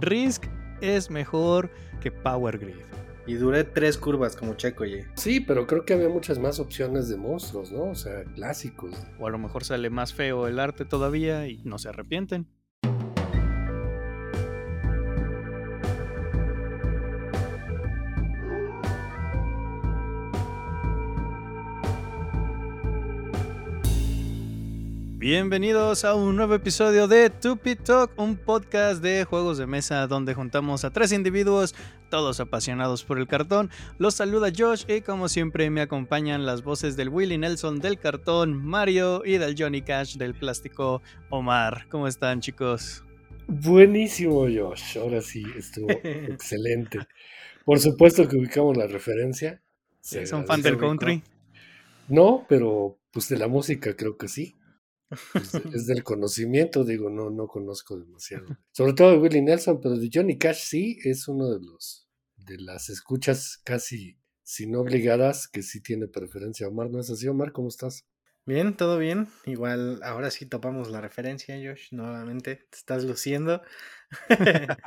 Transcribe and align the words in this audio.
Risk 0.00 0.46
es 0.80 1.10
mejor 1.10 1.70
que 2.00 2.10
Power 2.10 2.58
Grid. 2.58 2.74
Y 3.26 3.34
duré 3.34 3.64
tres 3.64 3.98
curvas 3.98 4.34
como 4.34 4.54
Checo, 4.54 4.84
oye. 4.84 5.06
Sí, 5.14 5.40
pero 5.40 5.66
creo 5.66 5.84
que 5.84 5.92
había 5.92 6.08
muchas 6.08 6.38
más 6.38 6.58
opciones 6.58 7.08
de 7.08 7.16
monstruos, 7.16 7.70
¿no? 7.70 7.84
O 7.84 7.94
sea, 7.94 8.24
clásicos. 8.24 8.92
O 9.18 9.26
a 9.26 9.30
lo 9.30 9.38
mejor 9.38 9.64
sale 9.64 9.90
más 9.90 10.14
feo 10.14 10.48
el 10.48 10.58
arte 10.58 10.84
todavía 10.84 11.46
y 11.46 11.62
no 11.64 11.78
se 11.78 11.90
arrepienten. 11.90 12.48
Bienvenidos 25.20 26.06
a 26.06 26.14
un 26.14 26.34
nuevo 26.34 26.54
episodio 26.54 27.06
de 27.06 27.28
Tupi 27.28 27.76
Talk, 27.76 28.18
un 28.18 28.38
podcast 28.38 29.02
de 29.02 29.24
juegos 29.24 29.58
de 29.58 29.66
mesa 29.66 30.06
donde 30.06 30.32
juntamos 30.32 30.82
a 30.86 30.90
tres 30.92 31.12
individuos, 31.12 31.74
todos 32.08 32.40
apasionados 32.40 33.04
por 33.04 33.18
el 33.18 33.28
cartón. 33.28 33.68
Los 33.98 34.14
saluda 34.14 34.50
Josh 34.56 34.84
y 34.88 35.02
como 35.02 35.28
siempre 35.28 35.68
me 35.68 35.82
acompañan 35.82 36.46
las 36.46 36.62
voces 36.62 36.96
del 36.96 37.10
Willy 37.10 37.36
Nelson 37.36 37.80
del 37.80 37.98
cartón, 37.98 38.64
Mario 38.64 39.20
y 39.22 39.36
del 39.36 39.56
Johnny 39.58 39.82
Cash 39.82 40.16
del 40.16 40.32
plástico, 40.32 41.02
Omar. 41.28 41.86
¿Cómo 41.90 42.08
están 42.08 42.40
chicos? 42.40 43.04
Buenísimo 43.46 44.44
Josh, 44.44 44.96
ahora 44.96 45.20
sí, 45.20 45.44
estuvo 45.54 45.90
excelente. 46.02 46.98
Por 47.66 47.78
supuesto 47.78 48.26
que 48.26 48.38
ubicamos 48.38 48.74
la 48.74 48.86
referencia. 48.86 49.60
¿Son 50.00 50.46
fan 50.46 50.62
del 50.62 50.78
country? 50.78 51.22
No, 52.08 52.46
pero 52.48 52.98
pues 53.10 53.28
de 53.28 53.36
la 53.36 53.48
música 53.48 53.94
creo 53.94 54.16
que 54.16 54.26
sí. 54.26 54.56
Es, 55.74 55.86
del 55.86 56.04
conocimiento, 56.04 56.84
digo, 56.84 57.10
no, 57.10 57.30
no 57.30 57.46
conozco 57.48 57.98
demasiado. 57.98 58.46
Sobre 58.72 58.92
todo 58.92 59.12
de 59.12 59.18
Willie 59.18 59.42
Nelson, 59.42 59.80
pero 59.80 59.96
de 59.96 60.10
Johnny 60.12 60.38
Cash 60.38 60.64
sí 60.64 60.98
es 61.04 61.26
uno 61.28 61.50
de 61.50 61.60
los 61.60 62.06
de 62.36 62.58
las 62.58 62.88
escuchas 62.88 63.60
casi 63.64 64.18
sin 64.42 64.74
obligadas 64.74 65.46
que 65.46 65.62
sí 65.62 65.80
tiene 65.80 66.08
preferencia. 66.08 66.68
Omar, 66.68 66.90
¿no 66.90 67.00
es 67.00 67.10
así, 67.10 67.28
Omar? 67.28 67.52
¿Cómo 67.52 67.68
estás? 67.68 68.06
Bien, 68.46 68.76
todo 68.76 68.98
bien. 68.98 69.28
Igual 69.46 70.00
ahora 70.02 70.30
sí 70.30 70.46
topamos 70.46 70.90
la 70.90 71.00
referencia, 71.00 71.54
Josh. 71.56 71.92
Nuevamente 71.92 72.56
te 72.56 72.76
estás 72.76 73.04
luciendo. 73.04 73.62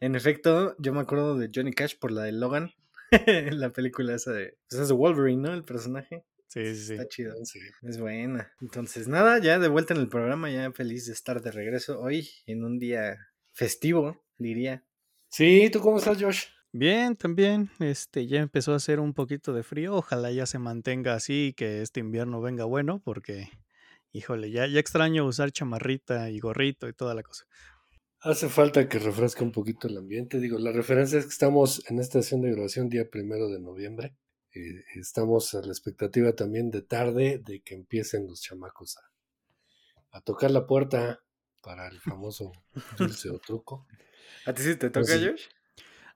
en 0.00 0.14
efecto, 0.14 0.76
yo 0.78 0.92
me 0.92 1.00
acuerdo 1.00 1.36
de 1.36 1.50
Johnny 1.52 1.72
Cash 1.72 1.98
por 1.98 2.12
la 2.12 2.22
de 2.22 2.32
Logan, 2.32 2.72
la 3.26 3.70
película 3.70 4.14
esa 4.14 4.32
de, 4.32 4.56
pues 4.68 4.82
es 4.82 4.88
de 4.88 4.94
Wolverine, 4.94 5.42
¿no? 5.42 5.54
El 5.54 5.64
personaje. 5.64 6.24
Sí, 6.52 6.74
sí, 6.74 6.84
sí. 6.84 6.92
Está 6.92 7.08
chido. 7.08 7.34
Es 7.80 7.98
buena. 7.98 8.52
Entonces, 8.60 9.08
nada, 9.08 9.38
ya 9.38 9.58
de 9.58 9.68
vuelta 9.68 9.94
en 9.94 10.00
el 10.00 10.08
programa, 10.08 10.50
ya 10.50 10.70
feliz 10.72 11.06
de 11.06 11.14
estar 11.14 11.40
de 11.40 11.50
regreso 11.50 11.98
hoy 11.98 12.28
en 12.44 12.62
un 12.62 12.78
día 12.78 13.16
festivo, 13.52 14.26
diría. 14.36 14.84
Sí, 15.30 15.70
¿tú 15.72 15.80
cómo 15.80 15.96
estás, 15.96 16.22
Josh? 16.22 16.44
Bien, 16.70 17.16
también. 17.16 17.70
Este, 17.80 18.26
ya 18.26 18.40
empezó 18.40 18.74
a 18.74 18.76
hacer 18.76 19.00
un 19.00 19.14
poquito 19.14 19.54
de 19.54 19.62
frío. 19.62 19.94
Ojalá 19.94 20.30
ya 20.30 20.44
se 20.44 20.58
mantenga 20.58 21.14
así 21.14 21.46
y 21.46 21.52
que 21.54 21.80
este 21.80 22.00
invierno 22.00 22.42
venga 22.42 22.64
bueno, 22.64 23.00
porque, 23.02 23.48
híjole, 24.12 24.50
ya, 24.50 24.66
ya 24.66 24.78
extraño 24.78 25.24
usar 25.24 25.52
chamarrita 25.52 26.28
y 26.28 26.38
gorrito 26.38 26.86
y 26.86 26.92
toda 26.92 27.14
la 27.14 27.22
cosa. 27.22 27.46
Hace 28.20 28.50
falta 28.50 28.90
que 28.90 28.98
refresque 28.98 29.42
un 29.42 29.52
poquito 29.52 29.88
el 29.88 29.96
ambiente. 29.96 30.38
Digo, 30.38 30.58
la 30.58 30.70
referencia 30.70 31.18
es 31.18 31.24
que 31.24 31.30
estamos 31.30 31.82
en 31.88 31.98
esta 31.98 32.20
sesión 32.20 32.42
de 32.42 32.50
grabación 32.50 32.90
día 32.90 33.08
primero 33.08 33.48
de 33.48 33.58
noviembre. 33.58 34.18
Eh, 34.54 34.84
estamos 34.96 35.54
a 35.54 35.62
la 35.62 35.68
expectativa 35.68 36.34
también 36.34 36.70
de 36.70 36.82
tarde 36.82 37.40
de 37.42 37.60
que 37.60 37.74
empiecen 37.74 38.26
los 38.26 38.42
chamacos 38.42 38.98
a, 40.10 40.20
tocar 40.20 40.50
la 40.50 40.66
puerta 40.66 41.20
para 41.62 41.88
el 41.88 41.98
famoso 42.00 42.52
dulce 42.98 43.30
o 43.30 43.38
truco. 43.38 43.86
¿A 44.46 44.52
ti 44.52 44.62
sí 44.62 44.76
te 44.76 44.90
toca, 44.90 45.14
Josh? 45.14 45.44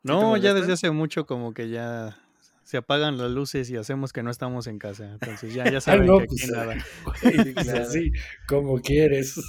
No, 0.03 0.37
ya 0.37 0.53
desde 0.53 0.75
hace 0.75 0.91
mucho 0.91 1.27
como 1.27 1.55
que 1.55 1.71
ya 1.71 2.23
se 2.63 2.77
apagan 2.77 3.17
las 3.17 3.31
luces 3.31 3.71
y 3.71 3.77
hacemos 3.77 4.13
que 4.13 4.23
no 4.23 4.31
estamos 4.31 4.67
en 4.67 4.79
casa. 4.79 5.13
Entonces 5.13 5.55
ya, 5.55 5.71
ya 5.71 5.81
saben 5.81 6.07
que 6.07 6.25
aquí 6.25 6.27
pues, 6.37 6.51
nada. 6.51 6.77
Pues, 7.05 7.69
así, 7.69 8.13
como 8.47 8.81
quieres. 8.81 9.41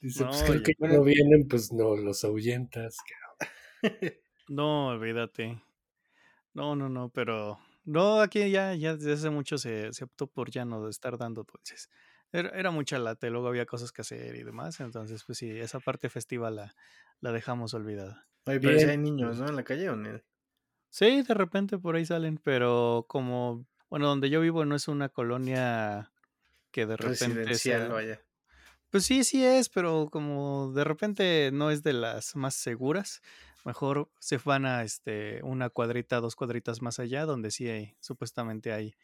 Dice, 0.00 0.24
pues 0.24 0.42
creo 0.42 0.62
que 0.62 0.74
no 0.80 1.04
vienen, 1.04 1.46
pues 1.48 1.72
no, 1.72 1.94
los 1.94 2.24
ahuyentas. 2.24 2.96
no, 4.48 4.88
olvídate. 4.88 5.62
No, 6.54 6.76
no, 6.76 6.88
no, 6.88 7.08
pero 7.08 7.58
no, 7.84 8.20
aquí 8.20 8.50
ya, 8.50 8.74
ya 8.74 8.94
desde 8.94 9.12
hace 9.14 9.30
mucho 9.30 9.58
se, 9.58 9.90
optó 10.02 10.26
por 10.26 10.50
ya 10.50 10.64
no 10.64 10.88
estar 10.88 11.18
dando 11.18 11.44
dulces. 11.44 11.88
Era, 12.30 12.50
era 12.50 12.70
mucha 12.70 12.98
late, 12.98 13.30
luego 13.30 13.48
había 13.48 13.66
cosas 13.66 13.92
que 13.92 14.02
hacer 14.02 14.34
y 14.36 14.42
demás, 14.42 14.80
entonces 14.80 15.22
pues 15.24 15.38
sí, 15.38 15.50
esa 15.50 15.80
parte 15.80 16.08
festiva 16.08 16.50
la, 16.50 16.74
la 17.20 17.32
dejamos 17.32 17.74
olvidada. 17.74 18.26
Oye, 18.46 18.60
pero 18.60 18.78
si 18.78 18.86
hay 18.86 18.98
niños, 18.98 19.38
¿no? 19.38 19.48
En 19.48 19.56
la 19.56 19.64
calle 19.64 19.88
o 19.90 19.96
no? 19.96 20.20
Sí, 20.88 21.22
de 21.22 21.34
repente 21.34 21.78
por 21.78 21.96
ahí 21.96 22.04
salen, 22.04 22.38
pero 22.38 23.06
como, 23.08 23.66
bueno, 23.88 24.08
donde 24.08 24.30
yo 24.30 24.40
vivo 24.40 24.64
no 24.64 24.76
es 24.76 24.88
una 24.88 25.08
colonia 25.08 26.12
que 26.70 26.86
de 26.86 26.96
repente 26.96 27.54
sea... 27.54 27.88
vaya. 27.88 28.20
Pues 28.90 29.06
sí, 29.06 29.24
sí 29.24 29.42
es, 29.42 29.70
pero 29.70 30.08
como 30.12 30.70
de 30.74 30.84
repente 30.84 31.50
no 31.50 31.70
es 31.70 31.82
de 31.82 31.94
las 31.94 32.36
más 32.36 32.54
seguras, 32.54 33.22
mejor 33.64 34.10
se 34.18 34.38
van 34.38 34.66
a 34.66 34.82
este, 34.82 35.42
una 35.42 35.70
cuadrita, 35.70 36.20
dos 36.20 36.36
cuadritas 36.36 36.82
más 36.82 36.98
allá, 36.98 37.24
donde 37.24 37.50
sí 37.50 37.68
hay, 37.68 37.96
supuestamente 38.00 38.72
hay 38.72 38.94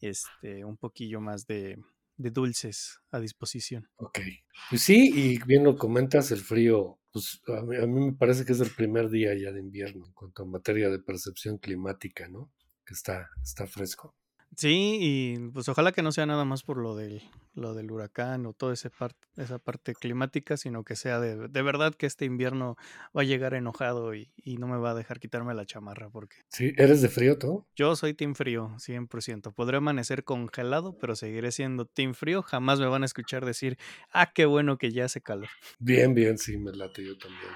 este, 0.00 0.64
un 0.64 0.76
poquillo 0.76 1.20
más 1.20 1.46
de, 1.46 1.78
de 2.16 2.30
dulces 2.30 3.00
a 3.10 3.20
disposición. 3.20 3.88
Ok. 3.96 4.20
Pues 4.70 4.82
sí, 4.82 5.10
y 5.14 5.44
bien 5.44 5.64
lo 5.64 5.76
comentas, 5.76 6.30
el 6.30 6.40
frío, 6.40 6.98
pues 7.12 7.40
a 7.48 7.62
mí, 7.62 7.76
a 7.76 7.86
mí, 7.86 8.06
me 8.06 8.12
parece 8.12 8.44
que 8.44 8.52
es 8.52 8.60
el 8.60 8.70
primer 8.70 9.10
día 9.10 9.34
ya 9.34 9.52
de 9.52 9.60
invierno 9.60 10.06
en 10.06 10.12
cuanto 10.12 10.42
a 10.42 10.46
materia 10.46 10.90
de 10.90 10.98
percepción 10.98 11.58
climática, 11.58 12.28
¿no? 12.28 12.50
Que 12.84 12.94
está, 12.94 13.28
está 13.42 13.66
fresco. 13.66 14.14
Sí, 14.56 14.98
y 15.00 15.38
pues 15.50 15.68
ojalá 15.68 15.92
que 15.92 16.02
no 16.02 16.12
sea 16.12 16.26
nada 16.26 16.44
más 16.44 16.62
por 16.62 16.76
lo 16.76 16.94
del, 16.94 17.22
lo 17.54 17.72
del 17.72 17.90
huracán 17.90 18.44
o 18.44 18.52
toda 18.52 18.74
esa 18.74 18.90
parte, 18.90 19.26
esa 19.36 19.58
parte 19.58 19.94
climática, 19.94 20.56
sino 20.56 20.84
que 20.84 20.94
sea 20.94 21.20
de, 21.20 21.48
de 21.48 21.62
verdad 21.62 21.94
que 21.94 22.06
este 22.06 22.26
invierno 22.26 22.76
va 23.16 23.22
a 23.22 23.24
llegar 23.24 23.54
enojado 23.54 24.14
y, 24.14 24.30
y, 24.36 24.58
no 24.58 24.66
me 24.66 24.76
va 24.76 24.90
a 24.90 24.94
dejar 24.94 25.20
quitarme 25.20 25.54
la 25.54 25.64
chamarra. 25.64 26.10
porque 26.10 26.36
Sí, 26.48 26.72
¿eres 26.76 27.00
de 27.00 27.08
frío 27.08 27.38
tú? 27.38 27.66
Yo 27.74 27.96
soy 27.96 28.12
team 28.12 28.34
frío, 28.34 28.74
100%. 28.78 29.54
Podré 29.54 29.78
amanecer 29.78 30.24
congelado, 30.24 30.98
pero 30.98 31.16
seguiré 31.16 31.50
siendo 31.50 31.86
team 31.86 32.12
frío. 32.12 32.42
Jamás 32.42 32.78
me 32.78 32.86
van 32.86 33.02
a 33.02 33.06
escuchar 33.06 33.46
decir, 33.46 33.78
ah, 34.12 34.32
qué 34.34 34.44
bueno 34.44 34.76
que 34.76 34.92
ya 34.92 35.06
hace 35.06 35.22
calor. 35.22 35.48
Bien, 35.78 36.14
bien, 36.14 36.36
sí, 36.36 36.58
me 36.58 36.72
late 36.72 37.04
yo 37.04 37.16
también. 37.16 37.52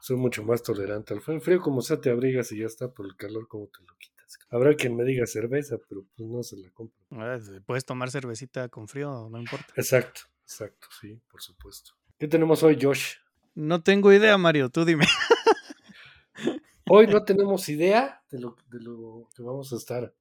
Soy 0.00 0.16
mucho 0.16 0.44
más 0.44 0.62
tolerante 0.62 1.14
al 1.14 1.22
frío. 1.22 1.36
El 1.36 1.42
frío 1.42 1.60
como 1.60 1.80
sea 1.80 2.00
te 2.00 2.10
abrigas 2.10 2.52
y 2.52 2.58
ya 2.58 2.66
está, 2.66 2.92
por 2.92 3.06
el 3.06 3.16
calor 3.16 3.48
como 3.48 3.66
te 3.66 3.80
lo 3.80 3.96
quitas. 3.98 4.13
Habrá 4.50 4.74
quien 4.74 4.96
me 4.96 5.04
diga 5.04 5.26
cerveza, 5.26 5.76
pero 5.88 6.04
pues 6.16 6.28
no 6.28 6.42
se 6.42 6.56
la 6.56 6.70
compro. 6.70 6.98
Ah, 7.10 7.38
puedes 7.66 7.84
tomar 7.84 8.10
cervecita 8.10 8.68
con 8.68 8.88
frío, 8.88 9.28
no 9.30 9.38
importa. 9.38 9.66
Exacto, 9.76 10.22
exacto, 10.42 10.88
sí, 11.00 11.20
por 11.30 11.42
supuesto. 11.42 11.92
¿Qué 12.18 12.28
tenemos 12.28 12.62
hoy, 12.62 12.78
Josh? 12.80 13.14
No 13.54 13.82
tengo 13.82 14.12
idea, 14.12 14.36
Mario, 14.38 14.68
tú 14.70 14.84
dime. 14.84 15.06
Hoy 16.86 17.06
no 17.06 17.24
tenemos 17.24 17.68
idea 17.70 18.22
de 18.30 18.40
lo, 18.40 18.56
de 18.70 18.80
lo 18.80 19.28
que 19.34 19.42
vamos 19.42 19.72
a 19.72 19.76
estar 19.76 20.14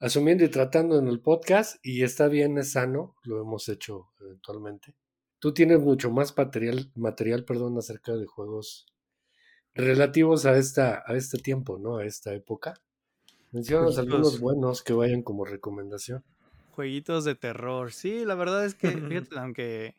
asumiendo 0.00 0.44
y 0.44 0.48
tratando 0.48 0.98
en 0.98 1.08
el 1.08 1.20
podcast 1.20 1.76
y 1.82 2.02
está 2.02 2.28
bien, 2.28 2.58
es 2.58 2.72
sano, 2.72 3.16
lo 3.22 3.40
hemos 3.40 3.68
hecho 3.68 4.10
eventualmente. 4.20 4.94
Tú 5.38 5.54
tienes 5.54 5.80
mucho 5.80 6.10
más 6.10 6.36
material, 6.36 6.90
material 6.94 7.44
perdón, 7.44 7.78
acerca 7.78 8.12
de 8.16 8.26
juegos 8.26 8.86
relativos 9.74 10.44
a, 10.44 10.56
esta, 10.58 11.02
a 11.06 11.16
este 11.16 11.38
tiempo, 11.38 11.78
¿no? 11.78 11.98
A 11.98 12.04
esta 12.04 12.34
época. 12.34 12.74
Mencionas 13.52 13.98
algunos 13.98 14.40
buenos 14.40 14.82
que 14.82 14.92
vayan 14.92 15.22
como 15.22 15.44
recomendación. 15.44 16.22
Jueguitos 16.72 17.24
de 17.24 17.34
terror. 17.34 17.92
Sí, 17.92 18.24
la 18.24 18.34
verdad 18.34 18.64
es 18.64 18.74
que, 18.74 18.88
fíjate, 19.08 19.38
aunque 19.38 19.94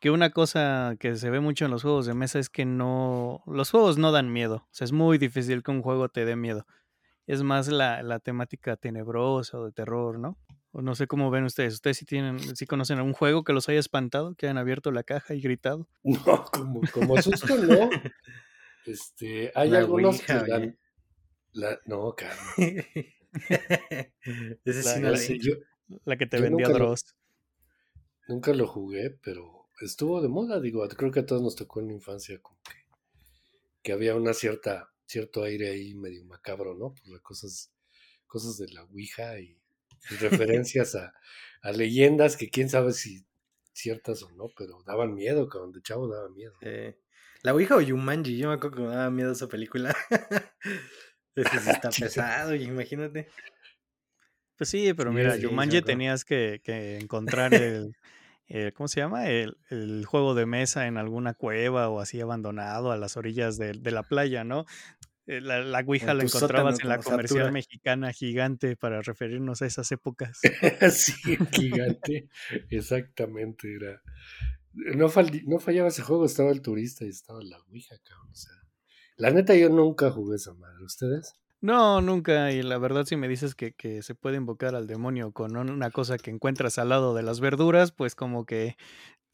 que 0.00 0.10
una 0.10 0.30
cosa 0.30 0.96
que 0.98 1.14
se 1.16 1.28
ve 1.28 1.40
mucho 1.40 1.66
en 1.66 1.70
los 1.70 1.82
juegos 1.82 2.06
de 2.06 2.14
mesa 2.14 2.38
es 2.38 2.48
que 2.48 2.64
no. 2.64 3.42
Los 3.46 3.70
juegos 3.70 3.98
no 3.98 4.12
dan 4.12 4.32
miedo. 4.32 4.56
O 4.56 4.68
sea, 4.70 4.86
es 4.86 4.92
muy 4.92 5.18
difícil 5.18 5.62
que 5.62 5.70
un 5.70 5.82
juego 5.82 6.08
te 6.08 6.24
dé 6.24 6.36
miedo. 6.36 6.66
Es 7.26 7.42
más 7.42 7.68
la, 7.68 8.02
la 8.02 8.18
temática 8.18 8.76
tenebrosa 8.76 9.58
o 9.58 9.66
de 9.66 9.72
terror, 9.72 10.18
¿no? 10.18 10.38
O 10.72 10.80
no 10.80 10.94
sé 10.94 11.06
cómo 11.06 11.30
ven 11.30 11.44
ustedes. 11.44 11.74
¿Ustedes 11.74 11.98
sí 11.98 12.06
tienen, 12.06 12.38
sí 12.56 12.66
conocen 12.66 12.96
algún 12.96 13.12
juego 13.12 13.44
que 13.44 13.52
los 13.52 13.68
haya 13.68 13.78
espantado, 13.78 14.34
que 14.34 14.46
hayan 14.46 14.56
abierto 14.56 14.90
la 14.90 15.02
caja 15.02 15.34
y 15.34 15.40
gritado? 15.42 15.86
No, 16.02 16.44
como, 16.50 16.80
como 16.92 17.20
susto 17.20 17.56
no. 17.56 17.90
Este, 18.86 19.52
hay 19.54 19.74
algunos 19.74 20.22
que 20.22 20.32
dan, 20.32 20.78
la, 21.52 21.80
no, 21.86 22.14
Carlos. 22.14 22.54
la, 26.04 26.16
que 26.16 26.26
te 26.26 26.40
vendía 26.40 26.68
Dross. 26.68 27.16
Nunca 28.28 28.54
lo 28.54 28.66
jugué, 28.66 29.10
pero 29.22 29.68
estuvo 29.80 30.20
de 30.20 30.28
moda, 30.28 30.60
digo, 30.60 30.86
creo 30.88 31.10
que 31.10 31.20
a 31.20 31.26
todos 31.26 31.42
nos 31.42 31.56
tocó 31.56 31.80
en 31.80 31.88
la 31.88 31.94
infancia 31.94 32.40
como 32.40 32.60
que, 32.62 32.76
que 33.82 33.92
había 33.92 34.14
una 34.14 34.34
cierta, 34.34 34.92
cierto 35.06 35.42
aire 35.42 35.70
ahí 35.70 35.94
medio 35.94 36.24
macabro, 36.24 36.74
¿no? 36.74 36.94
Por 36.94 37.08
las 37.08 37.22
cosas, 37.22 37.72
cosas 38.26 38.58
de 38.58 38.68
la 38.68 38.84
Ouija 38.84 39.40
y, 39.40 39.58
referencias 40.20 40.94
a, 40.94 41.14
a, 41.62 41.72
leyendas 41.72 42.36
que 42.36 42.50
quién 42.50 42.68
sabe 42.68 42.92
si, 42.92 43.24
ciertas 43.72 44.22
o 44.22 44.30
no, 44.32 44.50
pero 44.56 44.82
daban 44.84 45.14
miedo, 45.14 45.48
cabrón, 45.48 45.72
de 45.72 45.82
chavo 45.82 46.08
daban 46.08 46.34
miedo. 46.34 46.54
La 47.42 47.54
Ouija 47.54 47.76
o 47.76 47.80
Yumanji, 47.80 48.36
yo 48.36 48.48
me 48.48 48.54
acuerdo 48.54 48.76
que 48.76 48.82
me 48.82 48.88
daba 48.88 49.10
miedo 49.10 49.32
esa 49.32 49.48
película. 49.48 49.96
Ese 51.34 51.58
sí 51.60 51.70
está 51.70 51.90
pesado, 51.90 52.54
imagínate. 52.54 53.28
Pues 54.56 54.68
sí, 54.70 54.92
pero 54.94 55.12
mira, 55.12 55.32
sí, 55.32 55.46
acuerdo. 55.78 55.86
tenías 55.86 56.24
que, 56.24 56.60
que 56.62 56.98
encontrar 56.98 57.54
el, 57.54 57.96
el- 58.46 58.72
¿cómo 58.74 58.88
se 58.88 59.00
llama? 59.00 59.28
El, 59.28 59.56
el 59.70 60.04
juego 60.06 60.34
de 60.34 60.46
mesa 60.46 60.86
en 60.86 60.98
alguna 60.98 61.34
cueva 61.34 61.88
o 61.88 62.00
así 62.00 62.20
abandonado 62.20 62.92
a 62.92 62.96
las 62.98 63.16
orillas 63.16 63.56
de, 63.56 63.72
de 63.72 63.90
la 63.90 64.02
playa, 64.02 64.44
¿no? 64.44 64.66
Eh, 65.26 65.40
La, 65.40 65.60
la 65.60 65.80
Ouija 65.80 66.12
En 66.12 66.18
la 66.18 66.24
encontrabas 66.24 66.74
sótano 66.74 66.82
en 66.82 66.88
la 66.88 66.98
comercial 66.98 67.38
Satura. 67.38 67.52
mexicana 67.52 68.12
gigante 68.12 68.76
para 68.76 69.00
referirnos 69.02 69.62
a 69.62 69.66
esas 69.66 69.90
épocas. 69.92 70.40
sí, 70.90 71.38
gigante. 71.52 72.28
Exactamente, 72.70 73.74
era. 73.74 74.02
No, 74.72 75.08
no 75.46 75.58
fallaba 75.58 75.88
ese 75.88 76.02
juego, 76.02 76.26
estaba 76.26 76.50
el 76.50 76.62
turista 76.62 77.04
y 77.04 77.08
estaba 77.08 77.42
la 77.42 77.58
Ouija, 77.60 77.96
cabrón. 78.04 78.30
O 78.30 78.36
sea, 78.36 78.52
la 79.20 79.30
neta, 79.30 79.54
yo 79.54 79.68
nunca 79.68 80.10
jugué 80.10 80.36
esa 80.36 80.52
madre. 80.54 80.84
¿Ustedes? 80.84 81.34
No, 81.60 82.00
nunca. 82.00 82.52
Y 82.52 82.62
la 82.62 82.78
verdad, 82.78 83.04
si 83.04 83.16
me 83.16 83.28
dices 83.28 83.54
que, 83.54 83.72
que 83.72 84.02
se 84.02 84.14
puede 84.14 84.36
invocar 84.36 84.74
al 84.74 84.86
demonio 84.86 85.32
con 85.32 85.56
un- 85.56 85.70
una 85.70 85.90
cosa 85.90 86.16
que 86.18 86.30
encuentras 86.30 86.78
al 86.78 86.88
lado 86.88 87.14
de 87.14 87.22
las 87.22 87.40
verduras, 87.40 87.92
pues 87.92 88.14
como 88.14 88.46
que 88.46 88.76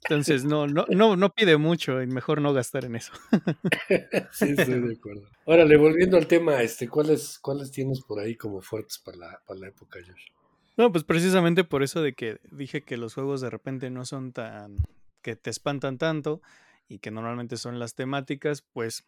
entonces 0.04 0.44
no, 0.44 0.66
no, 0.66 0.86
no, 0.88 1.16
no 1.16 1.30
pide 1.30 1.56
mucho 1.56 2.02
y 2.02 2.06
mejor 2.06 2.40
no 2.40 2.52
gastar 2.52 2.84
en 2.84 2.96
eso. 2.96 3.12
sí, 4.32 4.50
estoy 4.56 4.80
de 4.88 4.94
acuerdo. 4.94 5.22
Órale, 5.44 5.76
volviendo 5.76 6.16
al 6.16 6.26
tema, 6.26 6.62
este, 6.62 6.88
¿cuáles, 6.88 7.38
cuáles 7.38 7.70
tienes 7.70 8.02
por 8.02 8.20
ahí 8.20 8.36
como 8.36 8.60
fuertes 8.60 8.98
para 8.98 9.16
la, 9.18 9.40
para 9.46 9.60
la 9.60 9.68
época, 9.68 9.98
Josh? 10.06 10.26
No, 10.76 10.92
pues 10.92 11.04
precisamente 11.04 11.64
por 11.64 11.82
eso 11.82 12.02
de 12.02 12.12
que 12.14 12.38
dije 12.50 12.82
que 12.82 12.96
los 12.96 13.14
juegos 13.14 13.40
de 13.40 13.50
repente 13.50 13.88
no 13.90 14.04
son 14.04 14.32
tan 14.32 14.76
que 15.22 15.34
te 15.36 15.50
espantan 15.50 15.98
tanto 15.98 16.42
y 16.88 16.98
que 16.98 17.10
normalmente 17.10 17.56
son 17.56 17.78
las 17.78 17.94
temáticas, 17.94 18.62
pues 18.72 19.04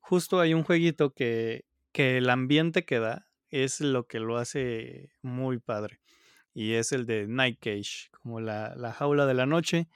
justo 0.00 0.40
hay 0.40 0.54
un 0.54 0.64
jueguito 0.64 1.12
que, 1.12 1.64
que 1.92 2.18
el 2.18 2.30
ambiente 2.30 2.84
que 2.84 2.98
da 3.00 3.28
es 3.50 3.80
lo 3.80 4.06
que 4.06 4.20
lo 4.20 4.36
hace 4.38 5.12
muy 5.22 5.58
padre. 5.58 6.00
Y 6.54 6.74
es 6.74 6.92
el 6.92 7.06
de 7.06 7.26
Night 7.28 7.58
Cage, 7.60 8.10
como 8.12 8.40
la, 8.40 8.74
la 8.76 8.92
jaula 8.92 9.26
de 9.26 9.34
la 9.34 9.46
noche. 9.46 9.88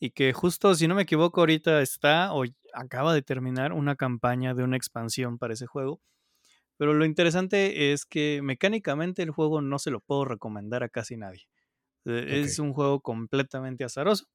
Y 0.00 0.10
que 0.10 0.32
justo, 0.32 0.74
si 0.74 0.88
no 0.88 0.94
me 0.94 1.02
equivoco, 1.02 1.40
ahorita 1.40 1.82
está 1.82 2.32
o 2.32 2.44
acaba 2.72 3.14
de 3.14 3.22
terminar 3.22 3.72
una 3.72 3.96
campaña 3.96 4.54
de 4.54 4.64
una 4.64 4.76
expansión 4.76 5.38
para 5.38 5.54
ese 5.54 5.66
juego. 5.66 6.00
Pero 6.76 6.94
lo 6.94 7.04
interesante 7.04 7.92
es 7.92 8.06
que 8.06 8.40
mecánicamente 8.42 9.22
el 9.22 9.30
juego 9.30 9.60
no 9.60 9.78
se 9.78 9.90
lo 9.90 10.00
puedo 10.00 10.24
recomendar 10.24 10.82
a 10.82 10.88
casi 10.88 11.16
nadie. 11.16 11.48
Eh, 12.06 12.40
Es 12.42 12.58
un 12.58 12.72
juego 12.72 13.00
completamente 13.02 13.84
azaroso. 13.84 14.26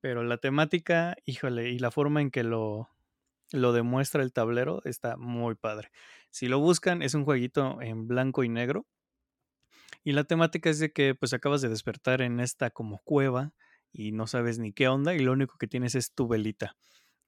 Pero 0.00 0.22
la 0.24 0.38
temática, 0.38 1.16
híjole, 1.24 1.70
y 1.70 1.78
la 1.78 1.90
forma 1.90 2.20
en 2.22 2.30
que 2.30 2.44
lo, 2.44 2.88
lo 3.52 3.72
demuestra 3.72 4.22
el 4.22 4.32
tablero 4.32 4.82
está 4.84 5.16
muy 5.16 5.54
padre. 5.54 5.90
Si 6.30 6.48
lo 6.48 6.58
buscan, 6.58 7.02
es 7.02 7.14
un 7.14 7.24
jueguito 7.24 7.80
en 7.80 8.06
blanco 8.06 8.44
y 8.44 8.48
negro. 8.48 8.86
Y 10.04 10.12
la 10.12 10.24
temática 10.24 10.70
es 10.70 10.78
de 10.78 10.92
que 10.92 11.14
pues 11.14 11.32
acabas 11.32 11.60
de 11.60 11.68
despertar 11.68 12.22
en 12.22 12.40
esta 12.40 12.70
como 12.70 13.00
cueva 13.04 13.52
y 13.92 14.12
no 14.12 14.26
sabes 14.26 14.58
ni 14.58 14.72
qué 14.72 14.88
onda 14.88 15.14
y 15.14 15.20
lo 15.20 15.32
único 15.32 15.56
que 15.58 15.66
tienes 15.66 15.94
es 15.94 16.12
tu 16.14 16.28
velita. 16.28 16.76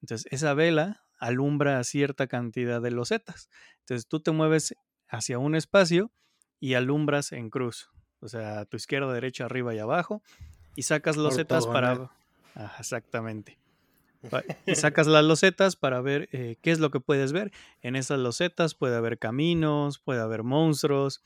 Entonces 0.01 0.31
esa 0.31 0.53
vela 0.53 1.03
alumbra 1.19 1.83
cierta 1.83 2.27
cantidad 2.27 2.81
de 2.81 2.91
losetas. 2.91 3.49
Entonces 3.79 4.07
tú 4.07 4.21
te 4.21 4.31
mueves 4.31 4.75
hacia 5.07 5.39
un 5.39 5.55
espacio 5.55 6.11
y 6.59 6.75
alumbras 6.75 7.31
en 7.31 7.49
cruz. 7.49 7.89
O 8.19 8.27
sea, 8.27 8.61
a 8.61 8.65
tu 8.65 8.77
izquierda, 8.77 9.11
derecha, 9.11 9.45
arriba 9.45 9.73
y 9.73 9.79
abajo. 9.79 10.23
Y 10.75 10.83
sacas 10.83 11.17
losetas 11.17 11.67
para... 11.67 12.11
Ajá, 12.53 12.75
exactamente. 12.79 13.60
Y 14.65 14.75
sacas 14.75 15.07
las 15.07 15.23
losetas 15.23 15.75
para 15.75 16.01
ver 16.01 16.29
eh, 16.31 16.57
qué 16.61 16.71
es 16.71 16.79
lo 16.79 16.91
que 16.91 16.99
puedes 16.99 17.33
ver. 17.33 17.51
En 17.81 17.95
esas 17.95 18.19
losetas 18.19 18.75
puede 18.75 18.95
haber 18.95 19.17
caminos, 19.17 19.99
puede 19.99 20.21
haber 20.21 20.43
monstruos 20.43 21.21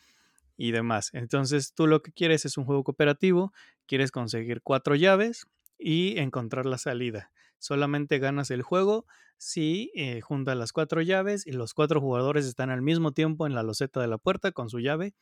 y 0.57 0.71
demás. 0.71 1.09
Entonces 1.13 1.73
tú 1.73 1.87
lo 1.87 2.01
que 2.01 2.11
quieres 2.11 2.45
es 2.45 2.57
un 2.57 2.65
juego 2.65 2.83
cooperativo, 2.83 3.53
quieres 3.85 4.11
conseguir 4.11 4.61
cuatro 4.61 4.95
llaves 4.95 5.47
y 5.77 6.17
encontrar 6.19 6.65
la 6.65 6.77
salida. 6.77 7.31
Solamente 7.59 8.19
ganas 8.19 8.51
el 8.51 8.61
juego 8.61 9.05
si 9.37 9.91
eh, 9.95 10.21
juntas 10.21 10.55
las 10.55 10.71
cuatro 10.71 11.01
llaves 11.01 11.45
y 11.45 11.51
los 11.51 11.73
cuatro 11.73 11.99
jugadores 11.99 12.45
están 12.45 12.69
al 12.69 12.81
mismo 12.81 13.11
tiempo 13.11 13.45
en 13.45 13.53
la 13.53 13.63
loseta 13.63 13.99
de 13.99 14.07
la 14.07 14.17
puerta 14.17 14.51
con 14.51 14.69
su 14.69 14.79
llave 14.79 15.13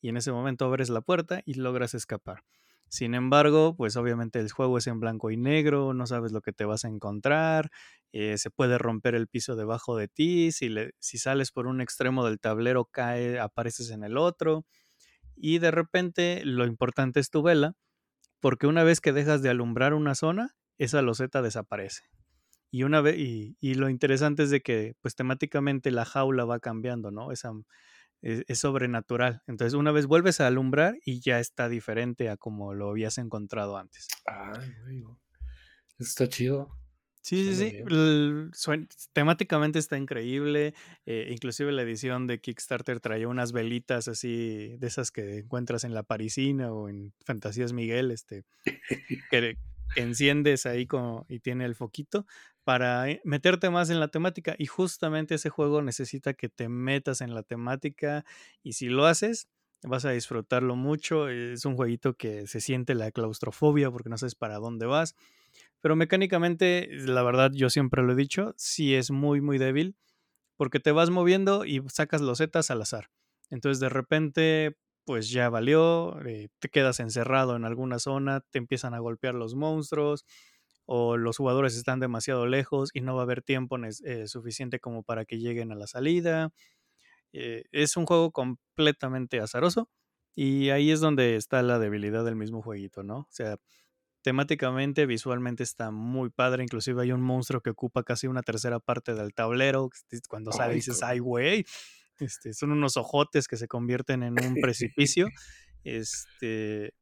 y 0.00 0.08
en 0.08 0.16
ese 0.16 0.32
momento 0.32 0.64
abres 0.64 0.90
la 0.90 1.00
puerta 1.00 1.42
y 1.44 1.54
logras 1.54 1.94
escapar. 1.94 2.42
Sin 2.92 3.14
embargo, 3.14 3.74
pues 3.76 3.96
obviamente 3.96 4.38
el 4.38 4.50
juego 4.52 4.76
es 4.78 4.86
en 4.86 5.00
blanco 5.00 5.30
y 5.30 5.36
negro, 5.38 5.94
no 5.94 6.06
sabes 6.06 6.30
lo 6.32 6.42
que 6.42 6.52
te 6.52 6.66
vas 6.66 6.84
a 6.84 6.88
encontrar, 6.88 7.70
eh, 8.12 8.36
se 8.38 8.50
puede 8.50 8.76
romper 8.78 9.14
el 9.14 9.28
piso 9.28 9.56
debajo 9.56 9.96
de 9.96 10.08
ti, 10.08 10.52
si, 10.52 10.68
le- 10.68 10.92
si 11.00 11.16
sales 11.18 11.52
por 11.52 11.66
un 11.66 11.80
extremo 11.80 12.24
del 12.26 12.38
tablero 12.40 12.84
cae, 12.84 13.38
apareces 13.40 13.90
en 13.90 14.04
el 14.04 14.18
otro 14.18 14.66
y 15.36 15.58
de 15.58 15.70
repente 15.70 16.42
lo 16.44 16.66
importante 16.66 17.20
es 17.20 17.30
tu 17.30 17.42
vela, 17.42 17.74
porque 18.40 18.66
una 18.66 18.84
vez 18.84 19.00
que 19.00 19.12
dejas 19.12 19.42
de 19.42 19.50
alumbrar 19.50 19.94
una 19.94 20.14
zona, 20.14 20.56
esa 20.78 21.02
loseta 21.02 21.42
desaparece. 21.42 22.04
Y, 22.70 22.84
una 22.84 23.00
vez, 23.02 23.18
y, 23.18 23.56
y 23.60 23.74
lo 23.74 23.88
interesante 23.90 24.44
es 24.44 24.50
de 24.50 24.62
que 24.62 24.94
pues 25.02 25.14
temáticamente 25.14 25.90
la 25.90 26.04
jaula 26.06 26.44
va 26.46 26.60
cambiando, 26.60 27.10
¿no? 27.10 27.32
Esa, 27.32 27.52
es, 28.22 28.44
es 28.48 28.58
sobrenatural. 28.58 29.42
Entonces 29.46 29.74
una 29.74 29.92
vez 29.92 30.06
vuelves 30.06 30.40
a 30.40 30.46
alumbrar 30.46 30.96
y 31.04 31.20
ya 31.20 31.38
está 31.40 31.68
diferente 31.68 32.28
a 32.30 32.36
como 32.36 32.72
lo 32.74 32.88
habías 32.90 33.18
encontrado 33.18 33.76
antes. 33.76 34.08
Ay, 34.26 34.70
güey. 34.80 35.16
Eso 35.98 36.08
está 36.08 36.28
chido. 36.28 36.78
Sí, 37.24 37.44
sí, 37.44 37.54
Suena 37.54 37.70
sí. 37.70 37.76
bien. 37.76 37.88
el- 37.92 38.50
suen- 38.52 38.88
temáticamente 39.12 39.78
está 39.78 39.96
increíble. 39.96 40.74
eh, 41.06 41.28
inclusive 41.30 41.70
la 41.70 41.82
edición 41.82 42.26
de 42.26 42.40
Kickstarter 42.40 42.98
traía 42.98 43.28
unas 43.28 43.52
velitas 43.52 44.08
así, 44.08 44.76
de 44.78 44.86
esas 44.88 45.12
que 45.12 45.38
encuentras 45.38 45.84
en 45.84 45.94
la 45.94 46.02
Parisina 46.02 46.72
o 46.72 46.88
en 46.88 47.12
Fantasías 47.24 47.72
Miguel, 47.72 48.10
este, 48.10 48.44
que, 49.30 49.56
enciendes 49.94 50.66
ahí 50.66 50.86
como, 50.86 51.26
y 51.28 51.40
tiene 51.40 51.64
el 51.64 51.74
foquito 51.74 52.26
para 52.64 53.08
eh, 53.10 53.20
meterte 53.24 53.70
más 53.70 53.90
en 53.90 54.00
la 54.00 54.08
temática. 54.08 54.54
Y 54.58 54.66
justamente 54.66 55.34
ese 55.34 55.50
juego 55.50 55.82
necesita 55.82 56.34
que 56.34 56.48
te 56.48 56.68
metas 56.68 57.20
en 57.20 57.34
la 57.34 57.42
temática 57.42 58.24
y 58.62 58.74
si 58.74 58.88
lo 58.88 59.06
haces, 59.06 59.48
vas 59.82 60.04
a 60.04 60.10
disfrutarlo 60.10 60.76
mucho. 60.76 61.28
Es 61.28 61.64
un 61.64 61.76
jueguito 61.76 62.14
que 62.14 62.46
se 62.46 62.60
siente 62.60 62.94
la 62.94 63.10
claustrofobia 63.10 63.90
porque 63.90 64.10
no 64.10 64.18
sabes 64.18 64.34
para 64.34 64.58
dónde 64.58 64.86
vas. 64.86 65.14
Pero 65.80 65.96
mecánicamente, 65.96 66.88
la 66.90 67.22
verdad, 67.22 67.50
yo 67.52 67.68
siempre 67.68 68.02
lo 68.02 68.12
he 68.12 68.16
dicho, 68.16 68.54
sí 68.56 68.94
es 68.94 69.10
muy, 69.10 69.40
muy 69.40 69.58
débil 69.58 69.96
porque 70.56 70.78
te 70.80 70.92
vas 70.92 71.10
moviendo 71.10 71.64
y 71.64 71.82
sacas 71.88 72.20
losetas 72.20 72.70
al 72.70 72.82
azar. 72.82 73.10
Entonces 73.50 73.80
de 73.80 73.88
repente, 73.88 74.76
pues 75.04 75.30
ya 75.30 75.48
valió, 75.48 76.18
eh, 76.26 76.48
te 76.58 76.68
quedas 76.68 77.00
encerrado 77.00 77.56
en 77.56 77.64
alguna 77.64 77.98
zona, 77.98 78.40
te 78.50 78.58
empiezan 78.58 78.94
a 78.94 78.98
golpear 79.00 79.34
los 79.34 79.54
monstruos 79.54 80.24
o 80.86 81.16
los 81.16 81.36
jugadores 81.38 81.76
están 81.76 82.00
demasiado 82.00 82.46
lejos 82.46 82.90
y 82.92 83.00
no 83.00 83.14
va 83.14 83.22
a 83.22 83.24
haber 83.24 83.42
tiempo 83.42 83.76
eh, 84.04 84.26
suficiente 84.28 84.80
como 84.80 85.02
para 85.02 85.24
que 85.24 85.38
lleguen 85.38 85.72
a 85.72 85.76
la 85.76 85.86
salida. 85.86 86.50
Eh, 87.32 87.64
es 87.72 87.96
un 87.96 88.06
juego 88.06 88.30
completamente 88.32 89.40
azaroso 89.40 89.88
y 90.34 90.70
ahí 90.70 90.90
es 90.90 91.00
donde 91.00 91.36
está 91.36 91.62
la 91.62 91.78
debilidad 91.78 92.24
del 92.24 92.36
mismo 92.36 92.62
jueguito, 92.62 93.02
¿no? 93.02 93.18
O 93.20 93.28
sea, 93.30 93.56
temáticamente, 94.22 95.06
visualmente 95.06 95.62
está 95.62 95.90
muy 95.90 96.30
padre. 96.30 96.62
Inclusive 96.62 97.02
hay 97.02 97.12
un 97.12 97.20
monstruo 97.22 97.60
que 97.60 97.70
ocupa 97.70 98.02
casi 98.04 98.26
una 98.26 98.42
tercera 98.42 98.80
parte 98.80 99.14
del 99.14 99.34
tablero. 99.34 99.90
Cuando 100.28 100.52
sale 100.52 100.74
dices, 100.74 101.02
ay, 101.02 101.18
güey. 101.18 101.64
Este, 102.22 102.54
son 102.54 102.70
unos 102.72 102.96
ojotes 102.96 103.48
que 103.48 103.56
se 103.56 103.68
convierten 103.68 104.22
en 104.22 104.34
un 104.44 104.54
precipicio. 104.62 105.28
Este. 105.84 106.94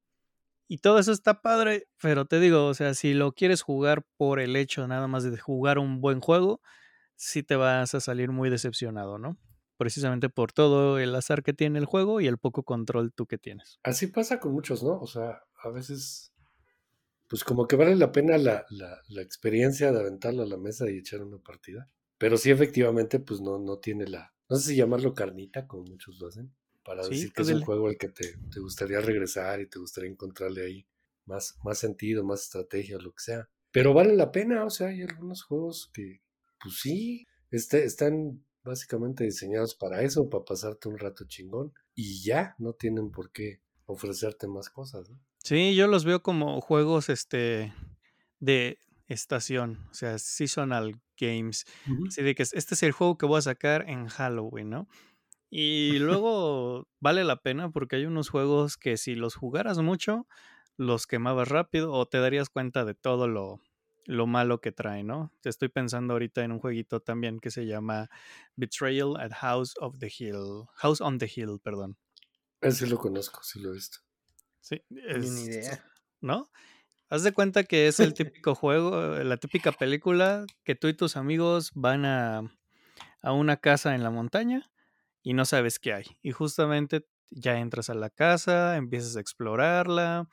Y 0.67 0.79
todo 0.79 0.99
eso 0.99 1.13
está 1.13 1.43
padre, 1.43 1.89
pero 2.01 2.27
te 2.27 2.39
digo, 2.39 2.67
o 2.67 2.75
sea, 2.75 2.95
si 2.95 3.13
lo 3.13 3.33
quieres 3.33 3.63
jugar 3.63 4.07
por 4.17 4.39
el 4.39 4.55
hecho 4.55 4.87
nada 4.87 5.09
más 5.09 5.25
de 5.25 5.37
jugar 5.37 5.79
un 5.81 6.01
buen 6.01 6.21
juego, 6.21 6.61
sí 7.17 7.43
te 7.43 7.57
vas 7.57 7.93
a 7.95 8.01
salir 8.01 8.31
muy 8.31 8.51
decepcionado, 8.51 9.19
¿no? 9.19 9.37
Precisamente 9.77 10.29
por 10.29 10.53
todo 10.53 11.01
el 11.01 11.13
azar 11.17 11.43
que 11.43 11.53
tiene 11.53 11.81
el 11.81 11.87
juego 11.87 12.21
y 12.21 12.29
el 12.29 12.39
poco 12.39 12.63
control 12.63 13.13
tú 13.13 13.27
que 13.27 13.37
tienes. 13.37 13.81
Así 13.83 14.07
pasa 14.07 14.39
con 14.39 14.53
muchos, 14.53 14.85
¿no? 14.85 15.01
O 15.01 15.09
sea, 15.09 15.43
a 15.61 15.71
veces, 15.71 16.33
pues 17.29 17.43
como 17.43 17.67
que 17.67 17.75
vale 17.75 17.97
la 17.97 18.13
pena 18.13 18.39
la, 18.39 18.65
la, 18.71 19.01
la 19.09 19.23
experiencia 19.23 19.91
de 19.91 19.99
aventarlo 19.99 20.45
a 20.45 20.47
la 20.47 20.57
mesa 20.57 20.89
y 20.89 20.99
echar 20.99 21.23
una 21.23 21.39
partida. 21.39 21.91
Pero 22.17 22.37
sí, 22.37 22.53
efectivamente, 22.53 23.19
pues 23.19 23.41
no, 23.41 23.59
no 23.59 23.79
tiene 23.79 24.07
la, 24.07 24.33
no 24.51 24.57
sé 24.57 24.71
si 24.71 24.77
llamarlo 24.77 25.15
carnita, 25.15 25.67
como 25.67 25.85
muchos 25.85 26.19
lo 26.21 26.29
hacen, 26.29 26.55
para 26.85 27.07
Sí, 27.07 27.15
decir 27.15 27.33
que 27.33 27.43
es 27.43 27.51
un 27.51 27.61
juego 27.61 27.89
al 27.89 27.97
que 27.97 28.09
te, 28.09 28.37
te 28.53 28.61
gustaría 28.61 29.01
regresar 29.01 29.61
y 29.61 29.69
te 29.69 29.79
gustaría 29.79 30.11
encontrarle 30.11 30.65
ahí 30.65 30.87
más, 31.25 31.57
más 31.65 31.79
sentido, 31.79 32.25
más 32.25 32.43
estrategia, 32.43 32.99
lo 32.99 33.13
que 33.13 33.23
sea. 33.23 33.49
Pero 33.71 33.95
vale 33.95 34.15
la 34.17 34.33
pena, 34.33 34.65
o 34.65 34.71
sea, 34.71 34.89
hay 34.89 35.03
algunos 35.03 35.43
juegos 35.45 35.91
que, 35.95 36.23
pues 36.63 36.81
sí, 36.81 37.27
este- 37.51 37.85
están 37.85 38.45
básicamente 38.63 39.25
diseñados 39.25 39.75
para 39.75 40.03
eso, 40.03 40.29
para 40.29 40.45
pasarte 40.45 40.89
un 40.89 40.99
rato 40.99 41.25
chingón 41.27 41.73
y 41.95 42.23
ya, 42.23 42.55
no 42.59 42.75
tienen 42.75 43.11
por 43.11 43.31
qué 43.33 43.63
ofrecerte 43.87 44.47
más 44.49 44.69
cosas, 44.71 45.09
¿no? 45.11 45.21
Sí, 45.43 45.75
yo 45.75 45.87
los 45.87 46.05
veo 46.05 46.23
como 46.23 46.61
juegos, 46.61 47.09
este, 47.09 47.73
de 48.41 48.79
estación, 49.13 49.87
o 49.91 49.95
sea, 49.95 50.19
seasonal 50.19 51.01
games. 51.19 51.67
Así 52.07 52.23
de 52.23 52.35
que 52.35 52.43
este 52.43 52.75
es 52.75 52.83
el 52.83 52.93
juego 52.93 53.19
que 53.19 53.27
voy 53.27 53.39
a 53.39 53.43
sacar 53.43 53.89
en 53.89 54.07
Halloween, 54.09 54.71
¿no? 54.71 54.89
Y 55.51 55.99
luego 56.23 56.89
vale 57.01 57.25
la 57.25 57.43
pena 57.43 57.71
porque 57.71 57.97
hay 57.97 58.07
unos 58.07 58.29
juegos 58.29 58.77
que 58.77 58.97
si 58.97 59.15
los 59.15 59.35
jugaras 59.35 59.79
mucho, 59.79 60.27
los 60.77 61.07
quemabas 61.07 61.49
rápido 61.49 61.93
o 61.93 62.07
te 62.07 62.19
darías 62.19 62.49
cuenta 62.49 62.85
de 62.85 62.95
todo 62.95 63.29
lo, 63.29 63.61
lo 64.07 64.27
malo 64.27 64.61
que 64.61 64.73
trae, 64.73 65.03
¿no? 65.03 65.33
Te 65.41 65.49
estoy 65.49 65.69
pensando 65.69 66.15
ahorita 66.15 66.43
en 66.43 66.53
un 66.53 66.61
jueguito 66.61 67.01
también 67.01 67.41
que 67.41 67.51
se 67.51 67.67
llama 67.67 68.09
Betrayal 68.57 69.17
at 69.19 69.33
House 69.33 69.75
of 69.81 69.99
the 69.99 70.11
Hill. 70.17 70.67
House 70.75 71.01
on 71.01 71.19
the 71.19 71.31
Hill, 71.33 71.61
perdón. 71.63 71.97
Ese 72.61 72.87
lo 72.87 72.99
conozco, 72.99 73.43
sí 73.43 73.61
lo 73.61 73.71
he 73.71 73.75
visto. 73.75 73.99
Sí, 74.61 74.83
es, 74.91 75.47
idea. 75.47 75.85
¿No? 76.21 76.51
Haz 77.11 77.25
de 77.25 77.33
cuenta 77.33 77.65
que 77.65 77.89
es 77.89 77.99
el 77.99 78.15
típico 78.15 78.55
juego, 78.55 79.17
la 79.25 79.37
típica 79.37 79.73
película 79.73 80.47
que 80.65 80.77
tú 80.77 80.87
y 80.87 80.95
tus 80.95 81.17
amigos 81.17 81.73
van 81.75 82.05
a, 82.05 82.43
a 83.21 83.33
una 83.33 83.57
casa 83.57 83.97
en 83.97 84.05
la 84.05 84.11
montaña 84.11 84.71
y 85.23 85.35
no 85.35 85.45
sabes 85.45 85.81
qué 85.81 85.93
hay. 85.93 86.05
Y 86.23 86.31
justamente 86.31 87.05
ya 87.31 87.59
entras 87.59 87.91
a 87.91 87.95
la 87.95 88.11
casa, 88.11 88.77
empiezas 88.77 89.17
a 89.17 89.21
explorarla 89.21 90.29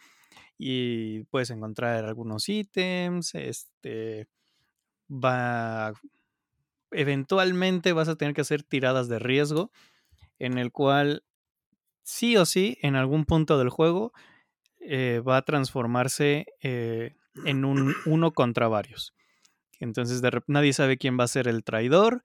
y 0.59 1.23
puedes 1.25 1.49
encontrar 1.49 2.05
algunos 2.05 2.47
ítems, 2.47 3.33
este 3.33 4.27
va 5.09 5.93
eventualmente 6.91 7.93
vas 7.93 8.07
a 8.07 8.15
tener 8.15 8.35
que 8.35 8.41
hacer 8.41 8.61
tiradas 8.61 9.07
de 9.07 9.17
riesgo 9.17 9.71
en 10.37 10.59
el 10.59 10.71
cual 10.71 11.23
sí 12.03 12.37
o 12.37 12.45
sí 12.45 12.77
en 12.81 12.95
algún 12.95 13.25
punto 13.25 13.57
del 13.57 13.69
juego 13.69 14.13
eh, 14.79 15.21
va 15.27 15.37
a 15.37 15.41
transformarse 15.41 16.45
eh, 16.61 17.15
en 17.45 17.65
un 17.65 17.95
uno 18.05 18.31
contra 18.31 18.67
varios. 18.67 19.13
Entonces 19.79 20.21
nadie 20.47 20.73
sabe 20.73 20.97
quién 20.97 21.19
va 21.19 21.25
a 21.25 21.27
ser 21.27 21.47
el 21.47 21.63
traidor 21.63 22.23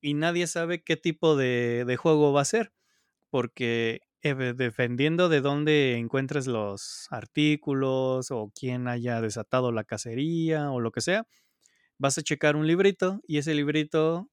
y 0.00 0.14
nadie 0.14 0.46
sabe 0.46 0.82
qué 0.82 0.96
tipo 0.96 1.36
de, 1.36 1.96
juego 1.98 2.32
va 2.32 2.42
a 2.42 2.46
ser, 2.46 2.72
porque 3.30 4.02
eh, 4.22 4.34
dependiendo 4.34 5.28
de 5.28 5.40
dónde 5.40 5.96
encuentres 5.96 6.46
los 6.46 7.08
artículos 7.10 8.30
o 8.30 8.52
quién 8.54 8.88
haya 8.88 9.20
desatado 9.20 9.72
la 9.72 9.84
cacería 9.84 10.70
o 10.70 10.80
lo 10.80 10.92
que 10.92 11.00
sea, 11.00 11.26
vas 11.98 12.18
a 12.18 12.22
checar 12.22 12.56
un 12.56 12.66
librito 12.66 13.20
y 13.26 13.38
ese 13.38 13.54
librito 13.54 14.30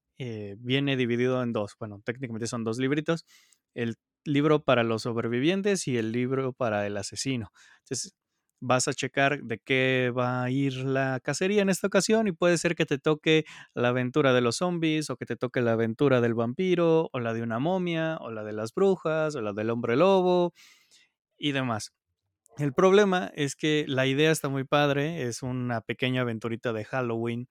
viene 0.59 0.95
dividido 0.95 1.43
en 1.43 1.51
dos. 1.51 1.75
Bueno, 1.79 2.01
técnicamente 2.05 2.47
son 2.47 2.63
dos 2.63 2.77
libritos. 2.77 3.25
El 3.73 3.97
libro 4.25 4.63
para 4.63 4.83
los 4.83 5.03
sobrevivientes 5.03 5.87
y 5.87 5.97
el 5.97 6.11
libro 6.11 6.53
para 6.53 6.87
el 6.87 6.97
asesino. 6.97 7.51
Entonces, 7.79 8.15
vas 8.65 8.87
a 8.87 8.93
checar 8.93 9.43
de 9.43 9.59
qué 9.59 10.11
va 10.17 10.43
a 10.43 10.49
ir 10.49 10.75
la 10.77 11.19
cacería 11.21 11.61
en 11.61 11.69
esta 11.69 11.87
ocasión 11.87 12.27
y 12.27 12.31
puede 12.31 12.57
ser 12.57 12.75
que 12.75 12.85
te 12.85 12.97
toque 12.97 13.43
la 13.73 13.89
aventura 13.89 14.31
de 14.33 14.39
los 14.39 14.57
zombies 14.57 15.09
o 15.09 15.17
que 15.17 15.25
te 15.25 15.35
toque 15.35 15.59
la 15.61 15.73
aventura 15.73 16.21
del 16.21 16.33
vampiro 16.33 17.09
o 17.11 17.19
la 17.19 17.33
de 17.33 17.41
una 17.41 17.59
momia 17.59 18.17
o 18.21 18.31
la 18.31 18.43
de 18.45 18.53
las 18.53 18.73
brujas 18.73 19.35
o 19.35 19.41
la 19.41 19.51
del 19.51 19.69
hombre 19.69 19.97
lobo 19.97 20.53
y 21.37 21.51
demás. 21.51 21.91
El 22.57 22.73
problema 22.73 23.31
es 23.35 23.55
que 23.55 23.85
la 23.87 24.05
idea 24.07 24.31
está 24.31 24.47
muy 24.49 24.63
padre, 24.63 25.23
es 25.23 25.43
una 25.43 25.81
pequeña 25.81 26.21
aventurita 26.21 26.71
de 26.71 26.85
Halloween 26.85 27.49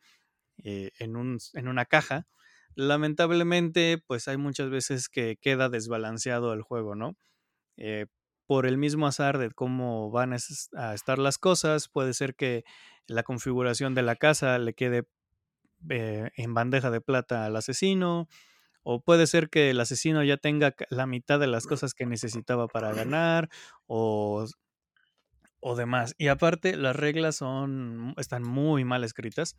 eh, 0.64 0.92
en, 0.98 1.16
un, 1.16 1.38
en 1.54 1.68
una 1.68 1.86
caja. 1.86 2.26
Lamentablemente, 2.74 4.02
pues 4.06 4.28
hay 4.28 4.36
muchas 4.36 4.70
veces 4.70 5.08
que 5.08 5.36
queda 5.40 5.68
desbalanceado 5.68 6.52
el 6.52 6.62
juego, 6.62 6.94
¿no? 6.94 7.16
Eh, 7.76 8.06
por 8.46 8.66
el 8.66 8.78
mismo 8.78 9.06
azar 9.06 9.38
de 9.38 9.50
cómo 9.50 10.10
van 10.10 10.34
a 10.34 10.94
estar 10.94 11.18
las 11.18 11.38
cosas, 11.38 11.88
puede 11.88 12.14
ser 12.14 12.34
que 12.34 12.64
la 13.06 13.22
configuración 13.22 13.94
de 13.94 14.02
la 14.02 14.16
casa 14.16 14.58
le 14.58 14.74
quede 14.74 15.04
eh, 15.90 16.30
en 16.36 16.54
bandeja 16.54 16.90
de 16.90 17.00
plata 17.00 17.46
al 17.46 17.56
asesino, 17.56 18.28
o 18.82 19.02
puede 19.02 19.26
ser 19.26 19.50
que 19.50 19.70
el 19.70 19.80
asesino 19.80 20.24
ya 20.24 20.36
tenga 20.38 20.74
la 20.90 21.06
mitad 21.06 21.40
de 21.40 21.46
las 21.48 21.66
cosas 21.66 21.94
que 21.94 22.06
necesitaba 22.06 22.68
para 22.68 22.92
ganar, 22.94 23.48
o, 23.86 24.46
o 25.60 25.76
demás. 25.76 26.14
Y 26.18 26.28
aparte, 26.28 26.76
las 26.76 26.96
reglas 26.96 27.36
son, 27.36 28.14
están 28.16 28.42
muy 28.42 28.84
mal 28.84 29.04
escritas. 29.04 29.56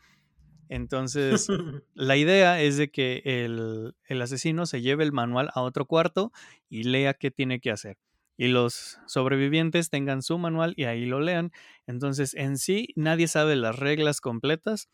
Entonces, 0.69 1.51
la 1.93 2.17
idea 2.17 2.61
es 2.61 2.77
de 2.77 2.89
que 2.91 3.21
el, 3.25 3.95
el 4.07 4.21
asesino 4.21 4.65
se 4.65 4.81
lleve 4.81 5.03
el 5.03 5.11
manual 5.11 5.49
a 5.53 5.61
otro 5.61 5.85
cuarto 5.85 6.31
y 6.69 6.83
lea 6.83 7.13
qué 7.13 7.31
tiene 7.31 7.59
que 7.59 7.71
hacer 7.71 7.97
y 8.35 8.47
los 8.47 8.99
sobrevivientes 9.05 9.89
tengan 9.89 10.21
su 10.23 10.37
manual 10.37 10.73
y 10.75 10.85
ahí 10.85 11.05
lo 11.05 11.19
lean. 11.19 11.51
Entonces, 11.85 12.33
en 12.33 12.57
sí, 12.57 12.87
nadie 12.95 13.27
sabe 13.27 13.55
las 13.55 13.77
reglas 13.77 14.21
completas 14.21 14.89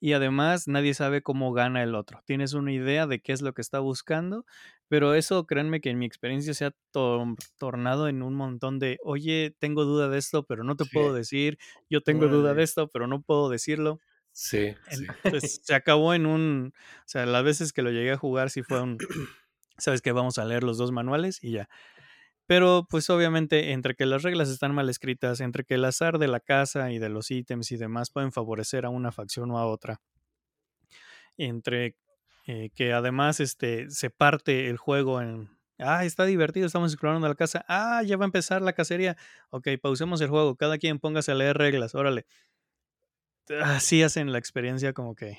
y 0.00 0.14
además 0.14 0.66
nadie 0.66 0.94
sabe 0.94 1.22
cómo 1.22 1.52
gana 1.52 1.82
el 1.82 1.94
otro. 1.94 2.22
Tienes 2.26 2.54
una 2.54 2.72
idea 2.72 3.06
de 3.06 3.20
qué 3.20 3.32
es 3.32 3.40
lo 3.40 3.54
que 3.54 3.62
está 3.62 3.78
buscando, 3.78 4.44
pero 4.88 5.14
eso 5.14 5.46
créanme 5.46 5.80
que 5.80 5.90
en 5.90 5.98
mi 5.98 6.06
experiencia 6.06 6.54
se 6.54 6.66
ha 6.66 6.74
tornado 7.56 8.08
en 8.08 8.22
un 8.22 8.34
montón 8.34 8.78
de, 8.78 8.98
oye, 9.04 9.54
tengo 9.58 9.84
duda 9.84 10.08
de 10.08 10.18
esto, 10.18 10.44
pero 10.44 10.64
no 10.64 10.76
te 10.76 10.86
puedo 10.86 11.14
decir, 11.14 11.56
yo 11.88 12.00
tengo 12.02 12.28
duda 12.28 12.54
de 12.54 12.64
esto, 12.64 12.88
pero 12.88 13.06
no 13.06 13.22
puedo 13.22 13.48
decirlo. 13.48 14.00
Sí, 14.32 14.74
Entonces, 14.90 15.60
se 15.62 15.74
acabó 15.74 16.14
en 16.14 16.26
un, 16.26 16.72
o 16.74 17.02
sea, 17.08 17.26
las 17.26 17.44
veces 17.44 17.72
que 17.72 17.82
lo 17.82 17.90
llegué 17.90 18.12
a 18.12 18.16
jugar 18.16 18.50
sí 18.50 18.62
fue 18.62 18.80
un, 18.80 18.98
sabes 19.78 20.02
que 20.02 20.12
vamos 20.12 20.38
a 20.38 20.44
leer 20.44 20.62
los 20.64 20.78
dos 20.78 20.92
manuales 20.92 21.38
y 21.42 21.52
ya. 21.52 21.68
Pero 22.46 22.86
pues 22.88 23.08
obviamente 23.10 23.72
entre 23.72 23.94
que 23.94 24.06
las 24.06 24.22
reglas 24.22 24.48
están 24.48 24.74
mal 24.74 24.88
escritas, 24.90 25.40
entre 25.40 25.64
que 25.64 25.74
el 25.74 25.84
azar 25.84 26.18
de 26.18 26.28
la 26.28 26.40
casa 26.40 26.90
y 26.90 26.98
de 26.98 27.08
los 27.08 27.30
ítems 27.30 27.70
y 27.72 27.76
demás 27.76 28.10
pueden 28.10 28.32
favorecer 28.32 28.84
a 28.84 28.90
una 28.90 29.12
facción 29.12 29.50
o 29.52 29.58
a 29.58 29.66
otra, 29.66 30.00
entre 31.36 31.96
eh, 32.46 32.70
que 32.74 32.92
además 32.92 33.40
este, 33.40 33.90
se 33.90 34.10
parte 34.10 34.68
el 34.68 34.76
juego 34.76 35.20
en, 35.20 35.50
ah, 35.78 36.04
está 36.04 36.24
divertido, 36.24 36.66
estamos 36.66 36.92
explorando 36.92 37.28
la 37.28 37.34
casa, 37.34 37.64
ah, 37.68 38.02
ya 38.02 38.16
va 38.16 38.24
a 38.24 38.26
empezar 38.26 38.62
la 38.62 38.72
cacería, 38.72 39.16
ok, 39.50 39.68
pausemos 39.80 40.20
el 40.20 40.28
juego, 40.28 40.56
cada 40.56 40.78
quien 40.78 40.98
póngase 40.98 41.32
a 41.32 41.36
leer 41.36 41.56
reglas, 41.56 41.94
órale. 41.94 42.26
Así 43.62 44.02
hacen 44.02 44.32
la 44.32 44.38
experiencia 44.38 44.92
como 44.92 45.14
que 45.14 45.36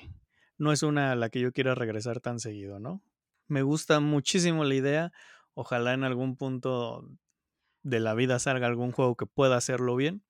no 0.58 0.72
es 0.72 0.82
una 0.82 1.12
a 1.12 1.16
la 1.16 1.30
que 1.30 1.40
yo 1.40 1.52
quiera 1.52 1.74
regresar 1.74 2.20
tan 2.20 2.38
seguido, 2.38 2.78
¿no? 2.78 3.02
Me 3.48 3.62
gusta 3.62 4.00
muchísimo 4.00 4.64
la 4.64 4.74
idea 4.74 5.12
Ojalá 5.54 5.94
en 5.94 6.02
algún 6.02 6.36
punto 6.36 7.08
de 7.82 8.00
la 8.00 8.14
vida 8.14 8.38
salga 8.38 8.66
algún 8.66 8.90
juego 8.90 9.16
que 9.16 9.26
pueda 9.26 9.56
hacerlo 9.56 9.94
bien. 9.94 10.24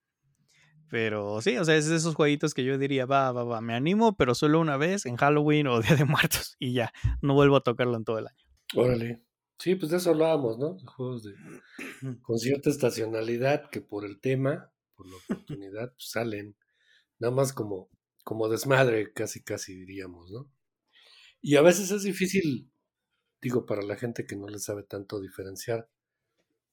Pero 0.90 1.40
sí, 1.40 1.56
o 1.56 1.64
sea, 1.64 1.76
es 1.76 1.88
de 1.88 1.96
esos 1.96 2.14
jueguitos 2.14 2.52
que 2.52 2.62
yo 2.62 2.76
diría, 2.76 3.06
va, 3.06 3.32
va, 3.32 3.42
va, 3.42 3.60
me 3.62 3.74
animo, 3.74 4.16
pero 4.16 4.34
solo 4.34 4.60
una 4.60 4.76
vez 4.76 5.06
en 5.06 5.16
Halloween 5.16 5.66
o 5.66 5.80
Día 5.82 5.96
de 5.96 6.04
Muertos 6.04 6.56
y 6.58 6.74
ya, 6.74 6.92
no 7.22 7.34
vuelvo 7.34 7.56
a 7.56 7.62
tocarlo 7.62 7.96
en 7.96 8.04
todo 8.04 8.18
el 8.18 8.26
año. 8.26 8.44
Órale. 8.74 9.24
Sí, 9.58 9.76
pues 9.76 9.90
de 9.90 9.96
eso 9.96 10.10
hablábamos, 10.10 10.58
¿no? 10.58 10.74
De 10.74 10.84
juegos 10.84 11.22
de 11.22 11.32
con 12.22 12.38
cierta 12.38 12.68
estacionalidad 12.68 13.70
que 13.70 13.80
por 13.80 14.04
el 14.04 14.20
tema, 14.20 14.70
por 14.94 15.06
la 15.08 15.16
oportunidad, 15.16 15.92
pues 15.92 16.10
salen. 16.10 16.54
Nada 17.24 17.34
más 17.34 17.52
como, 17.52 17.88
como 18.22 18.48
desmadre, 18.48 19.12
casi, 19.12 19.42
casi 19.42 19.74
diríamos, 19.74 20.30
¿no? 20.30 20.50
Y 21.40 21.56
a 21.56 21.62
veces 21.62 21.90
es 21.90 22.02
difícil 22.02 22.70
digo, 23.44 23.66
para 23.66 23.82
la 23.82 23.96
gente 23.96 24.24
que 24.26 24.36
no 24.36 24.48
le 24.48 24.58
sabe 24.58 24.84
tanto 24.84 25.20
diferenciar 25.20 25.86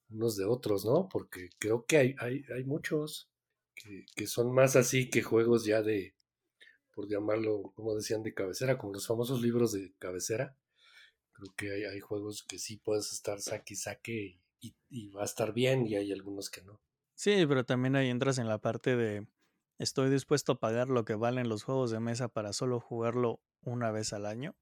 unos 0.10 0.38
de 0.38 0.46
otros, 0.46 0.86
¿no? 0.86 1.10
Porque 1.10 1.50
creo 1.60 1.86
que 1.86 1.98
hay, 1.98 2.16
hay, 2.18 2.46
hay 2.56 2.64
muchos 2.64 3.30
que, 4.16 4.26
son 4.26 4.54
más 4.54 4.78
así 4.78 5.10
que 5.10 5.22
juegos 5.22 5.66
ya 5.66 5.82
de, 5.82 6.16
por 6.94 7.10
llamarlo, 7.10 7.74
como 7.76 7.94
decían, 7.94 8.24
de 8.24 8.34
cabecera, 8.34 8.78
como 8.78 8.94
los 8.94 9.06
famosos 9.06 9.42
libros 9.42 9.74
de 9.74 9.94
cabecera. 10.00 10.56
Creo 11.34 11.54
que 11.58 11.72
hay, 11.74 11.84
hay 11.84 12.00
juegos 12.00 12.44
que 12.48 12.58
sí 12.58 12.78
puedes 12.78 13.12
estar 13.12 13.42
saque 13.42 13.74
y 13.74 13.78
saque 13.78 14.40
y, 14.62 14.74
y, 14.90 15.10
va 15.10 15.24
a 15.24 15.26
estar 15.26 15.54
bien 15.54 15.86
y 15.86 15.96
hay 15.96 16.14
algunos 16.14 16.50
que 16.50 16.62
no. 16.62 16.80
Sí, 17.16 17.46
pero 17.48 17.66
también 17.66 17.98
ahí 17.98 18.10
entras 18.10 18.38
en 18.38 18.48
la 18.48 18.60
parte 18.60 18.96
de 18.96 19.28
estoy 19.82 20.10
dispuesto 20.10 20.54
a 20.54 20.60
pagar 20.60 20.90
lo 20.90 21.06
que 21.06 21.16
valen 21.16 21.50
los 21.50 21.64
juegos 21.64 21.92
de 21.92 22.00
mesa 22.00 22.28
para 22.28 22.54
solo 22.54 22.80
jugarlo 22.80 23.42
una 23.62 23.92
vez 23.92 24.14
al 24.14 24.26
año. 24.26 24.56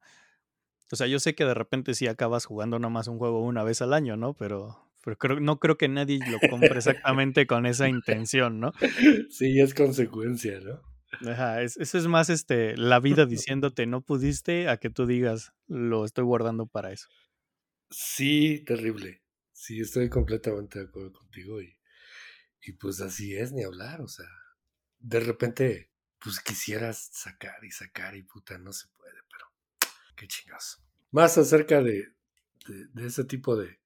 O 0.92 0.96
sea, 0.96 1.08
yo 1.08 1.20
sé 1.20 1.36
que 1.36 1.46
de 1.46 1.54
repente 1.54 1.94
sí 1.94 2.08
acabas 2.08 2.46
jugando 2.46 2.80
nomás 2.80 3.08
un 3.08 3.20
juego 3.20 3.44
una 3.44 3.64
vez 3.64 3.82
al 3.82 3.94
año, 3.94 4.18
¿no? 4.18 4.34
Pero, 4.34 4.92
pero 5.04 5.40
no 5.40 5.60
creo 5.60 5.78
que 5.78 5.88
nadie 5.88 6.20
lo 6.30 6.40
compre 6.50 6.78
exactamente 6.78 7.46
con 7.46 7.66
esa 7.66 7.88
intención, 7.88 8.60
¿no? 8.60 8.72
Sí, 9.30 9.60
es 9.60 9.74
consecuencia, 9.74 10.60
¿no? 10.62 10.82
Ajá, 11.30 11.64
eso 11.64 11.98
es 11.98 12.08
más 12.08 12.30
este, 12.30 12.78
la 12.78 13.00
vida 13.00 13.26
diciéndote 13.26 13.86
no 13.86 14.02
pudiste 14.02 14.68
a 14.68 14.78
que 14.78 14.90
tú 14.90 15.06
digas 15.06 15.54
lo 15.68 16.06
estoy 16.06 16.24
guardando 16.24 16.66
para 16.66 16.92
eso. 16.92 17.08
Sí, 17.92 18.64
terrible. 18.66 19.22
Sí, 19.52 19.80
estoy 19.82 20.10
completamente 20.10 20.80
de 20.80 20.86
acuerdo 20.86 21.12
contigo 21.12 21.62
y, 21.62 21.76
y 22.62 22.74
pues 22.74 23.02
así 23.02 23.36
es, 23.36 23.52
ni 23.52 23.64
hablar, 23.64 24.02
o 24.02 24.08
sea, 24.08 24.28
de 25.00 25.20
repente 25.20 25.92
pues 26.20 26.40
quisieras 26.42 27.10
sacar 27.14 27.64
y 27.64 27.72
sacar 27.72 28.16
y 28.16 28.24
puta, 28.24 28.58
no 28.58 28.74
se 28.74 28.88
puede 28.98 29.20
qué 30.20 30.28
chingazo. 30.28 30.80
Más 31.12 31.38
acerca 31.38 31.82
de, 31.82 32.14
ese 32.98 33.24
tipo 33.24 33.56
de, 33.56 33.80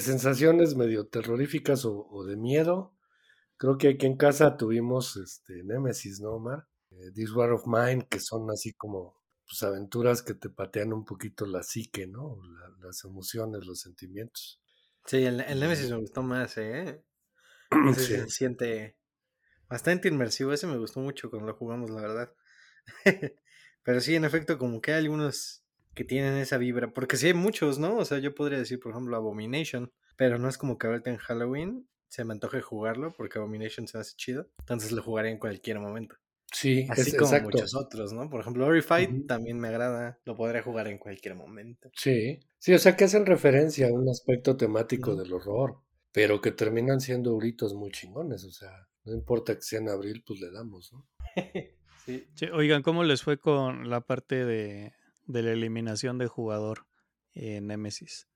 sensaciones 0.00 0.76
medio 0.76 1.08
terroríficas 1.08 1.84
o, 1.84 2.24
de 2.24 2.36
miedo, 2.36 2.94
Creo 3.60 3.76
que 3.76 3.88
aquí 3.88 4.06
en 4.06 4.16
casa 4.16 4.56
tuvimos 4.56 5.16
este 5.16 5.64
Nemesis, 5.64 6.20
¿no, 6.20 6.34
Omar? 6.34 6.68
Eh, 6.92 7.10
This 7.12 7.32
War 7.32 7.50
of 7.50 7.66
Mine, 7.66 8.06
que 8.08 8.20
son 8.20 8.48
así 8.52 8.72
como 8.74 9.20
pues, 9.44 9.64
aventuras 9.64 10.22
que 10.22 10.34
te 10.34 10.48
patean 10.48 10.92
un 10.92 11.04
poquito 11.04 11.44
la 11.44 11.64
psique, 11.64 12.06
¿no? 12.06 12.38
las 12.78 13.02
emociones, 13.02 13.66
los 13.66 13.80
sentimientos. 13.80 14.62
Sí, 15.06 15.24
el, 15.24 15.40
el 15.40 15.58
Nemesis 15.58 15.90
me 15.90 15.96
gustó 15.96 16.22
más, 16.22 16.56
¿eh? 16.56 17.04
Se 17.96 18.28
siente 18.28 18.96
bastante 19.68 20.08
inmersivo. 20.08 20.52
Ese 20.52 20.66
me 20.66 20.78
gustó 20.78 21.00
mucho 21.00 21.30
cuando 21.30 21.48
lo 21.48 21.54
jugamos, 21.54 21.90
la 21.90 22.00
verdad. 22.00 22.32
Pero 23.82 24.00
sí, 24.00 24.14
en 24.14 24.24
efecto, 24.24 24.58
como 24.58 24.80
que 24.80 24.92
hay 24.92 24.98
algunos 24.98 25.64
que 25.94 26.04
tienen 26.04 26.34
esa 26.34 26.58
vibra. 26.58 26.92
Porque 26.92 27.16
sí 27.16 27.28
hay 27.28 27.34
muchos, 27.34 27.78
¿no? 27.78 27.96
O 27.96 28.04
sea, 28.04 28.18
yo 28.18 28.34
podría 28.34 28.58
decir, 28.58 28.80
por 28.80 28.92
ejemplo, 28.92 29.16
Abomination. 29.16 29.92
Pero 30.16 30.38
no 30.38 30.48
es 30.48 30.58
como 30.58 30.78
que 30.78 30.86
ahorita 30.86 31.10
en 31.10 31.16
Halloween 31.16 31.88
se 32.08 32.24
me 32.24 32.32
antoje 32.32 32.60
jugarlo 32.60 33.12
porque 33.16 33.38
Abomination 33.38 33.86
se 33.86 33.98
hace 33.98 34.16
chido. 34.16 34.48
Entonces 34.60 34.92
lo 34.92 35.02
jugaré 35.02 35.30
en 35.30 35.38
cualquier 35.38 35.78
momento. 35.78 36.16
Sí, 36.52 36.86
así 36.88 37.14
como 37.14 37.38
muchos 37.40 37.74
otros, 37.74 38.12
¿no? 38.12 38.30
Por 38.30 38.40
ejemplo, 38.40 38.66
Orified 38.66 39.26
también 39.26 39.58
me 39.60 39.68
agrada, 39.68 40.18
lo 40.24 40.34
podré 40.34 40.62
jugar 40.62 40.88
en 40.88 40.98
cualquier 40.98 41.34
momento. 41.34 41.90
Sí, 41.94 42.40
sí, 42.58 42.72
o 42.72 42.78
sea 42.78 42.96
que 42.96 43.04
hacen 43.04 43.26
referencia 43.26 43.88
a 43.88 43.92
un 43.92 44.08
aspecto 44.08 44.56
temático 44.56 45.14
del 45.14 45.32
horror, 45.32 45.80
pero 46.10 46.40
que 46.40 46.50
terminan 46.50 47.00
siendo 47.00 47.30
euritos 47.30 47.74
muy 47.74 47.90
chingones, 47.90 48.44
o 48.44 48.50
sea, 48.50 48.87
no 49.08 49.14
importa 49.14 49.54
que 49.54 49.62
sea 49.62 49.80
en 49.80 49.88
abril, 49.88 50.22
pues 50.26 50.40
le 50.40 50.50
damos, 50.50 50.92
¿no? 50.92 51.06
sí. 52.06 52.28
Oigan, 52.52 52.82
¿cómo 52.82 53.04
les 53.04 53.22
fue 53.22 53.38
con 53.38 53.90
la 53.90 54.00
parte 54.00 54.44
de, 54.44 54.92
de 55.26 55.42
la 55.42 55.52
eliminación 55.52 56.18
de 56.18 56.26
jugador 56.26 56.86
en 57.34 57.66
Nemesis? 57.66 58.28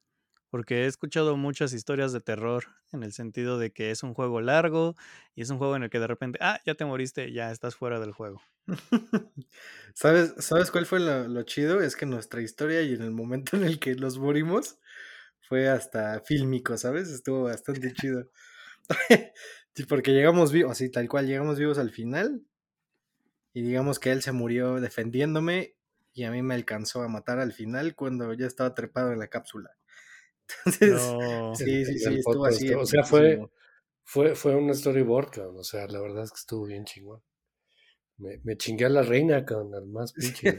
porque 0.53 0.85
he 0.85 0.87
escuchado 0.87 1.39
muchas 1.39 1.73
historias 1.73 2.13
de 2.13 2.21
terror 2.21 2.67
en 2.93 3.03
el 3.03 3.15
sentido 3.15 3.59
de 3.59 3.73
que 3.73 3.91
es 3.91 4.03
un 4.03 4.13
juego 4.13 4.43
largo 4.43 4.95
y 5.35 5.41
es 5.41 5.49
un 5.49 5.57
juego 5.57 5.77
en 5.77 5.85
el 5.85 5.89
que 5.89 5.99
de 5.99 6.07
repente, 6.07 6.39
ah, 6.43 6.61
ya 6.67 6.75
te 6.75 6.85
moriste, 6.85 7.33
ya 7.33 7.51
estás 7.51 7.75
fuera 7.75 7.99
del 7.99 8.13
juego. 8.13 8.43
¿Sabes, 9.95 10.35
¿Sabes 10.37 10.71
cuál 10.71 10.85
fue 10.85 11.01
lo, 11.01 11.43
chido? 11.45 11.81
Es 11.81 11.97
que 11.97 12.05
nuestra 12.05 12.43
historia 12.43 12.83
y 12.83 12.93
en 12.93 13.01
el 13.01 13.13
momento 13.13 13.57
en 13.57 13.65
el 13.65 13.81
que 13.81 13.95
los 13.95 14.19
morimos 14.19 14.79
fue 15.41 15.71
hasta 15.71 16.21
fílmico, 16.21 16.77
¿sabes? 16.77 17.09
Estuvo 17.09 17.45
bastante 17.45 17.91
chido. 17.95 18.29
porque 19.89 20.13
llegamos 20.13 20.53
vivos, 20.53 20.73
así 20.73 20.91
tal 20.91 21.09
cual, 21.09 21.27
llegamos 21.27 21.59
vivos 21.59 21.79
al 21.79 21.91
final 21.91 22.43
y 23.53 23.63
digamos 23.63 23.99
que 23.99 24.13
él 24.13 24.23
se 24.23 24.33
murió 24.33 24.81
defendiéndome 24.81 25.77
y 26.15 26.25
a 26.25 26.31
mí 26.31 26.43
me 26.43 26.55
alcanzó 26.55 27.03
a 27.03 27.09
matar 27.09 27.39
al 27.39 27.53
final 27.53 27.95
cuando 27.95 28.33
ya 28.35 28.47
estaba 28.47 28.75
trepado 28.75 29.13
en 29.13 29.19
la 29.19 29.29
cápsula. 29.29 29.71
Entonces, 30.67 31.01
sí, 31.59 31.85
sí, 31.85 31.99
sí, 31.99 32.15
estuvo 32.17 32.45
así. 32.45 32.73
O 32.75 32.85
sea, 32.85 33.05
fue, 33.05 33.41
fue, 34.05 34.35
fue 34.35 34.55
un 34.55 34.75
storyboard, 34.75 35.39
O 35.57 35.65
sea, 35.65 35.87
la 35.87 36.01
verdad 36.01 36.25
es 36.25 36.31
que 36.31 36.41
estuvo 36.41 36.67
bien 36.67 36.85
chingón. 36.85 37.23
Me, 38.19 38.39
me 38.45 38.57
chingué 38.57 38.85
a 38.85 38.91
la 38.91 39.03
reina, 39.03 39.45
con 39.45 39.75
al 39.75 39.87
más 39.87 40.13
pinche 40.45 40.57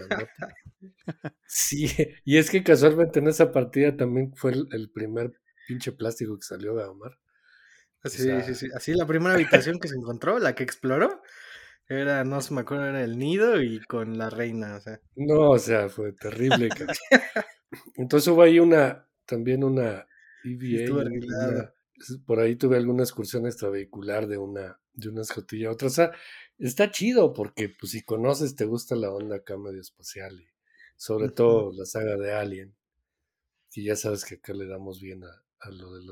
Sí, 1.45 1.87
y 2.25 2.37
es 2.37 2.49
que 2.49 2.63
casualmente 2.63 3.19
en 3.19 3.27
esa 3.27 3.51
partida 3.51 3.95
también 3.95 4.33
fue 4.35 4.51
el, 4.51 4.91
primer 4.91 5.33
pinche 5.67 5.91
plástico 5.91 6.35
que 6.37 6.43
salió 6.43 6.75
de 6.75 6.85
Omar. 6.85 7.17
Sí, 8.05 8.29
sí, 8.45 8.55
sí. 8.55 8.67
Así 8.75 8.93
la 8.93 9.05
primera 9.05 9.35
habitación 9.35 9.79
que 9.79 9.87
se 9.87 9.95
encontró, 9.95 10.39
la 10.39 10.55
que 10.55 10.63
exploró, 10.63 11.21
era, 11.87 12.23
no 12.23 12.41
se 12.41 12.53
me 12.53 12.61
acuerdo, 12.61 12.87
era 12.87 13.03
el 13.03 13.17
nido 13.17 13.61
y 13.61 13.79
con 13.81 14.17
la 14.17 14.29
reina, 14.29 14.75
o 14.75 14.81
sea. 14.81 14.99
No, 15.15 15.51
o 15.51 15.59
sea, 15.59 15.89
fue 15.89 16.13
terrible. 16.13 16.69
Entonces 17.95 18.27
hubo 18.27 18.41
ahí 18.41 18.59
una, 18.59 19.07
también 19.25 19.63
una 19.63 20.07
EVA. 20.43 21.73
por 22.25 22.39
ahí 22.39 22.55
tuve 22.55 22.77
alguna 22.77 23.03
excursión 23.03 23.45
extravehicular 23.45 24.27
de 24.27 24.37
una, 24.37 24.79
de 24.93 25.09
una 25.09 25.21
escotilla 25.21 25.69
a 25.69 25.71
otra. 25.71 25.87
O 25.87 25.91
sea, 25.91 26.11
está 26.57 26.91
chido 26.91 27.33
porque 27.33 27.69
pues 27.69 27.91
si 27.91 28.03
conoces, 28.03 28.55
te 28.55 28.65
gusta 28.65 28.95
la 28.95 29.11
onda 29.11 29.37
acá 29.37 29.57
medio 29.57 29.81
espacial 29.81 30.39
y 30.39 30.47
sobre 30.95 31.29
todo 31.29 31.71
la 31.73 31.85
saga 31.85 32.15
de 32.15 32.33
Alien, 32.33 32.75
que 33.71 33.83
ya 33.83 33.95
sabes 33.95 34.23
que 34.25 34.35
acá 34.35 34.53
le 34.53 34.67
damos 34.67 35.01
bien 35.01 35.23
a, 35.23 35.69
lo 35.71 35.93
de 35.93 36.03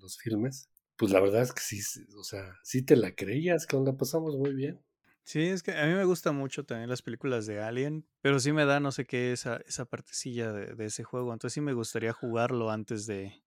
los, 0.00 0.18
filmes. 0.18 0.70
Pues 0.98 1.12
la 1.12 1.20
verdad 1.20 1.42
es 1.42 1.52
que 1.52 1.60
sí, 1.60 1.80
o 2.18 2.24
sea, 2.24 2.58
sí 2.64 2.82
te 2.82 2.96
la 2.96 3.14
creías, 3.14 3.66
que 3.66 3.76
onda 3.76 3.96
pasamos 3.96 4.36
muy 4.36 4.52
bien. 4.52 4.80
Sí, 5.22 5.42
es 5.42 5.62
que 5.62 5.72
a 5.72 5.86
mí 5.86 5.92
me 5.92 6.04
gusta 6.04 6.32
mucho 6.32 6.64
también 6.64 6.88
las 6.88 7.02
películas 7.02 7.46
de 7.46 7.60
Alien, 7.60 8.06
pero 8.20 8.40
sí 8.40 8.50
me 8.50 8.64
da 8.64 8.80
no 8.80 8.92
sé 8.92 9.04
qué 9.04 9.32
esa, 9.32 9.60
esa 9.66 9.84
partecilla 9.84 10.52
de, 10.52 10.84
ese 10.86 11.04
juego. 11.04 11.32
Entonces 11.32 11.52
sí 11.52 11.60
me 11.60 11.74
gustaría 11.74 12.12
jugarlo 12.12 12.70
antes 12.70 13.06
de, 13.06 13.42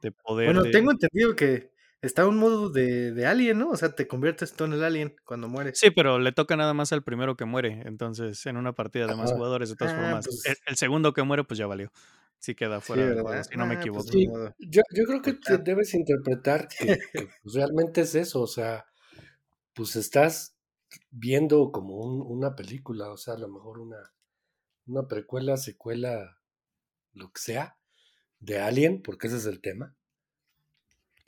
de 0.00 0.12
poder. 0.12 0.54
Bueno, 0.54 0.70
tengo 0.70 0.92
entendido 0.92 1.34
que 1.34 1.72
está 2.00 2.26
un 2.26 2.38
modo 2.38 2.70
de, 2.70 3.12
de, 3.12 3.26
Alien, 3.26 3.58
¿no? 3.58 3.70
O 3.70 3.76
sea, 3.76 3.94
te 3.94 4.06
conviertes 4.06 4.52
tú 4.52 4.64
en 4.64 4.74
el 4.74 4.84
Alien 4.84 5.16
cuando 5.24 5.48
mueres. 5.48 5.78
Sí, 5.78 5.90
pero 5.90 6.18
le 6.18 6.32
toca 6.32 6.56
nada 6.56 6.74
más 6.74 6.92
al 6.92 7.02
primero 7.02 7.36
que 7.36 7.44
muere. 7.44 7.82
Entonces, 7.86 8.46
en 8.46 8.56
una 8.56 8.72
partida 8.72 9.06
de 9.06 9.16
más 9.16 9.32
jugadores, 9.32 9.68
de 9.68 9.76
todas 9.76 9.94
ah, 9.94 10.00
formas, 10.00 10.26
pues 10.26 10.60
el, 10.64 10.76
segundo 10.76 11.12
que 11.12 11.24
muere, 11.24 11.44
pues 11.44 11.58
ya 11.58 11.66
valió. 11.66 11.90
Sí 12.38 12.54
queda 12.54 12.80
fuera 12.80 13.06
de 13.06 13.20
juego, 13.20 13.42
si 13.42 13.56
no 13.56 13.66
me 13.66 13.74
ah, 13.74 13.80
pues 13.92 14.08
equivoco. 14.08 14.54
yo, 14.58 14.82
yo, 14.94 15.04
creo 15.04 15.22
que 15.22 15.58
debes 15.58 15.94
interpretar 15.94 16.68
que, 16.68 16.98
que 17.12 17.28
pues, 17.42 17.54
realmente 17.54 18.02
es 18.02 18.14
eso. 18.14 18.42
O 18.42 18.46
sea, 18.46 18.86
pues 19.74 19.96
estás 19.96 20.56
viendo 21.10 21.72
como 21.72 21.96
una 21.96 22.54
película, 22.54 23.10
o 23.10 23.16
sea, 23.16 23.34
a 23.34 23.38
lo 23.38 23.48
mejor 23.48 23.80
una, 23.80 24.12
una 24.86 25.08
precuela, 25.08 25.56
secuela, 25.56 26.38
lo 27.12 27.32
que 27.32 27.40
sea, 27.40 27.78
de 28.38 28.58
Alien, 28.58 29.02
porque 29.02 29.26
ese 29.26 29.36
es 29.36 29.46
el 29.46 29.60
tema. 29.60 29.96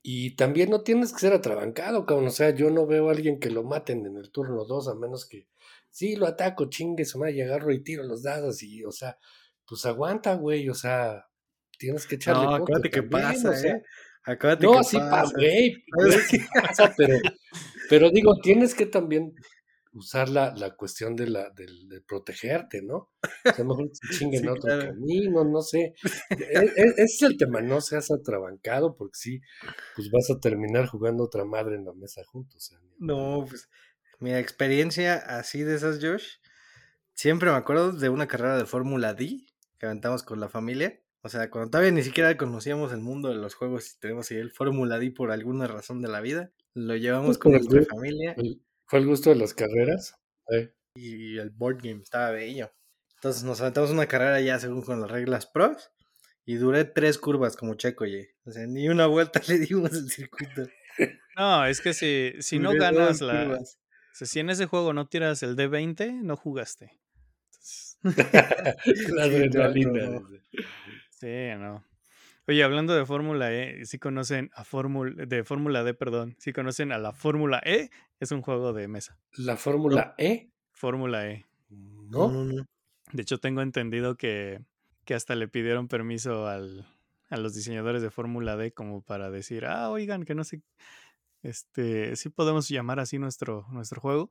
Y 0.03 0.37
también 0.37 0.71
no 0.71 0.83
tienes 0.83 1.13
que 1.13 1.19
ser 1.19 1.33
atrabancado, 1.33 2.07
cabrón. 2.07 2.29
O 2.29 2.31
sea, 2.31 2.51
yo 2.55 2.71
no 2.71 2.87
veo 2.87 3.09
a 3.09 3.13
alguien 3.13 3.41
que 3.41 3.51
lo 3.51 3.65
maten 3.65 4.07
en 4.07 4.17
el 4.17 4.31
turno 4.31 4.65
2, 4.65 4.89
a 4.89 4.95
menos 4.95 5.27
que 5.27 5.49
sí 5.91 6.17
lo 6.17 6.27
ataco, 6.27 6.71
chingue 6.71 7.05
madre, 7.17 7.33
y 7.33 7.41
agarro 7.43 7.73
y 7.73 7.83
tiro 7.83 8.05
los 8.05 8.23
dados. 8.23 8.63
Y, 8.63 8.85
o 8.85 8.93
sea, 8.93 9.19
pues 9.69 9.85
aguanta, 9.87 10.35
güey. 10.35 10.69
O 10.69 10.75
sea, 10.75 11.27
tienes 11.79 12.07
que 12.07 12.17
echarle. 12.17 12.45
No, 12.45 12.55
acuérdate 12.55 12.91
que 12.91 13.03
pasa, 13.03 13.61
¿eh? 13.67 13.83
Acuérdate 14.25 14.67
no, 14.67 14.83
sí, 14.83 14.99
pasa, 14.99 15.33
güey. 15.37 15.85
Sí 16.29 16.39
pasa, 16.55 16.95
pero, 16.97 17.19
pero 17.89 18.11
digo, 18.11 18.37
tienes 18.43 18.75
que 18.75 18.87
también 18.87 19.35
usar 19.93 20.29
la, 20.29 20.55
la 20.55 20.75
cuestión 20.77 21.17
de, 21.17 21.29
la, 21.29 21.51
de, 21.51 22.01
protegerte, 22.03 22.83
¿no? 22.83 23.11
a 23.45 23.59
lo 23.59 23.65
mejor 23.65 23.91
se 23.93 24.09
chinguen 24.19 24.49
otro 24.49 24.79
camino, 24.79 25.45
no 25.45 25.63
sé. 25.63 25.95
E, 26.31 26.59
e, 26.59 26.85
ese 26.97 27.03
es 27.03 27.23
el 27.23 27.37
tema, 27.37 27.61
no 27.61 27.81
seas 27.81 28.11
atrabancado, 28.11 28.97
porque 28.97 29.19
sí, 29.19 29.41
pues 29.97 30.11
vas 30.11 30.31
a 30.31 30.39
terminar 30.41 30.87
jugando 30.87 31.25
otra 31.25 31.45
madre 31.45 31.77
en 31.77 31.85
la 31.85 31.93
mesa 31.95 32.23
juntos. 32.25 32.73
no, 32.99 33.45
pues 33.49 33.69
mi 34.21 34.35
experiencia 34.35 35.15
así 35.15 35.63
de 35.63 35.77
esas, 35.77 36.01
Josh, 36.03 36.39
siempre 37.15 37.51
me 37.51 37.57
acuerdo 37.57 37.93
de 37.93 38.09
una 38.09 38.27
carrera 38.27 38.57
de 38.57 38.67
Fórmula 38.67 39.15
D 39.15 39.39
que 39.79 39.87
aventamos 39.87 40.23
con 40.23 40.41
la 40.41 40.49
familia. 40.49 41.01
O 41.23 41.29
sea, 41.29 41.51
cuando 41.51 41.71
todavía 41.71 41.93
ni 41.93 42.03
siquiera 42.03 42.37
conocíamos 42.37 42.93
el 42.93 43.01
mundo 43.01 43.29
de 43.29 43.37
los 43.37 43.55
juegos 43.55 43.93
y 43.93 43.99
tenemos 43.99 44.31
ahí 44.31 44.39
el 44.39 44.53
Fórmula 44.53 44.99
D 44.99 45.11
por 45.11 45.31
alguna 45.31 45.67
razón 45.67 46.01
de 46.01 46.09
la 46.09 46.21
vida, 46.21 46.53
lo 46.75 46.97
llevamos 46.97 47.39
con 47.39 47.53
nuestra 47.53 47.83
familia. 47.85 48.37
Fue 48.87 49.01
el 49.01 49.07
gusto 49.07 49.31
de 49.31 49.37
las 49.37 49.55
carreras. 49.55 50.15
Y 50.95 51.39
el 51.39 51.51
board 51.51 51.79
game 51.83 52.03
estaba 52.03 52.31
bello. 52.31 52.73
Entonces 53.17 53.43
nos 53.43 53.61
aventamos 53.61 53.91
una 53.91 54.07
carrera 54.07 54.41
ya 54.41 54.59
según 54.59 54.83
con 54.83 55.01
las 55.01 55.11
reglas 55.11 55.47
pros. 55.47 55.91
Y 56.45 56.55
duré 56.55 56.85
tres 56.85 57.19
curvas 57.19 57.57
como 57.57 57.75
Checo, 57.75 58.05
oye. 58.05 58.35
O 58.45 58.53
sea, 58.53 58.67
ni 58.67 58.89
una 58.89 59.07
vuelta 59.07 59.41
le 59.49 59.59
dimos 59.59 59.93
el 59.93 60.09
circuito. 60.09 60.63
No, 61.37 61.67
es 61.67 61.81
que 61.81 61.93
si, 61.93 62.33
si 62.41 62.59
no 62.59 62.73
ganas 62.73 63.21
la. 63.21 63.59
si 64.13 64.41
en 64.41 64.51
ese 64.51 64.67
juego 64.67 64.93
no 64.93 65.09
tiras 65.09 65.43
el 65.43 65.57
D20, 65.57 66.23
no 66.23 66.37
jugaste. 66.37 66.99
la 69.15 69.25
adrenalina. 69.25 70.23
Sí, 71.11 71.49
no. 71.59 71.85
Oye, 72.47 72.63
hablando 72.63 72.95
de 72.95 73.05
Fórmula 73.05 73.53
E, 73.53 73.85
si 73.85 73.99
conocen 73.99 74.51
a 74.55 74.65
Fórmula 74.65 75.27
de 75.27 75.45
Fórmula 75.45 75.85
D, 75.85 75.93
perdón, 75.93 76.35
si 76.39 76.53
conocen 76.53 76.93
a 76.93 76.99
la 76.99 77.13
Fórmula 77.13 77.61
E, 77.65 77.91
es 78.21 78.33
un 78.33 78.41
juego 78.41 78.73
de 78.73 78.89
mesa. 78.89 79.19
¿La 79.37 79.57
Fórmula 79.57 80.15
E? 80.17 80.51
Fórmula 80.73 81.29
E. 81.29 81.45
No. 81.69 82.49
De 83.13 83.23
hecho, 83.23 83.39
tengo 83.39 83.61
entendido 83.61 84.17
que, 84.17 84.61
que 85.05 85.15
hasta 85.15 85.35
le 85.35 85.49
pidieron 85.49 85.89
permiso 85.89 86.47
al, 86.47 86.87
a 87.29 87.37
los 87.37 87.55
diseñadores 87.55 88.01
de 88.01 88.11
Fórmula 88.11 88.57
D 88.57 88.73
como 88.73 89.03
para 89.03 89.31
decir, 89.31 89.67
ah, 89.67 89.91
oigan, 89.91 90.25
que 90.25 90.35
no 90.35 90.45
sé, 90.45 90.63
este, 91.43 92.17
sí 92.17 92.31
podemos 92.31 92.69
llamar 92.69 93.01
así 93.01 93.19
nuestro, 93.19 93.67
nuestro 93.71 94.01
juego. 94.01 94.31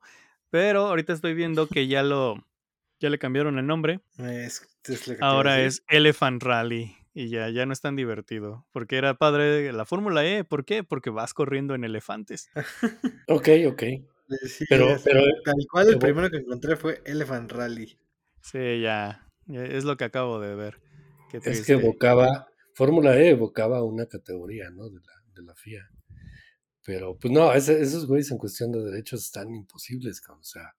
Pero 0.49 0.87
ahorita 0.87 1.13
estoy 1.13 1.33
viendo 1.33 1.67
que 1.67 1.87
ya 1.87 2.01
lo, 2.03 2.43
ya 2.99 3.09
le 3.09 3.19
cambiaron 3.19 3.57
el 3.59 3.67
nombre. 3.67 4.01
Ahora 5.19 5.61
es 5.61 5.83
Elephant 5.87 6.43
Rally. 6.43 6.95
Y 7.13 7.29
ya, 7.29 7.49
ya 7.49 7.65
no 7.65 7.73
es 7.73 7.81
tan 7.81 7.95
divertido. 7.95 8.67
Porque 8.71 8.97
era 8.97 9.17
padre 9.17 9.73
la 9.73 9.85
Fórmula 9.85 10.23
E. 10.23 10.43
¿Por 10.43 10.65
qué? 10.65 10.83
Porque 10.83 11.09
vas 11.09 11.33
corriendo 11.33 11.73
en 11.73 11.83
elefantes. 11.83 12.49
ok, 13.27 13.49
ok. 13.69 13.83
pero, 14.69 14.97
pero, 15.03 15.23
tal 15.43 15.55
cual 15.71 15.89
el 15.89 15.97
primero 15.97 16.29
que 16.29 16.37
encontré 16.37 16.75
fue 16.75 17.01
Elephant 17.05 17.51
Rally. 17.51 17.97
Sí, 18.41 18.81
ya. 18.81 19.27
Es 19.47 19.83
lo 19.83 19.97
que 19.97 20.03
acabo 20.03 20.39
de 20.39 20.53
ver. 20.53 20.79
es 21.43 21.65
que 21.65 21.73
evocaba, 21.73 22.47
Fórmula 22.75 23.17
E 23.17 23.29
evocaba 23.29 23.81
una 23.83 24.05
categoría, 24.05 24.69
¿no? 24.69 24.89
De 24.89 24.99
la, 24.99 25.13
de 25.33 25.41
la 25.41 25.55
FIA. 25.55 25.89
Pero, 26.85 27.17
pues 27.17 27.33
no, 27.33 27.51
esos 27.51 28.05
güeyes 28.05 28.29
en 28.31 28.37
cuestión 28.37 28.71
de 28.71 28.83
derechos 28.83 29.23
están 29.25 29.53
imposibles, 29.53 30.21
o 30.29 30.43
sea, 30.43 30.73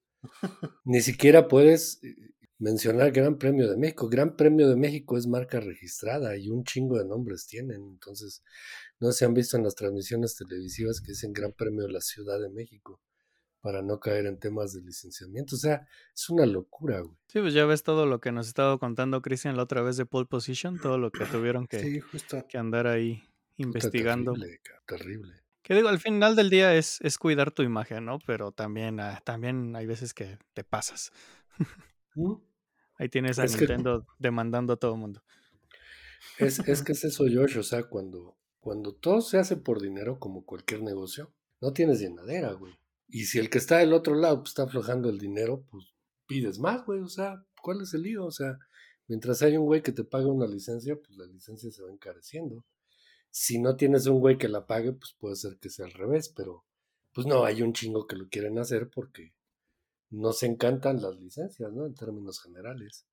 ni 0.84 1.00
siquiera 1.00 1.48
puedes 1.48 2.02
eh, 2.02 2.16
mencionar 2.58 3.12
Gran 3.12 3.38
Premio 3.38 3.68
de 3.70 3.76
México. 3.76 4.08
Gran 4.08 4.36
Premio 4.36 4.68
de 4.68 4.76
México 4.76 5.16
es 5.16 5.26
marca 5.26 5.60
registrada 5.60 6.36
y 6.36 6.48
un 6.50 6.64
chingo 6.64 6.98
de 6.98 7.04
nombres 7.04 7.46
tienen. 7.46 7.82
Entonces, 7.82 8.42
no 9.00 9.12
se 9.12 9.24
han 9.24 9.34
visto 9.34 9.56
en 9.56 9.64
las 9.64 9.74
transmisiones 9.74 10.36
televisivas 10.36 11.00
que 11.00 11.12
dicen 11.12 11.32
Gran 11.32 11.52
Premio 11.52 11.86
de 11.86 11.92
la 11.92 12.00
Ciudad 12.00 12.40
de 12.40 12.50
México 12.50 13.00
para 13.60 13.82
no 13.82 13.98
caer 13.98 14.26
en 14.26 14.38
temas 14.38 14.72
de 14.72 14.82
licenciamiento. 14.82 15.56
O 15.56 15.58
sea, 15.58 15.86
es 16.14 16.30
una 16.30 16.46
locura, 16.46 17.00
güey. 17.00 17.16
Sí, 17.26 17.40
pues 17.40 17.54
ya 17.54 17.66
ves 17.66 17.82
todo 17.82 18.06
lo 18.06 18.20
que 18.20 18.32
nos 18.32 18.48
estaba 18.48 18.78
contando 18.78 19.20
Cristian 19.20 19.56
la 19.56 19.64
otra 19.64 19.82
vez 19.82 19.96
de 19.96 20.06
Pole 20.06 20.26
Position, 20.26 20.78
todo 20.78 20.98
lo 20.98 21.10
que 21.10 21.24
tuvieron 21.26 21.66
que, 21.66 22.02
que 22.48 22.58
andar 22.58 22.86
ahí 22.86 23.22
investigando. 23.56 24.32
terrible, 24.34 24.60
terrible. 24.86 25.37
Que 25.68 25.74
digo, 25.74 25.88
al 25.88 26.00
final 26.00 26.34
del 26.34 26.48
día 26.48 26.74
es, 26.74 26.98
es 27.02 27.18
cuidar 27.18 27.50
tu 27.50 27.62
imagen, 27.62 28.06
¿no? 28.06 28.18
Pero 28.26 28.52
también, 28.52 29.00
ah, 29.00 29.20
también 29.22 29.76
hay 29.76 29.84
veces 29.84 30.14
que 30.14 30.38
te 30.54 30.64
pasas. 30.64 31.12
¿Mm? 32.14 32.36
Ahí 32.94 33.10
tienes 33.10 33.38
a 33.38 33.44
Nintendo 33.44 34.06
demandando 34.18 34.72
a 34.72 34.76
todo 34.76 34.94
el 34.94 35.00
mundo. 35.00 35.22
Es, 36.38 36.58
es 36.60 36.82
que 36.82 36.92
es 36.92 37.04
eso, 37.04 37.24
Josh. 37.30 37.58
O 37.58 37.62
sea, 37.62 37.82
cuando, 37.82 38.38
cuando 38.60 38.94
todo 38.94 39.20
se 39.20 39.36
hace 39.36 39.56
por 39.56 39.82
dinero, 39.82 40.18
como 40.18 40.46
cualquier 40.46 40.82
negocio, 40.82 41.34
no 41.60 41.74
tienes 41.74 42.00
llenadera, 42.00 42.52
güey. 42.52 42.72
Y 43.06 43.26
si 43.26 43.38
el 43.38 43.50
que 43.50 43.58
está 43.58 43.76
del 43.76 43.92
otro 43.92 44.14
lado 44.14 44.38
pues, 44.38 44.52
está 44.52 44.62
aflojando 44.62 45.10
el 45.10 45.18
dinero, 45.18 45.66
pues 45.70 45.84
pides 46.26 46.58
más, 46.58 46.86
güey. 46.86 47.00
O 47.00 47.08
sea, 47.08 47.44
¿cuál 47.60 47.82
es 47.82 47.92
el 47.92 48.04
lío? 48.04 48.24
O 48.24 48.30
sea, 48.30 48.58
mientras 49.06 49.42
hay 49.42 49.58
un 49.58 49.66
güey 49.66 49.82
que 49.82 49.92
te 49.92 50.04
pague 50.04 50.24
una 50.24 50.46
licencia, 50.46 50.96
pues 50.96 51.14
la 51.18 51.26
licencia 51.26 51.70
se 51.70 51.82
va 51.82 51.92
encareciendo. 51.92 52.64
Si 53.30 53.58
no 53.58 53.76
tienes 53.76 54.06
un 54.06 54.20
güey 54.20 54.38
que 54.38 54.48
la 54.48 54.66
pague, 54.66 54.92
pues 54.92 55.14
puede 55.18 55.36
ser 55.36 55.58
que 55.58 55.70
sea 55.70 55.86
al 55.86 55.92
revés, 55.92 56.28
pero 56.28 56.64
pues 57.12 57.26
no, 57.26 57.44
hay 57.44 57.62
un 57.62 57.72
chingo 57.72 58.06
que 58.06 58.16
lo 58.16 58.28
quieren 58.28 58.58
hacer 58.58 58.90
porque 58.90 59.34
nos 60.10 60.42
encantan 60.42 61.02
las 61.02 61.16
licencias, 61.16 61.72
¿no? 61.72 61.86
En 61.86 61.94
términos 61.94 62.40
generales. 62.40 63.06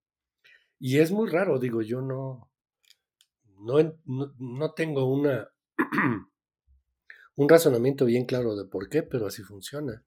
Y 0.79 0.99
es 0.99 1.11
muy 1.11 1.29
raro, 1.29 1.59
digo, 1.59 1.81
yo 1.81 2.01
no, 2.01 2.51
no, 3.59 3.97
no, 4.05 4.73
tengo 4.73 5.05
una, 5.05 5.49
un 7.35 7.49
razonamiento 7.49 8.05
bien 8.05 8.25
claro 8.25 8.55
de 8.55 8.65
por 8.65 8.89
qué, 8.89 9.03
pero 9.03 9.27
así 9.27 9.43
funciona. 9.43 10.05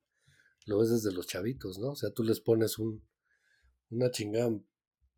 Lo 0.66 0.78
ves 0.78 0.90
desde 0.90 1.12
los 1.12 1.26
chavitos, 1.26 1.78
¿no? 1.78 1.90
O 1.90 1.96
sea, 1.96 2.10
tú 2.10 2.22
les 2.22 2.40
pones 2.40 2.78
un, 2.78 3.02
una 3.90 4.10
chingada, 4.10 4.48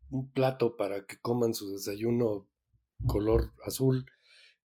un 0.09 0.31
plato 0.31 0.77
para 0.77 1.05
que 1.05 1.19
coman 1.19 1.53
su 1.53 1.71
desayuno 1.71 2.47
color 3.05 3.53
azul 3.65 4.05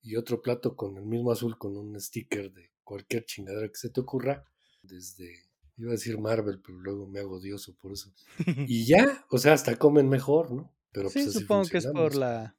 y 0.06 0.16
otro 0.16 0.40
plato 0.40 0.76
con 0.76 0.96
el 0.96 1.04
mismo 1.04 1.32
azul 1.32 1.58
con 1.58 1.76
un 1.76 1.98
sticker 2.00 2.52
de 2.52 2.70
cualquier 2.84 3.24
chingadera 3.24 3.68
que 3.68 3.76
se 3.76 3.90
te 3.90 4.00
ocurra, 4.00 4.44
desde 4.82 5.46
Iba 5.78 5.90
a 5.90 5.92
decir 5.92 6.18
Marvel, 6.18 6.60
pero 6.64 6.78
luego 6.78 7.06
me 7.06 7.20
hago 7.20 7.36
odioso 7.36 7.74
por 7.76 7.92
eso. 7.92 8.10
Y 8.70 8.86
ya, 8.86 9.26
o 9.30 9.38
sea, 9.38 9.52
hasta 9.52 9.76
comen 9.76 10.08
mejor, 10.08 10.50
¿no? 10.50 10.72
Pero 10.90 11.10
sí, 11.10 11.22
pues 11.24 11.34
supongo 11.34 11.68
que 11.68 11.76
es 11.76 11.86
por 11.86 12.14
la, 12.14 12.56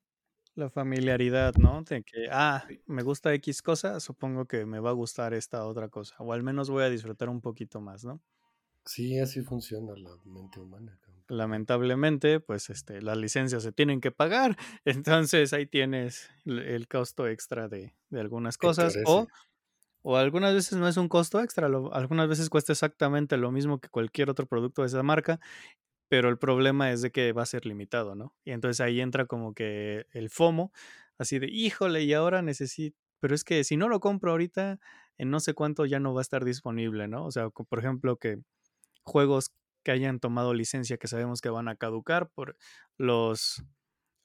la 0.54 0.70
familiaridad, 0.70 1.56
¿no? 1.56 1.84
De 1.84 2.04
que, 2.04 2.28
ah, 2.32 2.68
me 2.86 3.02
gusta 3.02 3.34
X 3.34 3.64
cosa, 3.64 4.00
supongo 4.00 4.46
que 4.46 4.68
me 4.68 4.80
va 4.80 4.92
a 4.92 4.94
gustar 4.94 5.34
esta 5.34 5.66
otra 5.66 5.90
cosa. 5.90 6.16
O 6.20 6.32
al 6.32 6.44
menos 6.44 6.70
voy 6.70 6.84
a 6.84 6.90
disfrutar 6.90 7.30
un 7.30 7.42
poquito 7.42 7.82
más, 7.82 8.06
¿no? 8.06 8.22
Sí, 8.86 9.18
así 9.18 9.42
funciona 9.42 9.96
la 9.96 10.16
mente 10.24 10.60
humana. 10.60 11.00
Lamentablemente, 11.30 12.40
pues 12.40 12.70
este, 12.70 13.02
las 13.02 13.18
licencias 13.18 13.64
se 13.64 13.72
tienen 13.72 14.00
que 14.02 14.12
pagar. 14.12 14.58
Entonces 14.86 15.54
ahí 15.54 15.66
tienes 15.66 16.30
el 16.46 16.88
costo 16.88 17.28
extra 17.28 17.68
de, 17.68 17.94
de 18.10 18.20
algunas 18.20 18.58
cosas. 18.58 18.96
O 19.06 19.28
o 20.04 20.16
algunas 20.16 20.54
veces 20.54 20.78
no 20.78 20.88
es 20.88 20.98
un 20.98 21.10
costo 21.10 21.42
extra, 21.42 21.68
algunas 21.68 22.30
veces 22.30 22.50
cuesta 22.50 22.72
exactamente 22.72 23.36
lo 23.38 23.52
mismo 23.52 23.80
que 23.80 23.90
cualquier 23.90 24.30
otro 24.30 24.46
producto 24.46 24.82
de 24.82 24.88
esa 24.88 25.04
marca, 25.04 25.40
pero 26.10 26.30
el 26.30 26.38
problema 26.38 26.92
es 26.92 27.02
de 27.02 27.12
que 27.12 27.34
va 27.34 27.44
a 27.44 27.46
ser 27.48 27.66
limitado, 27.66 28.16
¿no? 28.16 28.36
Y 28.46 28.52
entonces 28.52 28.80
ahí 28.82 29.02
entra 29.02 29.26
como 29.26 29.54
que 29.54 30.06
el 30.14 30.30
FOMO, 30.30 30.72
así 31.18 31.40
de, 31.40 31.48
híjole, 31.50 32.04
y 32.04 32.14
ahora 32.14 32.42
necesito, 32.42 32.98
pero 33.20 33.36
es 33.36 33.44
que 33.44 33.64
si 33.64 33.78
no 33.78 33.90
lo 33.90 34.00
compro 34.00 34.32
ahorita, 34.32 34.80
en 35.18 35.30
no 35.32 35.40
sé 35.40 35.54
cuánto 35.54 35.86
ya 35.86 36.00
no 36.00 36.14
va 36.14 36.22
a 36.22 36.24
estar 36.24 36.46
disponible, 36.46 37.08
¿no? 37.08 37.26
O 37.26 37.32
sea, 37.32 37.50
por 37.50 37.80
ejemplo, 37.80 38.18
que 38.18 38.40
juegos 39.04 39.54
que 39.88 39.92
hayan 39.94 40.20
tomado 40.20 40.54
licencia 40.54 40.98
que 40.98 41.08
sabemos 41.08 41.40
que 41.40 41.48
van 41.48 41.70
a 41.70 41.78
caducar 41.78 42.30
por 42.30 42.58
los 42.98 43.64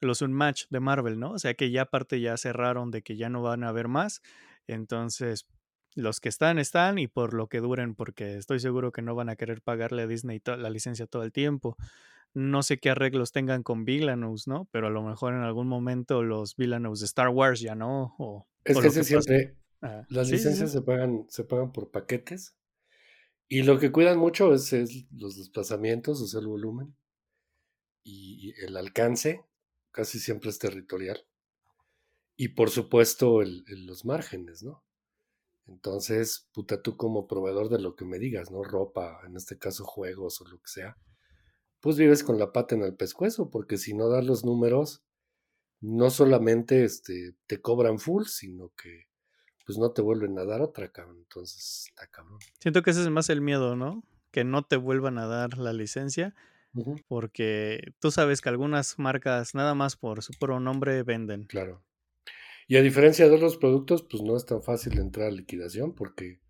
los 0.01 0.21
Unmatch 0.21 0.65
de 0.71 0.81
Marvel, 0.81 1.21
¿no? 1.21 1.31
O 1.31 1.39
sea 1.39 1.55
que 1.55 1.71
ya 1.71 1.83
aparte 1.83 2.21
ya 2.21 2.37
cerraron 2.37 2.91
de 2.91 3.03
que 3.03 3.17
ya 3.17 3.29
no 3.29 3.43
van 3.43 3.63
a 3.63 3.69
haber 3.69 3.87
más. 3.87 4.23
Entonces, 4.67 5.47
los 5.95 6.19
que 6.19 6.29
están, 6.29 6.59
están 6.59 6.99
y 6.99 7.07
por 7.07 7.33
lo 7.33 7.47
que 7.47 7.61
duren, 7.61 7.95
porque 7.95 8.39
estoy 8.39 8.59
seguro 8.59 8.91
que 8.91 9.03
no 9.03 9.15
van 9.15 9.29
a 9.29 9.37
querer 9.37 9.63
pagarle 9.63 10.03
a 10.03 10.09
Disney 10.09 10.43
la 10.45 10.69
licencia 10.69 11.07
todo 11.07 11.23
el 11.23 11.31
tiempo. 11.31 11.77
No 12.35 12.65
sé 12.65 12.79
qué 12.79 12.91
arreglos 12.91 13.31
tengan 13.31 13.63
con 13.63 13.85
Villainous, 13.85 14.49
¿no? 14.49 14.67
Pero 14.73 14.89
a 14.89 14.91
lo 14.91 15.05
mejor 15.05 15.33
en 15.33 15.43
algún 15.43 15.69
momento 15.69 16.25
los 16.25 16.57
Villainous 16.57 16.99
de 16.99 17.07
Star 17.07 17.29
Wars 17.29 17.61
ya 17.61 17.77
no. 17.77 18.17
O, 18.19 18.49
es 18.65 18.81
que, 18.81 18.91
siempre 19.05 19.55
las 20.09 20.29
licencias 20.29 20.73
se 20.73 20.83
pagan, 20.83 21.25
se 21.29 21.45
pagan 21.45 21.71
por 21.71 21.93
paquetes. 21.93 22.57
Y 23.55 23.65
lo 23.65 23.79
que 23.79 23.93
cuidan 23.93 24.17
mucho 24.19 24.55
es, 24.55 24.73
los 25.11 25.37
desplazamientos, 25.37 26.23
o 26.23 26.27
sea, 26.27 26.41
el 26.41 26.47
volumen 26.47 26.97
y 28.03 28.55
el 28.65 28.79
alcance, 28.79 29.45
casi 29.91 30.19
siempre 30.21 30.49
es 30.49 30.59
territorial. 30.59 31.27
Y 32.35 32.49
por 32.49 32.71
supuesto 32.71 33.43
los 33.43 34.07
márgenes, 34.07 34.63
¿no? 34.63 34.83
Entonces, 35.67 36.49
puta, 36.55 36.81
tú 36.81 36.97
como 36.97 37.27
proveedor 37.27 37.69
de 37.69 37.79
lo 37.79 37.95
que 37.95 38.07
me 38.07 38.19
digas, 38.19 38.51
¿no? 38.51 38.65
Ropa, 38.65 39.21
en 39.27 39.37
este 39.37 39.59
caso 39.59 39.85
juegos 39.85 40.41
o 40.41 40.49
lo 40.49 40.57
que 40.57 40.71
sea, 40.71 40.97
pues 41.81 41.99
vives 41.99 42.25
con 42.25 42.39
la 42.39 42.53
pata 42.53 42.75
en 42.75 42.85
el 42.85 42.97
pescuezo, 42.97 43.51
porque 43.51 43.77
si 43.77 43.93
no 43.93 44.09
das 44.09 44.25
los 44.25 44.47
números, 44.47 45.05
no 45.79 46.09
solamente 46.09 46.85
este, 46.85 47.37
te 47.47 47.61
cobran 47.61 47.99
full, 47.99 48.25
sino 48.25 48.73
que 48.83 49.11
pues 49.67 49.79
no 49.79 49.93
te 49.93 50.03
vuelven 50.03 50.39
a 50.39 50.45
dar 50.45 50.61
otra, 50.61 50.91
cabrón. 50.91 51.19
Entonces, 51.19 51.87
está 51.89 52.07
cabrón. 52.07 52.39
Siento 52.61 52.83
que 52.83 52.91
ese 52.91 53.03
es 53.03 53.11
más 53.11 53.29
el 53.31 53.41
miedo, 53.41 53.77
¿no? 53.77 54.05
Que 54.31 54.45
no 54.45 54.65
te 54.65 54.77
vuelvan 54.77 55.19
a 55.19 55.27
dar 55.27 55.59
la 55.59 55.73
licencia, 55.73 56.35
porque 57.07 57.93
tú 58.01 58.11
sabes 58.11 58.41
que 58.41 58.49
algunas 58.49 58.99
marcas, 58.99 59.55
nada 59.55 59.75
más 59.75 59.97
por 59.97 60.23
su 60.23 60.33
pronombre, 60.39 61.03
venden. 61.03 61.45
Claro. 61.45 61.85
Y 62.67 62.77
a 62.77 62.83
diferencia 62.83 63.29
de 63.29 63.35
otros 63.35 63.57
productos, 63.57 64.07
pues 64.09 64.23
no 64.23 64.37
es 64.37 64.47
tan 64.47 64.63
fácil 64.63 64.99
entrar 64.99 65.29
a 65.29 65.31
liquidación 65.31 65.95
porque 65.95 66.41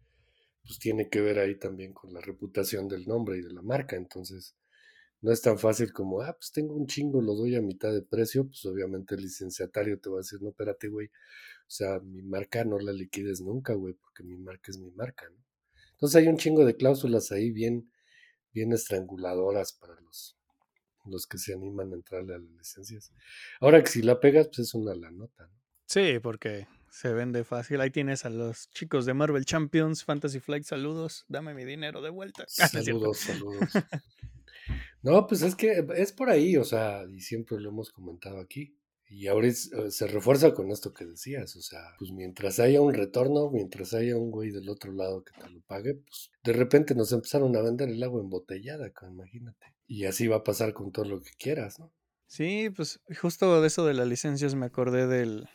pues 0.64 0.78
tiene 0.78 1.08
que 1.08 1.20
ver 1.20 1.38
ahí 1.38 1.58
también 1.58 1.92
con 1.92 2.12
la 2.12 2.20
reputación 2.20 2.86
del 2.88 3.06
nombre 3.06 3.38
y 3.38 3.42
de 3.42 3.52
la 3.52 3.62
marca. 3.62 3.96
Entonces, 3.96 4.56
no 5.22 5.32
es 5.32 5.40
tan 5.40 5.58
fácil 5.58 5.92
como, 5.92 6.20
ah, 6.20 6.34
pues 6.34 6.50
tengo 6.50 6.74
un 6.74 6.86
chingo, 6.86 7.22
lo 7.22 7.34
doy 7.34 7.54
a 7.54 7.62
mitad 7.62 7.92
de 7.92 8.02
precio, 8.02 8.44
pues 8.44 8.64
obviamente 8.66 9.14
el 9.14 9.22
licenciatario 9.22 9.98
te 9.98 10.10
va 10.10 10.16
a 10.16 10.18
decir, 10.18 10.42
no, 10.42 10.50
espérate, 10.50 10.88
güey, 10.88 11.06
o 11.06 11.70
sea, 11.70 12.00
mi 12.00 12.22
marca 12.22 12.64
no 12.64 12.78
la 12.78 12.92
liquides 12.92 13.40
nunca, 13.40 13.72
güey, 13.74 13.94
porque 13.94 14.24
mi 14.24 14.36
marca 14.36 14.72
es 14.72 14.78
mi 14.78 14.90
marca, 14.90 15.26
¿no? 15.30 15.42
Entonces 15.92 16.16
hay 16.16 16.26
un 16.26 16.36
chingo 16.36 16.64
de 16.64 16.74
cláusulas 16.74 17.30
ahí 17.30 17.52
bien, 17.52 17.88
bien 18.52 18.72
estranguladoras 18.72 19.72
para 19.72 19.94
los, 20.00 20.36
los 21.04 21.28
que 21.28 21.38
se 21.38 21.54
animan 21.54 21.92
a 21.92 21.94
entrarle 21.94 22.34
a 22.34 22.38
las 22.38 22.50
licencias. 22.50 23.12
Ahora 23.60 23.80
que 23.82 23.90
si 23.90 24.02
la 24.02 24.18
pegas, 24.18 24.48
pues 24.48 24.58
es 24.58 24.74
una 24.74 24.92
la 24.96 25.12
nota, 25.12 25.46
¿no? 25.46 25.62
Sí, 25.86 26.18
porque 26.20 26.66
se 26.90 27.12
vende 27.12 27.44
fácil. 27.44 27.80
Ahí 27.80 27.90
tienes 27.90 28.24
a 28.24 28.30
los 28.30 28.70
chicos 28.70 29.06
de 29.06 29.14
Marvel 29.14 29.44
Champions, 29.44 30.02
Fantasy 30.04 30.40
Flight, 30.40 30.64
saludos, 30.64 31.24
dame 31.28 31.54
mi 31.54 31.64
dinero 31.64 32.02
de 32.02 32.10
vuelta. 32.10 32.44
Ah, 32.58 32.66
saludos, 32.66 33.18
saludos. 33.18 33.70
No, 35.02 35.26
pues 35.26 35.42
es 35.42 35.56
que 35.56 35.84
es 35.96 36.12
por 36.12 36.30
ahí, 36.30 36.56
o 36.56 36.64
sea, 36.64 37.04
y 37.12 37.20
siempre 37.20 37.58
lo 37.60 37.70
hemos 37.70 37.90
comentado 37.90 38.38
aquí. 38.40 38.76
Y 39.08 39.26
ahora 39.26 39.48
eh, 39.48 39.52
se 39.52 40.06
refuerza 40.06 40.54
con 40.54 40.70
esto 40.70 40.94
que 40.94 41.04
decías, 41.04 41.54
o 41.56 41.60
sea, 41.60 41.80
pues 41.98 42.12
mientras 42.12 42.58
haya 42.58 42.80
un 42.80 42.94
retorno, 42.94 43.50
mientras 43.50 43.92
haya 43.92 44.16
un 44.16 44.30
güey 44.30 44.50
del 44.50 44.70
otro 44.70 44.90
lado 44.92 45.22
que 45.22 45.38
te 45.38 45.50
lo 45.50 45.60
pague, 45.62 45.96
pues 45.96 46.30
de 46.42 46.52
repente 46.54 46.94
nos 46.94 47.12
empezaron 47.12 47.54
a 47.56 47.60
vender 47.60 47.90
el 47.90 48.02
agua 48.02 48.22
embotellada, 48.22 48.90
imagínate. 49.10 49.74
Y 49.86 50.06
así 50.06 50.28
va 50.28 50.36
a 50.36 50.44
pasar 50.44 50.72
con 50.72 50.92
todo 50.92 51.04
lo 51.04 51.20
que 51.20 51.32
quieras, 51.38 51.78
¿no? 51.78 51.92
Sí, 52.26 52.70
pues 52.74 53.00
justo 53.20 53.60
de 53.60 53.66
eso 53.66 53.84
de 53.84 53.92
las 53.92 54.08
licencias 54.08 54.54
me 54.54 54.64
acordé 54.64 55.06
del, 55.06 55.46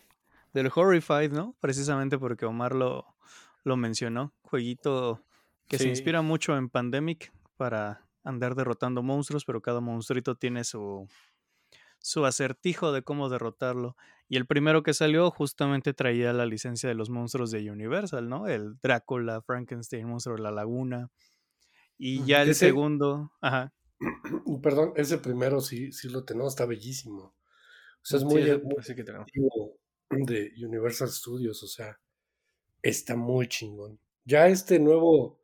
del 0.53 0.69
Horrified, 0.73 1.31
¿no? 1.31 1.55
Precisamente 1.60 2.19
porque 2.19 2.45
Omar 2.45 2.75
lo, 2.75 3.15
lo 3.63 3.77
mencionó. 3.77 4.36
Jueguito 4.43 5.25
que 5.67 5.79
se 5.79 5.88
inspira 5.88 6.21
mucho 6.21 6.55
en 6.55 6.69
Pandemic 6.69 7.33
para 7.57 8.06
andar 8.27 8.55
derrotando 8.55 9.03
monstruos, 9.03 9.45
pero 9.45 9.61
cada 9.61 9.81
monstruito 9.81 10.35
tiene 10.35 10.63
su, 10.63 11.07
su 11.99 12.25
acertijo 12.25 12.91
de 12.91 13.03
cómo 13.03 13.29
derrotarlo. 13.29 13.95
Y 14.29 14.37
el 14.37 14.45
primero 14.45 14.83
que 14.83 14.93
salió 14.93 15.31
justamente 15.31 15.93
traía 15.93 16.33
la 16.33 16.45
licencia 16.45 16.89
de 16.89 16.95
los 16.95 17.09
monstruos 17.09 17.51
de 17.51 17.71
Universal, 17.71 18.27
¿no? 18.27 18.47
El 18.47 18.77
Drácula, 18.81 19.41
Frankenstein, 19.41 20.07
monstruo 20.07 20.35
de 20.35 20.43
la 20.43 20.51
laguna. 20.51 21.09
Y 21.97 22.23
ya 22.25 22.43
el 22.43 22.53
segundo, 22.53 23.31
ajá. 23.41 23.73
Perdón, 24.61 24.93
ese 24.95 25.17
primero 25.17 25.61
sí, 25.61 25.91
sí 25.91 26.09
lo 26.09 26.23
tenemos, 26.23 26.53
está 26.53 26.65
bellísimo. 26.65 27.35
O 28.01 28.05
sea, 28.09 28.19
es 28.19 28.25
muy, 28.25 28.43
sí, 28.81 28.95
que 28.95 29.03
de 30.09 30.53
Universal 30.65 31.09
Studios, 31.09 31.63
o 31.63 31.67
sea, 31.67 31.99
está 32.81 33.15
muy 33.15 33.47
chingón. 33.47 33.99
Ya 34.23 34.47
este 34.47 34.79
nuevo 34.79 35.41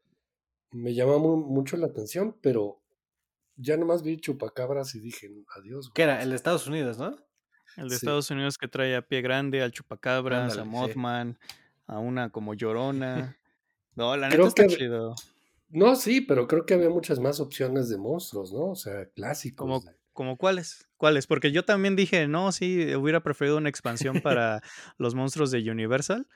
me 0.73 0.93
llama 0.93 1.17
mucho 1.17 1.77
la 1.77 1.87
atención, 1.87 2.37
pero 2.41 2.81
ya 3.55 3.77
nomás 3.77 4.03
vi 4.03 4.17
chupacabras 4.17 4.95
y 4.95 4.99
dije, 4.99 5.29
adiós. 5.55 5.91
¿Qué 5.93 6.03
era? 6.03 6.21
El 6.21 6.29
de 6.31 6.35
Estados 6.35 6.67
Unidos, 6.67 6.97
¿no? 6.97 7.15
El 7.77 7.89
de 7.89 7.95
Estados 7.95 8.29
Unidos 8.29 8.57
que 8.57 8.67
trae 8.67 8.95
a 8.95 9.01
Pie 9.01 9.21
Grande, 9.21 9.61
al 9.61 9.71
Chupacabras, 9.71 10.57
a 10.57 10.63
Mothman, 10.63 11.39
a 11.87 11.99
una 11.99 12.29
como 12.29 12.53
Llorona. 12.53 13.37
No, 13.95 14.17
la 14.17 14.27
neta 14.27 14.47
está 14.47 14.65
chido. 14.65 15.13
No, 15.69 15.95
sí, 15.95 16.21
pero 16.21 16.47
creo 16.47 16.65
que 16.65 16.73
había 16.73 16.89
muchas 16.89 17.19
más 17.19 17.39
opciones 17.39 17.89
de 17.89 17.97
monstruos, 17.99 18.51
¿no? 18.51 18.69
O 18.69 18.75
sea, 18.75 19.07
clásicos. 19.09 19.67
Como, 19.67 19.83
como 20.13 20.35
cuáles? 20.35 20.89
¿Cuáles? 20.97 21.27
Porque 21.27 21.51
yo 21.51 21.63
también 21.63 21.95
dije, 21.95 22.27
no, 22.27 22.51
sí, 22.51 22.95
hubiera 22.95 23.21
preferido 23.21 23.57
una 23.57 23.69
expansión 23.69 24.19
para 24.21 24.63
los 24.97 25.13
monstruos 25.13 25.51
de 25.51 25.69
Universal, 25.69 26.27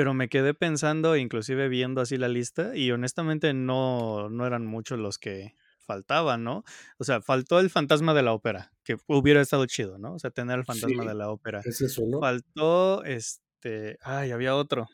pero 0.00 0.14
me 0.14 0.30
quedé 0.30 0.54
pensando, 0.54 1.14
inclusive 1.14 1.68
viendo 1.68 2.00
así 2.00 2.16
la 2.16 2.28
lista, 2.28 2.74
y 2.74 2.90
honestamente 2.90 3.52
no, 3.52 4.30
no 4.30 4.46
eran 4.46 4.64
muchos 4.64 4.98
los 4.98 5.18
que 5.18 5.56
faltaban, 5.78 6.42
¿no? 6.42 6.64
O 6.96 7.04
sea, 7.04 7.20
faltó 7.20 7.60
el 7.60 7.68
fantasma 7.68 8.14
de 8.14 8.22
la 8.22 8.32
ópera, 8.32 8.72
que 8.82 8.96
hubiera 9.08 9.42
estado 9.42 9.66
chido, 9.66 9.98
¿no? 9.98 10.14
O 10.14 10.18
sea, 10.18 10.30
tener 10.30 10.60
el 10.60 10.64
fantasma 10.64 11.04
de 11.04 11.12
la 11.12 11.30
ópera. 11.30 11.60
Es 11.66 11.82
eso, 11.82 12.06
¿no? 12.06 12.18
Faltó, 12.18 13.04
este, 13.04 13.98
ay, 14.00 14.30
había 14.30 14.56
otro. 14.56 14.88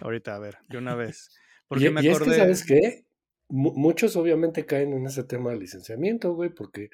Ahorita, 0.00 0.34
a 0.34 0.40
ver, 0.40 0.58
de 0.68 0.78
una 0.78 0.96
vez. 0.96 1.30
Porque 1.68 1.88
me 1.90 2.00
acordé... 2.00 2.24
es 2.24 2.32
que, 2.32 2.36
¿sabes 2.40 2.64
qué? 2.66 3.06
muchos 3.50 4.16
obviamente 4.16 4.66
caen 4.66 4.94
en 4.94 5.06
ese 5.06 5.22
tema 5.22 5.52
de 5.52 5.58
licenciamiento, 5.58 6.34
güey, 6.34 6.50
porque 6.50 6.90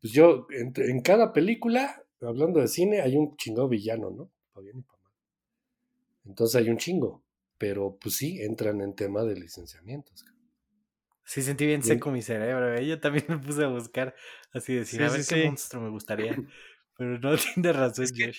pues 0.00 0.12
yo, 0.12 0.48
en, 0.50 1.00
cada 1.02 1.32
película, 1.32 2.02
hablando 2.20 2.58
de 2.58 2.66
cine, 2.66 3.02
hay 3.02 3.16
un 3.16 3.36
chingado 3.36 3.68
villano, 3.68 4.10
¿no? 4.10 4.32
Para 4.52 4.64
bien 4.64 4.78
y 4.78 4.82
para. 4.82 4.99
Entonces 6.30 6.62
hay 6.62 6.70
un 6.70 6.78
chingo, 6.78 7.24
pero 7.58 7.98
pues 8.00 8.14
sí, 8.14 8.40
entran 8.40 8.80
en 8.80 8.94
tema 8.94 9.24
de 9.24 9.34
licenciamientos. 9.34 10.24
Sí, 11.24 11.42
sentí 11.42 11.66
bien 11.66 11.82
seco 11.82 12.10
mi 12.12 12.22
cerebro, 12.22 12.72
¿eh? 12.74 12.86
yo 12.86 13.00
también 13.00 13.24
me 13.28 13.38
puse 13.38 13.64
a 13.64 13.68
buscar 13.68 14.14
así 14.52 14.74
decir, 14.74 15.02
a 15.02 15.10
ver 15.10 15.22
qué 15.28 15.44
monstruo 15.44 15.82
me 15.82 15.90
gustaría. 15.90 16.36
Pero 16.96 17.18
no 17.18 17.36
tiene 17.54 17.72
razón, 17.72 18.04
es 18.04 18.12
que, 18.12 18.32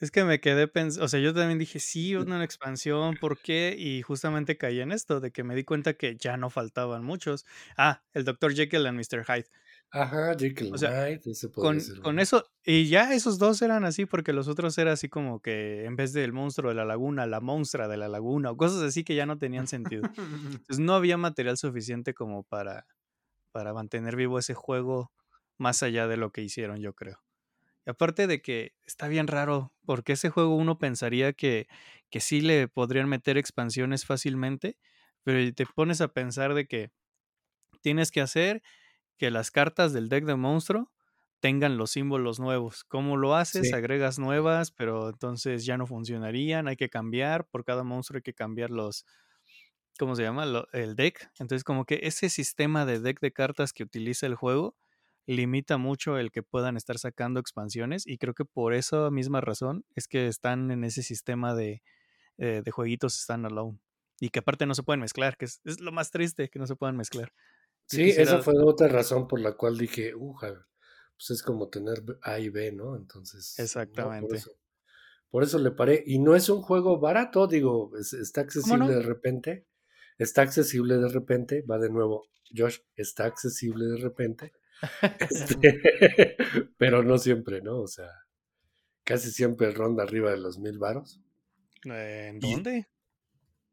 Es 0.00 0.10
que 0.10 0.24
me 0.24 0.40
quedé 0.40 0.68
pensando, 0.68 1.04
o 1.04 1.08
sea, 1.08 1.20
yo 1.20 1.34
también 1.34 1.58
dije, 1.58 1.80
sí, 1.80 2.16
una 2.16 2.42
expansión, 2.42 3.16
¿por 3.20 3.38
qué? 3.38 3.74
Y 3.78 4.00
justamente 4.00 4.56
caí 4.56 4.80
en 4.80 4.90
esto, 4.90 5.20
de 5.20 5.32
que 5.32 5.44
me 5.44 5.54
di 5.54 5.64
cuenta 5.64 5.94
que 5.94 6.16
ya 6.16 6.38
no 6.38 6.48
faltaban 6.48 7.04
muchos. 7.04 7.44
Ah, 7.76 8.02
el 8.14 8.24
Dr. 8.24 8.54
Jekyll 8.54 8.86
and 8.86 8.98
Mr. 8.98 9.24
Hyde. 9.24 9.50
Ajá, 9.94 10.34
Jekyll 10.36 10.72
o 10.74 11.52
con, 11.52 11.78
con 12.02 12.18
eso, 12.18 12.44
y 12.64 12.88
ya 12.88 13.14
esos 13.14 13.38
dos 13.38 13.62
eran 13.62 13.84
así, 13.84 14.06
porque 14.06 14.32
los 14.32 14.48
otros 14.48 14.76
eran 14.76 14.94
así 14.94 15.08
como 15.08 15.40
que 15.40 15.84
en 15.84 15.94
vez 15.94 16.12
del 16.12 16.32
monstruo 16.32 16.70
de 16.70 16.74
la 16.74 16.84
laguna, 16.84 17.26
la 17.26 17.40
monstrua 17.40 17.86
de 17.86 17.96
la 17.96 18.08
laguna, 18.08 18.50
o 18.50 18.56
cosas 18.56 18.82
así 18.82 19.04
que 19.04 19.14
ya 19.14 19.24
no 19.24 19.38
tenían 19.38 19.68
sentido. 19.68 20.02
Entonces 20.66 20.80
no 20.80 20.94
había 20.94 21.16
material 21.16 21.56
suficiente 21.56 22.12
como 22.12 22.42
para, 22.42 22.88
para 23.52 23.72
mantener 23.72 24.16
vivo 24.16 24.40
ese 24.40 24.52
juego 24.52 25.12
más 25.58 25.84
allá 25.84 26.08
de 26.08 26.16
lo 26.16 26.32
que 26.32 26.42
hicieron, 26.42 26.80
yo 26.80 26.94
creo. 26.94 27.22
Y 27.86 27.90
aparte 27.90 28.26
de 28.26 28.42
que 28.42 28.72
está 28.86 29.06
bien 29.06 29.28
raro, 29.28 29.72
porque 29.86 30.14
ese 30.14 30.28
juego 30.28 30.56
uno 30.56 30.76
pensaría 30.76 31.34
que, 31.34 31.68
que 32.10 32.18
sí 32.18 32.40
le 32.40 32.66
podrían 32.66 33.08
meter 33.08 33.38
expansiones 33.38 34.04
fácilmente, 34.06 34.76
pero 35.22 35.54
te 35.54 35.66
pones 35.66 36.00
a 36.00 36.08
pensar 36.08 36.52
de 36.54 36.66
que 36.66 36.90
tienes 37.80 38.10
que 38.10 38.22
hacer 38.22 38.60
que 39.16 39.30
las 39.30 39.50
cartas 39.50 39.92
del 39.92 40.08
deck 40.08 40.24
de 40.24 40.36
monstruo 40.36 40.90
tengan 41.40 41.76
los 41.76 41.90
símbolos 41.90 42.40
nuevos. 42.40 42.84
¿Cómo 42.84 43.16
lo 43.16 43.34
haces? 43.34 43.72
Agregas 43.72 44.18
nuevas, 44.18 44.70
pero 44.70 45.10
entonces 45.10 45.66
ya 45.66 45.76
no 45.76 45.86
funcionarían, 45.86 46.68
hay 46.68 46.76
que 46.76 46.88
cambiar, 46.88 47.46
por 47.46 47.64
cada 47.64 47.84
monstruo 47.84 48.16
hay 48.16 48.22
que 48.22 48.32
cambiar 48.32 48.70
los, 48.70 49.04
¿cómo 49.98 50.16
se 50.16 50.22
llama? 50.22 50.44
el 50.72 50.96
deck. 50.96 51.30
Entonces 51.38 51.64
como 51.64 51.84
que 51.84 52.00
ese 52.02 52.28
sistema 52.30 52.86
de 52.86 53.00
deck 53.00 53.20
de 53.20 53.32
cartas 53.32 53.72
que 53.72 53.82
utiliza 53.82 54.26
el 54.26 54.34
juego 54.34 54.74
limita 55.26 55.78
mucho 55.78 56.18
el 56.18 56.30
que 56.30 56.42
puedan 56.42 56.76
estar 56.76 56.98
sacando 56.98 57.40
expansiones 57.40 58.06
y 58.06 58.18
creo 58.18 58.34
que 58.34 58.44
por 58.44 58.74
esa 58.74 59.10
misma 59.10 59.40
razón 59.40 59.84
es 59.94 60.06
que 60.06 60.26
están 60.28 60.70
en 60.70 60.84
ese 60.84 61.02
sistema 61.02 61.54
de, 61.54 61.82
eh, 62.38 62.62
de 62.64 62.70
jueguitos 62.70 63.14
standalone 63.14 63.78
y 64.20 64.30
que 64.30 64.40
aparte 64.40 64.66
no 64.66 64.74
se 64.74 64.82
pueden 64.82 65.00
mezclar, 65.00 65.36
que 65.36 65.44
es, 65.44 65.60
lo 65.80 65.92
más 65.92 66.10
triste 66.10 66.48
que 66.48 66.58
no 66.58 66.66
se 66.66 66.76
puedan 66.76 66.96
mezclar. 66.96 67.32
Sí, 67.86 68.10
esa 68.10 68.42
fue 68.42 68.54
otra 68.62 68.88
razón 68.88 69.26
por 69.26 69.40
la 69.40 69.52
cual 69.52 69.78
dije, 69.78 70.14
uja, 70.14 70.66
pues 71.16 71.30
es 71.30 71.42
como 71.42 71.68
tener 71.68 72.02
A 72.22 72.38
y 72.38 72.48
B, 72.48 72.72
¿no? 72.72 72.96
Entonces, 72.96 73.58
exactamente. 73.58 74.42
por, 75.30 75.42
eso, 75.42 75.58
le 75.58 75.70
paré. 75.70 76.02
Y 76.06 76.18
no 76.18 76.34
es 76.34 76.48
un 76.48 76.62
juego 76.62 76.98
barato, 76.98 77.46
digo, 77.46 77.92
está 77.96 78.40
accesible 78.42 78.94
de 78.94 79.02
repente. 79.02 79.66
Está 80.18 80.42
accesible 80.42 80.96
de 80.96 81.08
repente, 81.08 81.62
va 81.62 81.78
de 81.78 81.90
nuevo, 81.90 82.28
Josh, 82.56 82.78
está 82.94 83.24
accesible 83.24 83.86
de 83.86 83.96
repente. 83.98 84.52
Este, 85.30 85.80
pero 86.78 87.02
no 87.02 87.16
siempre, 87.16 87.62
¿no? 87.62 87.80
O 87.80 87.86
sea, 87.86 88.10
casi 89.02 89.30
siempre 89.30 89.70
ronda 89.70 90.02
arriba 90.02 90.30
de 90.30 90.38
los 90.38 90.58
mil 90.58 90.78
varos. 90.78 91.20
¿En 91.84 92.38
dónde? 92.38 92.88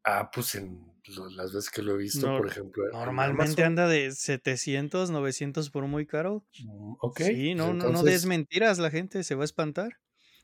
Ah, 0.04 0.30
pues 0.34 0.56
en 0.56 0.92
las 1.36 1.54
veces 1.54 1.70
que 1.70 1.82
lo 1.82 1.96
he 1.96 1.98
visto, 1.98 2.28
por 2.38 2.48
ejemplo. 2.48 2.84
Normalmente 2.92 3.64
anda 3.64 3.88
de 3.88 4.12
700, 4.12 5.12
900 5.12 5.70
por 5.70 5.88
muy 5.88 6.06
caro. 6.06 6.46
Mm, 6.64 6.94
ok. 7.00 7.22
Sí, 7.22 7.56
no, 7.56 7.74
no, 7.74 7.90
no 7.90 8.04
des 8.04 8.26
mentiras, 8.26 8.80
la 8.80 8.92
gente 8.92 9.24
se 9.24 9.36
va 9.36 9.44
a 9.44 9.46
espantar. 9.46 9.98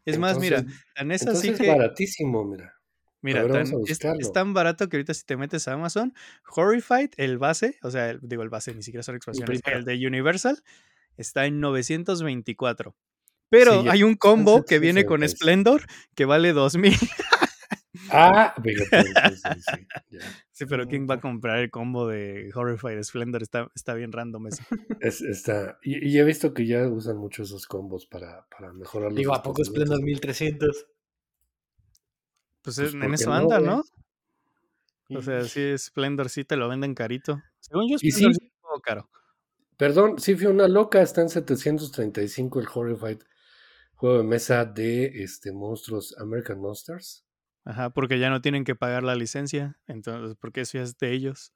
Es 0.06 0.18
más, 0.18 0.40
mira, 0.40 0.66
tan 0.96 1.12
es 1.12 1.28
así 1.28 1.54
que. 1.54 1.64
Es 1.64 1.78
baratísimo, 1.78 2.46
mira. 2.46 2.74
Mira, 3.22 3.46
es, 4.20 4.32
tan 4.32 4.54
barato 4.54 4.88
que 4.88 4.98
ahorita 4.98 5.14
si 5.14 5.26
te 5.26 5.36
metes 5.36 5.68
a 5.68 5.74
Amazon, 5.74 6.14
Horrified, 6.56 7.10
el 7.18 7.40
base, 7.40 7.78
o 7.82 7.90
sea, 7.90 8.16
digo 8.22 8.44
el 8.44 8.50
base, 8.50 8.74
ni 8.76 8.84
siquiera 8.84 9.02
son 9.04 9.16
expansiones, 9.16 9.60
el 9.66 9.84
de 9.86 10.08
Universal, 10.08 10.64
está 11.18 11.46
en 11.48 11.60
924. 11.60 12.96
Pero 13.50 13.90
hay 13.90 14.04
un 14.04 14.16
combo 14.18 14.64
que 14.64 14.80
viene 14.80 15.06
con 15.06 15.28
Splendor 15.28 15.86
que 16.16 16.26
vale 16.26 16.54
2000. 16.54 16.94
Ah, 18.10 18.56
sí, 20.52 20.66
pero 20.66 20.88
¿quién 20.88 21.08
va 21.10 21.16
a 21.16 21.20
comprar 21.20 21.60
el 21.60 21.70
combo 21.70 22.08
de 22.08 22.52
Horrified 22.54 23.02
Splendor? 23.04 23.44
Está, 23.44 23.72
está 23.76 23.94
bien 23.94 24.12
random 24.12 24.48
eso. 24.48 24.64
Es, 25.00 25.22
está, 25.22 25.78
y, 25.82 26.18
he 26.18 26.24
visto 26.24 26.54
que 26.54 26.66
ya 26.66 26.88
usan 26.88 27.18
mucho 27.18 27.44
esos 27.44 27.66
combos 27.66 28.06
para, 28.06 28.46
para 28.50 28.74
mejorar 28.74 29.10
los 29.10 29.18
Digo, 29.18 29.34
¿a 29.34 29.44
poco 29.44 29.64
Splendor 29.64 30.02
1300? 30.02 30.88
Pues, 32.62 32.76
pues 32.76 32.94
en 32.94 33.14
eso 33.14 33.32
anda, 33.32 33.60
¿no? 33.60 33.84
O 35.10 35.22
sea, 35.22 35.44
sí, 35.44 35.78
Splendor 35.78 36.30
sí 36.30 36.44
te 36.44 36.58
lo 36.58 36.68
venden 36.68 36.94
carito. 36.94 37.42
Según 37.60 37.90
yo, 37.90 37.98
Splendor 37.98 38.34
sí, 38.34 38.46
es 38.46 38.52
un 38.74 38.82
caro. 38.82 39.10
Perdón, 39.78 40.20
sí 40.20 40.36
fui 40.36 40.48
una 40.48 40.68
loca, 40.68 41.02
está 41.02 41.22
en 41.22 41.30
735 41.30 42.60
el 42.60 42.68
Horrified 42.74 43.20
juego 43.98 44.20
de 44.20 44.24
mesa 44.24 44.64
de 44.64 45.24
este 45.24 45.52
monstruos 45.52 46.16
American 46.20 46.60
Monsters. 46.60 47.26
Ajá, 47.68 47.90
porque 47.90 48.18
ya 48.18 48.30
no 48.30 48.40
tienen 48.40 48.64
que 48.64 48.76
pagar 48.76 49.04
la 49.04 49.14
licencia, 49.14 49.78
entonces, 49.88 50.38
porque 50.40 50.62
eso 50.62 50.78
ya 50.78 50.86
es 50.86 50.98
de 50.98 51.12
ellos. 51.12 51.52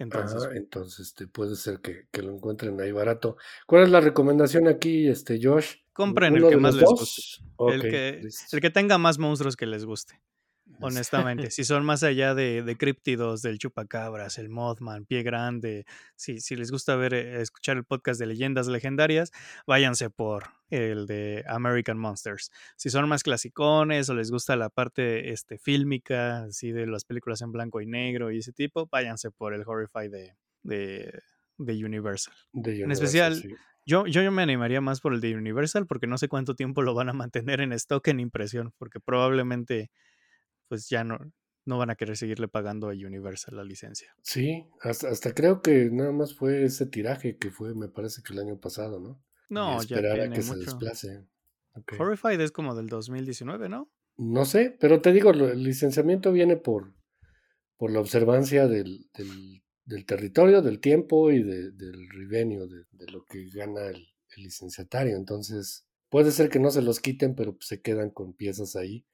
Entonces, 0.00 0.42
ah, 0.42 0.50
entonces 0.56 1.06
este, 1.06 1.28
puede 1.28 1.54
ser 1.54 1.80
que, 1.80 2.08
lo 2.22 2.32
encuentren 2.32 2.80
ahí 2.80 2.90
barato. 2.90 3.36
¿Cuál 3.64 3.84
es 3.84 3.90
la 3.90 4.00
recomendación 4.00 4.66
aquí, 4.66 5.06
este 5.06 5.38
Josh? 5.40 5.76
Compren 5.92 6.34
el 6.34 6.48
que 6.48 6.56
más 6.56 6.74
les 6.74 6.90
guste. 6.90 7.22
el, 7.72 7.82
que, 7.82 8.28
el 8.50 8.60
que 8.60 8.70
tenga 8.70 8.98
más 8.98 9.20
monstruos 9.20 9.54
que 9.54 9.66
les 9.66 9.84
guste. 9.84 10.20
Honestamente, 10.80 11.50
si 11.50 11.64
son 11.64 11.84
más 11.84 12.02
allá 12.02 12.34
de, 12.34 12.62
de 12.62 12.76
críptidos, 12.76 13.42
del 13.42 13.58
chupacabras, 13.58 14.38
el 14.38 14.48
Mothman, 14.48 15.04
Pie 15.04 15.22
Grande, 15.22 15.84
si, 16.16 16.40
si 16.40 16.56
les 16.56 16.70
gusta 16.70 16.96
ver, 16.96 17.14
eh, 17.14 17.40
escuchar 17.40 17.76
el 17.76 17.84
podcast 17.84 18.18
de 18.18 18.26
leyendas 18.26 18.66
legendarias, 18.66 19.30
váyanse 19.66 20.10
por 20.10 20.44
el 20.70 21.06
de 21.06 21.44
American 21.46 21.98
Monsters. 21.98 22.50
Si 22.76 22.90
son 22.90 23.08
más 23.08 23.22
clasicones 23.22 24.08
o 24.08 24.14
les 24.14 24.30
gusta 24.30 24.56
la 24.56 24.70
parte 24.70 25.30
este, 25.30 25.58
fílmica, 25.58 26.44
así 26.44 26.72
de 26.72 26.86
las 26.86 27.04
películas 27.04 27.42
en 27.42 27.52
blanco 27.52 27.80
y 27.80 27.86
negro 27.86 28.30
y 28.30 28.38
ese 28.38 28.52
tipo, 28.52 28.88
váyanse 28.90 29.30
por 29.30 29.54
el 29.54 29.62
Horrify 29.66 30.08
de, 30.08 30.34
de, 30.62 31.20
de 31.58 31.84
Universal. 31.84 32.34
en 32.54 32.90
especial, 32.90 33.40
yo, 33.86 34.06
yo, 34.06 34.22
yo 34.22 34.32
me 34.32 34.42
animaría 34.42 34.80
más 34.80 35.00
por 35.00 35.12
el 35.12 35.20
de 35.20 35.36
Universal 35.36 35.86
porque 35.86 36.06
no 36.06 36.16
sé 36.16 36.28
cuánto 36.28 36.54
tiempo 36.54 36.80
lo 36.82 36.94
van 36.94 37.10
a 37.10 37.12
mantener 37.12 37.60
en 37.60 37.72
stock 37.74 38.08
en 38.08 38.20
impresión, 38.20 38.72
porque 38.78 38.98
probablemente 38.98 39.90
pues 40.74 40.88
ya 40.88 41.04
no, 41.04 41.20
no 41.66 41.78
van 41.78 41.90
a 41.90 41.94
querer 41.94 42.16
seguirle 42.16 42.48
pagando 42.48 42.88
a 42.88 42.94
Universal 42.94 43.54
la 43.54 43.62
licencia. 43.62 44.12
Sí, 44.22 44.66
hasta, 44.80 45.08
hasta 45.08 45.32
creo 45.32 45.62
que 45.62 45.88
nada 45.88 46.10
más 46.10 46.34
fue 46.34 46.64
ese 46.64 46.86
tiraje 46.86 47.36
que 47.36 47.52
fue, 47.52 47.76
me 47.76 47.86
parece 47.86 48.22
que 48.22 48.32
el 48.32 48.40
año 48.40 48.58
pasado, 48.58 48.98
¿no? 48.98 49.22
No, 49.48 49.80
ya 49.84 50.00
tiene 50.00 50.30
que 50.30 50.42
se 50.42 50.56
desplace. 50.56 51.28
Horrified 51.96 52.40
es 52.40 52.50
como 52.50 52.74
del 52.74 52.88
2019, 52.88 53.68
¿no? 53.68 53.88
No 54.16 54.44
sé, 54.44 54.76
pero 54.80 55.00
te 55.00 55.12
digo, 55.12 55.30
el 55.30 55.62
licenciamiento 55.62 56.32
viene 56.32 56.56
por, 56.56 56.92
por 57.76 57.92
la 57.92 58.00
observancia 58.00 58.66
del, 58.66 59.08
del, 59.84 60.06
territorio, 60.06 60.60
del 60.60 60.80
tiempo 60.80 61.30
y 61.30 61.44
del 61.44 62.08
revenue, 62.10 62.66
de, 62.66 63.12
lo 63.12 63.24
que 63.26 63.48
gana 63.50 63.86
el, 63.86 64.08
el, 64.36 64.42
licenciatario. 64.42 65.16
Entonces, 65.16 65.86
puede 66.08 66.32
ser 66.32 66.48
que 66.48 66.58
no 66.58 66.72
se 66.72 66.82
los 66.82 66.98
quiten, 66.98 67.36
pero 67.36 67.56
se 67.60 67.80
quedan 67.80 68.10
con 68.10 68.34
piezas 68.34 68.74
ahí 68.74 69.06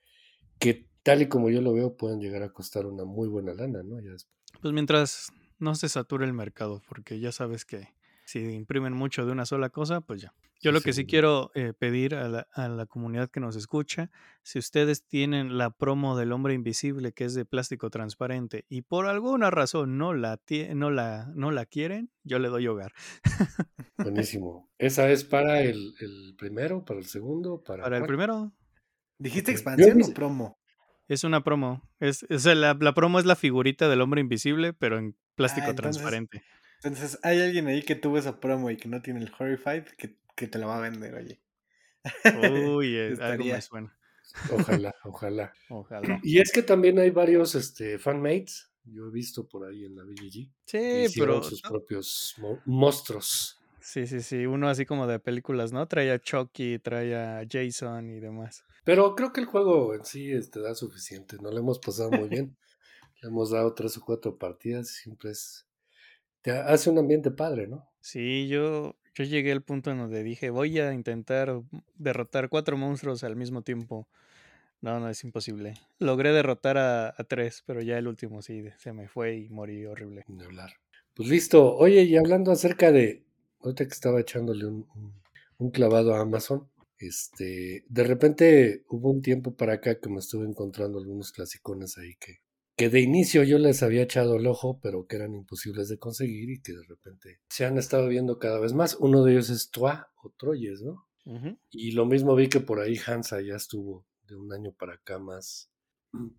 que 0.60 0.89
tal 1.02 1.22
y 1.22 1.28
como 1.28 1.50
yo 1.50 1.60
lo 1.60 1.72
veo, 1.72 1.96
pueden 1.96 2.20
llegar 2.20 2.42
a 2.42 2.52
costar 2.52 2.86
una 2.86 3.04
muy 3.04 3.28
buena 3.28 3.54
lana, 3.54 3.82
¿no? 3.82 4.00
Ya 4.00 4.12
después. 4.12 4.34
Pues 4.60 4.74
mientras 4.74 5.32
no 5.58 5.74
se 5.74 5.88
sature 5.88 6.24
el 6.24 6.32
mercado, 6.32 6.82
porque 6.88 7.20
ya 7.20 7.32
sabes 7.32 7.64
que 7.64 7.88
si 8.24 8.40
imprimen 8.40 8.92
mucho 8.92 9.26
de 9.26 9.32
una 9.32 9.44
sola 9.44 9.70
cosa, 9.70 10.00
pues 10.00 10.22
ya. 10.22 10.32
Yo 10.62 10.70
Sí, 10.70 10.74
lo 10.74 10.80
que 10.82 10.92
sí 10.92 11.06
quiero 11.06 11.50
eh, 11.54 11.72
pedir 11.72 12.14
a 12.14 12.28
la, 12.28 12.46
a 12.52 12.68
la 12.68 12.84
comunidad 12.84 13.30
que 13.30 13.40
nos 13.40 13.56
escucha, 13.56 14.10
si 14.42 14.58
ustedes 14.58 15.06
tienen 15.06 15.56
la 15.56 15.70
promo 15.70 16.18
del 16.18 16.32
hombre 16.32 16.52
invisible 16.52 17.12
que 17.12 17.24
es 17.24 17.34
de 17.34 17.46
plástico 17.46 17.88
transparente 17.88 18.66
y 18.68 18.82
por 18.82 19.06
alguna 19.06 19.50
razón 19.50 19.96
no 19.96 20.12
la, 20.12 20.38
no 20.74 20.90
la, 20.90 21.32
no 21.34 21.50
la 21.50 21.64
quieren, 21.64 22.10
yo 22.24 22.38
le 22.38 22.48
doy 22.48 22.66
hogar. 22.66 22.92
Buenísimo. 23.96 24.70
¿Esa 24.76 25.10
es 25.10 25.24
para 25.24 25.62
el, 25.62 25.94
el 26.00 26.34
primero, 26.36 26.84
para 26.84 27.00
el 27.00 27.06
segundo, 27.06 27.62
para, 27.62 27.82
Para 27.82 27.96
el 27.96 28.04
primero, 28.04 28.52
¿Dijiste 29.18 29.50
expansión 29.50 30.02
o 30.02 30.14
promo? 30.14 30.59
Es 31.12 31.24
una 31.24 31.42
promo. 31.44 31.88
Es, 32.00 32.24
es 32.28 32.44
la, 32.46 32.74
la 32.80 32.94
promo 32.94 33.18
es 33.18 33.26
la 33.26 33.36
figurita 33.36 33.88
del 33.88 34.00
hombre 34.00 34.20
invisible, 34.20 34.72
pero 34.72 34.98
en 34.98 35.16
plástico 35.34 35.66
Ah, 35.66 35.70
entonces- 35.70 35.96
transparente. 36.02 36.42
Entonces, 36.82 37.18
hay 37.22 37.40
alguien 37.42 37.66
ahí 37.66 37.82
que 37.82 37.94
tuvo 37.94 38.16
esa 38.16 38.40
promo 38.40 38.70
y 38.70 38.76
que 38.78 38.88
no 38.88 39.02
tiene 39.02 39.20
el 39.20 39.30
Horrified 39.38 39.84
que, 39.98 40.16
que 40.34 40.46
te 40.46 40.58
la 40.58 40.66
va 40.66 40.78
a 40.78 40.80
vender, 40.80 41.12
oye. 41.14 41.40
Uy, 42.78 42.96
eh, 42.96 43.08
algo 43.08 43.44
me 43.44 43.50
Estaría- 43.50 43.60
suena. 43.60 43.96
Ojalá, 44.52 44.94
ojalá. 45.04 45.52
Ojalá. 45.68 46.20
Y 46.22 46.38
es 46.38 46.52
que 46.52 46.62
también 46.62 46.98
hay 46.98 47.10
varios 47.10 47.54
este, 47.54 47.98
fanmates. 47.98 48.70
Yo 48.84 49.08
he 49.08 49.10
visto 49.10 49.46
por 49.46 49.68
ahí 49.68 49.84
en 49.84 49.94
la 49.96 50.04
BGG. 50.04 50.48
Sí, 50.64 50.78
hicieron 50.78 51.10
pero 51.40 51.42
sus 51.42 51.60
propios 51.60 52.34
mo- 52.38 52.60
monstruos. 52.64 53.60
Sí, 53.80 54.06
sí, 54.06 54.20
sí, 54.22 54.46
uno 54.46 54.68
así 54.68 54.86
como 54.86 55.06
de 55.06 55.18
películas, 55.18 55.72
¿no? 55.72 55.86
Trae 55.86 56.10
a 56.12 56.18
Chucky, 56.18 56.78
trae 56.78 57.14
a 57.14 57.42
Jason 57.50 58.08
y 58.10 58.20
demás. 58.20 58.64
Pero 58.90 59.14
creo 59.14 59.32
que 59.32 59.40
el 59.40 59.46
juego 59.46 59.94
en 59.94 60.04
sí 60.04 60.32
te 60.50 60.58
da 60.60 60.74
suficiente. 60.74 61.36
No 61.40 61.52
lo 61.52 61.58
hemos 61.58 61.78
pasado 61.78 62.10
muy 62.10 62.28
bien. 62.28 62.56
Le 63.22 63.28
hemos 63.28 63.50
dado 63.50 63.72
tres 63.72 63.96
o 63.96 64.04
cuatro 64.04 64.36
partidas 64.36 64.90
y 64.90 64.94
siempre 65.04 65.30
es. 65.30 65.64
Te 66.42 66.50
hace 66.50 66.90
un 66.90 66.98
ambiente 66.98 67.30
padre, 67.30 67.68
¿no? 67.68 67.88
Sí, 68.00 68.48
yo, 68.48 68.96
yo 69.14 69.24
llegué 69.24 69.52
al 69.52 69.62
punto 69.62 69.92
en 69.92 69.98
donde 69.98 70.24
dije, 70.24 70.50
voy 70.50 70.80
a 70.80 70.92
intentar 70.92 71.62
derrotar 71.94 72.48
cuatro 72.48 72.76
monstruos 72.76 73.22
al 73.22 73.36
mismo 73.36 73.62
tiempo. 73.62 74.08
No, 74.80 74.98
no, 74.98 75.08
es 75.08 75.22
imposible. 75.22 75.74
Logré 76.00 76.32
derrotar 76.32 76.76
a, 76.76 77.08
a 77.08 77.24
tres, 77.24 77.62
pero 77.66 77.82
ya 77.82 77.96
el 77.96 78.08
último 78.08 78.42
sí, 78.42 78.64
se 78.78 78.92
me 78.92 79.06
fue 79.06 79.36
y 79.36 79.48
morí 79.50 79.86
horrible. 79.86 80.24
Ni 80.26 80.42
hablar. 80.42 80.72
Pues 81.14 81.28
listo. 81.28 81.76
Oye, 81.76 82.02
y 82.02 82.16
hablando 82.16 82.50
acerca 82.50 82.90
de. 82.90 83.22
Ahorita 83.62 83.84
que 83.84 83.92
estaba 83.92 84.20
echándole 84.20 84.66
un- 84.66 84.88
un 85.58 85.70
clavado 85.70 86.14
a 86.14 86.20
Amazon. 86.20 86.66
Este, 87.00 87.84
de 87.88 88.04
repente 88.04 88.84
hubo 88.88 89.10
un 89.10 89.22
tiempo 89.22 89.56
para 89.56 89.74
acá 89.74 89.98
que 89.98 90.08
me 90.10 90.18
estuve 90.18 90.46
encontrando 90.46 90.98
algunos 90.98 91.32
clasicones 91.32 91.96
ahí 91.98 92.14
que, 92.20 92.40
que 92.76 92.90
de 92.90 93.00
inicio 93.00 93.42
yo 93.42 93.58
les 93.58 93.82
había 93.82 94.02
echado 94.02 94.36
el 94.36 94.46
ojo, 94.46 94.78
pero 94.82 95.06
que 95.06 95.16
eran 95.16 95.34
imposibles 95.34 95.88
de 95.88 95.98
conseguir 95.98 96.50
y 96.50 96.60
que 96.60 96.72
de 96.72 96.84
repente 96.86 97.40
se 97.48 97.64
han 97.64 97.78
estado 97.78 98.06
viendo 98.08 98.38
cada 98.38 98.60
vez 98.60 98.74
más. 98.74 98.96
Uno 99.00 99.24
de 99.24 99.32
ellos 99.32 99.48
es 99.50 99.70
Troyes 99.70 100.04
o 100.22 100.30
Troyes, 100.36 100.82
¿no? 100.82 101.06
Y 101.70 101.92
lo 101.92 102.06
mismo 102.06 102.34
vi 102.34 102.48
que 102.48 102.60
por 102.60 102.80
ahí 102.80 102.96
Hansa 103.06 103.40
ya 103.40 103.54
estuvo 103.56 104.06
de 104.24 104.36
un 104.36 104.52
año 104.52 104.72
para 104.72 104.94
acá 104.94 105.18
más, 105.18 105.70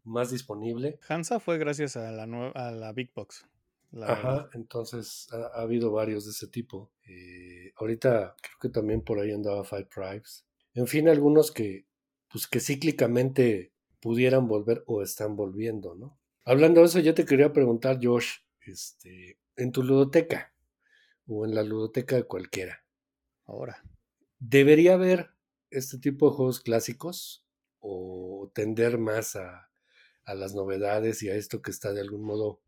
más 0.04 0.32
disponible. 0.32 1.00
Hansa 1.08 1.40
fue 1.40 1.58
gracias 1.58 1.98
a 1.98 2.12
la, 2.12 2.24
a 2.54 2.72
la 2.72 2.94
Big 2.94 3.14
Box. 3.14 3.46
la 3.92 4.12
Ajá, 4.14 4.30
verdad. 4.34 4.50
entonces 4.54 5.28
ha, 5.32 5.60
ha 5.60 5.62
habido 5.62 5.92
varios 5.92 6.26
de 6.26 6.32
ese 6.32 6.48
tipo. 6.48 6.92
Eh, 7.08 7.72
ahorita 7.78 8.36
creo 8.42 8.58
que 8.62 8.70
también 8.70 9.02
por 9.02 9.20
ahí 9.20 9.32
andaba 9.32 9.64
Five 9.64 9.86
Tribes. 9.94 10.46
En 10.74 10.88
fin, 10.88 11.10
algunos 11.10 11.52
que, 11.52 11.86
pues 12.30 12.48
que 12.48 12.60
cíclicamente 12.60 13.74
pudieran 14.00 14.48
volver 14.48 14.84
o 14.88 15.02
están 15.02 15.36
volviendo, 15.36 15.96
¿no? 15.96 16.20
Hablando 16.44 16.82
de 16.82 16.88
eso, 16.88 17.00
yo 17.00 17.14
te 17.14 17.26
quería 17.26 17.54
preguntar, 17.54 18.00
Josh, 18.02 18.38
este, 18.62 19.38
en 19.56 19.72
tu 19.72 19.84
ludoteca 19.84 20.54
o 21.28 21.46
en 21.46 21.54
la 21.56 21.64
ludoteca 21.64 22.16
de 22.16 22.24
cualquiera, 22.24 22.84
Ahora. 23.46 23.84
¿debería 24.40 24.94
haber 24.96 25.32
este 25.70 25.98
tipo 26.00 26.30
de 26.30 26.36
juegos 26.36 26.62
clásicos 26.62 27.46
o 27.80 28.52
tender 28.54 28.98
más 28.98 29.36
a, 29.36 29.70
a 30.26 30.34
las 30.34 30.56
novedades 30.56 31.22
y 31.24 31.30
a 31.30 31.36
esto 31.36 31.62
que 31.62 31.72
está 31.72 31.94
de 31.94 32.02
algún 32.02 32.24
modo 32.24 32.62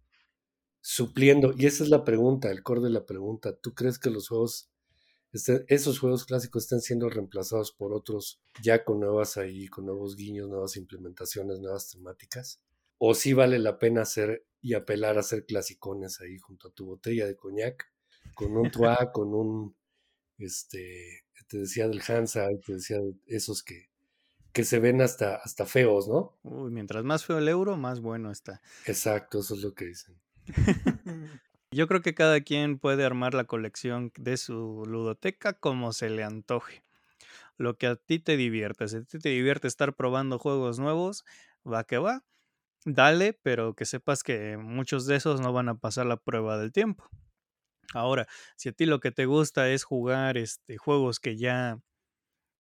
supliendo? 0.81 1.53
Y 1.57 1.65
esa 1.65 1.83
es 1.83 1.89
la 1.89 2.03
pregunta, 2.03 2.51
el 2.51 2.63
core 2.63 2.81
de 2.81 2.89
la 2.89 3.05
pregunta. 3.05 3.55
¿Tú 3.55 3.73
crees 3.73 3.97
que 3.97 4.09
los 4.09 4.27
juegos, 4.27 4.71
estén- 5.33 5.65
esos 5.67 5.99
juegos 5.99 6.25
clásicos 6.25 6.63
estén 6.63 6.81
siendo 6.81 7.09
reemplazados 7.09 7.71
por 7.71 7.93
otros 7.93 8.41
ya 8.61 8.83
con 8.83 8.99
nuevas 8.99 9.37
ahí, 9.37 9.67
con 9.67 9.85
nuevos 9.85 10.15
guiños, 10.15 10.49
nuevas 10.49 10.77
implementaciones, 10.77 11.59
nuevas 11.59 11.89
temáticas? 11.89 12.61
¿O 12.97 13.13
sí 13.15 13.33
vale 13.33 13.59
la 13.59 13.79
pena 13.79 14.03
hacer 14.03 14.45
y 14.61 14.75
apelar 14.75 15.17
a 15.17 15.21
hacer 15.21 15.45
clasicones 15.45 16.21
ahí 16.21 16.37
junto 16.37 16.69
a 16.69 16.71
tu 16.71 16.85
botella 16.85 17.25
de 17.27 17.35
coñac, 17.35 17.91
con 18.33 18.55
un 18.55 18.71
Troyes, 18.71 19.09
con 19.13 19.33
un, 19.33 19.75
este, 20.37 21.25
te 21.47 21.57
decía 21.57 21.87
del 21.87 22.01
Hansa, 22.07 22.47
te 22.65 22.73
decía 22.73 22.99
de 22.99 23.13
esos 23.27 23.61
que, 23.63 23.89
que 24.53 24.63
se 24.63 24.79
ven 24.79 25.01
hasta, 25.01 25.35
hasta 25.35 25.65
feos, 25.65 26.07
¿no? 26.07 26.37
Uy, 26.43 26.71
mientras 26.71 27.03
más 27.03 27.25
feo 27.25 27.39
el 27.39 27.47
euro, 27.49 27.75
más 27.75 27.99
bueno 27.99 28.31
está. 28.31 28.61
Exacto, 28.85 29.39
eso 29.39 29.55
es 29.55 29.61
lo 29.61 29.73
que 29.73 29.85
dicen. 29.85 30.15
Yo 31.73 31.87
creo 31.87 32.01
que 32.01 32.13
cada 32.13 32.39
quien 32.41 32.77
puede 32.77 33.03
armar 33.03 33.33
la 33.33 33.45
colección 33.45 34.11
de 34.15 34.37
su 34.37 34.83
ludoteca 34.85 35.53
como 35.53 35.91
se 35.91 36.11
le 36.11 36.23
antoje. 36.23 36.83
Lo 37.57 37.77
que 37.77 37.87
a 37.87 37.95
ti 37.95 38.19
te 38.19 38.37
divierte. 38.37 38.87
Si 38.87 38.97
a 38.97 39.03
ti 39.03 39.17
te 39.17 39.29
divierte 39.29 39.67
estar 39.67 39.95
probando 39.95 40.37
juegos 40.37 40.77
nuevos, 40.77 41.25
va 41.65 41.83
que 41.83 41.97
va. 41.97 42.23
Dale, 42.85 43.33
pero 43.33 43.73
que 43.73 43.85
sepas 43.85 44.21
que 44.21 44.57
muchos 44.57 45.07
de 45.07 45.15
esos 45.15 45.41
no 45.41 45.51
van 45.51 45.67
a 45.67 45.75
pasar 45.75 46.05
la 46.05 46.17
prueba 46.17 46.59
del 46.59 46.71
tiempo. 46.71 47.09
Ahora, 47.93 48.27
si 48.55 48.69
a 48.69 48.73
ti 48.73 48.85
lo 48.85 48.99
que 48.99 49.11
te 49.11 49.25
gusta 49.25 49.69
es 49.69 49.83
jugar 49.83 50.37
este, 50.37 50.77
juegos 50.77 51.19
que 51.19 51.37
ya 51.37 51.79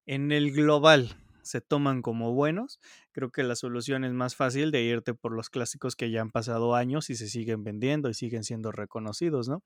en 0.07 0.33
el 0.33 0.53
global 0.53 1.17
se 1.43 1.61
toman 1.61 2.03
como 2.03 2.33
buenos, 2.33 2.81
creo 3.13 3.31
que 3.31 3.43
la 3.43 3.57
solución 3.57 4.05
es 4.05 4.13
más 4.13 4.37
fácil 4.37 4.71
de 4.71 4.83
irte 4.83 5.15
por 5.15 5.33
los 5.33 5.51
clásicos 5.51 5.97
que 5.97 6.11
ya 6.11 6.21
han 6.21 6.31
pasado 6.31 6.75
años 6.75 7.11
y 7.11 7.17
se 7.17 7.29
siguen 7.29 7.65
vendiendo 7.65 8.09
y 8.09 8.15
siguen 8.15 8.45
siendo 8.45 8.73
reconocidos, 8.73 9.49
¿no? 9.49 9.63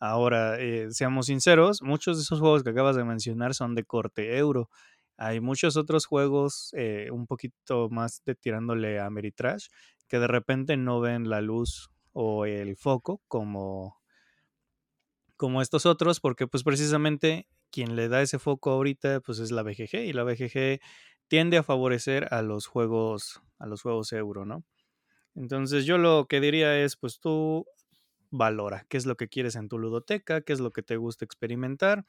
Ahora, 0.00 0.58
eh, 0.60 0.88
seamos 0.90 1.26
sinceros, 1.26 1.82
muchos 1.82 2.16
de 2.16 2.22
esos 2.22 2.40
juegos 2.40 2.62
que 2.62 2.70
acabas 2.70 2.96
de 2.96 3.04
mencionar 3.04 3.54
son 3.54 3.74
de 3.74 3.84
corte 3.84 4.36
euro. 4.38 4.68
Hay 5.16 5.40
muchos 5.40 5.76
otros 5.76 6.06
juegos 6.06 6.70
eh, 6.76 7.08
un 7.12 7.26
poquito 7.26 7.88
más 7.90 8.22
de 8.24 8.34
tirándole 8.34 8.98
a 8.98 9.06
Ameritrash 9.06 9.68
que 10.08 10.18
de 10.18 10.26
repente 10.26 10.76
no 10.76 11.00
ven 11.00 11.30
la 11.30 11.40
luz 11.40 11.90
o 12.12 12.46
el 12.46 12.76
foco 12.76 13.22
como, 13.28 14.00
como 15.36 15.62
estos 15.62 15.86
otros, 15.86 16.20
porque 16.20 16.46
pues 16.46 16.62
precisamente 16.64 17.46
quien 17.74 17.96
le 17.96 18.08
da 18.08 18.22
ese 18.22 18.38
foco 18.38 18.70
ahorita 18.70 19.20
pues 19.20 19.40
es 19.40 19.50
la 19.50 19.64
BGG 19.64 19.96
y 20.06 20.12
la 20.12 20.22
BGG 20.22 20.80
tiende 21.26 21.56
a 21.58 21.64
favorecer 21.64 22.28
a 22.32 22.40
los 22.42 22.66
juegos 22.68 23.42
a 23.58 23.66
los 23.66 23.82
juegos 23.82 24.12
euro, 24.12 24.44
¿no? 24.44 24.64
Entonces 25.34 25.86
yo 25.86 25.98
lo 25.98 26.26
que 26.28 26.40
diría 26.40 26.78
es 26.78 26.96
pues 26.96 27.20
tú 27.20 27.66
valora 28.30 28.86
qué 28.88 28.96
es 28.96 29.06
lo 29.06 29.16
que 29.16 29.28
quieres 29.28 29.56
en 29.56 29.68
tu 29.68 29.78
ludoteca, 29.78 30.42
qué 30.42 30.52
es 30.52 30.60
lo 30.60 30.70
que 30.72 30.82
te 30.84 30.96
gusta 30.96 31.24
experimentar. 31.24 32.04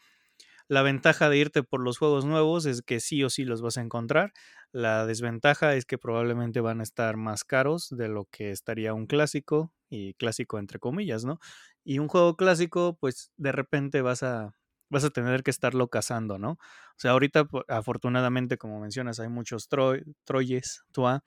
La 0.67 0.84
ventaja 0.84 1.30
de 1.30 1.38
irte 1.38 1.63
por 1.63 1.82
los 1.82 1.97
juegos 1.97 2.25
nuevos 2.25 2.65
es 2.67 2.84
que 2.84 2.99
sí 2.99 3.23
o 3.23 3.30
sí 3.32 3.45
los 3.45 3.62
vas 3.63 3.78
a 3.78 3.82
encontrar. 3.82 4.34
La 4.71 5.06
desventaja 5.08 5.75
es 5.75 5.86
que 5.86 5.97
probablemente 5.97 6.62
van 6.62 6.80
a 6.82 6.84
estar 6.84 7.17
más 7.17 7.43
caros 7.43 7.89
de 7.91 8.10
lo 8.10 8.25
que 8.25 8.51
estaría 8.51 8.93
un 8.93 9.08
clásico, 9.08 9.73
y 9.89 10.13
clásico 10.15 10.60
entre 10.60 10.80
comillas, 10.80 11.25
¿no? 11.25 11.39
Y 11.84 11.99
un 11.99 12.08
juego 12.08 12.36
clásico, 12.36 12.97
pues 12.99 13.32
de 13.38 13.51
repente 13.51 14.01
vas 14.01 14.23
a, 14.23 14.56
vas 14.89 15.04
a 15.04 15.10
tener 15.10 15.43
que 15.43 15.52
estarlo 15.52 15.88
cazando, 15.88 16.38
¿no? 16.38 16.52
O 16.52 16.98
sea, 16.98 17.12
ahorita 17.12 17.48
afortunadamente, 17.67 18.58
como 18.58 18.80
mencionas, 18.80 19.19
hay 19.19 19.30
muchos 19.30 19.67
Troy, 19.67 20.04
Troyes, 20.24 20.84
Tua, 20.91 21.24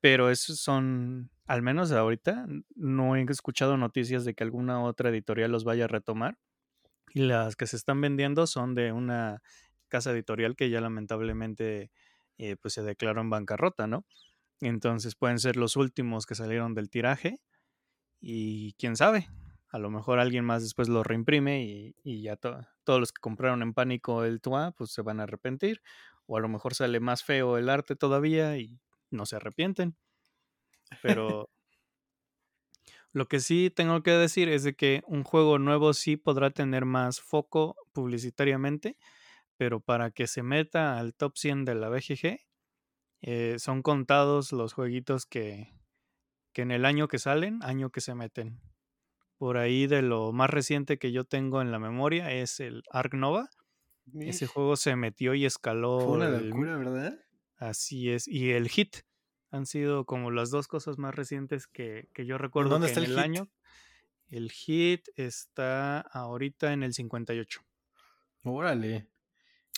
pero 0.00 0.30
esos 0.30 0.60
son, 0.60 1.30
al 1.46 1.62
menos 1.62 1.92
ahorita, 1.92 2.46
no 2.74 3.16
he 3.16 3.22
escuchado 3.24 3.76
noticias 3.76 4.24
de 4.24 4.34
que 4.34 4.44
alguna 4.44 4.82
otra 4.82 5.10
editorial 5.10 5.50
los 5.52 5.64
vaya 5.64 5.84
a 5.84 5.88
retomar. 5.88 6.38
Y 7.14 7.22
las 7.22 7.56
que 7.56 7.66
se 7.66 7.76
están 7.76 8.00
vendiendo 8.00 8.46
son 8.46 8.74
de 8.74 8.92
una 8.92 9.42
casa 9.88 10.12
editorial 10.12 10.56
que 10.56 10.70
ya 10.70 10.80
lamentablemente 10.80 11.90
eh, 12.38 12.56
pues 12.56 12.74
se 12.74 12.82
declaró 12.82 13.20
en 13.22 13.30
bancarrota, 13.30 13.86
¿no? 13.86 14.04
Entonces 14.60 15.14
pueden 15.16 15.38
ser 15.38 15.56
los 15.56 15.76
últimos 15.76 16.26
que 16.26 16.34
salieron 16.34 16.74
del 16.74 16.90
tiraje 16.90 17.40
y 18.20 18.74
quién 18.74 18.96
sabe, 18.96 19.28
a 19.68 19.78
lo 19.78 19.90
mejor 19.90 20.18
alguien 20.20 20.44
más 20.44 20.62
después 20.62 20.88
lo 20.88 21.02
reimprime 21.02 21.64
y, 21.64 21.96
y 22.04 22.22
ya 22.22 22.36
to- 22.36 22.60
todos 22.84 23.00
los 23.00 23.12
que 23.12 23.20
compraron 23.20 23.62
en 23.62 23.74
pánico 23.74 24.24
el 24.24 24.40
TUA 24.40 24.72
pues 24.72 24.92
se 24.92 25.02
van 25.02 25.20
a 25.20 25.24
arrepentir 25.24 25.82
o 26.26 26.36
a 26.36 26.40
lo 26.40 26.48
mejor 26.48 26.74
sale 26.74 27.00
más 27.00 27.24
feo 27.24 27.58
el 27.58 27.68
arte 27.68 27.96
todavía 27.96 28.58
y 28.58 28.80
no 29.10 29.26
se 29.26 29.36
arrepienten. 29.36 29.96
Pero 31.00 31.48
lo 33.12 33.26
que 33.26 33.40
sí 33.40 33.70
tengo 33.74 34.02
que 34.02 34.12
decir 34.12 34.48
es 34.48 34.62
de 34.64 34.74
que 34.76 35.02
un 35.06 35.24
juego 35.24 35.58
nuevo 35.58 35.92
sí 35.94 36.16
podrá 36.16 36.50
tener 36.50 36.84
más 36.84 37.20
foco 37.20 37.76
publicitariamente, 37.92 38.98
pero 39.56 39.80
para 39.80 40.10
que 40.12 40.26
se 40.26 40.42
meta 40.42 40.98
al 40.98 41.14
top 41.14 41.36
100 41.38 41.64
de 41.64 41.74
la 41.76 41.90
BGG, 41.90 42.40
Eh, 43.22 43.58
son 43.60 43.82
contados 43.82 44.52
los 44.52 44.74
jueguitos 44.74 45.26
que, 45.26 45.74
que 46.54 46.62
en 46.62 46.72
el 46.72 46.84
año 46.86 47.08
que 47.08 47.18
salen, 47.20 47.60
año 47.64 47.90
que 47.90 48.00
se 48.02 48.14
meten. 48.16 48.60
Por 49.38 49.58
ahí 49.58 49.86
de 49.86 50.02
lo 50.02 50.32
más 50.32 50.48
reciente 50.50 50.98
que 50.98 51.12
yo 51.12 51.24
tengo 51.24 51.60
en 51.60 51.70
la 51.70 51.78
memoria 51.78 52.32
es 52.32 52.58
el 52.60 52.82
Ark 52.90 53.14
Nova. 53.14 53.48
Ese 54.20 54.46
juego 54.46 54.76
se 54.76 54.94
metió 54.96 55.34
y 55.34 55.44
escaló. 55.44 56.00
Fue 56.00 56.12
una 56.16 56.26
el- 56.28 56.48
locura, 56.50 56.76
¿verdad? 56.76 57.18
Así 57.58 58.10
es. 58.10 58.28
Y 58.28 58.52
el 58.52 58.68
Hit 58.68 58.98
han 59.50 59.66
sido 59.66 60.04
como 60.06 60.30
las 60.30 60.50
dos 60.50 60.68
cosas 60.68 60.98
más 60.98 61.14
recientes 61.14 61.66
que, 61.66 62.08
que 62.14 62.24
yo 62.26 62.38
recuerdo 62.38 62.70
dónde 62.70 62.86
que 62.86 62.92
está 62.92 63.00
en 63.00 63.06
el 63.06 63.10
el 63.12 63.16
Hit? 63.16 63.24
año. 63.24 63.48
El 64.28 64.50
Hit 64.52 65.08
está 65.16 66.00
ahorita 66.00 66.72
en 66.72 66.82
el 66.82 66.92
58. 66.94 67.60
Órale. 68.44 69.08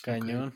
Cañón. 0.03 0.53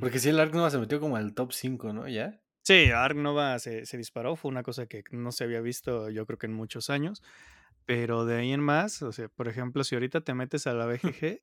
Porque 0.00 0.18
si 0.18 0.28
el 0.30 0.40
Ark 0.40 0.54
Nova 0.54 0.70
se 0.70 0.78
metió 0.78 1.00
como 1.00 1.16
al 1.16 1.34
top 1.34 1.52
5, 1.52 1.92
¿no? 1.92 2.08
¿Ya? 2.08 2.40
Sí, 2.62 2.90
Ark 2.90 3.16
Nova 3.16 3.58
se, 3.58 3.86
se 3.86 3.96
disparó, 3.98 4.36
fue 4.36 4.50
una 4.50 4.62
cosa 4.62 4.86
que 4.86 5.02
no 5.10 5.32
se 5.32 5.44
había 5.44 5.60
visto 5.60 6.10
yo 6.10 6.26
creo 6.26 6.38
que 6.38 6.46
en 6.46 6.52
muchos 6.54 6.90
años, 6.90 7.22
pero 7.84 8.24
de 8.24 8.36
ahí 8.36 8.52
en 8.52 8.60
más, 8.60 9.02
o 9.02 9.12
sea, 9.12 9.28
por 9.28 9.48
ejemplo, 9.48 9.84
si 9.84 9.94
ahorita 9.94 10.20
te 10.22 10.34
metes 10.34 10.66
a 10.66 10.74
la 10.74 10.86
BGG, 10.86 11.42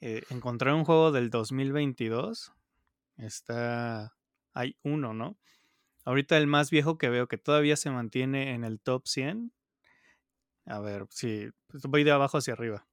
eh, 0.00 0.22
encontrar 0.30 0.74
un 0.74 0.84
juego 0.84 1.12
del 1.12 1.30
2022, 1.30 2.52
está, 3.16 4.16
hay 4.54 4.76
uno, 4.82 5.14
¿no? 5.14 5.38
Ahorita 6.04 6.38
el 6.38 6.46
más 6.46 6.70
viejo 6.70 6.96
que 6.96 7.10
veo 7.10 7.28
que 7.28 7.38
todavía 7.38 7.76
se 7.76 7.90
mantiene 7.90 8.54
en 8.54 8.64
el 8.64 8.80
top 8.80 9.06
100, 9.06 9.52
a 10.66 10.80
ver, 10.80 11.06
sí, 11.10 11.48
pues 11.66 11.84
voy 11.84 12.04
de 12.04 12.12
abajo 12.12 12.38
hacia 12.38 12.52
arriba. 12.52 12.86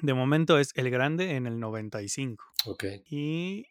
De 0.00 0.14
momento 0.14 0.58
es 0.58 0.70
el 0.74 0.90
grande 0.90 1.36
en 1.36 1.46
el 1.46 1.60
95. 1.60 2.44
Ok. 2.66 2.84
Y 3.10 3.66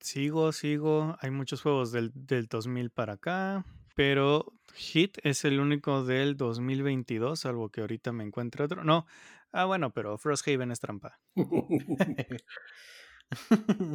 sigo, 0.00 0.52
sigo. 0.52 1.16
Hay 1.20 1.30
muchos 1.30 1.62
juegos 1.62 1.92
del, 1.92 2.10
del 2.14 2.46
2000 2.46 2.90
para 2.90 3.14
acá. 3.14 3.64
Pero 3.94 4.52
Hit 4.74 5.18
es 5.22 5.44
el 5.44 5.60
único 5.60 6.04
del 6.04 6.36
2022, 6.36 7.40
salvo 7.40 7.70
que 7.70 7.82
ahorita 7.82 8.12
me 8.12 8.24
encuentre 8.24 8.64
otro. 8.64 8.84
No. 8.84 9.06
Ah, 9.52 9.66
bueno, 9.66 9.92
pero 9.92 10.16
Frosthaven 10.16 10.70
es 10.70 10.80
trampa. 10.80 11.20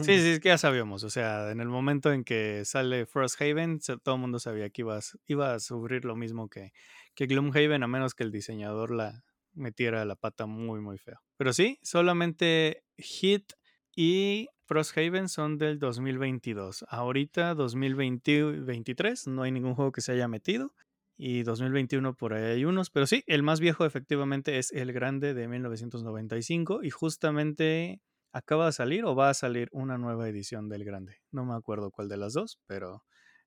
Sí, 0.02 0.04
sí, 0.04 0.12
es 0.34 0.40
que 0.40 0.50
ya 0.50 0.58
sabíamos. 0.58 1.04
O 1.04 1.10
sea, 1.10 1.52
en 1.52 1.60
el 1.60 1.68
momento 1.68 2.12
en 2.12 2.24
que 2.24 2.64
sale 2.66 3.06
Frosthaven, 3.06 3.80
todo 4.04 4.16
el 4.16 4.22
mundo 4.22 4.40
sabía 4.40 4.70
que 4.70 4.82
iba 4.82 4.98
a, 4.98 5.02
iba 5.26 5.54
a 5.54 5.60
sufrir 5.60 6.06
lo 6.06 6.16
mismo 6.16 6.50
que, 6.50 6.74
que 7.16 7.26
Gloomhaven, 7.26 7.84
a 7.84 7.88
menos 7.88 8.14
que 8.14 8.24
el 8.24 8.32
diseñador 8.32 8.92
la 8.92 9.24
metiera 9.54 10.06
la 10.06 10.16
pata 10.16 10.46
muy, 10.46 10.80
muy 10.80 10.98
feo. 10.98 11.20
Pero 11.38 11.54
sí, 11.54 11.80
solamente 11.82 12.84
Hit 12.98 13.54
y 14.00 14.50
Frosthaven 14.66 15.28
son 15.28 15.58
del 15.58 15.80
2022. 15.80 16.86
Ahorita, 16.88 17.56
2023, 17.56 19.26
no 19.26 19.42
hay 19.42 19.52
ningún 19.52 19.74
juego 19.74 19.92
que 19.92 20.02
se 20.02 20.12
haya 20.12 20.28
metido. 20.28 20.76
Y 21.18 21.42
2021 21.42 22.14
por 22.14 22.36
ahí 22.36 22.44
hay 22.44 22.66
unos. 22.66 22.92
Pero 22.92 23.08
sí, 23.08 23.24
el 23.26 23.42
más 23.42 23.60
viejo 23.60 23.86
efectivamente 23.86 24.60
es 24.60 24.72
el 24.72 24.94
grande 24.94 25.34
de 25.34 25.48
1995. 25.48 26.84
Y 26.84 26.92
justamente 26.92 28.00
acaba 28.32 28.68
de 28.68 28.74
salir 28.74 29.04
o 29.04 29.16
va 29.16 29.32
a 29.32 29.34
salir 29.34 29.68
una 29.72 29.98
nueva 29.98 30.30
edición 30.30 30.70
del 30.70 30.86
grande. 30.86 31.16
No 31.32 31.44
me 31.44 31.56
acuerdo 31.56 31.90
cuál 31.90 32.08
de 32.08 32.18
las 32.18 32.34
dos, 32.34 32.60
pero 32.68 33.04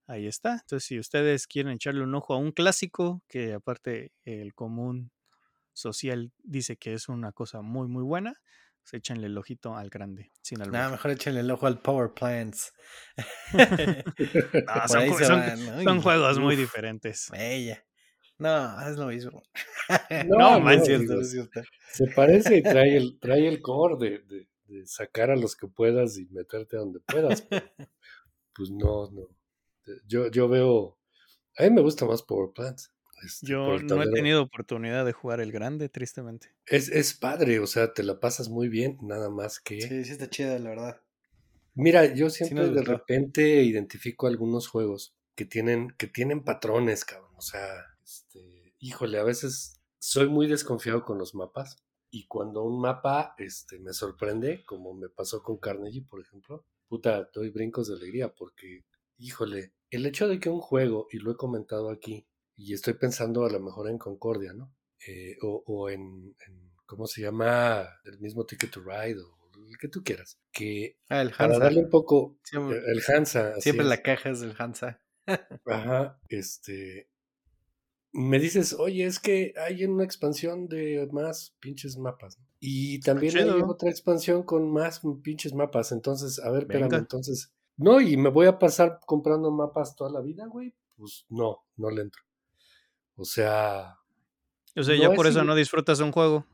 ahí 0.08 0.26
está. 0.26 0.54
Entonces, 0.54 0.82
si 0.82 0.98
ustedes 0.98 1.46
quieren 1.46 1.74
echarle 1.74 2.02
un 2.02 2.12
ojo 2.16 2.34
a 2.34 2.38
un 2.38 2.50
clásico, 2.50 3.22
que 3.28 3.52
aparte 3.52 4.10
el 4.24 4.52
común 4.54 5.12
social 5.74 6.32
dice 6.42 6.76
que 6.76 6.94
es 6.94 7.08
una 7.08 7.30
cosa 7.30 7.62
muy, 7.62 7.86
muy 7.86 8.02
buena, 8.02 8.34
pues 8.82 8.94
échenle 8.94 9.26
el 9.26 9.36
ojito 9.38 9.76
al 9.76 9.90
grande, 9.90 10.30
sin 10.42 10.60
albur. 10.60 10.72
Nada, 10.74 10.90
mejor 10.90 11.10
échenle 11.12 11.40
el 11.40 11.50
ojo 11.50 11.66
al 11.66 11.80
Power 11.80 12.12
Plants. 12.12 12.72
No, 13.54 13.58
son, 14.88 15.18
se 15.18 15.24
son- 15.24 15.40
van, 15.40 15.66
¿no? 15.66 15.82
son 15.82 15.98
Y- 15.98 16.02
juegos 16.02 16.38
muy 16.38 16.54
uf, 16.54 16.60
diferentes. 16.60 17.28
Bella. 17.30 17.84
No, 18.38 18.80
es 18.88 18.96
lo 18.96 19.06
mismo. 19.06 19.42
No, 20.28 20.38
No, 20.38 20.50
no, 20.52 20.60
man, 20.60 20.74
es 20.74 20.78
no, 20.80 20.84
cierto, 20.86 21.04
digo, 21.12 21.20
es 21.20 21.30
cierto. 21.30 21.60
Se 21.92 22.06
parece 22.14 22.56
y 22.58 22.62
trae 22.62 22.96
el, 22.96 23.18
trae 23.20 23.46
el 23.48 23.60
core 23.60 23.96
de, 23.98 24.18
de- 24.20 24.48
de 24.64 24.86
sacar 24.86 25.30
a 25.32 25.36
los 25.36 25.56
que 25.56 25.66
puedas 25.66 26.16
y 26.16 26.26
meterte 26.26 26.76
a 26.76 26.80
donde 26.80 27.00
puedas. 27.00 27.42
pero, 27.42 27.66
pues 28.54 28.70
no, 28.70 29.10
no. 29.10 29.22
Yo, 30.06 30.30
yo 30.30 30.48
veo. 30.48 30.96
A 31.58 31.64
mí 31.64 31.70
me 31.70 31.80
gusta 31.82 32.06
más 32.06 32.22
Power 32.22 32.50
Plants. 32.54 32.92
Este, 33.24 33.46
Yo 33.46 33.78
no 33.78 34.02
he 34.02 34.10
tenido 34.10 34.42
oportunidad 34.42 35.04
de 35.04 35.12
jugar 35.12 35.40
el 35.40 35.52
grande, 35.52 35.88
tristemente. 35.88 36.54
Es, 36.66 36.88
es 36.88 37.14
padre, 37.14 37.60
o 37.60 37.66
sea, 37.66 37.92
te 37.92 38.02
la 38.02 38.20
pasas 38.20 38.48
muy 38.48 38.68
bien, 38.68 38.98
nada 39.02 39.30
más 39.30 39.60
que. 39.60 39.80
Sí, 39.80 40.04
sí 40.04 40.12
está 40.12 40.28
chida, 40.28 40.58
la 40.58 40.70
verdad. 40.70 41.00
Mira, 41.74 42.12
yo 42.14 42.30
siempre 42.30 42.66
nos 42.66 42.74
de 42.74 42.82
repente 42.82 43.62
identifico 43.62 44.26
algunos 44.26 44.68
juegos 44.68 45.14
que 45.34 45.44
tienen, 45.44 45.90
que 45.96 46.06
tienen 46.06 46.44
patrones, 46.44 47.04
cabrón. 47.04 47.30
O 47.36 47.40
sea, 47.40 47.62
este, 48.04 48.74
híjole, 48.78 49.18
a 49.18 49.24
veces 49.24 49.80
soy 49.98 50.28
muy 50.28 50.46
desconfiado 50.46 51.04
con 51.04 51.18
los 51.18 51.34
mapas. 51.34 51.76
Y 52.10 52.26
cuando 52.26 52.64
un 52.64 52.80
mapa 52.80 53.34
este, 53.38 53.78
me 53.78 53.92
sorprende, 53.92 54.64
como 54.64 54.94
me 54.94 55.08
pasó 55.08 55.42
con 55.42 55.58
Carnegie, 55.58 56.02
por 56.02 56.20
ejemplo, 56.20 56.66
puta, 56.88 57.30
doy 57.32 57.50
brincos 57.50 57.88
de 57.88 57.94
alegría 57.94 58.34
porque, 58.34 58.84
híjole, 59.16 59.72
el 59.90 60.06
hecho 60.06 60.26
de 60.26 60.40
que 60.40 60.48
un 60.48 60.60
juego, 60.60 61.06
y 61.12 61.18
lo 61.18 61.30
he 61.30 61.36
comentado 61.36 61.88
aquí, 61.88 62.26
y 62.62 62.74
estoy 62.74 62.94
pensando 62.94 63.44
a 63.44 63.50
lo 63.50 63.60
mejor 63.60 63.88
en 63.88 63.98
Concordia, 63.98 64.52
¿no? 64.52 64.74
Eh, 65.06 65.36
o, 65.42 65.62
o 65.66 65.88
en, 65.90 66.36
en, 66.46 66.72
¿cómo 66.86 67.06
se 67.06 67.22
llama? 67.22 67.86
El 68.04 68.20
mismo 68.20 68.44
Ticket 68.44 68.70
to 68.70 68.80
Ride, 68.80 69.20
o 69.20 69.38
el 69.68 69.78
que 69.78 69.88
tú 69.88 70.02
quieras, 70.04 70.38
que 70.52 70.98
Ah, 71.08 71.22
el 71.22 71.30
para 71.30 71.54
Hansa. 71.54 71.64
darle 71.64 71.80
un 71.80 71.90
poco 71.90 72.38
Siempre, 72.42 72.78
el 72.86 73.02
Hansa. 73.08 73.60
siempre 73.60 73.84
es. 73.84 73.88
la 73.88 74.02
caja 74.02 74.30
es 74.30 74.40
del 74.40 74.54
Hansa. 74.58 75.00
Ajá, 75.66 76.20
este. 76.28 77.08
Me 78.12 78.40
dices, 78.40 78.72
oye, 78.72 79.06
es 79.06 79.20
que 79.20 79.54
hay 79.56 79.84
una 79.84 80.02
expansión 80.04 80.66
de 80.66 81.08
más 81.12 81.54
pinches 81.60 81.96
mapas. 81.96 82.38
¿no? 82.38 82.44
Y 82.58 83.00
también 83.00 83.38
hay 83.38 83.62
otra 83.62 83.88
expansión 83.88 84.42
con 84.42 84.68
más 84.70 85.00
pinches 85.22 85.54
mapas. 85.54 85.92
Entonces, 85.92 86.40
a 86.40 86.50
ver, 86.50 86.62
espérame, 86.62 86.92
entonces. 86.94 87.52
No, 87.76 88.00
y 88.00 88.16
me 88.16 88.28
voy 88.30 88.46
a 88.46 88.58
pasar 88.58 88.98
comprando 89.06 89.50
mapas 89.52 89.94
toda 89.94 90.10
la 90.10 90.20
vida, 90.20 90.46
güey. 90.46 90.74
Pues 90.96 91.24
no, 91.28 91.64
no 91.76 91.90
le 91.90 92.02
entro. 92.02 92.20
O 93.20 93.24
sea, 93.24 93.96
O 94.76 94.82
sea, 94.82 94.94
No 94.96 95.02
ya 95.02 95.08
es 95.08 95.16
por 95.16 95.26
eso 95.26 95.44
no 95.44 95.54
disfrutas 95.54 96.00
un 96.00 96.10
juego. 96.12 96.46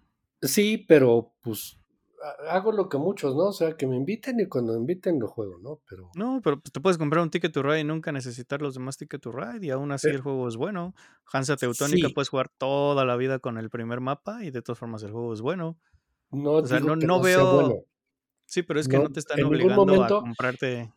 sí, 0.43 0.79
pero 0.89 1.33
pues 1.43 1.79
ha- 2.23 2.57
hago 2.57 2.73
lo 2.73 2.89
que 2.89 2.99
muchos, 2.99 3.37
¿no? 3.37 3.45
O 3.49 3.53
sea, 3.53 3.77
que 3.77 3.87
me 3.87 3.95
inviten 3.95 4.41
y 4.41 4.47
cuando 4.47 4.73
me 4.73 4.81
inviten 4.81 5.21
lo 5.21 5.29
juego, 5.29 5.59
¿no? 5.59 5.81
Pero 5.89 6.11
No, 6.17 6.41
pero 6.43 6.61
pues, 6.61 6.73
te 6.73 6.81
puedes 6.81 6.99
comprar 6.99 7.23
un 7.23 7.31
Ticket 7.31 7.53
to 7.53 7.63
Ride 7.63 7.81
y 7.81 7.85
nunca 7.85 8.11
necesitar 8.11 8.61
los 8.63 8.75
demás 8.75 8.97
Ticket 8.97 9.21
to 9.21 9.31
Ride 9.33 9.65
y 9.65 9.71
aún 9.71 9.93
así 9.93 10.09
el 10.09 10.21
juego 10.23 10.49
es 10.49 10.57
bueno. 10.57 10.95
Hansa 11.33 11.57
Teutónica 11.57 12.09
sí. 12.09 12.15
puedes 12.15 12.29
jugar 12.31 12.49
toda 12.49 13.05
la 13.05 13.17
vida 13.17 13.39
con 13.39 13.59
el 13.59 13.71
primer 13.71 14.01
mapa 14.01 14.43
y 14.45 14.51
de 14.51 14.63
todas 14.63 14.79
formas 14.79 15.03
el 15.05 15.13
juego 15.13 15.33
es 15.33 15.41
bueno. 15.41 15.79
no 16.33 16.55
O 16.55 16.67
sea, 16.67 16.81
no, 16.81 16.97
no 16.97 17.21
veo... 17.21 17.55
bueno. 17.55 17.75
Sí, 18.47 18.63
pero 18.63 18.81
es 18.81 18.89
que 18.89 18.97
No, 18.97 19.05
no 19.05 19.11
te 19.13 19.21
están 19.21 19.43
obligando 19.45 20.03
a 20.05 20.09
comprarte... 20.09 20.81
Eh, 20.83 20.91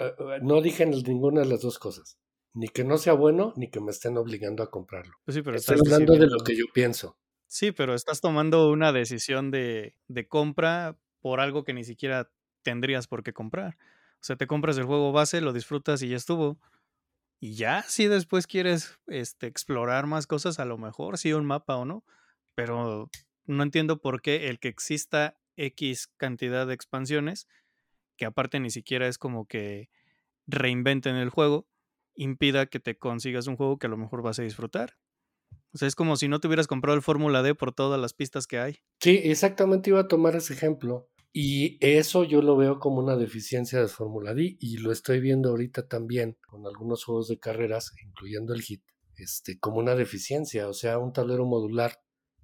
eh, 0.00 0.14
no 0.42 0.60
dije 0.60 0.86
ni- 0.86 1.02
ninguna 1.02 1.42
de 1.42 1.46
las 1.46 1.60
dos 1.60 1.78
cosas. 1.78 2.18
Ni 2.54 2.68
que 2.68 2.84
no 2.84 2.98
sea 2.98 3.12
bueno, 3.14 3.52
ni 3.56 3.68
que 3.68 3.80
me 3.80 3.90
estén 3.90 4.16
obligando 4.16 4.62
a 4.62 4.70
comprarlo. 4.70 5.14
Pues 5.24 5.34
sí, 5.34 5.42
pero 5.42 5.56
Estoy 5.56 5.76
estás 5.76 5.92
hablando 5.92 6.14
de 6.14 6.26
lo 6.26 6.38
que 6.44 6.56
yo 6.56 6.64
pienso. 6.72 7.18
Sí, 7.46 7.72
pero 7.72 7.94
estás 7.94 8.20
tomando 8.20 8.70
una 8.70 8.92
decisión 8.92 9.50
de, 9.50 9.96
de 10.08 10.28
compra 10.28 10.96
por 11.20 11.40
algo 11.40 11.64
que 11.64 11.74
ni 11.74 11.84
siquiera 11.84 12.30
tendrías 12.62 13.06
por 13.06 13.22
qué 13.22 13.32
comprar. 13.32 13.76
O 14.14 14.26
sea, 14.26 14.36
te 14.36 14.46
compras 14.46 14.78
el 14.78 14.84
juego 14.84 15.12
base, 15.12 15.40
lo 15.40 15.52
disfrutas 15.52 16.02
y 16.02 16.08
ya 16.08 16.16
estuvo. 16.16 16.58
Y 17.40 17.56
ya, 17.56 17.82
si 17.82 18.06
después 18.06 18.46
quieres 18.46 18.98
este, 19.06 19.46
explorar 19.46 20.06
más 20.06 20.26
cosas, 20.26 20.58
a 20.58 20.64
lo 20.64 20.78
mejor 20.78 21.18
sí 21.18 21.32
un 21.32 21.44
mapa 21.44 21.76
o 21.76 21.84
no. 21.84 22.04
Pero 22.54 23.10
no 23.46 23.62
entiendo 23.62 24.00
por 24.00 24.22
qué 24.22 24.48
el 24.48 24.58
que 24.58 24.68
exista 24.68 25.36
X 25.56 26.08
cantidad 26.16 26.66
de 26.66 26.74
expansiones, 26.74 27.46
que 28.16 28.24
aparte 28.26 28.60
ni 28.60 28.70
siquiera 28.70 29.08
es 29.08 29.18
como 29.18 29.46
que 29.46 29.90
reinventen 30.46 31.16
el 31.16 31.30
juego, 31.30 31.66
impida 32.14 32.66
que 32.66 32.80
te 32.80 32.96
consigas 32.96 33.46
un 33.46 33.56
juego 33.56 33.78
que 33.78 33.86
a 33.86 33.90
lo 33.90 33.96
mejor 33.96 34.22
vas 34.22 34.38
a 34.38 34.42
disfrutar. 34.42 34.94
O 35.72 35.78
sea, 35.78 35.88
es 35.88 35.96
como 35.96 36.16
si 36.16 36.28
no 36.28 36.40
te 36.40 36.46
hubieras 36.46 36.68
comprado 36.68 36.96
el 36.96 37.02
Fórmula 37.02 37.42
D 37.42 37.54
por 37.54 37.72
todas 37.72 38.00
las 38.00 38.14
pistas 38.14 38.46
que 38.46 38.58
hay. 38.58 38.78
Sí, 39.00 39.20
exactamente 39.24 39.90
iba 39.90 40.00
a 40.00 40.08
tomar 40.08 40.36
ese 40.36 40.54
ejemplo. 40.54 41.10
Y 41.32 41.78
eso 41.84 42.22
yo 42.22 42.42
lo 42.42 42.56
veo 42.56 42.78
como 42.78 43.00
una 43.00 43.16
deficiencia 43.16 43.80
de 43.80 43.88
Fórmula 43.88 44.34
D 44.34 44.56
y 44.60 44.76
lo 44.76 44.92
estoy 44.92 45.18
viendo 45.18 45.50
ahorita 45.50 45.88
también 45.88 46.38
con 46.46 46.64
algunos 46.64 47.04
juegos 47.04 47.26
de 47.26 47.40
carreras, 47.40 47.90
incluyendo 48.06 48.54
el 48.54 48.62
Hit, 48.62 48.84
este, 49.16 49.58
como 49.58 49.78
una 49.78 49.96
deficiencia. 49.96 50.68
O 50.68 50.74
sea, 50.74 50.98
un 50.98 51.12
tablero 51.12 51.44
modular, 51.44 52.00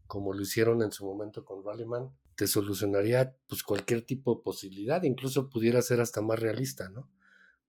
como 0.09 0.33
lo 0.33 0.43
hicieron 0.43 0.83
en 0.83 0.91
su 0.91 1.05
momento 1.05 1.45
con 1.45 1.65
Rallyman, 1.65 2.11
te 2.35 2.49
solucionaría 2.49 3.37
pues 3.47 3.63
cualquier 3.63 4.03
tipo 4.03 4.35
de 4.35 4.43
posibilidad, 4.43 5.05
incluso 5.05 5.51
pudiera 5.51 5.83
ser 5.83 6.01
hasta 6.01 6.21
más 6.21 6.41
realista, 6.41 6.89
¿no? 6.89 7.09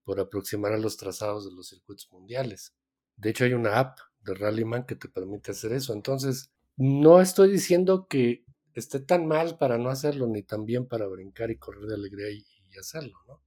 Por 0.04 0.20
aproximar 0.20 0.72
a 0.72 0.78
los 0.78 0.96
trazados 0.96 1.44
de 1.44 1.54
los 1.54 1.68
circuitos 1.68 2.10
mundiales. 2.10 2.74
De 3.16 3.30
hecho, 3.30 3.44
hay 3.44 3.52
una 3.52 3.78
app 3.78 3.98
de 4.20 4.34
Rallyman 4.34 4.86
que 4.86 4.96
te 4.96 5.08
permite 5.08 5.52
hacer 5.52 5.72
eso. 5.72 5.92
Entonces, 5.92 6.52
no 6.76 7.20
estoy 7.20 7.50
diciendo 7.50 8.06
que 8.08 8.44
esté 8.74 9.00
tan 9.00 9.26
mal 9.26 9.58
para 9.58 9.78
no 9.78 9.90
hacerlo, 9.90 10.26
ni 10.26 10.42
tan 10.42 10.64
bien 10.64 10.86
para 10.86 11.06
brincar 11.06 11.50
y 11.50 11.58
correr 11.58 11.84
de 11.86 11.94
alegría 11.94 12.30
y, 12.30 12.46
hacerlo, 12.80 13.18
¿no? 13.28 13.42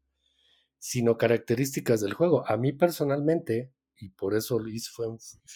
sino 0.77 1.17
características 1.17 1.99
del 2.01 2.13
juego. 2.13 2.47
A 2.47 2.57
mí 2.57 2.73
personalmente, 2.73 3.73
y 3.97 4.09
por 4.09 4.35
eso 4.35 4.59
Luis 4.59 4.91
fue, 4.91 5.07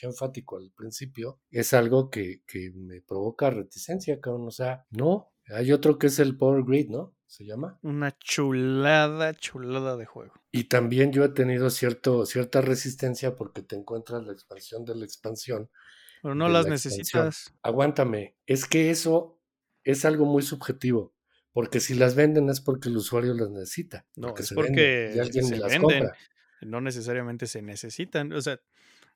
enfático 0.02 0.58
al 0.58 0.72
principio, 0.72 1.40
es 1.52 1.74
algo 1.74 2.10
que, 2.10 2.42
que 2.48 2.72
me 2.74 3.02
provoca 3.02 3.52
reticencia, 3.52 4.20
cabrón. 4.20 4.48
O 4.48 4.52
sea, 4.52 4.88
no, 4.90 5.32
hay 5.50 5.72
otro 5.72 5.98
que 5.98 6.08
es 6.08 6.20
el 6.20 6.38
Power 6.38 6.64
Grid, 6.64 6.90
¿no? 6.90 7.16
Se 7.28 7.46
llama. 7.46 7.78
Una 7.84 8.18
chulada, 8.18 9.34
chulada 9.36 9.98
de 9.98 10.06
juego. 10.06 10.34
Y 10.52 10.66
también 10.66 11.12
yo 11.12 11.24
he 11.24 11.30
tenido 11.30 11.70
cierto, 11.70 12.26
cierta 12.26 12.62
resistencia 12.62 13.36
porque 13.36 13.62
te 13.62 13.76
encuentras 13.76 14.26
la 14.26 14.34
expansión 14.34 14.84
de 14.84 14.96
la 14.96 15.06
expansión. 15.06 15.70
Pero 16.22 16.34
no 16.36 16.50
las 16.50 16.68
necesitas. 16.68 17.54
Aguántame, 17.62 18.36
es 18.48 18.66
que 18.66 18.90
eso 18.90 19.40
es 19.84 20.06
algo 20.06 20.26
muy 20.26 20.42
subjetivo. 20.42 21.14
Porque 21.52 21.80
si 21.80 21.94
las 21.94 22.16
venden 22.16 22.50
es 22.50 22.62
porque 22.62 22.90
el 22.90 22.98
usuario 22.98 23.34
las 23.34 23.50
necesita. 23.50 24.06
No, 24.16 24.34
es 24.38 24.54
porque 24.54 25.14
y 25.16 25.20
alguien 25.20 25.60
las 25.60 25.78
compra. 25.78 26.16
No 26.62 26.82
necesariamente 26.82 27.48
se 27.48 27.62
necesitan. 27.62 28.34
O 28.34 28.42
sea, 28.42 28.60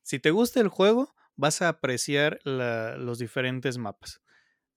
si 0.02 0.20
te 0.20 0.32
gusta 0.32 0.60
el 0.60 0.68
juego, 0.68 1.14
vas 1.36 1.62
a 1.62 1.70
apreciar 1.70 2.40
los 2.44 3.20
diferentes 3.20 3.78
mapas. 3.78 4.22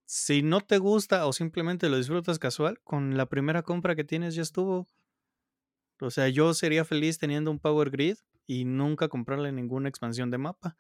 Si 0.07 0.43
no 0.43 0.61
te 0.61 0.79
gusta 0.79 1.27
o 1.27 1.33
simplemente 1.33 1.89
lo 1.89 1.97
disfrutas 1.97 2.39
casual, 2.39 2.81
con 2.85 3.17
la 3.17 3.27
primera 3.27 3.63
compra 3.63 3.97
que 3.97 4.05
tienes 4.05 4.37
ya 4.37 4.43
estuvo. 4.43 4.87
O 6.01 6.11
sea, 6.11 6.29
yo 6.29 6.55
sería 6.55 6.85
feliz 6.85 7.19
teniendo 7.19 7.51
un 7.51 7.59
Power 7.59 7.91
Grid 7.91 8.17
y 8.47 8.65
nunca 8.65 9.09
comprarle 9.09 9.51
ninguna 9.51 9.89
expansión 9.89 10.31
de 10.31 10.39
mapa. 10.39 10.77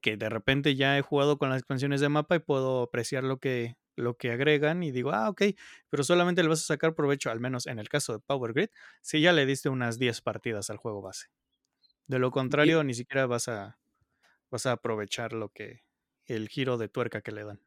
Que 0.00 0.16
de 0.16 0.28
repente 0.28 0.74
ya 0.76 0.98
he 0.98 1.02
jugado 1.02 1.38
con 1.38 1.50
las 1.50 1.58
expansiones 1.58 2.00
de 2.00 2.08
mapa 2.08 2.36
y 2.36 2.40
puedo 2.40 2.82
apreciar 2.82 3.24
lo 3.24 3.38
que, 3.38 3.76
lo 3.96 4.16
que 4.16 4.32
agregan 4.32 4.82
y 4.82 4.90
digo, 4.92 5.12
ah, 5.12 5.30
ok, 5.30 5.42
pero 5.88 6.04
solamente 6.04 6.42
le 6.42 6.48
vas 6.48 6.60
a 6.62 6.66
sacar 6.66 6.94
provecho, 6.94 7.30
al 7.30 7.40
menos 7.40 7.66
en 7.66 7.78
el 7.78 7.88
caso 7.88 8.12
de 8.12 8.18
Power 8.20 8.52
Grid, 8.52 8.70
si 9.02 9.20
ya 9.20 9.32
le 9.32 9.46
diste 9.46 9.68
unas 9.68 9.98
10 9.98 10.20
partidas 10.20 10.70
al 10.70 10.78
juego 10.78 11.00
base. 11.02 11.28
De 12.06 12.18
lo 12.18 12.30
contrario, 12.30 12.84
ni 12.84 12.94
siquiera 12.94 13.26
vas 13.26 13.48
a, 13.48 13.78
vas 14.50 14.66
a 14.66 14.72
aprovechar 14.72 15.32
lo 15.32 15.50
que, 15.50 15.84
el 16.26 16.48
giro 16.48 16.78
de 16.78 16.88
tuerca 16.88 17.22
que 17.22 17.32
le 17.32 17.44
dan. 17.44 17.60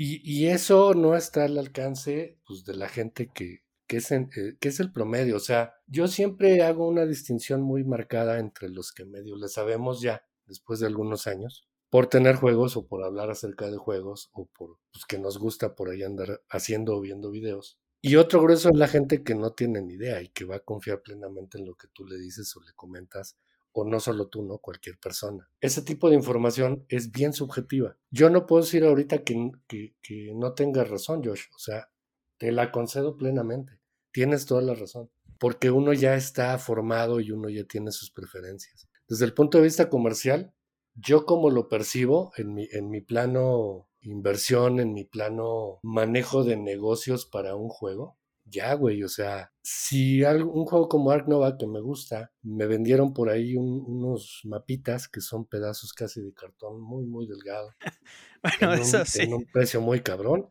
Y, 0.00 0.46
eso 0.46 0.94
no 0.94 1.16
está 1.16 1.44
al 1.44 1.58
alcance 1.58 2.38
pues, 2.46 2.64
de 2.64 2.76
la 2.76 2.88
gente 2.88 3.32
que, 3.34 3.64
que, 3.88 3.96
es 3.96 4.12
eh, 4.12 4.28
que 4.60 4.68
es 4.68 4.78
el 4.78 4.92
promedio. 4.92 5.34
O 5.34 5.40
sea, 5.40 5.74
yo 5.88 6.06
siempre 6.06 6.62
hago 6.62 6.86
una 6.86 7.04
distinción 7.04 7.62
muy 7.62 7.82
marcada 7.82 8.38
entre 8.38 8.68
los 8.68 8.92
que 8.92 9.04
medio 9.04 9.34
le 9.34 9.48
sabemos 9.48 10.00
ya, 10.00 10.24
después 10.46 10.78
de 10.78 10.86
algunos 10.86 11.26
años, 11.26 11.68
por 11.90 12.06
tener 12.06 12.36
juegos 12.36 12.76
o 12.76 12.86
por 12.86 13.02
hablar 13.02 13.28
acerca 13.30 13.72
de 13.72 13.76
juegos 13.76 14.30
o 14.34 14.46
por 14.46 14.78
pues, 14.92 15.04
que 15.04 15.18
nos 15.18 15.36
gusta 15.36 15.74
por 15.74 15.90
ahí 15.90 16.04
andar 16.04 16.42
haciendo 16.48 16.94
o 16.94 17.00
viendo 17.00 17.32
videos. 17.32 17.80
Y 18.00 18.14
otro 18.14 18.40
grueso 18.40 18.68
es 18.68 18.76
la 18.76 18.86
gente 18.86 19.24
que 19.24 19.34
no 19.34 19.50
tiene 19.54 19.80
ni 19.80 19.94
idea 19.94 20.22
y 20.22 20.28
que 20.28 20.44
va 20.44 20.56
a 20.56 20.60
confiar 20.60 21.02
plenamente 21.02 21.58
en 21.58 21.66
lo 21.66 21.74
que 21.74 21.88
tú 21.88 22.06
le 22.06 22.18
dices 22.18 22.54
o 22.56 22.60
le 22.60 22.72
comentas, 22.74 23.36
o 23.80 23.84
no 23.84 24.00
solo 24.00 24.28
tú, 24.28 24.42
¿no? 24.42 24.58
Cualquier 24.58 24.98
persona. 24.98 25.48
Ese 25.60 25.82
tipo 25.82 26.08
de 26.08 26.16
información 26.16 26.84
es 26.88 27.12
bien 27.12 27.32
subjetiva. 27.32 27.96
Yo 28.10 28.30
no 28.30 28.46
puedo 28.46 28.62
decir 28.62 28.84
ahorita 28.84 29.22
que, 29.22 29.52
que, 29.66 30.32
no 30.34 30.54
tengas 30.54 30.88
razón, 30.88 31.22
Josh. 31.24 31.42
O 31.54 31.58
sea, 31.58 31.90
te 32.38 32.52
la 32.52 32.72
concedo 32.72 33.16
plenamente. 33.16 33.78
Tienes 34.12 34.46
toda 34.46 34.62
la 34.62 34.74
razón. 34.74 35.10
Porque 35.38 35.70
uno 35.70 35.92
ya 35.92 36.14
está 36.14 36.58
formado 36.58 37.20
y 37.20 37.30
uno 37.30 37.48
ya 37.48 37.64
tiene 37.64 37.92
sus 37.92 38.10
preferencias. 38.10 38.88
Desde 39.08 39.24
el 39.24 39.34
punto 39.34 39.58
de 39.58 39.64
vista 39.64 39.88
comercial, 39.88 40.52
yo 40.94 41.24
como 41.24 41.50
lo 41.50 41.68
percibo 41.68 42.32
en 42.36 42.54
mi, 42.54 42.68
en 42.72 42.90
mi 42.90 43.00
plano 43.00 43.88
inversión, 44.00 44.80
en 44.80 44.92
mi 44.92 45.04
plano 45.04 45.78
manejo 45.82 46.44
de 46.44 46.56
negocios 46.56 47.26
para 47.26 47.54
un 47.54 47.68
juego, 47.68 48.18
ya, 48.50 48.74
güey, 48.74 49.02
o 49.02 49.08
sea, 49.08 49.52
si 49.62 50.22
un 50.22 50.64
juego 50.64 50.88
como 50.88 51.10
Ark 51.10 51.28
Nova 51.28 51.56
que 51.56 51.66
me 51.66 51.80
gusta, 51.80 52.32
me 52.42 52.66
vendieron 52.66 53.12
por 53.12 53.30
ahí 53.30 53.56
unos 53.56 54.40
mapitas 54.44 55.08
que 55.08 55.20
son 55.20 55.46
pedazos 55.46 55.92
casi 55.92 56.20
de 56.20 56.32
cartón 56.32 56.80
muy, 56.80 57.04
muy 57.06 57.26
delgado. 57.26 57.74
bueno, 58.42 58.74
en 58.74 58.80
eso 58.80 59.04
sí. 59.04 59.22
En 59.22 59.34
un 59.34 59.44
precio 59.44 59.80
muy 59.80 60.00
cabrón. 60.00 60.48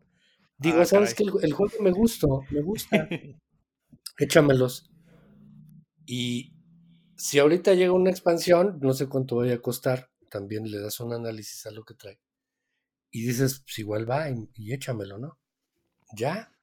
Digo, 0.57 0.81
ah, 0.81 0.85
¿sabes 0.85 1.13
que 1.13 1.23
el, 1.23 1.31
el, 1.41 1.53
juego 1.53 1.73
me 1.81 1.91
gustó, 1.91 2.41
me 2.51 2.61
gusta. 2.61 3.07
Échamelos. 4.17 4.89
Y 6.05 6.53
si 7.15 7.39
ahorita 7.39 7.73
llega 7.73 7.91
una 7.91 8.09
expansión, 8.09 8.79
no 8.81 8.93
sé 8.93 9.07
cuánto 9.07 9.37
vaya 9.37 9.55
a 9.55 9.61
costar, 9.61 10.09
también 10.29 10.69
le 10.69 10.79
das 10.79 10.99
un 10.99 11.13
análisis 11.13 11.65
a 11.65 11.71
lo 11.71 11.83
que 11.83 11.95
trae. 11.95 12.19
Y 13.11 13.25
dices, 13.25 13.59
pues 13.59 13.79
igual 13.79 14.09
va 14.09 14.29
y, 14.29 14.73
échamelo, 14.73 15.17
¿no? 15.17 15.39
Ya. 16.15 16.53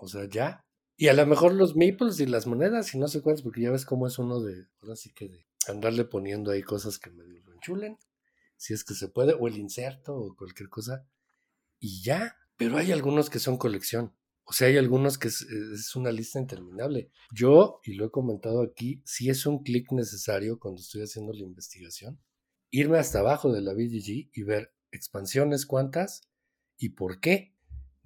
O 0.00 0.08
sea, 0.08 0.28
ya. 0.28 0.64
Y 0.96 1.08
a 1.08 1.14
lo 1.14 1.26
mejor 1.26 1.54
los 1.54 1.76
meeples 1.76 2.18
y 2.20 2.26
las 2.26 2.46
monedas 2.46 2.94
y 2.94 2.98
no 2.98 3.08
sé 3.08 3.22
cuántas, 3.22 3.42
porque 3.42 3.62
ya 3.62 3.70
ves 3.70 3.84
cómo 3.84 4.06
es 4.06 4.18
uno 4.18 4.40
de, 4.40 4.66
ahora 4.82 4.96
sí 4.96 5.12
que 5.12 5.28
de 5.28 5.46
andarle 5.68 6.04
poniendo 6.04 6.50
ahí 6.50 6.62
cosas 6.62 6.98
que 6.98 7.10
lo 7.10 7.24
enchulen, 7.52 7.98
si 8.56 8.74
es 8.74 8.84
que 8.84 8.94
se 8.94 9.08
puede, 9.08 9.34
o 9.34 9.46
el 9.46 9.58
inserto 9.58 10.16
o 10.16 10.34
cualquier 10.34 10.68
cosa. 10.68 11.06
Y 11.78 12.02
ya. 12.02 12.36
Pero 12.56 12.76
hay 12.76 12.90
algunos 12.90 13.30
que 13.30 13.38
son 13.38 13.56
colección. 13.56 14.14
O 14.44 14.52
sea, 14.52 14.68
hay 14.68 14.76
algunos 14.78 15.18
que 15.18 15.28
es, 15.28 15.42
es, 15.42 15.94
una 15.94 16.10
lista 16.10 16.40
interminable. 16.40 17.10
Yo, 17.30 17.80
y 17.84 17.94
lo 17.94 18.06
he 18.06 18.10
comentado 18.10 18.62
aquí, 18.62 19.02
si 19.04 19.28
es 19.28 19.46
un 19.46 19.62
clic 19.62 19.92
necesario 19.92 20.58
cuando 20.58 20.80
estoy 20.80 21.02
haciendo 21.02 21.32
la 21.32 21.44
investigación, 21.44 22.18
irme 22.70 22.98
hasta 22.98 23.20
abajo 23.20 23.52
de 23.52 23.60
la 23.60 23.74
BGG 23.74 24.30
y 24.32 24.42
ver 24.42 24.72
expansiones 24.90 25.66
cuántas 25.66 26.22
y 26.78 26.90
por 26.90 27.20
qué. 27.20 27.54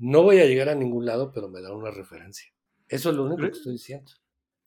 No 0.05 0.25
voy 0.25 0.41
a 0.41 0.47
llegar 0.47 0.69
a 0.69 0.75
ningún 0.75 1.07
lado, 1.07 1.31
pero 1.31 1.49
me 1.49 1.61
da 1.63 1.73
una 1.73 1.93
referencia. 1.93 2.53
Eso 2.89 3.11
es 3.11 3.17
lo 3.17 3.23
único 3.23 3.43
que 3.43 3.57
estoy 3.57 3.75
diciendo. 3.75 4.11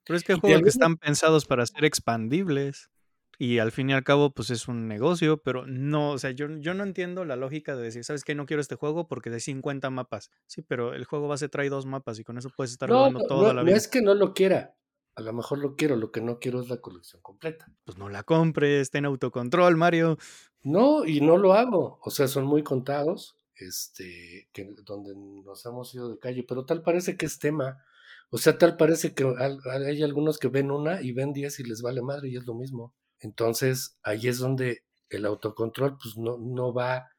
Pero 0.06 0.16
es 0.16 0.24
que 0.24 0.32
hay 0.32 0.40
juegos 0.40 0.62
que 0.62 0.70
están 0.70 0.96
pensados 0.96 1.46
para 1.46 1.66
ser 1.66 1.84
expandibles. 1.84 2.90
Y 3.38 3.58
al 3.58 3.74
fin 3.74 3.90
y 3.90 3.94
al 3.94 4.06
cabo, 4.06 4.32
pues 4.32 4.50
es 4.50 4.70
un 4.70 4.88
negocio, 4.88 5.44
pero 5.44 5.68
no, 5.68 6.12
o 6.12 6.18
sea, 6.18 6.32
yo, 6.32 6.48
yo 6.60 6.74
no 6.74 6.86
entiendo 6.86 7.26
la 7.26 7.36
lógica 7.36 7.76
de 7.76 7.84
decir, 7.84 8.06
¿sabes 8.06 8.24
qué? 8.24 8.34
No 8.34 8.46
quiero 8.46 8.62
este 8.62 8.76
juego 8.76 9.10
porque 9.10 9.30
hay 9.30 9.42
50 9.42 9.90
mapas. 9.90 10.32
Sí, 10.48 10.62
pero 10.62 10.94
el 10.94 11.04
juego 11.04 11.28
base 11.28 11.50
trae 11.50 11.68
dos 11.68 11.86
mapas 11.86 12.18
y 12.18 12.24
con 12.24 12.38
eso 12.38 12.50
puedes 12.56 12.72
estar 12.72 12.90
jugando 12.90 13.28
toda 13.28 13.54
la 13.54 13.64
vida. 13.64 13.72
No 13.72 13.78
es 13.78 13.90
que 13.90 14.02
no 14.02 14.14
lo 14.14 14.34
quiera, 14.34 14.78
a 15.16 15.22
lo 15.22 15.34
mejor 15.34 15.58
lo 15.58 15.76
quiero, 15.76 15.98
lo 15.98 16.14
que 16.14 16.22
no 16.22 16.40
quiero 16.40 16.62
es 16.62 16.70
la 16.70 16.78
colección 16.78 17.22
completa. 17.22 17.70
Pues 17.84 17.98
no 17.98 18.08
la 18.08 18.24
compres, 18.24 18.90
ten 18.90 19.04
autocontrol, 19.04 19.76
Mario. 19.76 20.18
No, 20.64 21.04
y 21.04 21.20
no 21.20 21.36
lo 21.36 21.52
hago. 21.52 22.00
O 22.04 22.12
sea, 22.12 22.30
son 22.30 22.46
muy 22.46 22.64
contados, 22.64 23.36
este, 23.58 24.50
que, 24.54 24.74
donde 24.84 25.14
nos 25.16 25.66
hemos 25.66 25.94
ido 25.94 26.10
de 26.10 26.20
calle, 26.20 26.44
pero 26.48 26.66
tal 26.66 26.82
parece 26.82 27.18
que 27.18 27.26
es 27.26 27.40
tema. 27.40 27.84
O 28.30 28.38
sea, 28.38 28.58
tal 28.58 28.78
parece 28.78 29.14
que 29.14 29.26
hay 29.72 30.04
algunos 30.04 30.40
que 30.40 30.48
ven 30.48 30.72
una 30.72 31.02
y 31.02 31.12
ven 31.12 31.34
diez 31.34 31.60
y 31.60 31.64
les 31.64 31.82
vale 31.82 32.02
madre 32.02 32.30
y 32.30 32.38
es 32.38 32.46
lo 32.46 32.56
mismo. 32.56 32.94
Entonces, 33.20 33.98
ahí 34.04 34.28
es 34.28 34.40
donde 34.40 34.84
el 35.10 35.26
autocontrol, 35.26 35.98
pues 35.98 36.18
no, 36.18 36.38
no 36.38 36.74
va 36.74 37.10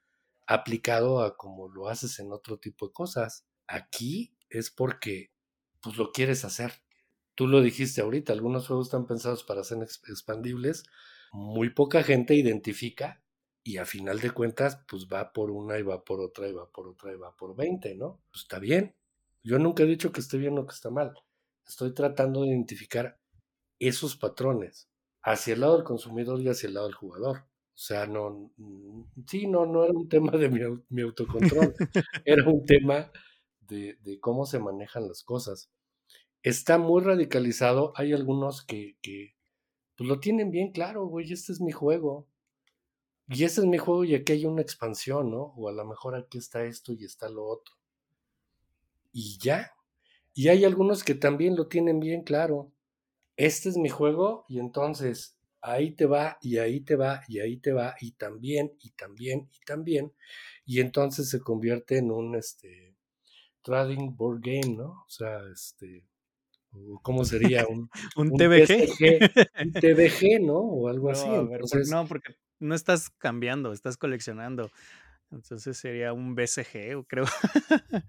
aplicado 0.46 1.22
a 1.22 1.36
como 1.36 1.68
lo 1.68 1.88
haces 1.88 2.18
en 2.18 2.32
otro 2.32 2.58
tipo 2.58 2.88
de 2.88 2.92
cosas. 2.92 3.46
Aquí 3.66 4.36
es 4.50 4.70
porque, 4.70 5.32
pues 5.80 5.96
lo 5.96 6.12
quieres 6.12 6.44
hacer 6.44 6.72
Tú 7.36 7.46
lo 7.46 7.60
dijiste 7.60 8.00
ahorita, 8.00 8.32
algunos 8.32 8.66
juegos 8.66 8.86
están 8.86 9.06
pensados 9.06 9.44
para 9.44 9.62
ser 9.62 9.76
expandibles, 9.82 10.84
muy 11.32 11.68
poca 11.68 12.02
gente 12.02 12.34
identifica 12.34 13.22
y 13.66 13.78
a 13.78 13.84
final 13.84 14.20
de 14.20 14.30
cuentas, 14.30 14.80
pues 14.88 15.08
va 15.12 15.32
por 15.32 15.50
una 15.50 15.76
y 15.78 15.82
va 15.82 16.04
por 16.04 16.20
otra 16.20 16.48
y 16.48 16.52
va 16.52 16.70
por 16.70 16.86
otra 16.86 17.12
y 17.12 17.16
va 17.16 17.34
por 17.34 17.56
20, 17.56 17.96
¿no? 17.96 18.20
Pues 18.30 18.42
está 18.42 18.60
bien. 18.60 18.94
Yo 19.42 19.58
nunca 19.58 19.82
he 19.82 19.86
dicho 19.86 20.12
que 20.12 20.20
esté 20.20 20.38
bien 20.38 20.56
o 20.56 20.66
que 20.66 20.74
está 20.74 20.88
mal. 20.88 21.14
Estoy 21.66 21.92
tratando 21.92 22.42
de 22.42 22.48
identificar 22.48 23.18
esos 23.80 24.16
patrones 24.16 24.88
hacia 25.20 25.54
el 25.54 25.62
lado 25.62 25.74
del 25.74 25.84
consumidor 25.84 26.40
y 26.40 26.48
hacia 26.48 26.68
el 26.68 26.74
lado 26.74 26.86
del 26.86 26.94
jugador. 26.94 27.38
O 27.38 27.78
sea, 27.78 28.06
no, 28.06 28.52
sí, 29.26 29.48
no, 29.48 29.66
no 29.66 29.84
era 29.84 29.92
un 29.92 30.08
tema 30.08 30.32
de 30.38 30.48
mi, 30.88 31.02
autocontrol, 31.02 31.74
era 32.24 32.48
un 32.48 32.64
tema 32.64 33.10
de, 33.60 33.98
de, 34.00 34.20
cómo 34.20 34.46
se 34.46 34.60
manejan 34.60 35.08
las 35.08 35.24
cosas 35.24 35.70
está 36.46 36.78
muy 36.78 37.02
radicalizado. 37.02 37.92
Hay 37.96 38.12
algunos 38.12 38.64
que, 38.64 38.96
que 39.02 39.34
pues 39.96 40.08
lo 40.08 40.20
tienen 40.20 40.52
bien 40.52 40.70
claro, 40.70 41.06
güey, 41.06 41.32
este 41.32 41.52
es 41.52 41.60
mi 41.60 41.72
juego. 41.72 42.28
Y 43.28 43.44
este 43.44 43.60
es 43.60 43.66
mi 43.66 43.78
juego 43.78 44.04
y 44.04 44.14
aquí 44.14 44.32
hay 44.32 44.46
una 44.46 44.62
expansión, 44.62 45.30
¿no? 45.30 45.54
O 45.56 45.68
a 45.68 45.72
lo 45.72 45.84
mejor 45.84 46.14
aquí 46.14 46.38
está 46.38 46.64
esto 46.64 46.92
y 46.92 47.04
está 47.04 47.28
lo 47.28 47.44
otro. 47.44 47.74
Y 49.12 49.38
ya. 49.38 49.72
Y 50.32 50.48
hay 50.48 50.64
algunos 50.64 51.02
que 51.02 51.14
también 51.14 51.56
lo 51.56 51.66
tienen 51.66 51.98
bien 51.98 52.22
claro. 52.22 52.70
Este 53.36 53.68
es 53.68 53.76
mi 53.76 53.88
juego 53.88 54.44
y 54.48 54.60
entonces 54.60 55.38
ahí 55.60 55.90
te 55.90 56.06
va 56.06 56.38
y 56.40 56.58
ahí 56.58 56.80
te 56.80 56.94
va 56.94 57.22
y 57.26 57.40
ahí 57.40 57.56
te 57.56 57.72
va 57.72 57.96
y 58.00 58.12
también 58.12 58.76
y 58.80 58.90
también 58.90 59.48
y 59.52 59.64
también. 59.64 60.12
Y 60.64 60.80
entonces 60.80 61.28
se 61.28 61.40
convierte 61.40 61.98
en 61.98 62.12
un 62.12 62.36
este 62.36 62.94
trading 63.62 64.14
board 64.14 64.40
game, 64.40 64.76
¿no? 64.76 65.04
O 65.04 65.08
sea, 65.08 65.40
este 65.52 66.04
¿Cómo 67.02 67.24
sería? 67.24 67.66
Un, 67.68 67.90
¿Un, 68.16 68.36
TBG? 68.36 69.40
un 69.62 69.72
TBG, 69.72 70.40
¿no? 70.42 70.58
O 70.58 70.88
algo 70.88 71.10
así. 71.10 71.26
no, 71.90 72.06
porque 72.06 72.34
no 72.60 72.74
estás 72.74 73.10
cambiando, 73.10 73.72
estás 73.72 73.96
coleccionando. 73.96 74.70
Entonces 75.30 75.76
sería 75.76 76.12
un 76.12 76.34
BCG, 76.34 77.06
creo. 77.08 77.24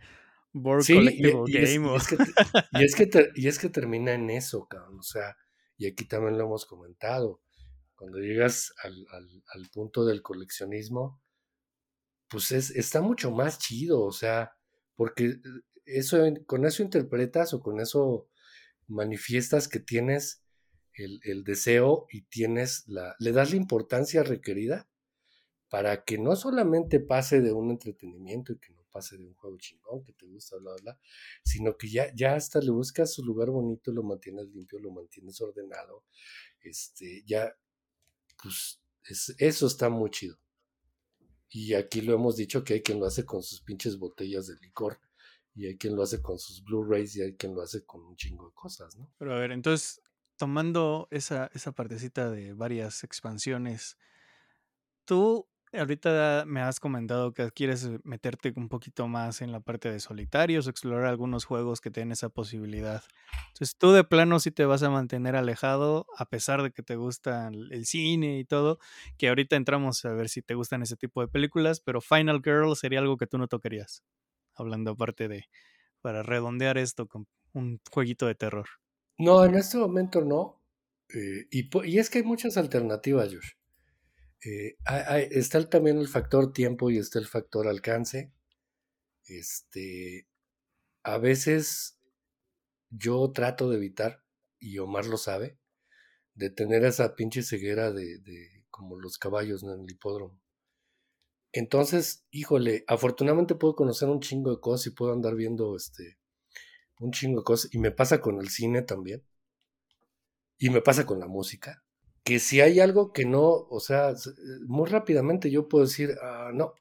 Board 0.54 0.84
Sí, 0.84 0.96
Collectible 0.96 1.44
y 1.48 1.54
Game. 1.54 1.88
y 1.88 1.90
o- 1.90 1.98
es 1.98 2.08
que, 2.08 2.18
y, 2.74 2.84
es 2.84 2.96
que 2.96 3.08
te- 3.08 3.32
y 3.36 3.48
es 3.48 3.60
que 3.60 3.70
termina 3.70 4.14
en 4.14 4.30
eso, 4.30 4.68
cabrón. 4.68 5.00
O 5.00 5.04
sea, 5.04 5.36
y 5.78 5.88
aquí 5.88 6.06
también 6.06 6.38
lo 6.38 6.46
hemos 6.46 6.66
comentado. 6.66 7.42
Cuando 7.96 8.20
llegas 8.20 8.74
al, 8.84 9.06
al- 9.12 9.44
al 9.54 9.70
punto 9.70 10.06
del 10.06 10.22
coleccionismo, 10.22 11.22
pues 12.30 12.52
es, 12.52 12.72
está 12.72 13.02
mucho 13.02 13.32
más 13.32 13.58
chido, 13.60 14.02
o 14.02 14.12
sea, 14.12 14.54
porque 14.96 15.38
eso, 15.86 16.18
con 16.46 16.66
eso 16.66 16.84
interpretas 16.84 17.54
o 17.54 17.62
con 17.62 17.80
eso 17.80 18.30
manifiestas 18.88 19.68
que 19.68 19.80
tienes 19.80 20.44
el, 20.98 21.20
el 21.24 21.44
deseo 21.44 22.08
y 22.12 22.24
tienes 22.24 22.86
la, 22.88 23.16
le 23.20 23.32
das 23.32 23.52
la 23.52 23.58
importancia 23.58 24.24
requerida 24.24 24.90
para 25.70 26.04
que 26.06 26.18
no 26.18 26.36
solamente 26.36 27.00
pase 27.00 27.42
de 27.42 27.52
un 27.54 27.72
entretenimiento 27.72 28.54
y 28.54 28.60
que 28.60 28.74
no 28.74 28.86
pase 28.92 29.18
de 29.18 29.26
un 29.26 29.34
juego 29.36 29.58
chingón 29.58 30.04
que 30.04 30.14
te 30.14 30.26
gusta, 30.26 30.58
bla, 30.58 30.72
bla, 30.82 31.00
sino 31.44 31.78
que 31.78 31.90
ya, 31.90 32.14
ya 32.16 32.36
hasta 32.36 32.60
le 32.62 32.72
buscas 32.72 33.14
su 33.14 33.24
lugar 33.24 33.50
bonito, 33.50 33.92
lo 33.92 34.04
mantienes 34.04 34.48
limpio, 34.50 34.80
lo 34.80 34.92
mantienes 34.92 35.40
ordenado, 35.42 36.06
este, 36.62 37.24
ya, 37.26 37.56
pues 38.42 38.82
es- 39.06 39.36
eso 39.40 39.68
está 39.68 39.90
muy 39.90 40.10
chido. 40.12 40.38
Y 41.50 41.74
aquí 41.74 42.02
lo 42.02 42.14
hemos 42.14 42.36
dicho 42.36 42.64
que 42.64 42.76
hay 42.76 42.82
quien 42.82 43.00
lo 43.00 43.06
hace 43.06 43.26
con 43.26 43.42
sus 43.42 43.62
pinches 43.62 43.98
botellas 43.98 44.48
de 44.48 44.56
licor, 44.62 45.00
y 45.56 45.66
hay 45.66 45.78
quien 45.78 45.96
lo 45.96 46.04
hace 46.04 46.22
con 46.22 46.38
sus 46.38 46.64
Blu-rays, 46.64 47.16
y 47.16 47.22
hay 47.22 47.36
quien 47.36 47.56
lo 47.56 47.62
hace 47.62 47.86
con 47.86 48.04
un 48.06 48.16
chingo 48.16 48.48
de 48.48 48.54
cosas, 48.54 48.96
¿no? 48.98 49.12
Pero 49.18 49.34
a 49.36 49.40
ver, 49.40 49.52
entonces, 49.52 50.02
tomando 50.38 51.08
esa, 51.12 51.50
esa 51.54 51.72
partecita 51.74 52.30
de 52.30 52.54
varias 52.54 53.04
expansiones, 53.04 53.98
tú 55.06 55.48
ahorita 55.74 56.46
me 56.48 56.62
has 56.62 56.80
comentado 56.80 57.34
que 57.34 57.52
quieres 57.52 57.86
eh, 57.86 58.00
meterte 58.04 58.54
un 58.56 58.70
poquito 58.70 59.08
más 59.08 59.42
en 59.42 59.52
la 59.52 59.60
parte 59.60 59.92
de 59.92 60.00
solitarios, 60.00 60.68
explorar 60.68 61.08
algunos 61.08 61.46
juegos 61.46 61.82
que 61.82 61.92
tienen 61.92 62.14
esa 62.14 62.30
posibilidad. 62.30 63.04
Entonces, 63.50 63.76
tú 63.78 63.92
de 63.92 64.04
plano 64.04 64.40
sí 64.40 64.52
te 64.52 64.66
vas 64.66 64.84
a 64.84 64.90
mantener 64.90 65.36
alejado, 65.36 66.08
a 66.18 66.26
pesar 66.26 66.64
de 66.64 66.72
que 66.72 66.84
te 66.84 66.96
gusta 66.96 67.48
el 67.50 67.72
el 67.74 67.86
cine 67.86 68.40
y 68.40 68.46
todo, 68.46 68.80
que 69.18 69.30
ahorita 69.30 69.56
entramos 69.56 70.04
a 70.06 70.12
ver 70.12 70.30
si 70.30 70.42
te 70.42 70.56
gustan 70.56 70.82
ese 70.84 70.96
tipo 70.96 71.22
de 71.22 71.28
películas, 71.28 71.82
pero 71.82 72.02
Final 72.02 72.42
Girl 72.44 72.76
sería 72.76 73.00
algo 73.00 73.18
que 73.18 73.28
tú 73.28 73.38
no 73.38 73.48
tocarías, 73.48 74.04
hablando 74.56 74.92
aparte 74.92 75.28
de, 75.28 75.46
para 76.02 76.24
redondear 76.24 76.78
esto 76.78 77.08
con 77.08 77.28
un 77.54 77.82
jueguito 77.92 78.28
de 78.28 78.36
terror. 78.36 78.68
No, 79.20 79.44
en 79.46 79.56
este 79.56 79.78
momento 79.78 80.22
no. 80.22 80.62
eh, 81.14 81.48
y, 81.52 81.70
y 81.90 82.00
es 82.00 82.10
que 82.10 82.20
hay 82.20 82.24
muchas 82.24 82.58
alternativas, 82.58 83.34
Josh. 83.34 83.52
Eh, 84.46 84.78
hay- 84.86 85.28
está 85.32 85.70
también 85.70 86.00
el 86.00 86.08
factor 86.08 86.54
tiempo 86.54 86.90
y 86.92 86.98
está 87.00 87.20
el 87.20 87.28
factor 87.28 87.68
alcance. 87.68 88.34
Este, 89.28 90.28
a 91.04 91.18
veces 91.20 92.00
yo 92.92 93.32
trato 93.34 93.70
de 93.70 93.78
evitar, 93.78 94.24
y 94.60 94.80
Omar 94.80 95.06
lo 95.08 95.18
sabe, 95.18 95.60
de 96.36 96.50
tener 96.52 96.86
esa 96.86 97.16
pinche 97.16 97.44
ceguera 97.44 97.92
de, 97.94 98.20
de 98.20 98.66
como 98.72 98.98
los 99.00 99.18
caballos 99.20 99.64
en 99.64 99.72
el 99.72 99.92
hipódromo. 99.92 100.42
Entonces, 101.52 102.26
híjole, 102.32 102.86
afortunadamente 102.88 103.56
puedo 103.56 103.76
conocer 103.76 104.08
un 104.08 104.22
chingo 104.22 104.52
de 104.52 104.62
cosas 104.62 104.88
y 104.88 104.92
puedo 104.92 105.12
andar 105.12 105.36
viendo 105.36 105.76
este 105.76 106.17
un 107.00 107.12
chingo 107.12 107.40
de 107.42 107.44
cosas. 107.46 107.74
Y 107.74 107.80
me 107.80 107.92
pasa 107.92 108.22
con 108.22 108.40
el 108.40 108.50
cine 108.50 108.82
también. 108.84 109.24
Y 110.58 110.70
me 110.70 110.82
pasa 110.82 111.06
con 111.06 111.20
la 111.20 111.28
música. 111.28 111.84
Que 112.24 112.40
si 112.40 112.62
hay 112.62 112.80
algo 112.80 113.14
que 113.14 113.26
no, 113.26 113.44
o 113.48 113.80
sea, 113.80 114.12
s- 114.12 114.32
muy 114.68 114.90
rápidamente 114.90 115.50
yo 115.52 115.68
puedo 115.68 115.86
decir, 115.86 116.16
"Ah, 116.22 116.52
no. 116.54 116.74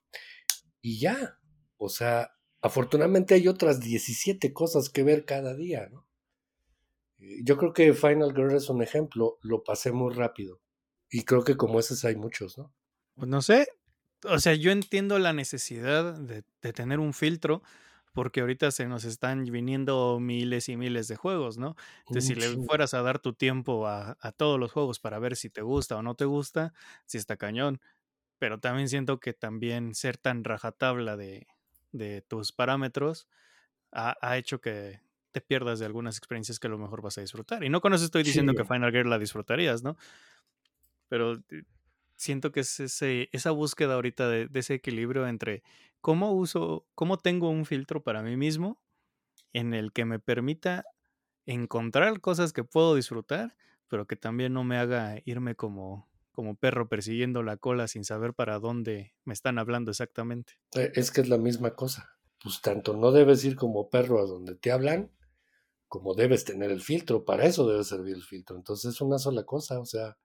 Y 0.82 1.00
ya. 1.00 1.38
O 1.78 1.88
sea, 1.90 2.32
afortunadamente 2.62 3.34
hay 3.34 3.48
otras 3.48 3.80
17 3.80 4.52
cosas 4.54 4.90
que 4.90 5.02
ver 5.04 5.24
cada 5.26 5.54
día, 5.56 5.88
¿no? 5.92 6.08
Eh, 7.18 7.40
Yo 7.44 7.58
creo 7.58 7.72
que 7.74 7.92
Final 7.92 8.32
Girl 8.34 8.54
es 8.56 8.70
un 8.70 8.82
ejemplo. 8.82 9.38
Lo 9.42 9.62
pasé 9.62 9.92
muy 9.92 10.14
rápido. 10.14 10.60
Y 11.10 11.24
creo 11.24 11.44
que 11.44 11.56
como 11.56 11.78
esos 11.78 12.04
hay 12.06 12.16
muchos, 12.16 12.56
¿no? 12.58 12.74
Pues 13.14 13.28
no 13.28 13.40
sé, 13.42 13.68
o 14.24 14.38
sea, 14.38 14.54
yo 14.54 14.70
entiendo 14.70 15.18
la 15.18 15.32
necesidad 15.32 16.14
de, 16.18 16.44
de 16.62 16.72
tener 16.72 16.98
un 17.00 17.14
filtro 17.14 17.62
porque 18.16 18.40
ahorita 18.40 18.70
se 18.70 18.86
nos 18.86 19.04
están 19.04 19.44
viniendo 19.44 20.18
miles 20.20 20.70
y 20.70 20.78
miles 20.78 21.06
de 21.06 21.16
juegos, 21.16 21.58
¿no? 21.58 21.76
Entonces, 22.06 22.24
si 22.24 22.34
le 22.34 22.64
fueras 22.64 22.94
a 22.94 23.02
dar 23.02 23.18
tu 23.18 23.34
tiempo 23.34 23.86
a, 23.86 24.16
a 24.18 24.32
todos 24.32 24.58
los 24.58 24.72
juegos 24.72 24.98
para 25.00 25.18
ver 25.18 25.36
si 25.36 25.50
te 25.50 25.60
gusta 25.60 25.96
o 25.96 26.02
no 26.02 26.14
te 26.14 26.24
gusta, 26.24 26.72
sí 27.04 27.18
está 27.18 27.36
cañón. 27.36 27.78
Pero 28.38 28.58
también 28.58 28.88
siento 28.88 29.20
que 29.20 29.34
también 29.34 29.94
ser 29.94 30.16
tan 30.16 30.44
rajatabla 30.44 31.18
de, 31.18 31.46
de 31.92 32.22
tus 32.22 32.52
parámetros 32.52 33.28
ha, 33.92 34.16
ha 34.22 34.38
hecho 34.38 34.62
que 34.62 35.02
te 35.32 35.42
pierdas 35.42 35.78
de 35.78 35.84
algunas 35.84 36.16
experiencias 36.16 36.58
que 36.58 36.68
a 36.68 36.70
lo 36.70 36.78
mejor 36.78 37.02
vas 37.02 37.18
a 37.18 37.20
disfrutar. 37.20 37.64
Y 37.64 37.68
no 37.68 37.82
con 37.82 37.92
eso 37.92 38.06
estoy 38.06 38.22
diciendo 38.22 38.54
que. 38.54 38.64
Final 38.64 38.92
Gear 38.92 39.04
la 39.04 39.18
disfrutarías, 39.18 39.82
¿no? 39.82 39.98
Pero 41.10 41.34
eh, 41.50 41.64
siento 42.16 42.52
que 42.52 42.60
es 42.60 42.80
ese, 42.80 43.28
esa 43.32 43.50
búsqueda 43.50 43.94
ahorita 43.94 44.28
de, 44.28 44.48
de 44.48 44.60
ese 44.60 44.74
equilibrio 44.74 45.26
entre 45.28 45.62
cómo 46.00 46.32
uso, 46.32 46.86
cómo 46.94 47.18
tengo 47.18 47.50
un 47.50 47.64
filtro 47.66 48.02
para 48.02 48.22
mí 48.22 48.36
mismo 48.36 48.80
en 49.52 49.74
el 49.74 49.92
que 49.92 50.04
me 50.04 50.18
permita 50.18 50.84
encontrar 51.46 52.20
cosas 52.20 52.52
que 52.52 52.64
puedo 52.64 52.94
disfrutar, 52.94 53.56
pero 53.88 54.06
que 54.06 54.16
también 54.16 54.52
no 54.52 54.64
me 54.64 54.78
haga 54.78 55.20
irme 55.24 55.54
como, 55.54 56.08
como 56.32 56.56
perro 56.56 56.88
persiguiendo 56.88 57.42
la 57.42 57.56
cola 57.56 57.88
sin 57.88 58.04
saber 58.04 58.34
para 58.34 58.58
dónde 58.58 59.14
me 59.24 59.34
están 59.34 59.58
hablando 59.58 59.90
exactamente. 59.90 60.54
Eh, 60.74 60.92
Es 60.94 61.10
que 61.10 61.20
es 61.20 61.28
la 61.28 61.38
misma 61.38 61.74
cosa. 61.74 62.18
Pues 62.42 62.60
tanto 62.60 62.94
no 62.96 63.12
debes 63.12 63.44
ir 63.44 63.56
como 63.56 63.88
perro 63.90 64.20
a 64.20 64.26
donde 64.26 64.54
te 64.54 64.70
hablan, 64.70 65.12
como 65.88 66.14
debes 66.14 66.44
tener 66.44 66.70
el 66.70 66.82
filtro. 66.82 67.24
Para 67.24 67.46
eso 67.46 67.68
debe 67.68 67.84
servir 67.84 68.16
el 68.16 68.24
filtro. 68.24 68.56
Entonces 68.56 68.94
es 68.94 69.00
una 69.00 69.18
sola 69.18 69.44
cosa. 69.44 69.80
O 69.80 69.86
sea, 69.86 70.18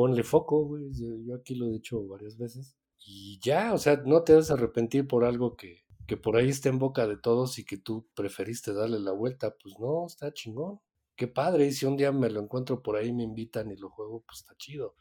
ponle 0.00 0.22
foco, 0.22 0.64
güey. 0.64 0.90
Yo, 0.94 1.34
aquí 1.34 1.54
lo 1.54 1.66
he 1.66 1.72
dicho 1.72 2.02
varias 2.06 2.38
veces. 2.38 2.74
Y 2.98 3.38
ya, 3.42 3.74
o 3.74 3.78
sea, 3.78 4.02
no 4.06 4.22
te 4.22 4.32
debes 4.32 4.50
arrepentir 4.50 5.06
por 5.06 5.24
algo 5.24 5.56
que, 5.56 5.84
que 6.06 6.16
por 6.16 6.36
ahí 6.36 6.48
está 6.48 6.68
en 6.70 6.78
boca 6.78 7.06
de 7.06 7.16
todos 7.18 7.58
y 7.58 7.64
que 7.64 7.76
tú 7.76 8.08
preferiste 8.14 8.72
darle 8.72 8.98
la 8.98 9.12
vuelta. 9.12 9.54
Pues 9.62 9.74
no, 9.78 10.06
está 10.06 10.32
chingón. 10.32 10.80
Qué 11.16 11.28
padre. 11.28 11.66
Y 11.66 11.72
si 11.72 11.84
un 11.84 11.96
día 11.98 12.12
me 12.12 12.30
lo 12.30 12.40
encuentro 12.40 12.82
por 12.82 12.96
ahí, 12.96 13.12
me 13.12 13.22
invitan 13.24 13.70
y 13.70 13.76
lo 13.76 13.90
juego, 13.90 14.24
pues 14.26 14.38
está 14.40 14.54
chido. 14.56 14.94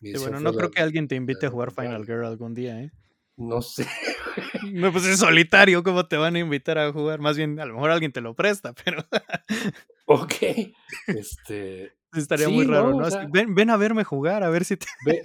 Decisión 0.00 0.30
bueno, 0.32 0.40
no 0.50 0.56
creo 0.56 0.68
la- 0.68 0.74
que 0.74 0.82
alguien 0.82 1.08
te 1.08 1.16
invite 1.16 1.46
a 1.46 1.50
jugar. 1.50 1.72
Final 1.72 2.04
Girl 2.04 2.24
algún 2.26 2.54
día, 2.54 2.80
¿eh? 2.80 2.92
No 3.36 3.60
sé. 3.62 3.86
No, 4.72 4.90
pues 4.92 5.04
es 5.06 5.18
solitario, 5.18 5.82
¿cómo 5.82 6.06
te 6.06 6.16
van 6.16 6.36
a 6.36 6.38
invitar 6.38 6.78
a 6.78 6.92
jugar? 6.92 7.20
Más 7.20 7.36
bien, 7.36 7.58
a 7.60 7.66
lo 7.66 7.74
mejor 7.74 7.90
alguien 7.90 8.12
te 8.12 8.20
lo 8.20 8.34
presta, 8.34 8.72
pero 8.84 9.04
Ok. 10.06 10.34
Este. 11.08 11.92
Estaría 12.20 12.46
Sí, 12.46 12.52
muy 12.54 12.64
raro, 12.64 12.90
no, 12.90 12.96
¿no? 12.98 13.04
o 13.04 13.06
Así, 13.06 13.16
sea- 13.18 13.28
ven, 13.32 13.54
ven 13.54 13.70
a 13.70 13.76
verme 13.76 14.04
jugar, 14.04 14.42
a 14.42 14.50
ver 14.50 14.64
si 14.64 14.76
te... 14.76 14.86
Ve, 15.04 15.22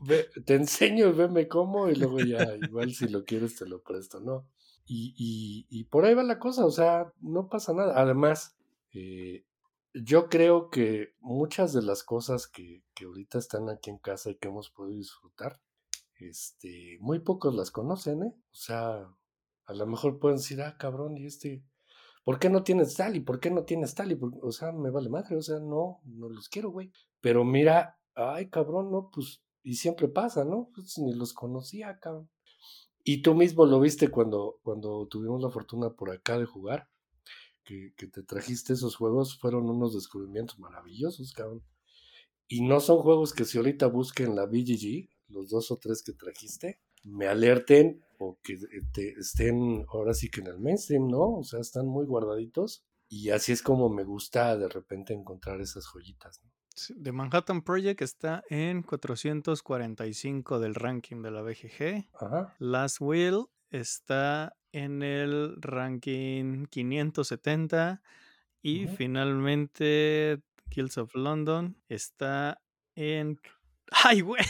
ve- 0.00 0.28
te 0.44 0.54
enseño 0.54 1.08
y 1.08 1.12
veme 1.12 1.48
cómo 1.48 1.88
y 1.88 1.94
luego 1.96 2.20
ya, 2.20 2.56
igual 2.56 2.92
si 2.94 3.08
lo 3.08 3.24
quieres 3.24 3.56
te 3.56 3.66
lo 3.66 3.82
presto, 3.82 4.20
¿no? 4.20 4.46
Y, 4.86 5.14
y, 5.18 5.66
y 5.68 5.84
por 5.84 6.04
ahí 6.06 6.14
va 6.14 6.22
la 6.22 6.38
cosa, 6.38 6.64
o 6.64 6.70
sea, 6.70 7.12
no 7.20 7.48
pasa 7.48 7.74
nada. 7.74 8.00
Además, 8.00 8.56
eh, 8.92 9.44
yo 9.92 10.28
creo 10.28 10.70
que 10.70 11.14
muchas 11.20 11.72
de 11.74 11.82
las 11.82 12.02
cosas 12.02 12.46
que, 12.46 12.82
que 12.94 13.04
ahorita 13.04 13.38
están 13.38 13.68
aquí 13.68 13.90
en 13.90 13.98
casa 13.98 14.30
y 14.30 14.36
que 14.36 14.48
hemos 14.48 14.70
podido 14.70 14.96
disfrutar, 14.98 15.60
este, 16.18 16.96
muy 17.00 17.20
pocos 17.20 17.54
las 17.54 17.70
conocen, 17.70 18.22
¿eh? 18.22 18.32
O 18.50 18.54
sea, 18.56 19.08
a 19.66 19.72
lo 19.74 19.86
mejor 19.86 20.18
pueden 20.18 20.38
decir, 20.38 20.62
ah, 20.62 20.76
cabrón, 20.78 21.16
y 21.18 21.26
este, 21.26 21.62
¿por 22.28 22.38
qué 22.38 22.50
no 22.50 22.62
tienes 22.62 22.94
tal? 22.94 23.16
¿Y 23.16 23.20
por 23.20 23.40
qué 23.40 23.50
no 23.50 23.64
tienes 23.64 23.94
tal? 23.94 24.12
Y 24.12 24.18
o 24.42 24.52
sea, 24.52 24.70
me 24.70 24.90
vale 24.90 25.08
madre, 25.08 25.34
o 25.34 25.40
sea, 25.40 25.60
no, 25.60 26.02
no 26.04 26.28
los 26.28 26.50
quiero, 26.50 26.70
güey. 26.70 26.92
Pero 27.22 27.42
mira, 27.42 27.98
ay, 28.14 28.50
cabrón, 28.50 28.90
no, 28.90 29.08
pues, 29.10 29.42
y 29.62 29.76
siempre 29.76 30.08
pasa, 30.08 30.44
¿no? 30.44 30.68
Pues 30.74 30.98
ni 30.98 31.14
los 31.14 31.32
conocía, 31.32 31.98
cabrón. 31.98 32.28
Y 33.02 33.22
tú 33.22 33.34
mismo 33.34 33.64
lo 33.64 33.80
viste 33.80 34.08
cuando, 34.10 34.60
cuando 34.62 35.08
tuvimos 35.08 35.40
la 35.40 35.48
fortuna 35.48 35.94
por 35.94 36.10
acá 36.10 36.38
de 36.38 36.44
jugar, 36.44 36.90
que, 37.64 37.94
que 37.96 38.08
te 38.08 38.22
trajiste 38.22 38.74
esos 38.74 38.94
juegos, 38.94 39.38
fueron 39.38 39.70
unos 39.70 39.94
descubrimientos 39.94 40.58
maravillosos, 40.58 41.32
cabrón. 41.32 41.64
Y 42.46 42.60
no 42.60 42.80
son 42.80 42.98
juegos 42.98 43.32
que 43.32 43.46
si 43.46 43.56
ahorita 43.56 43.86
busquen 43.86 44.36
la 44.36 44.44
BGG, 44.44 45.08
los 45.28 45.48
dos 45.48 45.70
o 45.70 45.78
tres 45.78 46.02
que 46.02 46.12
trajiste, 46.12 46.78
me 47.04 47.26
alerten 47.26 48.02
o 48.18 48.38
que 48.42 48.56
te- 48.92 49.14
estén 49.18 49.84
ahora 49.92 50.12
sí 50.14 50.28
que 50.30 50.40
en 50.40 50.48
el 50.48 50.58
mainstream, 50.58 51.08
¿no? 51.08 51.36
O 51.38 51.44
sea, 51.44 51.60
están 51.60 51.86
muy 51.86 52.04
guardaditos. 52.06 52.84
Y 53.08 53.30
así 53.30 53.52
es 53.52 53.62
como 53.62 53.88
me 53.88 54.04
gusta 54.04 54.56
de 54.56 54.68
repente 54.68 55.14
encontrar 55.14 55.60
esas 55.60 55.86
joyitas, 55.86 56.40
¿no? 56.42 56.50
The 57.02 57.10
Manhattan 57.10 57.62
Project 57.62 58.02
está 58.02 58.44
en 58.50 58.82
445 58.82 60.60
del 60.60 60.74
ranking 60.74 61.22
de 61.22 61.30
la 61.30 61.42
BGG. 61.42 62.08
Ajá. 62.20 62.54
Last 62.58 62.98
Will 63.00 63.46
está 63.70 64.56
en 64.72 65.02
el 65.02 65.56
ranking 65.60 66.66
570. 66.66 68.00
Y 68.62 68.86
finalmente, 68.88 70.40
Kills 70.68 70.98
of 70.98 71.14
London 71.14 71.76
está 71.88 72.60
en. 72.94 73.40
¡Ay, 73.90 74.20
güey! 74.20 74.44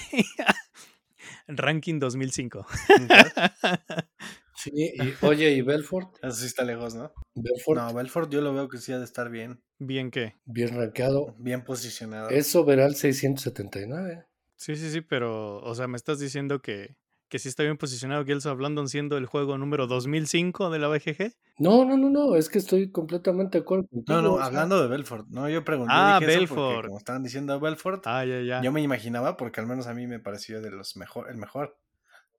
Ranking 1.49 1.99
2005. 1.99 2.67
Sí, 4.61 4.71
y 4.75 5.25
oye, 5.25 5.53
¿y 5.53 5.63
Belfort? 5.63 6.17
Eso 6.21 6.33
sí 6.33 6.47
está 6.47 6.65
lejos, 6.65 6.93
¿no? 6.97 7.13
Belfort, 7.37 7.79
No, 7.79 7.95
Belfort 7.95 8.29
yo 8.29 8.41
lo 8.41 8.53
veo 8.53 8.69
que 8.69 8.79
sí 8.79 8.93
ha 8.93 8.99
de 8.99 9.05
estar 9.05 9.31
bien, 9.31 9.63
¿Bien 9.79 10.11
qué? 10.11 10.35
bien 10.47 10.77
rankeado. 10.77 11.37
bien 11.39 11.63
posicionado. 11.63 12.29
Es 12.31 12.57
overall 12.57 12.97
679. 12.97 14.25
Sí, 14.57 14.75
sí, 14.75 14.91
sí, 14.91 15.01
pero, 15.01 15.59
o 15.63 15.75
sea, 15.77 15.87
me 15.87 15.97
estás 15.97 16.19
diciendo 16.19 16.61
que, 16.61 16.97
que 17.29 17.39
sí 17.39 17.49
está 17.49 17.63
bien 17.63 17.77
posicionado 17.77 18.25
Gears 18.25 18.47
of 18.47 18.59
London 18.59 18.89
siendo 18.89 19.17
el 19.17 19.27
juego 19.27 19.59
número 19.59 19.87
2005 19.87 20.71
de 20.71 20.79
la 20.79 20.89
BGG. 20.89 21.33
No, 21.59 21.85
no, 21.85 21.97
no, 21.97 22.09
no, 22.11 22.37
es 22.37 22.49
que 22.49 22.59
estoy 22.59 22.91
completamente 22.91 23.59
de 23.59 23.63
acuerdo 23.63 23.87
contigo. 23.89 24.21
No, 24.23 24.37
no, 24.37 24.39
hablando 24.43 24.81
de 24.81 24.89
Belfort. 24.89 25.27
No, 25.29 25.49
yo 25.49 25.65
pregunté. 25.65 25.93
Ah, 25.95 26.19
dije 26.21 26.33
eso 26.45 26.55
porque 26.55 26.61
Belfort. 26.63 26.87
como 26.87 26.99
estaban 26.99 27.23
diciendo 27.23 27.59
Belfort, 27.61 28.03
Ah, 28.07 28.25
ya, 28.25 28.41
ya. 28.43 28.63
yo 28.63 28.73
me 28.73 28.81
imaginaba, 28.81 29.37
porque 29.37 29.61
al 29.61 29.67
menos 29.67 29.87
a 29.89 29.95
mí 29.95 30.07
me 30.07 30.21
pareció 30.21 30.63
de 30.63 30.71
los 30.71 30.97
mejor, 30.97 31.29
el 31.31 31.37
mejor 31.37 31.77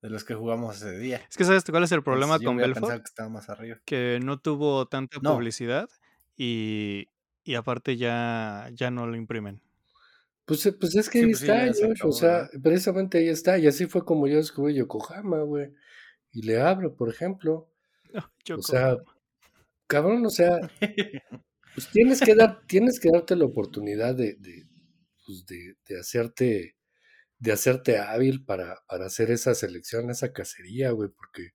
de 0.01 0.09
los 0.09 0.23
que 0.23 0.33
jugamos 0.35 0.77
ese 0.77 0.97
día. 0.97 1.21
Es 1.29 1.35
que 1.35 1.43
sabes 1.43 1.63
cuál 1.65 1.83
es 1.83 1.91
el 1.91 2.01
problema 2.03 2.37
Entonces, 2.37 2.43
yo 2.43 2.49
con 2.49 2.55
hubiera 2.55 2.73
Belfort, 2.73 2.97
que 3.03 3.09
estaba 3.09 3.29
más 3.29 3.49
arriba. 3.49 3.77
que 3.85 4.19
no 4.23 4.39
tuvo 4.39 4.87
tanta 4.87 5.19
No. 5.21 5.35
publicidad 5.35 5.89
y, 6.37 7.09
y 7.43 7.55
aparte 7.55 7.97
ya, 7.97 8.69
ya 8.73 8.89
no 8.91 9.05
lo 9.07 9.15
imprimen. 9.17 9.61
Pues, 10.49 10.65
eh, 10.65 10.73
pues 10.73 10.95
es 10.95 11.07
que 11.11 11.19
Sí, 11.19 11.25
ahí 11.25 11.29
pues 11.29 11.39
sí, 11.41 11.45
está, 11.45 11.67
Josh, 11.67 11.91
acabó, 11.91 12.09
o 12.09 12.11
sea, 12.11 12.49
precisamente 12.63 13.19
ahí 13.19 13.27
está, 13.27 13.59
y 13.59 13.67
así 13.67 13.85
fue 13.85 14.03
como 14.03 14.27
yo 14.27 14.37
descubrí 14.37 14.73
Yokohama, 14.73 15.43
güey, 15.43 15.71
y 16.31 16.41
le 16.41 16.59
abro, 16.59 16.95
por 16.95 17.07
ejemplo, 17.07 17.69
Yo 18.45 18.57
o 18.57 18.61
sea, 18.63 18.97
cabrón, 19.85 20.25
o 20.25 20.29
sea, 20.31 20.57
pues 21.75 21.89
tienes 21.91 22.19
que 22.19 22.33
dar, 22.33 22.65
tienes 22.65 22.99
que 22.99 23.11
darte 23.13 23.35
la 23.35 23.45
oportunidad 23.45 24.15
de, 24.15 24.37
de, 24.39 24.67
pues 25.23 25.45
de, 25.45 25.75
de 25.87 25.99
hacerte, 25.99 26.77
de 27.37 27.51
hacerte 27.51 27.99
hábil 27.99 28.43
para, 28.43 28.79
para 28.87 29.05
hacer 29.05 29.29
esa 29.29 29.53
selección, 29.53 30.09
esa 30.09 30.33
cacería, 30.33 30.89
güey, 30.89 31.09
porque, 31.09 31.51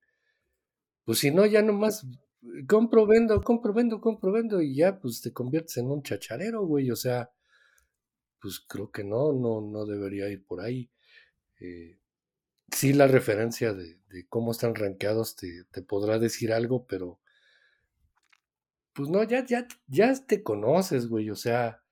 pues 1.05 1.19
si 1.19 1.33
no, 1.33 1.47
ya 1.47 1.63
nomás 1.63 2.05
eh, 2.05 2.65
compro, 2.69 3.09
vendo, 3.09 3.43
compro, 3.43 3.75
vendo, 3.75 4.01
compro, 4.01 4.31
vendo, 4.31 4.63
y 4.63 4.77
ya, 4.77 5.01
pues 5.01 5.21
te 5.21 5.33
conviertes 5.33 5.79
en 5.79 5.91
un 5.91 6.05
chacharero, 6.05 6.65
güey, 6.65 6.93
o 6.93 6.97
sea, 6.97 7.34
pues 8.45 8.61
creo 8.61 8.91
que 8.93 9.05
no, 9.05 9.33
no, 9.33 9.63
no 9.63 9.87
debería 9.87 10.29
ir 10.29 10.45
por 10.45 10.61
ahí. 10.61 10.91
Eh, 11.61 11.99
sí, 12.73 12.93
la 12.93 13.07
referencia 13.07 13.75
de, 13.75 14.01
de 14.11 14.27
cómo 14.29 14.53
están 14.53 14.75
rankeados 14.75 15.37
te, 15.37 15.65
te 15.73 15.83
podrá 15.83 16.19
decir 16.19 16.53
algo, 16.53 16.87
pero 16.87 17.21
pues 18.93 19.09
no, 19.09 19.23
ya, 19.25 19.45
ya, 19.47 19.67
ya 19.87 20.15
te 20.27 20.43
conoces, 20.43 21.09
güey, 21.09 21.31
o 21.31 21.37
sea, 21.37 21.83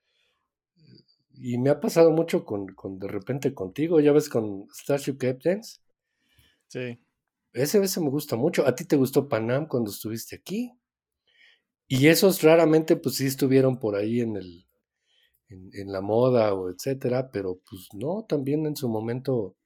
y 1.35 1.59
me 1.59 1.71
ha 1.71 1.81
pasado 1.81 2.11
mucho 2.11 2.45
con, 2.45 2.69
con 2.69 2.99
de 2.99 3.09
repente 3.09 3.55
contigo, 3.55 4.01
ya 4.01 4.13
ves 4.13 4.29
con 4.29 4.69
Starship 4.73 5.17
Captains, 5.19 5.83
Sí. 6.69 6.99
ese, 7.55 7.83
ese 7.83 8.01
me 8.01 8.11
gusta 8.11 8.37
mucho, 8.37 8.67
a 8.67 8.75
ti 8.75 8.85
te 8.85 8.97
gustó 8.97 9.29
Panam 9.29 9.67
cuando 9.67 9.91
estuviste 9.91 10.37
aquí, 10.37 10.73
y 11.87 12.09
esos 12.09 12.43
raramente 12.43 12.97
pues 12.97 13.17
sí 13.17 13.27
estuvieron 13.27 13.79
por 13.79 13.95
ahí 13.95 14.21
en 14.21 14.37
el, 14.37 14.67
en, 15.53 15.71
en 15.73 15.93
la 15.93 16.01
moda 16.01 16.55
o 16.55 16.71
etcétera, 16.71 17.31
pero 17.31 17.61
pues 17.69 17.89
no, 17.95 18.25
también 18.29 18.67
en 18.67 18.77
su 18.77 18.89
momento 18.89 19.57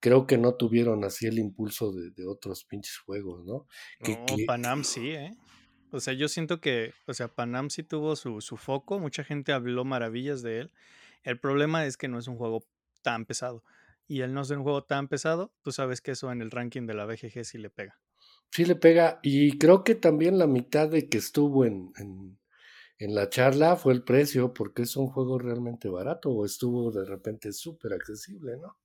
creo 0.00 0.26
que 0.26 0.38
no 0.38 0.54
tuvieron 0.54 1.04
así 1.04 1.26
el 1.26 1.38
impulso 1.38 1.92
de, 1.92 2.10
de 2.10 2.26
otros 2.26 2.64
pinches 2.64 2.98
juegos, 2.98 3.44
¿no? 3.44 3.66
Que- 4.02 4.16
No, 4.16 4.26
que- 4.26 4.44
Panam 4.46 4.84
sí, 4.84 5.10
¿eh? 5.10 5.36
O 5.92 6.00
sea, 6.00 6.12
yo 6.14 6.28
siento 6.28 6.60
que, 6.60 6.92
o 7.06 7.14
sea, 7.14 7.28
Panam 7.28 7.70
sí 7.70 7.82
tuvo 7.82 8.16
su, 8.16 8.40
su 8.40 8.56
foco, 8.56 8.98
mucha 8.98 9.24
gente 9.24 9.52
habló 9.52 9.84
maravillas 9.84 10.42
de 10.42 10.60
él. 10.60 10.72
El 11.22 11.38
problema 11.38 11.86
es 11.86 11.96
que 11.96 12.08
no 12.08 12.18
es 12.18 12.28
un 12.28 12.36
juego 12.36 12.64
tan 13.02 13.24
pesado. 13.24 13.62
Y 14.08 14.20
el 14.20 14.34
no 14.34 14.44
ser 14.44 14.58
un 14.58 14.64
juego 14.64 14.84
tan 14.84 15.08
pesado, 15.08 15.52
tú 15.62 15.72
sabes 15.72 16.00
que 16.00 16.12
eso 16.12 16.30
en 16.30 16.42
el 16.42 16.50
ranking 16.50 16.86
de 16.86 16.94
la 16.94 17.06
BGG 17.06 17.44
sí 17.44 17.58
le 17.58 17.70
pega. 17.70 17.98
Sí 18.52 18.64
le 18.64 18.76
pega. 18.76 19.18
Y 19.22 19.58
creo 19.58 19.82
que 19.82 19.94
también 19.94 20.38
la 20.38 20.46
mitad 20.46 20.88
de 20.88 21.08
que 21.08 21.18
estuvo 21.18 21.64
en, 21.64 21.92
en, 21.98 22.38
en 22.98 23.14
la 23.14 23.28
charla 23.30 23.76
fue 23.76 23.92
el 23.94 24.04
precio, 24.04 24.52
porque 24.54 24.82
es 24.82 24.96
un 24.96 25.08
juego 25.08 25.38
realmente 25.38 25.88
barato 25.88 26.30
o 26.30 26.44
estuvo 26.44 26.90
de 26.92 27.04
repente 27.06 27.52
súper 27.52 27.92
accesible, 27.94 28.56
¿no? 28.58 28.78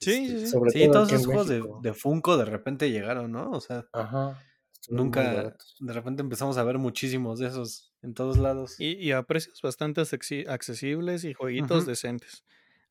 Sí, 0.00 0.28
Este, 0.28 0.36
sí, 0.38 0.38
sí. 0.52 0.52
Sobre 0.52 0.72
Sí, 0.72 0.88
todo 0.90 0.90
todos 0.90 1.08
esos 1.12 1.26
juegos 1.26 1.48
de, 1.48 1.94
Funko 1.94 2.36
de 2.36 2.44
repente 2.44 2.90
llegaron, 2.90 3.32
¿no? 3.32 3.50
O 3.50 3.60
sea, 3.60 3.88
Ajá. 3.92 4.44
nunca, 4.88 5.56
de 5.80 5.92
repente 5.92 6.22
empezamos 6.22 6.56
a 6.58 6.64
ver 6.64 6.78
muchísimos 6.78 7.38
de 7.38 7.48
esos 7.48 7.94
en 8.02 8.14
todos 8.14 8.38
lados. 8.38 8.76
Y, 8.76 8.92
y 8.94 9.12
a 9.12 9.22
precios 9.24 9.60
bastante 9.62 10.00
accesi- 10.00 10.48
accesibles 10.48 11.24
y 11.24 11.34
jueguitos 11.34 11.84
decentes. 11.86 12.44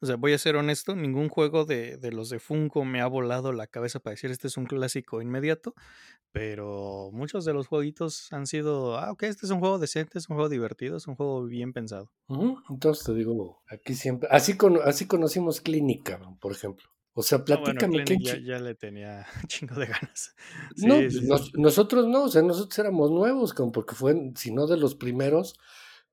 O 0.03 0.05
sea, 0.05 0.17
voy 0.17 0.33
a 0.33 0.37
ser 0.37 0.57
honesto, 0.57 0.95
ningún 0.95 1.29
juego 1.29 1.63
de, 1.63 1.97
de 1.97 2.11
los 2.11 2.29
de 2.29 2.39
Funko 2.39 2.83
me 2.83 2.99
ha 2.99 3.07
volado 3.07 3.53
la 3.53 3.67
cabeza 3.67 4.01
para 4.01 4.11
decir 4.15 4.31
este 4.31 4.47
es 4.47 4.57
un 4.57 4.65
clásico 4.65 5.21
inmediato, 5.21 5.73
pero 6.31 7.09
muchos 7.13 7.45
de 7.45 7.53
los 7.53 7.67
jueguitos 7.67 8.31
han 8.33 8.47
sido, 8.47 8.97
ah, 8.97 9.11
ok, 9.11 9.23
este 9.23 9.45
es 9.45 9.51
un 9.51 9.59
juego 9.59 9.79
decente, 9.79 10.17
es 10.17 10.29
un 10.29 10.35
juego 10.35 10.49
divertido, 10.49 10.97
es 10.97 11.07
un 11.07 11.15
juego 11.15 11.45
bien 11.45 11.73
pensado. 11.73 12.11
Entonces 12.69 13.05
te 13.05 13.13
digo, 13.13 13.61
aquí 13.67 13.93
siempre. 13.95 14.27
Así, 14.31 14.57
cono- 14.57 14.81
así 14.83 15.07
conocimos 15.07 15.61
Clinic, 15.61 16.03
cabrón, 16.03 16.37
por 16.37 16.51
ejemplo. 16.51 16.85
O 17.15 17.21
sea, 17.23 17.37
Ah, 17.37 17.41
bueno, 17.57 17.79
platícame 17.79 18.03
Clinic 18.05 18.43
ya, 18.43 18.59
le 18.59 18.75
tenía 18.75 19.25
chingo 19.47 19.75
de 19.75 19.85
ganas. 19.85 20.35
No, 20.77 20.95
Sí, 21.09 21.19
pues, 21.27 21.41
sí, 21.45 21.51
nosotros 21.53 22.07
no, 22.07 22.23
o 22.23 22.29
sea, 22.29 22.41
nosotros 22.41 22.77
éramos 22.79 23.11
nuevos, 23.11 23.53
como 23.53 23.71
porque 23.71 23.95
fue, 23.95 24.31
si 24.35 24.51
no 24.51 24.67
de 24.67 24.77
los 24.77 24.95
primeros, 24.95 25.55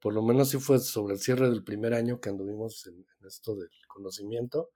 por 0.01 0.15
lo 0.15 0.23
menos 0.23 0.51
sí 0.51 0.59
fue 0.59 0.79
sobre 0.79 1.15
el 1.15 1.21
cierre 1.21 1.49
del 1.51 1.63
primer 1.63 1.95
año 1.95 2.21
que 2.21 2.31
anduvimos 2.31 2.87
en, 2.87 2.95
en 2.95 3.27
esto 3.27 3.55
del 3.55 3.71
conocimiento, 3.89 4.71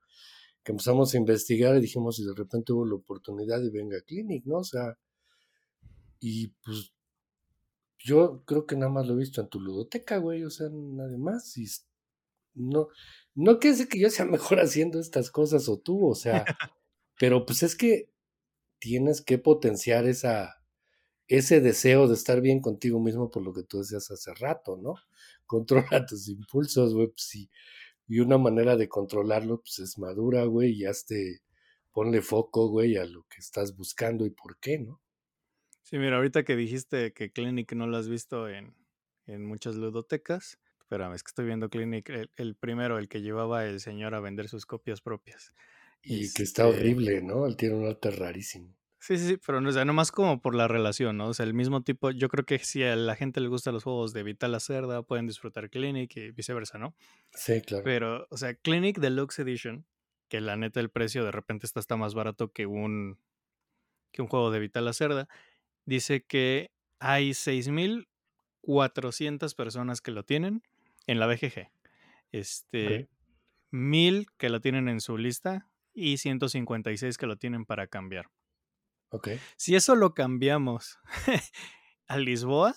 que 0.63 0.71
empezamos 0.71 1.13
a 1.13 1.17
investigar 1.17 1.75
y 1.75 1.81
dijimos, 1.81 2.19
y 2.19 2.25
de 2.25 2.33
repente 2.33 2.73
hubo 2.73 2.85
la 2.85 2.95
oportunidad 2.95 3.61
y 3.61 3.69
venga 3.69 4.01
Clinic, 4.01 4.45
¿no? 4.45 4.57
O 4.57 4.63
sea, 4.63 4.97
y 6.19 6.47
pues 6.63 6.93
yo 7.99 8.43
creo 8.45 8.65
que 8.65 8.75
nada 8.75 8.91
más 8.91 9.07
lo 9.07 9.13
he 9.13 9.17
visto 9.17 9.41
en 9.41 9.49
tu 9.49 9.59
ludoteca, 9.59 10.17
güey, 10.17 10.43
o 10.43 10.49
sea, 10.49 10.69
nadie 10.71 11.17
más, 11.17 11.57
y 11.57 11.65
no, 12.53 12.87
no 13.33 13.59
quiere 13.59 13.75
decir 13.75 13.89
que 13.89 13.99
yo 13.99 14.09
sea 14.09 14.25
mejor 14.25 14.59
haciendo 14.59 14.99
estas 14.99 15.31
cosas 15.31 15.67
o 15.69 15.79
tú, 15.79 16.07
o 16.07 16.15
sea, 16.15 16.45
pero 17.19 17.45
pues 17.45 17.63
es 17.63 17.75
que 17.75 18.09
tienes 18.79 19.21
que 19.21 19.37
potenciar 19.37 20.07
esa, 20.07 20.63
ese 21.27 21.61
deseo 21.61 22.07
de 22.07 22.13
estar 22.15 22.41
bien 22.41 22.61
contigo 22.61 22.99
mismo 22.99 23.29
por 23.31 23.43
lo 23.43 23.53
que 23.53 23.63
tú 23.63 23.79
decías 23.79 24.11
hace 24.11 24.33
rato, 24.35 24.77
¿no? 24.77 24.95
Controla 25.47 26.05
tus 26.05 26.27
impulsos, 26.29 26.93
güey, 26.93 27.07
pues 27.07 27.23
sí. 27.23 27.49
Y 28.07 28.19
una 28.21 28.37
manera 28.39 28.77
de 28.77 28.89
controlarlo, 28.89 29.61
pues 29.61 29.79
es 29.79 29.97
madura, 29.99 30.45
güey, 30.45 30.73
y 30.73 30.85
hazte, 30.85 31.41
ponle 31.93 32.21
foco, 32.23 32.69
güey, 32.69 32.97
a 32.97 33.05
lo 33.05 33.23
que 33.29 33.39
estás 33.41 33.75
buscando 33.75 34.25
y 34.25 34.31
por 34.31 34.59
qué, 34.59 34.79
¿no? 34.79 35.01
Sí, 35.83 35.97
mira, 35.99 36.17
ahorita 36.17 36.43
que 36.43 36.55
dijiste 36.55 37.13
que 37.13 37.31
Clinic 37.31 37.73
no 37.73 37.85
lo 37.87 37.97
has 37.97 38.09
visto 38.09 38.49
en, 38.49 38.75
en 39.27 39.45
muchas 39.45 39.75
ludotecas, 39.75 40.59
espérame, 40.79 41.13
es 41.13 41.23
que 41.23 41.29
estoy 41.29 41.45
viendo 41.45 41.69
Clinic, 41.69 42.09
el, 42.09 42.31
el 42.37 42.55
primero, 42.55 42.97
el 42.97 43.07
que 43.07 43.21
llevaba 43.21 43.65
el 43.65 43.79
señor 43.79 44.15
a 44.15 44.19
vender 44.19 44.49
sus 44.49 44.65
copias 44.65 45.01
propias. 45.01 45.53
Y 46.03 46.31
que 46.31 46.43
está 46.43 46.67
Este, 46.67 46.69
horrible, 46.69 47.21
¿no? 47.21 47.45
Él 47.45 47.57
tiene 47.57 47.75
un 47.75 47.85
arte 47.85 48.09
rarísimo. 48.09 48.73
Sí, 49.05 49.17
sí, 49.19 49.27
sí, 49.27 49.37
pero 49.45 49.61
no, 49.61 49.69
o 49.69 49.71
sea, 49.71 49.85
nomás 49.85 50.11
como 50.11 50.41
por 50.41 50.55
la 50.55 50.67
relación, 50.67 51.17
¿no? 51.17 51.27
O 51.27 51.33
sea, 51.35 51.45
el 51.45 51.53
mismo 51.53 51.83
tipo, 51.83 52.09
yo 52.09 52.27
creo 52.27 52.43
que 52.43 52.57
si 52.57 52.81
a 52.81 52.95
la 52.95 53.15
gente 53.15 53.39
le 53.39 53.49
gustan 53.49 53.75
los 53.75 53.83
juegos 53.83 54.13
de 54.13 54.23
Vital 54.23 54.51
la 54.51 54.59
Cerda, 54.59 55.03
pueden 55.03 55.27
disfrutar 55.27 55.69
Clinic 55.69 56.17
y 56.17 56.31
viceversa, 56.31 56.79
¿no? 56.79 56.95
Sí, 57.31 57.61
claro. 57.61 57.83
Pero, 57.83 58.25
o 58.31 58.37
sea, 58.37 58.55
Clinic 58.55 58.97
Deluxe 58.97 59.37
Edition, 59.37 59.85
que 60.27 60.41
la 60.41 60.55
neta 60.55 60.79
el 60.79 60.89
precio 60.89 61.23
de 61.23 61.31
repente 61.31 61.67
está 61.67 61.81
hasta 61.81 61.95
más 61.97 62.15
barato 62.15 62.51
que 62.51 62.65
un, 62.65 63.19
que 64.11 64.23
un 64.23 64.27
juego 64.27 64.49
de 64.49 64.59
Vital 64.59 64.85
la 64.85 64.93
Cerda, 64.93 65.27
dice 65.85 66.25
que 66.25 66.71
hay 66.97 67.35
6.400 67.35 69.53
personas 69.53 70.01
que 70.01 70.09
lo 70.09 70.23
tienen 70.23 70.63
en 71.05 71.19
la 71.19 71.27
BGG. 71.27 71.69
Este, 72.31 73.03
Ok. 73.03 73.09
1.000 73.71 74.25
que 74.37 74.49
lo 74.49 74.61
tienen 74.61 74.89
en 74.89 74.99
su 74.99 75.19
lista 75.19 75.69
y 75.93 76.17
156 76.17 77.19
que 77.19 77.27
lo 77.27 77.37
tienen 77.37 77.65
para 77.65 77.85
cambiar. 77.85 78.31
Si 79.55 79.75
eso 79.75 79.95
lo 79.95 80.13
cambiamos 80.13 80.99
a 82.07 82.17
Lisboa, 82.17 82.75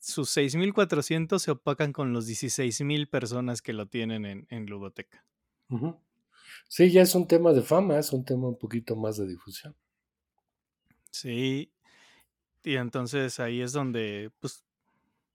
sus 0.00 0.34
6.400 0.36 1.38
se 1.38 1.50
opacan 1.50 1.92
con 1.92 2.12
los 2.12 2.28
16.000 2.28 3.10
personas 3.10 3.62
que 3.62 3.72
lo 3.72 3.86
tienen 3.86 4.24
en, 4.24 4.46
en 4.50 4.66
Ludoteca. 4.66 5.24
Sí, 6.68 6.90
ya 6.90 7.02
es 7.02 7.14
un 7.14 7.26
tema 7.26 7.52
de 7.52 7.62
fama, 7.62 7.98
es 7.98 8.12
un 8.12 8.24
tema 8.24 8.48
un 8.48 8.58
poquito 8.58 8.94
más 8.96 9.16
de 9.16 9.26
difusión. 9.26 9.74
Sí. 11.10 11.72
Y 12.62 12.76
entonces 12.76 13.40
ahí 13.40 13.60
es 13.60 13.72
donde, 13.72 14.30
pues, 14.40 14.64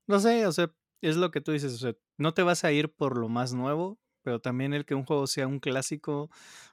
no 0.07 0.19
sé, 0.19 0.45
o 0.45 0.51
sea, 0.51 0.73
es 1.01 1.17
lo 1.17 1.32
que 1.32 1.41
tú 1.41 1.51
dices, 1.51 1.73
o 1.73 1.77
sea, 1.77 1.95
no 2.17 2.34
te 2.34 2.43
vas 2.43 2.63
a 2.63 2.71
ir 2.71 2.93
por 2.93 3.17
lo 3.17 3.29
más 3.29 3.53
nuevo, 3.53 3.99
pero 4.24 4.39
también 4.39 4.74
el 4.74 4.86
que 4.86 4.95
un 4.95 5.05
juego 5.05 5.28
sea 5.28 5.47
un 5.47 5.59
clásico 5.59 6.30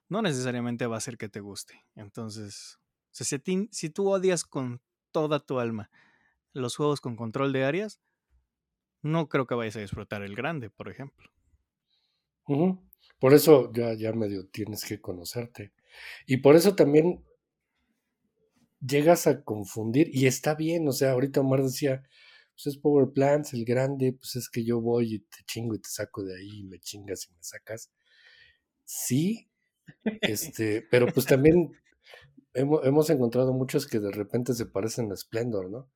no 0.09 0.23
necesariamente 0.23 0.87
va 0.87 0.97
a 0.97 0.99
hacer 0.99 1.19
que 1.19 1.29
te 1.29 1.41
guste. 1.41 1.85
Entonces, 1.95 2.79
si, 3.11 3.91
tú 3.91 4.11
odias 4.11 4.45
con 4.45 4.81
toda 5.11 5.41
tu 5.41 5.59
alma 5.59 5.91
los 6.53 6.77
juegos 6.77 7.01
con 7.01 7.17
control 7.17 7.53
de 7.53 7.65
áreas, 7.65 8.01
no 9.03 9.29
creo 9.29 9.47
que 9.47 9.55
vayas 9.55 9.77
a 9.77 9.81
disfrutar 9.81 10.23
el 10.23 10.35
grande, 10.35 10.71
por 10.71 10.89
ejemplo. 10.89 11.31
Por 13.19 13.35
eso 13.35 13.71
ya, 13.73 13.95
ya 13.95 14.13
medio 14.13 14.49
tienes 14.49 14.85
que 14.85 15.01
conocerte. 15.01 15.73
Y 16.27 16.39
por 16.39 16.57
eso 16.57 16.75
también 16.75 17.25
llegas 18.81 19.27
a 19.27 19.43
confundir 19.43 20.11
y 20.13 20.27
está 20.27 20.55
bien, 20.55 20.89
o 20.89 20.93
sea, 20.93 21.13
ahorita 21.13 21.41
Omar 21.41 21.63
decía, 21.63 22.03
pues 22.59 22.75
es 22.75 22.83
Power 22.83 23.13
Plants, 23.13 23.55
el 23.55 23.65
grande, 23.65 24.13
pues 24.13 24.35
es 24.35 24.49
que 24.49 24.65
yo 24.65 24.81
voy 24.81 25.15
y 25.15 25.19
te 25.21 25.45
chingo 25.47 25.77
y 25.77 25.79
te 25.79 25.89
saco 25.89 26.25
de 26.25 26.37
ahí 26.37 26.61
y 26.61 26.65
me 26.65 26.81
chingas 26.81 27.29
y 27.29 27.35
me 27.35 27.39
sacas. 27.41 27.93
Sí, 28.83 29.49
este, 30.23 30.83
pero 30.91 31.07
pues 31.07 31.25
también 31.27 31.71
hemos, 32.55 32.85
hemos 32.85 33.11
encontrado 33.11 33.53
muchos 33.53 33.87
que 33.87 34.01
de 34.01 34.11
repente 34.11 34.55
se 34.55 34.67
parecen 34.67 35.13
a 35.13 35.17
Splendor, 35.17 35.71
¿no? 35.71 35.89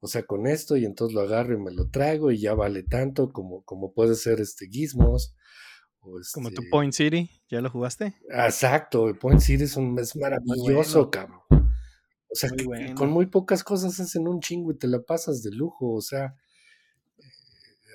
O 0.00 0.08
sea, 0.08 0.24
con 0.24 0.46
esto 0.46 0.76
y 0.76 0.84
entonces 0.84 1.14
lo 1.14 1.22
agarro 1.22 1.54
y 1.54 1.62
me 1.62 1.72
lo 1.72 1.88
traigo 1.88 2.30
y 2.30 2.38
ya 2.38 2.52
vale 2.52 2.82
tanto 2.82 3.32
como, 3.32 3.64
como 3.64 3.94
puede 3.94 4.14
ser 4.14 4.40
este 4.40 4.68
Gizmos. 4.68 5.34
O 6.00 6.20
Como 6.34 6.50
tu 6.50 6.60
este 6.60 6.70
Point 6.70 6.92
City, 6.92 7.30
¿ya 7.48 7.62
lo 7.62 7.70
jugaste? 7.70 8.14
Exacto, 8.28 9.08
el 9.08 9.16
Point 9.16 9.40
City 9.40 9.64
es, 9.64 9.76
un, 9.76 9.98
es 9.98 10.14
maravilloso, 10.14 11.10
cabrón. 11.10 11.40
O 12.30 12.34
sea, 12.34 12.50
Muy 12.50 12.64
bueno. 12.64 12.94
con 12.94 13.10
muy 13.10 13.26
pocas 13.26 13.64
cosas 13.64 13.98
hacen 14.00 14.28
un 14.28 14.40
chingo 14.40 14.72
y 14.72 14.76
te 14.78 14.86
la 14.86 15.00
pasas 15.02 15.42
de 15.42 15.50
lujo. 15.52 15.92
O 15.92 16.00
sea, 16.02 16.34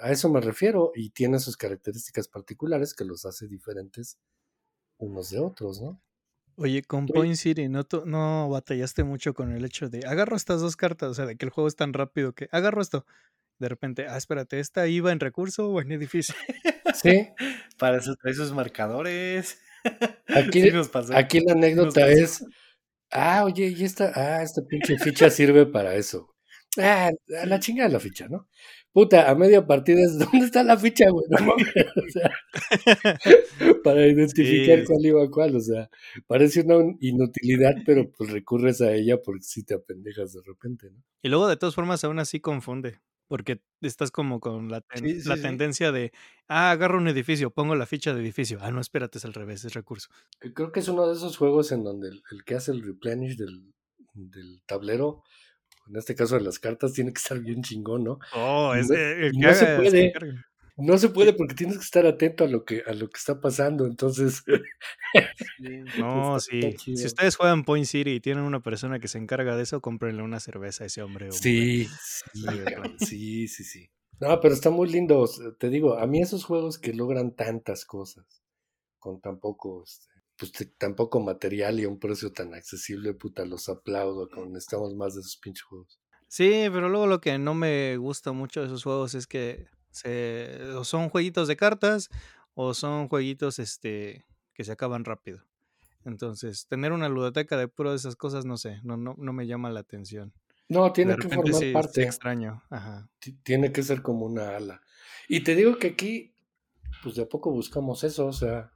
a 0.01 0.11
eso 0.11 0.29
me 0.29 0.41
refiero. 0.41 0.91
Y 0.95 1.11
tiene 1.11 1.39
sus 1.39 1.55
características 1.57 2.27
particulares 2.27 2.93
que 2.93 3.05
los 3.05 3.25
hace 3.25 3.47
diferentes 3.47 4.17
unos 4.97 5.29
de 5.29 5.39
otros, 5.39 5.81
¿no? 5.81 6.01
Oye, 6.55 6.83
con 6.83 7.05
Oye. 7.05 7.13
Point 7.13 7.35
City, 7.35 7.67
¿no, 7.67 7.83
¿no 8.05 8.49
batallaste 8.49 9.03
mucho 9.03 9.33
con 9.33 9.51
el 9.53 9.65
hecho 9.65 9.89
de 9.89 10.05
agarro 10.05 10.35
estas 10.35 10.61
dos 10.61 10.75
cartas? 10.75 11.09
O 11.09 11.13
sea, 11.13 11.25
de 11.25 11.35
que 11.35 11.45
el 11.45 11.51
juego 11.51 11.67
es 11.67 11.75
tan 11.75 11.93
rápido 11.93 12.33
que 12.33 12.47
agarro 12.51 12.81
esto. 12.81 13.05
De 13.59 13.69
repente, 13.69 14.07
ah, 14.07 14.17
espérate, 14.17 14.59
¿esta 14.59 14.87
iba 14.87 15.11
en 15.11 15.19
recurso 15.19 15.69
o 15.69 15.81
en 15.81 15.91
edificio? 15.91 16.35
Sí, 16.95 17.27
Para 17.79 17.97
eso 17.97 18.15
trae 18.21 18.33
sus 18.33 18.51
marcadores. 18.51 19.57
Aquí- 20.27 20.61
Sí 20.63 20.71
nos 20.71 20.89
pasó. 20.89 21.15
aquí 21.15 21.39
la 21.39 21.53
anécdota 21.53 22.01
pasó. 22.01 22.07
es, 22.07 22.45
ah, 23.13 23.43
oye, 23.45 23.67
y 23.77 23.83
esta, 23.83 24.11
ah, 24.15 24.43
esta 24.43 24.61
pinche 24.67 24.97
ficha 24.99 25.29
sirve 25.29 25.65
para 25.65 25.95
eso. 25.95 26.29
Ah, 26.77 27.11
a 27.41 27.45
la 27.45 27.59
chingada 27.59 27.89
la 27.89 27.99
ficha, 27.99 28.27
¿no? 28.29 28.47
Puta, 28.91 29.29
a 29.29 29.35
media 29.35 29.65
partida 29.65 30.01
es, 30.01 30.17
¿dónde 30.31 30.45
está 30.45 30.63
la 30.63 30.77
ficha, 30.77 31.09
güey? 31.09 31.25
No 31.29 31.53
o 31.55 32.09
sea, 32.11 32.31
para 33.83 34.07
identificar 34.07 34.79
Sí. 34.79 34.85
cuál 34.85 35.05
iba 35.05 35.23
a 35.23 35.29
cuál, 35.29 35.55
o 35.55 35.59
sea, 35.59 35.89
parece 36.27 36.61
una 36.61 36.95
inutilidad, 36.99 37.75
pero 37.85 38.11
pues 38.11 38.31
recurres 38.31 38.81
a 38.81 38.91
ella 38.93 39.17
porque 39.21 39.43
si 39.43 39.63
te 39.63 39.75
apendejas 39.75 40.33
de 40.33 40.41
repente, 40.45 40.89
¿no? 40.91 41.03
Y 41.21 41.29
luego, 41.29 41.47
de 41.47 41.57
todas 41.57 41.75
formas, 41.75 42.03
aún 42.03 42.19
así 42.19 42.39
confunde. 42.39 42.99
Porque 43.27 43.61
estás 43.81 44.11
como 44.11 44.39
con 44.39 44.69
la, 44.69 44.81
ten- 44.81 45.03
Sí, 45.05 45.21
sí, 45.21 45.29
la 45.29 45.35
sí. 45.37 45.41
tendencia 45.41 45.91
de, 45.91 46.11
ah, 46.47 46.71
agarro 46.71 46.97
un 46.97 47.07
edificio, 47.07 47.51
pongo 47.51 47.75
la 47.75 47.85
ficha 47.85 48.13
de 48.13 48.21
edificio. 48.21 48.59
Ah, 48.61 48.71
no, 48.71 48.79
espérate, 48.81 49.17
es 49.17 49.25
al 49.25 49.33
revés, 49.33 49.65
es 49.65 49.73
recurso. 49.73 50.09
Que 50.39 50.53
Creo 50.53 50.71
que 50.71 50.81
es 50.81 50.87
uno 50.87 51.07
de 51.07 51.13
esos 51.15 51.37
juegos 51.37 51.71
en 51.71 51.83
donde 51.83 52.09
el, 52.09 52.23
el 52.31 52.43
que 52.43 52.55
hace 52.55 52.71
el 52.71 52.83
replenish 52.83 53.37
del, 53.37 53.73
del 54.13 54.61
tablero, 54.65 55.23
en 55.87 55.95
este 55.97 56.15
caso 56.15 56.35
de 56.35 56.41
las 56.41 56.59
cartas, 56.59 56.93
tiene 56.93 57.11
que 57.13 57.19
estar 57.19 57.39
bien 57.39 57.63
chingón, 57.63 58.03
¿no? 58.03 58.19
Oh, 58.33 58.73
es 58.75 58.89
no- 58.89 58.95
eh, 58.95 59.27
el 59.27 59.31
que 59.33 59.37
no 59.39 59.53
se 59.53 59.65
puede. 59.77 60.13
No 60.75 60.97
se 60.97 61.09
puede 61.09 61.33
porque 61.33 61.53
tienes 61.55 61.77
que 61.77 61.83
estar 61.83 62.05
atento 62.05 62.43
a 62.43 62.47
lo 62.47 62.65
que, 62.65 62.83
a 62.87 62.93
lo 62.93 63.09
que 63.09 63.17
está 63.17 63.39
pasando, 63.39 63.85
entonces... 63.85 64.43
No, 65.97 66.37
está- 66.37 66.39
sí. 66.51 66.75
Si 66.95 67.05
ustedes 67.05 67.35
juegan 67.35 67.63
Point 67.63 67.85
City 67.85 68.11
y 68.15 68.19
tienen 68.19 68.43
una 68.43 68.61
persona 68.61 68.99
que 68.99 69.07
se 69.07 69.17
encarga 69.17 69.55
de 69.55 69.63
eso, 69.63 69.81
cómprenle 69.81 70.23
una 70.23 70.39
cerveza 70.39 70.83
a 70.83 70.87
ese 70.87 71.01
hombre. 71.01 71.31
Sí, 71.31 71.85
sí, 71.85 72.39
sí, 72.97 73.47
sí, 73.47 73.63
sí. 73.63 73.89
No, 74.19 74.39
pero 74.41 74.53
está 74.53 74.69
muy 74.69 74.89
lindo, 74.89 75.29
te 75.59 75.69
digo, 75.69 75.97
a 75.97 76.07
mí 76.07 76.21
esos 76.21 76.43
juegos 76.45 76.79
que 76.79 76.93
logran 76.93 77.35
tantas 77.35 77.85
cosas 77.85 78.25
con 78.99 79.19
tan 79.21 79.39
poco, 79.39 79.83
este, 79.83 80.07
pues 80.37 80.51
te- 80.51 80.65
tan 80.65 80.95
poco 80.95 81.19
material 81.19 81.79
y 81.79 81.83
a 81.83 81.89
un 81.89 81.99
precio 81.99 82.31
tan 82.31 82.53
accesible, 82.53 83.13
puta, 83.13 83.45
los 83.45 83.69
aplaudo, 83.69 84.27
cabrón, 84.29 84.53
necesitamos 84.53 84.95
más 84.95 85.15
de 85.15 85.21
esos 85.21 85.37
pinches 85.37 85.63
juegos. 85.63 85.99
Sí, 86.27 86.65
pero 86.71 86.89
luego 86.89 87.05
lo 87.07 87.21
que 87.21 87.37
no 87.37 87.53
me 87.53 87.97
gusta 87.97 88.31
mucho 88.31 88.61
de 88.61 88.67
esos 88.67 88.83
juegos 88.83 89.13
es 89.13 89.27
que 89.27 89.67
se, 89.93 90.59
o 90.75 90.83
son 90.83 91.09
jueguitos 91.09 91.47
de 91.47 91.55
cartas 91.55 92.09
o 92.53 92.73
son 92.73 93.07
jueguitos 93.07 93.59
este, 93.59 94.25
que 94.53 94.63
se 94.65 94.71
acaban 94.73 95.05
rápido. 95.05 95.41
Entonces, 96.05 96.67
tener 96.67 96.91
una 96.91 97.07
ludoteca 97.07 97.55
de 97.55 97.69
puro 97.69 97.91
de 97.91 97.95
esas 97.95 98.17
cosas, 98.17 98.43
no 98.45 98.57
sé, 98.57 98.81
no, 98.83 98.97
no, 98.97 99.15
no 99.17 99.31
me 99.31 99.47
llama 99.47 99.69
la 99.71 99.79
atención. 99.79 100.33
No, 100.67 100.91
tiene 100.91 101.15
que 101.15 101.29
formar 101.29 101.53
sí, 101.53 101.67
sí 101.67 101.71
parte. 101.73 102.03
extraño. 102.03 102.61
Ajá. 102.69 103.09
ti- 103.19 103.33
tiene 103.43 103.71
que 103.71 103.83
ser 103.83 104.01
como 104.01 104.25
una 104.25 104.57
ala. 104.57 104.81
Y 105.29 105.41
te 105.41 105.55
digo 105.55 105.77
que 105.77 105.87
aquí, 105.87 106.35
pues 107.01 107.15
de 107.15 107.23
a 107.23 107.29
poco 107.29 107.51
buscamos 107.51 108.03
eso, 108.03 108.25
o 108.27 108.33
sea, 108.33 108.71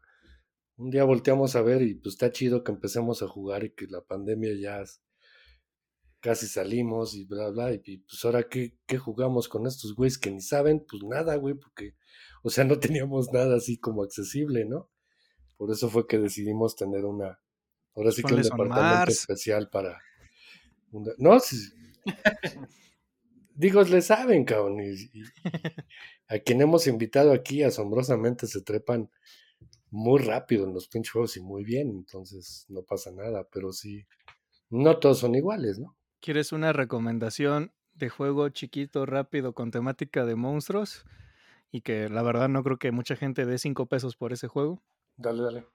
un 0.78 0.90
día 0.92 1.04
volteamos 1.04 1.56
a 1.56 1.62
ver 1.62 1.82
y 1.82 1.96
pues 1.96 2.14
está 2.16 2.32
chido 2.32 2.64
que 2.64 2.72
empecemos 2.72 3.22
a 3.24 3.28
jugar 3.28 3.64
y 3.64 3.72
que 3.72 3.88
la 3.88 4.02
pandemia 4.02 4.54
ya 4.60 4.84
casi 6.28 6.46
salimos 6.46 7.16
y 7.16 7.24
bla, 7.24 7.50
bla, 7.52 7.74
y, 7.74 7.82
y, 7.86 7.98
pues 8.00 8.26
ahora 8.26 8.50
qué, 8.50 8.78
qué 8.86 8.98
jugamos 8.98 9.48
con 9.48 9.66
estos 9.66 9.96
güeyes 9.96 10.18
que 10.18 10.30
ni 10.30 10.42
saben, 10.42 10.86
pues 10.86 11.02
nada, 11.04 11.38
güey, 11.38 11.56
porque, 11.56 11.96
o 12.44 12.50
sea, 12.50 12.66
no 12.66 12.78
teníamos 12.82 13.32
nada 13.32 13.56
así 13.56 13.78
como 13.78 14.04
accesible, 14.04 14.66
¿no? 14.66 14.90
Por 15.56 15.72
eso 15.72 15.90
fue 15.90 16.06
que 16.06 16.18
decidimos 16.20 16.76
tener 16.76 17.06
una, 17.06 17.40
ahora 17.96 18.12
sí 18.12 18.24
que 18.26 18.34
un 18.34 18.42
departamento 18.42 19.10
Mars. 19.10 19.22
especial 19.22 19.70
para... 19.70 20.02
una- 20.92 21.14
no, 21.18 21.40
sí, 21.40 21.56
Digo, 23.56 23.82
le 23.84 24.02
saben, 24.02 24.44
cabrón. 24.44 24.82
Y, 24.82 24.96
y 25.14 25.24
a 26.28 26.40
quien 26.40 26.60
hemos 26.62 26.88
invitado 26.88 27.32
aquí, 27.32 27.64
asombrosamente 27.64 28.48
se 28.48 28.62
trepan 28.62 29.10
muy 29.92 30.20
rápido 30.22 30.66
en 30.66 30.74
los 30.74 30.90
pinches 30.90 31.14
juegos 31.14 31.38
y 31.38 31.42
muy 31.42 31.64
bien, 31.64 31.90
entonces 31.90 32.66
no 32.68 32.84
pasa 32.84 33.12
nada, 33.12 33.48
pero 33.50 33.72
sí, 33.72 34.06
no 34.70 35.00
todos 35.00 35.20
son 35.20 35.36
iguales, 35.36 35.80
¿no? 35.80 35.97
¿Quieres 36.20 36.52
una 36.52 36.74
recomendación 36.74 37.74
de 37.94 38.10
juego 38.10 38.50
chiquito, 38.50 39.06
rápido, 39.06 39.54
con 39.54 39.72
temática 39.72 40.26
de 40.26 40.36
monstruos? 40.36 41.06
Y 41.72 41.82
que 41.82 42.10
la 42.10 42.24
verdad 42.24 42.50
no 42.50 42.64
creo 42.64 42.78
que 42.78 42.92
mucha 42.92 43.16
gente 43.16 43.46
dé 43.46 43.58
5 43.58 43.88
pesos 43.88 44.16
por 44.16 44.34
ese 44.34 44.48
juego. 44.48 44.84
Dale, 45.16 45.44
dale. 45.44 45.66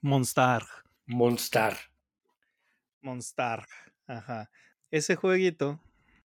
Monstar. 0.00 0.62
Monstar. 1.06 1.76
Monstar. 3.02 3.66
Ajá. 4.06 4.50
Ese 4.90 5.16
jueguito 5.16 5.80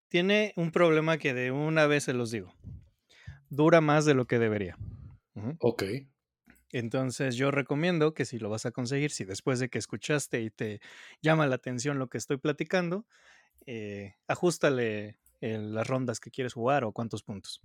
tiene 0.08 0.52
un 0.56 0.70
problema 0.70 1.18
que 1.18 1.34
de 1.34 1.50
una 1.50 1.86
vez 1.86 2.04
se 2.04 2.14
los 2.14 2.30
digo. 2.30 2.54
Dura 3.50 3.80
más 3.80 4.04
de 4.04 4.14
lo 4.14 4.26
que 4.26 4.38
debería. 4.38 4.76
Ok. 5.60 5.82
Entonces 6.70 7.36
yo 7.36 7.50
recomiendo 7.50 8.12
que 8.14 8.24
si 8.24 8.38
lo 8.38 8.50
vas 8.50 8.66
a 8.66 8.72
conseguir, 8.72 9.10
si 9.10 9.24
después 9.24 9.58
de 9.58 9.70
que 9.70 9.78
escuchaste 9.78 10.42
y 10.42 10.50
te 10.50 10.80
llama 11.22 11.46
la 11.46 11.54
atención 11.54 11.98
lo 11.98 12.08
que 12.08 12.18
estoy 12.18 12.36
platicando, 12.36 13.06
eh, 13.66 14.14
ajustale 14.26 15.18
eh, 15.40 15.58
las 15.58 15.86
rondas 15.86 16.20
que 16.20 16.30
quieres 16.30 16.54
jugar 16.54 16.84
o 16.84 16.92
cuántos 16.92 17.22
puntos. 17.22 17.60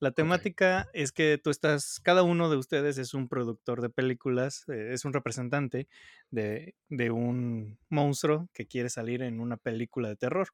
La 0.00 0.10
temática 0.10 0.88
es 0.92 1.12
que 1.12 1.38
tú 1.38 1.50
estás, 1.50 2.00
cada 2.00 2.22
uno 2.22 2.50
de 2.50 2.56
ustedes 2.56 2.98
es 2.98 3.14
un 3.14 3.28
productor 3.28 3.80
de 3.82 3.90
películas, 3.90 4.64
eh, 4.68 4.90
es 4.92 5.04
un 5.04 5.12
representante 5.12 5.88
de, 6.30 6.74
de 6.88 7.10
un 7.10 7.78
monstruo 7.88 8.48
que 8.52 8.66
quiere 8.66 8.88
salir 8.88 9.22
en 9.22 9.40
una 9.40 9.56
película 9.56 10.08
de 10.08 10.16
terror. 10.16 10.48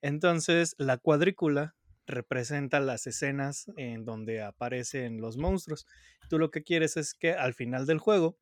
Entonces 0.00 0.74
la 0.78 0.98
cuadrícula 0.98 1.74
representa 2.06 2.80
las 2.80 3.06
escenas 3.06 3.70
en 3.76 4.04
donde 4.04 4.42
aparecen 4.42 5.20
los 5.20 5.36
monstruos. 5.36 5.86
Tú 6.28 6.38
lo 6.38 6.50
que 6.50 6.62
quieres 6.62 6.96
es 6.96 7.14
que 7.14 7.32
al 7.32 7.54
final 7.54 7.86
del 7.86 7.98
juego 7.98 8.38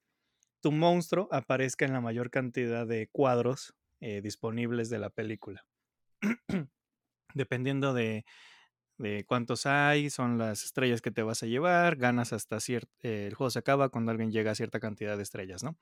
tu 0.60 0.72
monstruo 0.72 1.28
aparezca 1.30 1.84
en 1.84 1.92
la 1.92 2.00
mayor 2.00 2.30
cantidad 2.30 2.86
de 2.86 3.08
cuadros 3.10 3.74
eh, 4.00 4.20
disponibles 4.22 4.90
de 4.90 4.98
la 4.98 5.10
película. 5.10 5.64
Dependiendo 7.34 7.94
de, 7.94 8.24
de 8.98 9.24
cuántos 9.24 9.66
hay, 9.66 10.10
son 10.10 10.36
las 10.36 10.64
estrellas 10.64 11.00
que 11.00 11.10
te 11.10 11.22
vas 11.22 11.42
a 11.42 11.46
llevar, 11.46 11.96
ganas 11.96 12.32
hasta 12.32 12.60
cierto... 12.60 12.90
el 13.02 13.34
juego 13.34 13.50
se 13.50 13.58
acaba 13.58 13.88
cuando 13.88 14.10
alguien 14.10 14.30
llega 14.30 14.50
a 14.50 14.54
cierta 14.54 14.80
cantidad 14.80 15.16
de 15.16 15.22
estrellas, 15.22 15.62
¿no? 15.62 15.76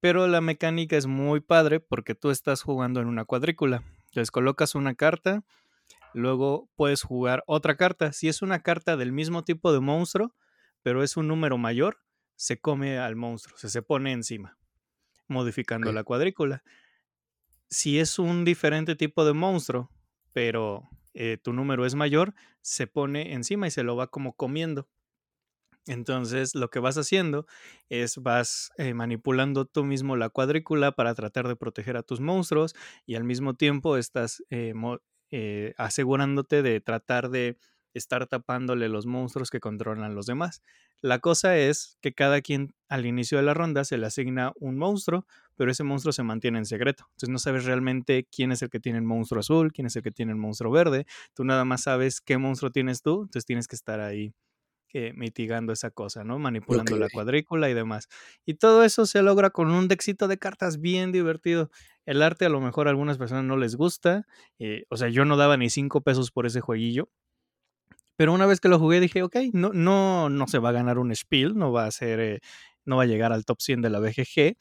Pero 0.00 0.26
la 0.26 0.40
mecánica 0.40 0.96
es 0.96 1.06
muy 1.06 1.40
padre 1.40 1.80
porque 1.80 2.14
tú 2.14 2.30
estás 2.30 2.62
jugando 2.62 3.00
en 3.00 3.06
una 3.06 3.24
cuadrícula. 3.24 3.82
Entonces 4.06 4.30
colocas 4.30 4.74
una 4.74 4.94
carta, 4.94 5.44
luego 6.12 6.68
puedes 6.76 7.02
jugar 7.02 7.42
otra 7.46 7.76
carta. 7.76 8.12
Si 8.12 8.28
es 8.28 8.42
una 8.42 8.60
carta 8.60 8.96
del 8.96 9.12
mismo 9.12 9.44
tipo 9.44 9.72
de 9.72 9.80
monstruo, 9.80 10.34
pero 10.82 11.02
es 11.02 11.16
un 11.16 11.28
número 11.28 11.56
mayor, 11.56 11.98
se 12.36 12.60
come 12.60 12.98
al 12.98 13.16
monstruo, 13.16 13.56
se, 13.56 13.68
se 13.70 13.80
pone 13.80 14.12
encima, 14.12 14.58
modificando 15.26 15.90
la 15.92 16.04
cuadrícula. 16.04 16.62
Si 17.70 17.98
es 17.98 18.18
un 18.18 18.44
diferente 18.44 18.94
tipo 18.94 19.24
de 19.24 19.32
monstruo, 19.32 19.90
pero 20.32 20.88
eh, 21.14 21.38
tu 21.42 21.52
número 21.52 21.86
es 21.86 21.94
mayor, 21.94 22.34
se 22.62 22.86
pone 22.86 23.32
encima 23.34 23.66
y 23.66 23.70
se 23.70 23.82
lo 23.82 23.96
va 23.96 24.08
como 24.08 24.34
comiendo. 24.34 24.88
Entonces 25.86 26.54
lo 26.54 26.70
que 26.70 26.78
vas 26.78 26.96
haciendo 26.96 27.46
es 27.90 28.16
vas 28.18 28.72
eh, 28.78 28.94
manipulando 28.94 29.66
tú 29.66 29.84
mismo 29.84 30.16
la 30.16 30.30
cuadrícula 30.30 30.92
para 30.92 31.14
tratar 31.14 31.46
de 31.46 31.56
proteger 31.56 31.96
a 31.98 32.02
tus 32.02 32.20
monstruos 32.20 32.74
y 33.06 33.16
al 33.16 33.24
mismo 33.24 33.54
tiempo 33.54 33.98
estás 33.98 34.42
eh, 34.50 35.74
asegurándote 35.76 36.62
de 36.62 36.80
tratar 36.80 37.28
de 37.28 37.58
estar 37.92 38.26
tapándole 38.26 38.88
los 38.88 39.06
monstruos 39.06 39.50
que 39.50 39.60
controlan 39.60 40.14
los 40.14 40.26
demás. 40.26 40.62
La 41.04 41.18
cosa 41.18 41.58
es 41.58 41.98
que 42.00 42.14
cada 42.14 42.40
quien 42.40 42.74
al 42.88 43.04
inicio 43.04 43.36
de 43.36 43.44
la 43.44 43.52
ronda 43.52 43.84
se 43.84 43.98
le 43.98 44.06
asigna 44.06 44.54
un 44.58 44.78
monstruo, 44.78 45.26
pero 45.54 45.70
ese 45.70 45.84
monstruo 45.84 46.14
se 46.14 46.22
mantiene 46.22 46.56
en 46.56 46.64
secreto. 46.64 47.04
Entonces 47.10 47.28
no 47.28 47.38
sabes 47.38 47.66
realmente 47.66 48.26
quién 48.34 48.52
es 48.52 48.62
el 48.62 48.70
que 48.70 48.80
tiene 48.80 49.00
el 49.00 49.04
monstruo 49.04 49.40
azul, 49.40 49.70
quién 49.70 49.86
es 49.86 49.96
el 49.96 50.02
que 50.02 50.10
tiene 50.10 50.32
el 50.32 50.38
monstruo 50.38 50.72
verde. 50.72 51.04
Tú 51.34 51.44
nada 51.44 51.66
más 51.66 51.82
sabes 51.82 52.22
qué 52.22 52.38
monstruo 52.38 52.70
tienes 52.72 53.02
tú, 53.02 53.24
entonces 53.24 53.44
tienes 53.44 53.68
que 53.68 53.76
estar 53.76 54.00
ahí 54.00 54.32
eh, 54.94 55.12
mitigando 55.14 55.74
esa 55.74 55.90
cosa, 55.90 56.24
¿no? 56.24 56.38
Manipulando 56.38 56.96
la 56.96 57.10
cuadrícula 57.10 57.68
y 57.68 57.74
demás. 57.74 58.08
Y 58.46 58.54
todo 58.54 58.82
eso 58.82 59.04
se 59.04 59.20
logra 59.20 59.50
con 59.50 59.70
un 59.70 59.88
dexito 59.88 60.26
de 60.26 60.38
cartas 60.38 60.80
bien 60.80 61.12
divertido. 61.12 61.70
El 62.06 62.22
arte 62.22 62.46
a 62.46 62.48
lo 62.48 62.62
mejor 62.62 62.86
a 62.86 62.90
algunas 62.90 63.18
personas 63.18 63.44
no 63.44 63.58
les 63.58 63.76
gusta. 63.76 64.26
Eh, 64.58 64.86
o 64.88 64.96
sea, 64.96 65.10
yo 65.10 65.26
no 65.26 65.36
daba 65.36 65.58
ni 65.58 65.68
cinco 65.68 66.00
pesos 66.00 66.30
por 66.30 66.46
ese 66.46 66.62
jueguillo. 66.62 67.10
Pero 68.16 68.32
una 68.32 68.46
vez 68.46 68.60
que 68.60 68.68
lo 68.68 68.78
jugué 68.78 69.00
dije, 69.00 69.22
ok, 69.22 69.36
no, 69.52 69.72
no, 69.72 70.28
no 70.28 70.46
se 70.46 70.58
va 70.58 70.70
a 70.70 70.72
ganar 70.72 70.98
un 70.98 71.14
Spiel, 71.14 71.56
no 71.56 71.72
va 71.72 71.86
a 71.86 71.90
ser, 71.90 72.20
eh, 72.20 72.40
no 72.84 72.96
va 72.96 73.04
a 73.04 73.06
llegar 73.06 73.32
al 73.32 73.44
top 73.44 73.60
100 73.60 73.82
de 73.82 73.90
la 73.90 74.00
BGG. 74.00 74.56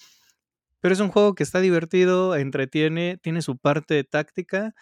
Pero 0.82 0.93
es 0.93 0.99
un 0.99 1.10
juego 1.10 1.36
que 1.36 1.43
está 1.43 1.60
divertido, 1.62 2.36
entretiene, 2.36 3.18
tiene 3.22 3.41
su 3.41 3.58
parte 3.58 4.04
táctica 4.04 4.74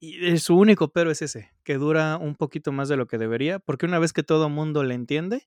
y 0.00 0.38
su 0.38 0.56
único 0.56 0.92
pero 0.92 1.12
es 1.12 1.22
ese, 1.22 1.52
que 1.64 1.78
dura 1.78 2.16
un 2.16 2.34
poquito 2.34 2.72
más 2.72 2.88
de 2.88 2.96
lo 2.96 3.06
que 3.06 3.18
debería, 3.18 3.60
porque 3.60 3.86
una 3.86 4.00
vez 4.00 4.12
que 4.12 4.24
todo 4.24 4.48
mundo 4.48 4.82
le 4.82 4.94
entiende, 4.94 5.46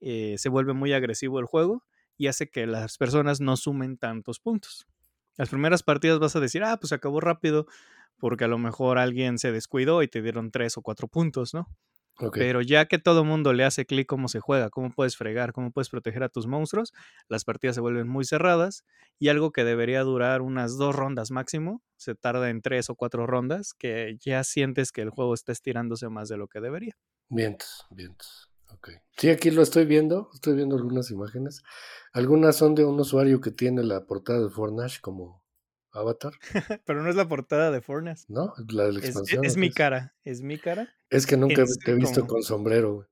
eh, 0.00 0.36
se 0.38 0.48
vuelve 0.48 0.72
muy 0.74 0.92
agresivo 0.94 1.40
el 1.40 1.46
juego 1.46 1.84
y 2.16 2.28
hace 2.28 2.50
que 2.50 2.66
las 2.66 2.98
personas 2.98 3.40
no 3.40 3.56
sumen 3.56 3.98
tantos 3.98 4.40
puntos. 4.40 4.86
Las 5.36 5.50
primeras 5.50 5.82
partidas 5.82 6.18
vas 6.20 6.36
a 6.36 6.40
decir, 6.40 6.64
ah, 6.64 6.78
pues 6.80 6.92
acabó 6.92 7.20
rápido, 7.20 7.66
porque 8.18 8.44
a 8.44 8.48
lo 8.48 8.58
mejor 8.58 8.98
alguien 8.98 9.38
se 9.38 9.52
descuidó 9.52 10.02
y 10.02 10.08
te 10.08 10.22
dieron 10.22 10.50
tres 10.50 10.78
o 10.78 10.82
cuatro 10.82 11.08
puntos, 11.08 11.54
¿no? 11.54 11.68
Pero 12.32 12.60
ya 12.60 12.86
que 12.86 12.98
todo 12.98 13.24
mundo 13.24 13.52
le 13.52 13.64
hace 13.64 13.86
clic 13.86 14.06
cómo 14.06 14.28
se 14.28 14.40
juega, 14.40 14.70
cómo 14.70 14.90
puedes 14.90 15.16
fregar, 15.16 15.52
cómo 15.52 15.72
puedes 15.72 15.88
proteger 15.88 16.22
a 16.22 16.28
tus 16.28 16.46
monstruos, 16.46 16.92
las 17.28 17.44
partidas 17.44 17.74
se 17.74 17.80
vuelven 17.80 18.08
muy 18.08 18.24
cerradas 18.24 18.84
y 19.18 19.28
algo 19.28 19.50
que 19.50 19.64
debería 19.64 20.02
durar 20.02 20.42
unas 20.42 20.76
dos 20.76 20.94
rondas 20.94 21.30
máximo, 21.30 21.82
se 21.96 22.14
tarda 22.14 22.50
en 22.50 22.62
tres 22.62 22.90
o 22.90 22.94
cuatro 22.94 23.26
rondas, 23.26 23.74
que 23.74 24.16
ya 24.20 24.44
sientes 24.44 24.92
que 24.92 25.02
el 25.02 25.10
juego 25.10 25.34
está 25.34 25.52
estirándose 25.52 26.08
más 26.08 26.28
de 26.28 26.36
lo 26.36 26.48
que 26.48 26.60
debería. 26.60 26.94
Vientos, 27.28 27.86
vientos. 27.90 28.50
Ok. 28.72 28.90
Sí, 29.16 29.28
aquí 29.28 29.50
lo 29.50 29.62
estoy 29.62 29.84
viendo, 29.84 30.30
estoy 30.32 30.54
viendo 30.54 30.76
algunas 30.76 31.10
imágenes. 31.10 31.62
Algunas 32.12 32.56
son 32.56 32.74
de 32.74 32.84
un 32.84 32.98
usuario 32.98 33.40
que 33.40 33.50
tiene 33.50 33.82
la 33.82 34.06
portada 34.06 34.40
de 34.40 34.50
Fortnite 34.50 35.00
como 35.00 35.41
Avatar. 35.92 36.32
Pero 36.86 37.02
no 37.02 37.10
es 37.10 37.16
la 37.16 37.28
portada 37.28 37.70
de 37.70 37.80
Fortnite. 37.80 38.22
No, 38.28 38.54
la 38.68 38.84
de 38.84 38.92
la 38.92 38.98
expansión. 39.00 39.44
Es, 39.44 39.56
mi 39.56 39.70
cara, 39.70 40.14
es 40.24 40.40
mi 40.40 40.58
cara. 40.58 40.88
Es 41.10 41.26
que 41.26 41.36
nunca 41.36 41.64
te 41.84 41.90
he 41.90 41.94
visto 41.94 42.26
con 42.26 42.42
sombrero, 42.42 42.94
güey. 42.94 43.06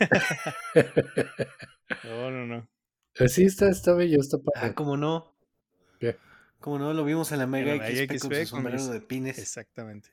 no, 2.04 2.30
no, 2.30 2.46
no. 2.46 2.68
Sí, 3.28 3.44
está, 3.44 3.68
está 3.68 3.92
bello, 3.92 4.20
está 4.20 4.38
padre. 4.38 4.70
Ah, 4.70 4.74
como 4.74 4.96
no. 4.96 5.34
¿Qué? 6.00 6.16
Como 6.60 6.78
no, 6.78 6.94
lo 6.94 7.04
vimos 7.04 7.30
en 7.32 7.38
la 7.38 7.46
Mega 7.46 7.76
XP, 7.76 8.18
con 8.18 8.34
su 8.34 8.46
sombrero 8.46 8.86
de 8.86 9.00
pines. 9.00 9.38
Exactamente. 9.38 10.08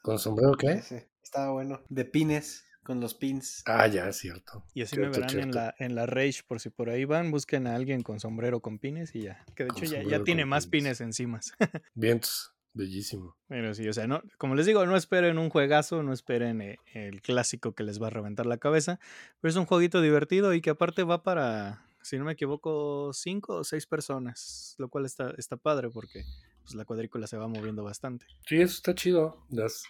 ¿Con 0.00 0.18
sombrero 0.18 0.54
qué? 0.54 0.80
Sí, 0.80 0.96
estaba 1.22 1.52
bueno. 1.52 1.82
De 1.88 2.04
pines 2.04 2.64
con 2.82 3.00
los 3.00 3.14
pins. 3.14 3.62
Ah, 3.66 3.86
ya, 3.86 4.08
es 4.08 4.16
cierto. 4.16 4.64
Y 4.74 4.82
así 4.82 4.98
me 4.98 5.08
verán 5.08 5.38
en 5.38 5.52
la, 5.52 5.74
en 5.78 5.94
la 5.94 6.06
Rage, 6.06 6.42
por 6.46 6.60
si 6.60 6.70
por 6.70 6.90
ahí 6.90 7.04
van, 7.04 7.30
busquen 7.30 7.66
a 7.66 7.74
alguien 7.74 8.02
con 8.02 8.20
sombrero 8.20 8.60
con 8.60 8.78
pines 8.78 9.14
y 9.14 9.22
ya. 9.22 9.44
Que 9.54 9.64
de 9.64 9.70
hecho 9.70 9.84
ya, 9.84 10.02
ya, 10.02 10.24
tiene 10.24 10.44
más 10.44 10.66
pines, 10.66 11.00
encima. 11.00 11.40
Vientos, 11.94 12.52
bellísimo. 12.74 13.36
Pero 13.48 13.74
sí, 13.74 13.88
o 13.88 13.92
sea, 13.92 14.06
no, 14.06 14.22
como 14.38 14.54
les 14.54 14.66
digo, 14.66 14.84
no 14.86 14.96
esperen 14.96 15.38
un 15.38 15.50
juegazo, 15.50 16.02
no 16.02 16.12
esperen 16.12 16.60
eh, 16.60 16.78
el 16.92 17.22
clásico 17.22 17.74
que 17.74 17.84
les 17.84 18.02
va 18.02 18.08
a 18.08 18.10
reventar 18.10 18.46
la 18.46 18.58
cabeza, 18.58 18.98
pero 19.40 19.50
es 19.50 19.56
un 19.56 19.66
jueguito 19.66 20.00
divertido 20.00 20.52
y 20.54 20.60
que 20.60 20.70
aparte 20.70 21.04
va 21.04 21.22
para, 21.22 21.86
si 22.02 22.18
no 22.18 22.24
me 22.24 22.32
equivoco, 22.32 23.12
cinco 23.12 23.56
o 23.56 23.64
seis 23.64 23.86
personas, 23.86 24.74
lo 24.78 24.88
cual 24.88 25.06
está, 25.06 25.32
está 25.38 25.56
padre 25.56 25.88
porque 25.88 26.24
pues, 26.62 26.74
la 26.74 26.84
cuadrícula 26.84 27.26
se 27.26 27.36
va 27.36 27.46
moviendo 27.46 27.84
bastante. 27.84 28.26
Sí, 28.46 28.56
eso 28.56 28.74
está 28.74 28.94
chido. 28.94 29.46
Las, 29.50 29.84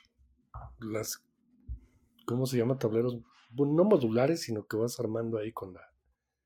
las 0.78 1.22
¿cómo 2.32 2.46
se 2.46 2.58
llama? 2.58 2.78
Tableros, 2.78 3.18
no 3.50 3.84
modulares, 3.84 4.42
sino 4.42 4.66
que 4.66 4.76
vas 4.76 4.98
armando 4.98 5.38
ahí 5.38 5.52
con 5.52 5.74
la, 5.74 5.92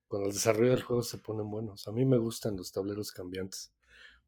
con 0.08 0.22
el 0.22 0.32
desarrollo 0.32 0.70
del 0.70 0.82
juego 0.82 1.02
se 1.02 1.18
ponen 1.18 1.50
buenos. 1.50 1.88
A 1.88 1.92
mí 1.92 2.04
me 2.04 2.18
gustan 2.18 2.56
los 2.56 2.72
tableros 2.72 3.12
cambiantes, 3.12 3.72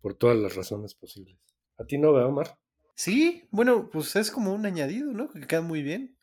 por 0.01 0.15
todas 0.15 0.37
las 0.37 0.55
razones 0.55 0.95
posibles. 0.95 1.37
¿A 1.79 1.85
ti 1.85 1.99
no, 1.99 2.11
Omar? 2.11 2.59
Sí, 2.95 3.47
bueno, 3.51 3.91
pues 3.91 4.17
es 4.17 4.31
como 4.31 4.53
un 4.53 4.67
añadido, 4.67 5.13
¿no? 5.13 5.31
Que 5.31 5.47
queda 5.47 5.63
muy 5.63 5.83
bien. 5.83 6.19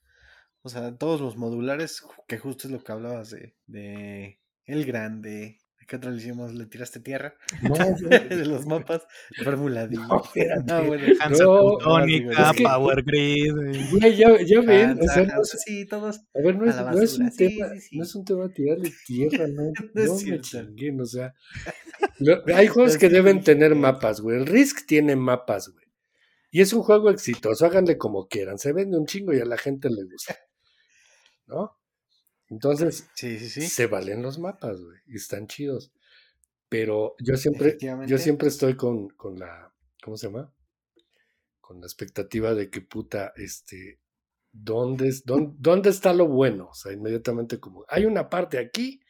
O 0.62 0.70
sea, 0.70 0.98
todos 0.98 1.22
los 1.22 1.38
modulares, 1.38 2.04
que 2.28 2.38
justo 2.38 2.68
es 2.68 2.74
lo 2.74 2.84
que 2.84 2.92
hablabas 2.92 3.30
de, 3.30 3.56
de 3.68 4.42
El 4.66 4.86
Grande, 4.86 5.60
¿Qué 5.88 5.98
otra 5.98 6.10
le 6.10 6.18
hicimos? 6.18 6.54
¿Le 6.54 6.66
tiraste 6.66 7.00
tierra? 7.00 7.36
No, 7.62 7.76
de 8.10 8.46
los 8.46 8.66
mapas. 8.66 9.06
Fórmula 9.44 9.88
D. 9.88 9.96
No, 9.98 10.24
ah, 10.70 10.82
bueno. 10.82 11.06
Hansa 11.20 11.44
no, 11.44 11.78
Power 11.78 13.04
Grid. 13.04 13.54
Ya, 14.18 14.42
ya, 14.44 14.62
ven. 14.62 15.00
O 15.00 15.08
sea, 15.08 15.28
sí, 15.44 15.86
todos. 15.86 16.22
A 16.34 16.42
ver, 16.44 16.56
no 16.56 16.70
es, 16.70 16.76
no 16.76 17.02
es 17.02 17.20
un 17.20 17.30
tema, 17.32 17.68
no 17.92 18.04
es 18.04 18.16
un 18.16 18.26
tema 18.26 18.50
tirarle 18.50 18.92
tierra, 19.06 19.48
no. 19.48 19.72
no, 19.94 20.16
me 20.26 20.42
chinguen, 20.42 21.02
o 21.02 21.06
sea. 21.06 21.34
hay 22.56 22.68
juegos 22.68 22.98
que 22.98 23.10
deben 23.10 23.44
tener 23.44 23.76
mapas, 23.76 24.22
güey. 24.22 24.38
El 24.38 24.48
Risk 24.48 24.88
tiene 24.88 25.16
mapas, 25.16 25.70
güey. 25.70 25.86
Y 26.50 26.62
es 26.62 26.74
un 26.74 26.82
juego 26.82 27.10
exitoso, 27.12 27.66
háganle 27.66 27.98
como 27.98 28.28
quieran. 28.28 28.58
Se 28.58 28.74
vende 28.74 28.98
un 28.98 29.06
chingo 29.06 29.34
y 29.34 29.40
a 29.40 29.46
la 29.46 29.58
gente 29.58 29.90
le 29.90 30.04
gusta. 30.04 30.36
¿No? 31.48 31.78
Entonces, 32.50 33.08
sí, 33.16 33.40
sí, 33.40 33.50
sí. 33.50 33.62
se 33.68 33.88
valen 33.88 34.22
los 34.22 34.38
mapas, 34.38 34.82
güey, 34.82 35.00
y 35.08 35.16
están 35.16 35.48
chidos. 35.48 35.92
Pero 36.70 37.16
yo 37.20 37.38
siempre, 37.38 37.78
yo 38.08 38.18
siempre 38.18 38.48
estoy 38.48 38.76
con, 38.76 39.10
con 39.10 39.40
la, 39.40 39.74
¿cómo 40.04 40.18
se 40.18 40.28
llama? 40.28 40.54
Con 41.60 41.80
la 41.80 41.88
expectativa 41.88 42.54
de 42.54 42.70
que 42.70 42.82
puta, 42.82 43.34
este, 43.36 44.00
¿dónde, 44.52 45.14
dónde, 45.26 45.56
¿dónde 45.58 45.90
está 45.90 46.14
lo 46.14 46.28
bueno? 46.28 46.70
O 46.70 46.74
sea, 46.74 46.92
inmediatamente 46.92 47.60
como, 47.60 47.86
hay 47.88 48.06
una 48.06 48.30
parte 48.30 48.58
aquí, 48.58 49.02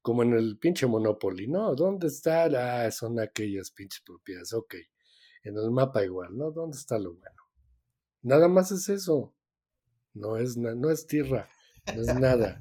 como 0.00 0.22
en 0.22 0.32
el 0.34 0.58
pinche 0.58 0.86
Monopoly, 0.86 1.48
¿no? 1.48 1.74
¿Dónde 1.74 2.06
está? 2.06 2.44
Ah, 2.84 2.90
son 2.90 3.20
aquellas 3.20 3.70
pinches 3.70 4.02
propiedades, 4.02 4.52
ok. 4.52 4.74
En 5.42 5.56
el 5.56 5.70
mapa 5.70 6.04
igual, 6.04 6.36
¿no? 6.36 6.50
¿Dónde 6.50 6.76
está 6.76 6.98
lo 6.98 7.14
bueno? 7.14 7.42
Nada 8.22 8.48
más 8.48 8.70
es 8.72 8.88
eso. 8.88 9.34
No 10.14 10.36
es, 10.36 10.56
no 10.56 10.90
es 10.90 11.06
tierra, 11.06 11.48
no 11.94 12.02
es 12.02 12.14
nada. 12.18 12.60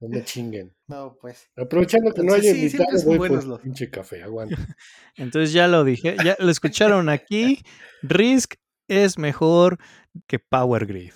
No 0.00 0.08
me 0.08 0.24
chinguen. 0.24 0.74
No, 0.88 1.18
pues. 1.20 1.50
Aprovechando 1.56 2.12
que 2.12 2.22
no 2.22 2.32
hay 2.32 2.40
sí, 2.40 2.48
invitados, 2.48 3.04
voy 3.04 3.18
por 3.18 3.44
los... 3.44 3.60
pinche 3.60 3.90
café, 3.90 4.22
aguanta. 4.22 4.56
Entonces 5.16 5.52
ya 5.52 5.68
lo 5.68 5.84
dije, 5.84 6.16
ya 6.24 6.36
lo 6.38 6.50
escucharon 6.50 7.10
aquí. 7.10 7.62
Risk 8.02 8.54
es 8.88 9.18
mejor 9.18 9.78
que 10.26 10.38
Power 10.38 10.86
Grid. 10.86 11.12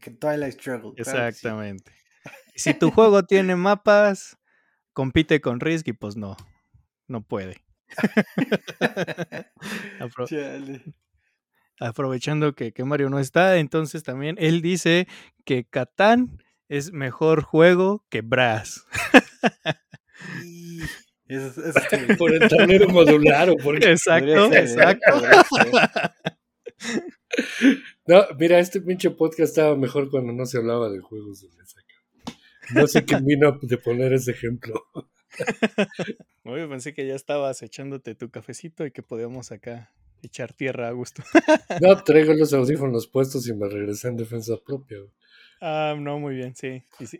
Que 0.00 0.10
Twilight 0.10 0.54
Struggle. 0.54 0.92
Exactamente. 0.96 1.92
Si 2.54 2.72
tu 2.72 2.90
juego 2.90 3.22
tiene 3.26 3.54
mapas, 3.54 4.38
compite 4.94 5.42
con 5.42 5.60
Risk 5.60 5.88
y 5.88 5.92
pues 5.92 6.16
no, 6.16 6.36
no 7.08 7.22
puede. 7.22 7.62
Aprovechando 11.80 12.54
que, 12.54 12.72
que 12.72 12.84
Mario 12.84 13.10
no 13.10 13.18
está, 13.18 13.58
entonces 13.58 14.02
también 14.02 14.36
él 14.38 14.62
dice 14.62 15.06
que 15.44 15.64
Catán 15.64 16.38
es 16.72 16.90
mejor 16.90 17.42
juego 17.42 18.04
que 18.08 18.22
Brass. 18.22 18.86
Es, 21.28 21.54
por 22.18 22.30
el 22.30 22.46
tablero 22.46 22.90
modular 22.90 23.48
o 23.48 23.56
por 23.56 23.82
Exacto, 23.82 24.52
exacto. 24.52 25.12
No, 28.06 28.26
mira, 28.38 28.58
este 28.58 28.82
pinche 28.82 29.08
podcast 29.10 29.56
estaba 29.56 29.74
mejor 29.74 30.10
cuando 30.10 30.34
no 30.34 30.44
se 30.44 30.58
hablaba 30.58 30.90
de 30.90 31.00
juegos 31.00 31.40
de 31.40 31.48
mesa. 31.56 31.78
No 32.74 32.86
sé 32.86 33.06
quién 33.06 33.24
vino 33.24 33.58
de 33.62 33.78
poner 33.78 34.12
ese 34.12 34.32
ejemplo. 34.32 34.84
Oye, 36.44 36.68
pensé 36.68 36.92
que 36.92 37.06
ya 37.06 37.14
estabas 37.14 37.62
echándote 37.62 38.14
tu 38.14 38.30
cafecito 38.30 38.84
y 38.84 38.90
que 38.90 39.02
podíamos 39.02 39.52
acá 39.52 39.94
echar 40.22 40.52
tierra 40.52 40.88
a 40.88 40.92
gusto. 40.92 41.22
No, 41.80 42.02
traigo 42.04 42.34
los 42.34 42.52
audífonos 42.52 43.06
puestos 43.06 43.48
y 43.48 43.54
me 43.54 43.70
regresé 43.70 44.08
en 44.08 44.16
defensa 44.18 44.56
propia. 44.62 44.98
Ah, 45.64 45.94
no, 45.96 46.18
muy 46.18 46.34
bien, 46.34 46.56
sí. 46.56 46.82
sí, 47.06 47.18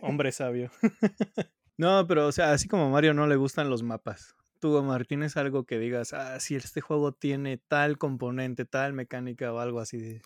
Hombre 0.00 0.32
sabio. 0.32 0.70
no, 1.76 2.06
pero, 2.06 2.26
o 2.26 2.32
sea, 2.32 2.52
así 2.52 2.66
como 2.66 2.86
a 2.86 2.88
Mario 2.88 3.12
no 3.12 3.26
le 3.26 3.36
gustan 3.36 3.68
los 3.68 3.82
mapas. 3.82 4.34
Tú, 4.60 4.74
Omar, 4.74 5.04
¿tienes 5.04 5.36
algo 5.36 5.66
que 5.66 5.78
digas, 5.78 6.14
ah, 6.14 6.40
si 6.40 6.56
este 6.56 6.80
juego 6.80 7.12
tiene 7.12 7.58
tal 7.58 7.98
componente, 7.98 8.64
tal 8.64 8.94
mecánica 8.94 9.52
o 9.52 9.58
algo 9.58 9.78
así? 9.78 9.98
De... 9.98 10.22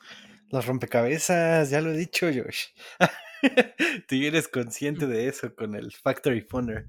Los 0.53 0.65
rompecabezas, 0.65 1.69
ya 1.71 1.81
lo 1.81 1.91
he 1.91 1.97
dicho, 1.97 2.27
Josh. 2.27 2.67
Tú 4.09 4.15
eres 4.15 4.47
consciente 4.47 5.09
de 5.09 5.27
eso 5.27 5.53
con 5.57 5.75
el 5.75 5.91
Factory 5.91 6.43
Funner. 6.43 6.87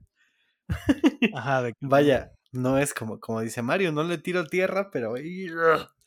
Ajá, 1.34 1.64
de... 1.64 1.74
Vaya, 1.80 2.34
no 2.52 2.78
es 2.78 2.94
como, 2.94 3.20
como 3.20 3.42
dice 3.42 3.64
Mario, 3.64 3.92
no 3.92 4.04
le 4.04 4.20
tiro 4.20 4.46
tierra, 4.46 4.92
pero... 4.92 5.16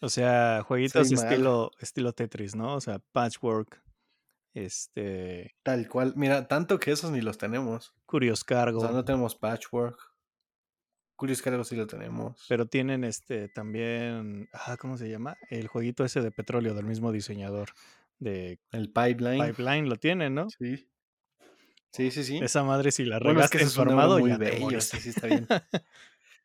O 0.01 0.09
sea, 0.09 0.63
jueguitos 0.65 1.11
estilo, 1.11 1.73
estilo 1.81 2.13
Tetris, 2.13 2.55
¿no? 2.55 2.77
O 2.77 2.81
sea, 2.81 3.01
patchwork 3.13 3.83
Este. 4.55 5.55
Tal 5.63 5.89
cual. 5.89 6.15
Mira, 6.17 6.49
tanto 6.49 6.79
que 6.79 6.93
esos 6.93 7.11
ni 7.11 7.21
los 7.21 7.39
tenemos. 7.39 7.95
Curious 8.07 8.45
Cargo. 8.45 8.79
O 8.79 8.83
sea, 8.83 8.91
no 8.91 9.05
tenemos 9.05 9.35
Patchwork. 9.35 9.99
Curious 11.17 11.43
Cargo 11.43 11.65
sí 11.65 11.77
lo 11.77 11.87
tenemos. 11.87 12.45
Pero 12.49 12.67
tienen 12.67 13.05
este 13.05 13.49
también. 13.49 14.49
Ah, 14.53 14.77
¿cómo 14.79 14.97
se 14.97 15.09
llama? 15.09 15.37
El 15.51 15.69
jueguito 15.69 16.05
ese 16.05 16.21
de 16.21 16.31
petróleo 16.31 16.75
del 16.75 16.87
mismo 16.87 17.13
diseñador. 17.13 17.71
De 18.19 18.59
el 18.73 18.93
Pipeline. 18.93 19.47
Pipeline 19.47 19.89
lo 19.89 19.97
tienen, 19.97 20.35
¿no? 20.35 20.49
Sí. 20.51 20.87
Sí, 21.93 22.11
sí, 22.11 22.23
sí. 22.25 22.39
Esa 22.39 22.63
madre 22.63 22.93
si 22.93 23.05
la 23.05 23.19
Bueno, 23.19 23.35
regaste 23.35 23.59
es 23.59 23.65
que 23.65 23.71
formado 23.71 24.19
muy 24.19 24.31
ya 24.31 24.39
bello, 24.39 24.81
sí, 24.81 24.99
sí, 25.01 25.09
está 25.11 25.27
bien. 25.27 25.47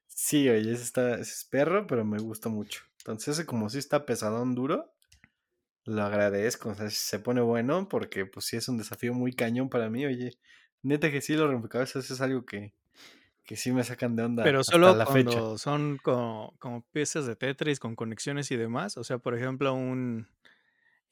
Sí, 0.07 0.47
oye, 0.49 0.71
ese 0.71 0.83
está, 0.83 1.15
ese 1.15 1.33
es 1.33 1.43
perro, 1.43 1.85
pero 1.87 2.05
me 2.05 2.17
gusta 2.17 2.47
mucho. 2.49 2.83
Entonces, 2.99 3.37
ese 3.37 3.45
como 3.45 3.69
si 3.69 3.79
está 3.79 4.05
pesadón 4.05 4.55
duro, 4.55 4.94
lo 5.85 6.03
agradezco. 6.03 6.69
O 6.69 6.75
sea, 6.75 6.89
se 6.89 7.19
pone 7.19 7.41
bueno 7.41 7.87
porque 7.89 8.25
pues 8.25 8.45
sí 8.45 8.57
es 8.57 8.67
un 8.67 8.77
desafío 8.77 9.13
muy 9.13 9.33
cañón 9.33 9.69
para 9.69 9.89
mí, 9.89 10.05
oye. 10.05 10.37
Neta 10.83 11.09
que 11.11 11.21
sí, 11.21 11.35
los 11.35 11.49
rompecabezas 11.49 12.11
es 12.11 12.21
algo 12.21 12.45
que, 12.45 12.73
que 13.43 13.55
sí 13.55 13.71
me 13.71 13.83
sacan 13.83 14.15
de 14.15 14.23
onda 14.23 14.43
Pero 14.43 14.59
hasta 14.59 14.73
solo 14.73 14.93
fecha. 15.05 15.39
cuando 15.39 15.57
son 15.57 15.97
como, 15.97 16.55
como 16.59 16.83
piezas 16.91 17.25
de 17.25 17.35
Tetris 17.35 17.79
con 17.79 17.95
conexiones 17.95 18.51
y 18.51 18.57
demás. 18.57 18.97
O 18.97 19.03
sea, 19.03 19.17
por 19.19 19.35
ejemplo, 19.35 19.73
un, 19.73 20.27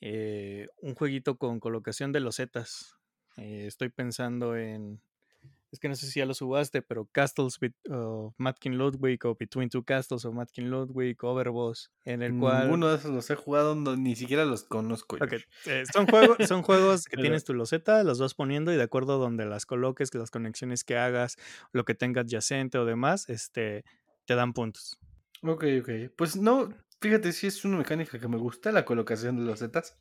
eh, 0.01 0.67
un 0.82 0.95
jueguito 0.95 1.38
con 1.38 1.59
colocación 1.59 2.11
de 2.11 2.19
losetas. 2.19 2.97
Eh, 3.38 3.65
estoy 3.67 3.89
pensando 3.89 4.55
en. 4.57 5.01
Es 5.74 5.80
que 5.80 5.89
no 5.89 5.95
sé 5.95 6.05
si 6.05 6.19
ya 6.19 6.28
lo 6.28 6.36
subaste, 6.36 6.84
pero 6.84 7.09
Castles 7.11 7.57
Bet- 7.59 7.74
o 7.89 8.36
Matkin 8.38 8.78
Ludwig 8.78 9.26
o 9.26 9.34
Between 9.36 9.69
Two 9.69 9.84
Castles 9.84 10.24
o 10.24 10.32
Matkin 10.32 10.69
Ludwig, 10.69 11.17
Overboss, 11.24 11.91
en 12.05 12.21
el 12.21 12.38
cual. 12.38 12.65
Ninguno 12.67 12.89
de 12.89 12.97
esos 12.97 13.09
los 13.11 13.28
he 13.32 13.36
jugado, 13.36 13.74
no- 13.74 13.95
ni 13.95 14.15
siquiera 14.15 14.45
los 14.45 14.65
conozco. 14.65 15.15
Ok, 15.15 15.32
Josh. 15.32 15.43
eh, 15.65 15.84
son, 15.91 16.05
juegos, 16.05 16.38
son 16.47 16.61
juegos 16.61 17.05
que 17.05 17.17
tienes 17.41 17.43
tu 17.43 17.55
loseta, 17.55 18.03
los 18.03 18.19
vas 18.19 18.36
poniendo 18.36 18.71
y 18.71 18.76
de 18.78 18.84
acuerdo 18.84 19.15
a 19.15 19.17
donde 19.17 19.45
las 19.47 19.65
coloques, 19.65 20.11
que 20.11 20.19
las 20.19 20.30
conexiones 20.30 20.84
que 20.84 20.95
hagas, 20.95 21.38
lo 21.71 21.86
que 21.86 21.95
tenga 21.95 22.21
adyacente 22.21 22.78
o 22.78 22.86
demás, 22.86 23.28
este, 23.28 23.84
te 24.28 24.36
dan 24.36 24.53
puntos. 24.53 24.99
Ok, 25.41 25.65
ok. 25.82 25.89
Pues 26.15 26.36
no, 26.36 26.69
fíjate, 27.01 27.32
sí 27.34 27.47
es 27.47 27.65
una 27.65 27.78
mecánica 27.78 28.19
que 28.19 28.28
me 28.28 28.38
gusta, 28.38 28.71
la 28.71 28.86
colocación 28.86 29.38
de 29.38 29.43
los 29.43 29.57
zetas. 29.57 29.99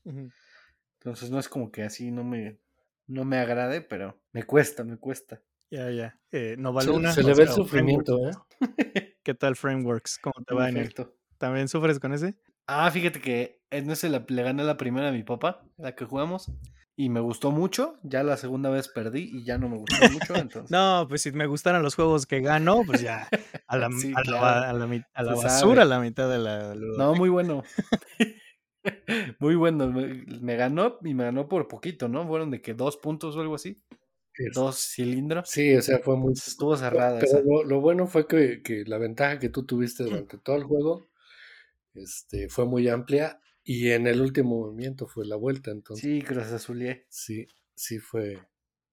Entonces 1.01 1.31
no 1.31 1.39
es 1.39 1.49
como 1.49 1.73
que 1.73 1.83
así 1.83 2.11
no 2.11 2.25
me, 2.25 2.61
no 3.07 3.25
me 3.25 3.39
agrade, 3.39 3.81
pero 3.81 4.21
me 4.33 4.45
cuesta, 4.45 4.85
me 4.85 4.99
cuesta. 4.99 5.43
Ya, 5.73 5.91
ya. 5.91 6.19
Eh, 6.31 6.53
Se, 6.55 6.61
Novaluna. 6.61 7.13
se 7.13 7.23
o 7.23 7.27
le 7.27 7.33
ve 7.35 7.45
el 7.45 7.49
sufrimiento, 7.49 8.19
¿eh? 8.29 8.33
¿Qué 9.25 9.33
tal 9.35 9.57
Frameworks? 9.57 10.19
¿Cómo 10.19 10.35
te 10.47 10.55
va 10.55 10.69
en 10.69 10.77
él? 10.77 10.95
¿También 11.39 11.67
sufres 11.69 11.99
con 11.99 12.13
ese? 12.13 12.35
Ah, 12.67 12.91
fíjate 12.91 13.23
que 13.23 13.63
en 13.71 13.91
ese 13.91 14.11
la- 14.11 14.23
le 14.29 14.43
gané 14.43 14.65
la 14.65 14.77
primera 14.77 15.09
a 15.09 15.13
mi 15.13 15.23
papá, 15.23 15.65
la 15.79 15.95
que 15.95 16.05
jugamos, 16.05 16.53
y 16.95 17.09
me 17.09 17.21
gustó 17.21 17.53
mucho. 17.53 17.99
Ya 18.03 18.23
la 18.23 18.37
segunda 18.37 18.69
vez 18.69 18.89
perdí 18.89 19.31
y 19.33 19.45
ya 19.45 19.57
no 19.57 19.71
me 19.71 19.79
gustó 19.79 19.97
mucho, 20.11 20.35
entonces. 20.37 20.71
No, 20.71 21.07
pues 21.09 21.23
si 21.23 21.33
me 21.33 21.47
gustaran 21.47 21.83
los 21.83 21.95
juegos 21.95 22.27
que 22.27 22.41
gano, 22.43 22.83
pues 22.85 23.01
ya 23.01 23.27
a 23.67 23.77
la, 23.79 23.89
Sí, 23.99 24.13
a 24.15 24.19
la, 24.19 24.23
claro. 24.25 24.43
ba- 24.43 24.69
a 24.69 24.73
la 24.75 24.87
mi- 24.87 25.03
a 25.15 25.23
la 25.23 25.37
Se 25.37 25.45
basura 25.45 25.75
sabe. 25.77 25.89
la 25.89 26.01
mitad 26.01 26.29
de 26.31 26.39
la 26.39 26.75
No, 26.99 27.15
muy 27.15 27.31
bueno. 27.31 27.63
muy 29.39 29.55
bueno. 29.55 29.89
Me, 29.89 30.25
me 30.41 30.57
ganó 30.57 30.99
y 31.03 31.15
me 31.15 31.25
ganó 31.25 31.49
por 31.49 31.67
poquito, 31.67 32.09
¿no? 32.09 32.27
Fueron 32.27 32.51
de 32.51 32.61
que 32.61 32.75
dos 32.75 32.99
puntos 32.99 33.37
o 33.37 33.41
algo 33.41 33.55
así. 33.55 33.79
Dos 34.51 34.79
cilindros. 34.95 35.49
Sí, 35.49 35.75
o 35.75 35.83
sea, 35.83 35.99
fue 35.99 36.17
muy... 36.17 36.33
Estuvo 36.33 36.77
cerrada 36.77 37.19
Pero 37.19 37.39
esa. 37.39 37.41
lo, 37.43 37.65
lo 37.65 37.81
bueno 37.81 38.07
fue 38.07 38.27
que, 38.27 38.63
que 38.63 38.85
la 38.87 38.99
ventaja 38.99 39.39
que 39.39 39.49
tú 39.49 39.65
tuviste 39.65 40.03
durante 40.05 40.39
todo 40.39 40.57
el 40.57 40.65
juego 40.65 41.09
este, 41.95 42.49
fue 42.49 42.67
muy 42.67 42.89
amplia 42.89 43.41
y 43.65 43.91
en 43.91 44.07
el 44.07 44.21
último 44.21 44.59
movimiento 44.61 45.07
fue 45.07 45.27
la 45.27 45.37
vuelta, 45.37 45.71
entonces 45.71 46.03
Sí, 46.03 46.23
Cruz 46.23 46.45
Azulié. 46.53 47.07
sí, 47.09 47.47
sí 47.75 47.99
fue... 47.99 48.39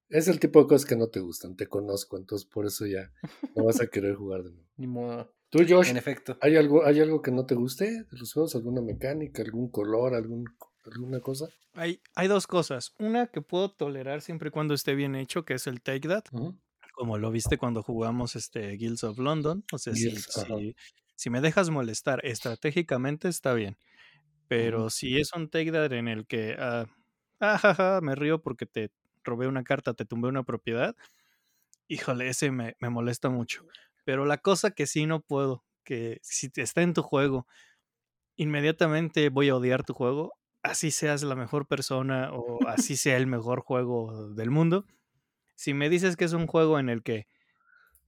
Es 0.10 0.28
el 0.28 0.40
tipo 0.40 0.60
de 0.62 0.68
cosas 0.68 0.88
que 0.88 0.96
no 0.96 1.08
te 1.10 1.20
gustan, 1.20 1.56
te 1.56 1.68
conozco, 1.68 2.18
entonces 2.18 2.48
por 2.48 2.66
eso 2.66 2.86
ya 2.88 3.12
no 3.56 3.66
vas 3.66 3.80
a 3.80 3.88
querer 3.92 4.16
jugar 4.16 4.44
de 4.44 4.52
nuevo. 4.52 4.68
Ni 4.78 4.88
modo. 4.88 5.34
Tú, 5.50 5.60
Josh, 5.68 5.90
En 5.90 5.98
efecto. 5.98 6.38
¿hay 6.42 6.56
algo, 6.56 6.86
¿hay 6.86 7.00
algo 7.00 7.22
que 7.22 7.32
no 7.32 7.46
te 7.46 7.56
guste 7.56 7.86
de 8.04 8.18
los 8.18 8.34
juegos? 8.34 8.56
¿Alguna 8.56 8.82
mecánica, 8.82 9.42
algún 9.44 9.70
color, 9.70 10.14
algún, 10.14 10.46
alguna 10.94 11.20
cosa? 11.20 11.48
Hay, 11.74 12.02
hay 12.16 12.28
dos 12.28 12.48
cosas. 12.48 12.94
Una 13.00 13.28
que 13.28 13.42
puedo 13.42 13.72
tolerar 13.72 14.22
siempre 14.22 14.50
y 14.50 14.52
cuando 14.52 14.74
esté 14.74 14.96
bien 14.96 15.16
hecho, 15.16 15.46
que 15.46 15.54
es 15.54 15.68
el 15.68 15.82
Take 15.82 16.08
That. 16.08 16.26
Como 16.94 17.18
lo 17.18 17.32
viste 17.32 17.58
cuando 17.58 17.82
jugamos 17.84 18.36
este 18.36 18.72
Guilds 18.72 19.04
of 19.04 19.20
London. 19.20 19.64
O 19.72 19.78
sea, 19.78 19.94
si, 19.94 20.10
Guilds, 20.10 20.38
ajá. 20.38 20.56
si, 20.58 20.76
si 21.16 21.30
me 21.30 21.42
dejas 21.42 21.70
molestar 21.70 22.26
estratégicamente, 22.26 23.28
está 23.28 23.54
bien. 23.54 23.78
Pero 24.50 24.90
si 24.90 25.20
es 25.20 25.32
un 25.34 25.48
take 25.48 25.72
that 25.72 25.94
en 25.94 26.08
el 26.08 26.26
que 26.26 26.56
ah, 26.58 26.88
ah, 27.40 27.58
ja, 27.60 27.76
ja, 27.76 28.00
me 28.02 28.16
río 28.16 28.42
porque 28.42 28.66
te 28.66 28.92
robé 29.24 29.48
una 29.48 29.64
carta, 29.64 29.94
te 29.94 30.06
tumbé 30.06 30.28
una 30.28 30.44
propiedad, 30.44 30.96
híjole, 31.88 32.30
ese 32.30 32.50
me, 32.52 32.76
me 32.80 32.90
molesta 32.90 33.30
mucho. 33.30 33.64
Pero 34.06 34.26
la 34.26 34.40
cosa 34.40 34.72
que 34.72 34.88
sí 34.88 35.06
no 35.06 35.22
puedo, 35.22 35.64
que 35.84 36.20
si 36.24 36.50
está 36.56 36.82
en 36.82 36.94
tu 36.94 37.04
juego, 37.04 37.48
inmediatamente 38.38 39.30
voy 39.30 39.50
a 39.50 39.56
odiar 39.56 39.84
tu 39.84 39.94
juego, 39.94 40.34
así 40.64 40.92
seas 40.92 41.24
la 41.24 41.36
mejor 41.36 41.68
persona 41.68 42.32
o 42.34 42.60
así 42.68 42.98
sea 42.98 43.18
el 43.18 43.28
mejor 43.28 43.62
juego 43.62 44.30
del 44.34 44.52
mundo. 44.52 44.86
Si 45.56 45.74
me 45.74 45.90
dices 45.90 46.18
que 46.18 46.26
es 46.26 46.34
un 46.34 46.48
juego 46.48 46.80
en 46.80 46.90
el 46.90 47.04
que 47.04 47.28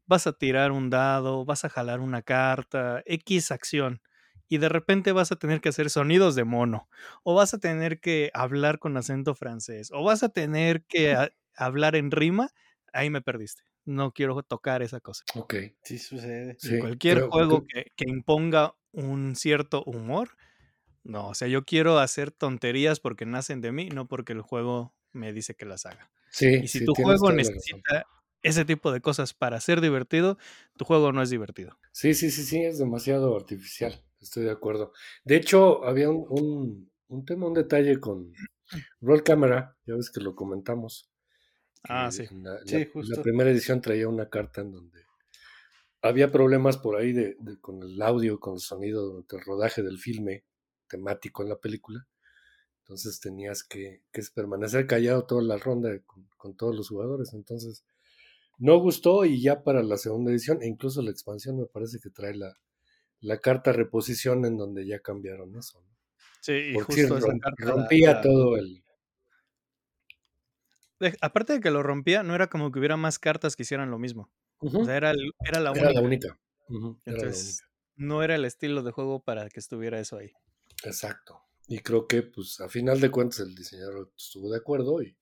vas 0.06 0.28
a 0.28 0.34
tirar 0.34 0.72
un 0.72 0.90
dado, 0.90 1.46
vas 1.46 1.66
a 1.66 1.70
jalar 1.70 2.00
una 2.00 2.22
carta, 2.22 3.02
X 3.06 3.52
acción, 3.52 4.02
y 4.50 4.58
de 4.58 4.70
repente 4.70 5.12
vas 5.14 5.32
a 5.32 5.38
tener 5.38 5.62
que 5.62 5.70
hacer 5.70 5.90
sonidos 5.90 6.36
de 6.36 6.44
mono, 6.44 6.90
o 7.24 7.36
vas 7.36 7.54
a 7.54 7.60
tener 7.60 8.00
que 8.02 8.32
hablar 8.34 8.80
con 8.80 8.98
acento 8.98 9.36
francés, 9.36 9.92
o 9.94 10.04
vas 10.04 10.24
a 10.24 10.30
tener 10.30 10.84
que 10.86 11.14
a- 11.16 11.32
hablar 11.56 11.96
en 11.96 12.12
rima, 12.12 12.50
ahí 12.94 13.10
me 13.10 13.22
perdiste. 13.22 13.64
No 13.86 14.12
quiero 14.14 14.42
tocar 14.44 14.82
esa 14.84 15.00
cosa. 15.00 15.26
Ok. 15.36 15.54
Sí 15.84 15.98
sucede. 16.00 16.60
Sí, 16.60 16.78
cualquier 16.78 17.22
juego 17.22 17.64
que, 17.68 17.86
que 17.96 18.06
imponga 18.10 18.76
un 18.92 19.36
cierto 19.36 19.84
humor, 19.86 20.38
no, 21.04 21.30
o 21.30 21.34
sea, 21.34 21.48
yo 21.48 21.64
quiero 21.66 22.00
hacer 22.00 22.32
tonterías 22.32 23.00
porque 23.00 23.26
nacen 23.26 23.62
de 23.62 23.72
mí, 23.72 23.90
no 23.90 24.08
porque 24.08 24.34
el 24.34 24.42
juego 24.42 24.94
me 25.14 25.34
dice 25.34 25.56
que 25.56 25.66
las 25.66 25.86
haga. 25.86 26.12
Sí, 26.30 26.48
Y 26.64 26.68
si 26.68 26.80
sí, 26.80 26.86
tu 26.86 26.94
juego 26.96 27.32
necesita 27.32 28.06
ese 28.44 28.66
tipo 28.66 28.92
de 28.92 29.02
cosas 29.02 29.34
para 29.34 29.60
ser 29.60 29.82
divertido, 29.82 30.38
tu 30.78 30.86
juego 30.86 31.12
no 31.12 31.22
es 31.22 31.30
divertido. 31.30 31.78
Sí, 31.92 32.14
sí, 32.14 32.32
sí, 32.32 32.44
sí, 32.44 32.64
es 32.64 32.80
demasiado 32.80 33.36
artificial, 33.36 34.04
estoy 34.20 34.44
de 34.46 34.52
acuerdo. 34.52 34.94
De 35.26 35.36
hecho, 35.36 35.84
había 35.86 36.10
un, 36.10 36.26
un, 36.30 36.92
un 37.10 37.26
tema, 37.26 37.48
un 37.48 37.54
detalle 37.54 38.00
con 38.00 38.34
Roll 39.02 39.24
Camera, 39.24 39.78
ya 39.86 39.96
ves 39.96 40.10
que 40.10 40.22
lo 40.22 40.36
comentamos. 40.36 41.10
que 41.84 41.94
Ah, 41.94 42.12
sí. 42.12 42.28
en 42.32 42.44
la, 42.44 42.60
Sí, 42.66 42.80
la- 42.80 42.86
justo. 42.94 43.16
la 43.18 43.24
primera 43.24 43.52
edición 43.52 43.82
traía 43.82 44.08
una 44.08 44.30
carta 44.30 44.62
en 44.62 44.72
donde 44.72 45.02
había 46.02 46.32
problemas 46.32 46.78
por 46.78 46.96
ahí 46.96 47.14
de, 47.14 47.36
de- 47.40 47.60
con 47.60 47.82
el 47.84 48.02
audio, 48.02 48.40
con 48.40 48.56
el 48.56 48.60
sonido 48.60 49.04
durante 49.06 49.36
el 49.38 49.44
rodaje 49.44 49.84
del 49.84 49.98
filme 50.00 50.44
temático 50.92 51.44
en 51.44 51.50
la 51.50 51.58
película. 51.60 52.08
Entonces 52.80 53.20
tenías 53.22 53.64
que, 53.64 54.04
que 54.12 54.22
permanecer 54.36 54.88
callado 54.88 55.26
toda 55.26 55.44
la 55.44 55.58
ronda 55.58 55.92
con, 56.06 56.28
con 56.38 56.56
todos 56.58 56.76
los 56.76 56.90
jugadores. 56.90 57.34
Entonces 57.34 57.86
no 58.60 58.78
gustó 58.80 59.26
y 59.26 59.42
ya 59.42 59.64
para 59.64 59.84
la 59.84 59.98
segunda 59.98 60.32
edición, 60.32 60.62
e 60.62 60.68
incluso 60.68 61.02
la 61.02 61.12
expansión 61.12 61.58
me 61.60 61.68
parece 61.68 62.00
que 62.00 62.10
trae 62.12 62.36
la, 62.36 62.56
la 63.22 63.40
carta 63.40 63.74
reposición 63.74 64.46
en 64.46 64.58
donde 64.58 64.86
ya 64.88 65.00
cambiaron 65.02 65.58
eso. 65.58 65.82
¿no? 65.82 65.88
Sí, 66.42 66.54
y 66.54 66.74
Porque 66.76 66.94
sí, 66.94 67.02
justo 67.02 67.18
esa 67.18 67.34
carta 67.40 67.66
rompía 67.68 68.12
la- 68.14 68.22
todo 68.22 68.58
el... 68.58 68.84
aparte 71.22 71.54
de 71.54 71.60
que 71.62 71.72
lo 71.72 71.84
rompía, 71.84 72.24
no 72.24 72.36
era 72.36 72.48
como 72.48 72.72
que 72.72 72.80
hubiera 72.80 72.98
más 72.98 73.20
cartas 73.20 73.56
que 73.56 73.64
hicieran 73.64 73.92
lo 73.92 74.00
mismo. 74.00 74.30
O 74.60 74.84
sea, 74.86 74.96
era, 74.98 75.12
el- 75.12 75.34
era 75.44 75.60
la 75.60 75.72
Era 75.74 75.88
única. 75.88 75.94
la 75.94 76.02
única. 76.02 76.40
Ujú, 76.70 77.00
era 77.06 77.18
la 77.18 77.24
Entonces, 77.26 77.38
única. 77.38 77.66
no 77.96 78.24
era 78.24 78.36
el 78.36 78.46
estilo 78.46 78.84
de 78.84 78.92
juego 78.92 79.24
para 79.24 79.50
que 79.50 79.60
estuviera 79.60 80.00
eso 80.00 80.18
ahí. 80.18 80.32
Exacto. 80.84 81.42
Y 81.68 81.80
creo 81.80 82.08
que, 82.08 82.22
pues, 82.24 82.60
a 82.60 82.70
final 82.70 83.00
de 83.00 83.12
cuentas, 83.12 83.40
el 83.40 83.56
diseñador 83.56 84.12
estuvo 84.18 84.50
de 84.52 84.58
acuerdo 84.58 85.02
y, 85.02 85.18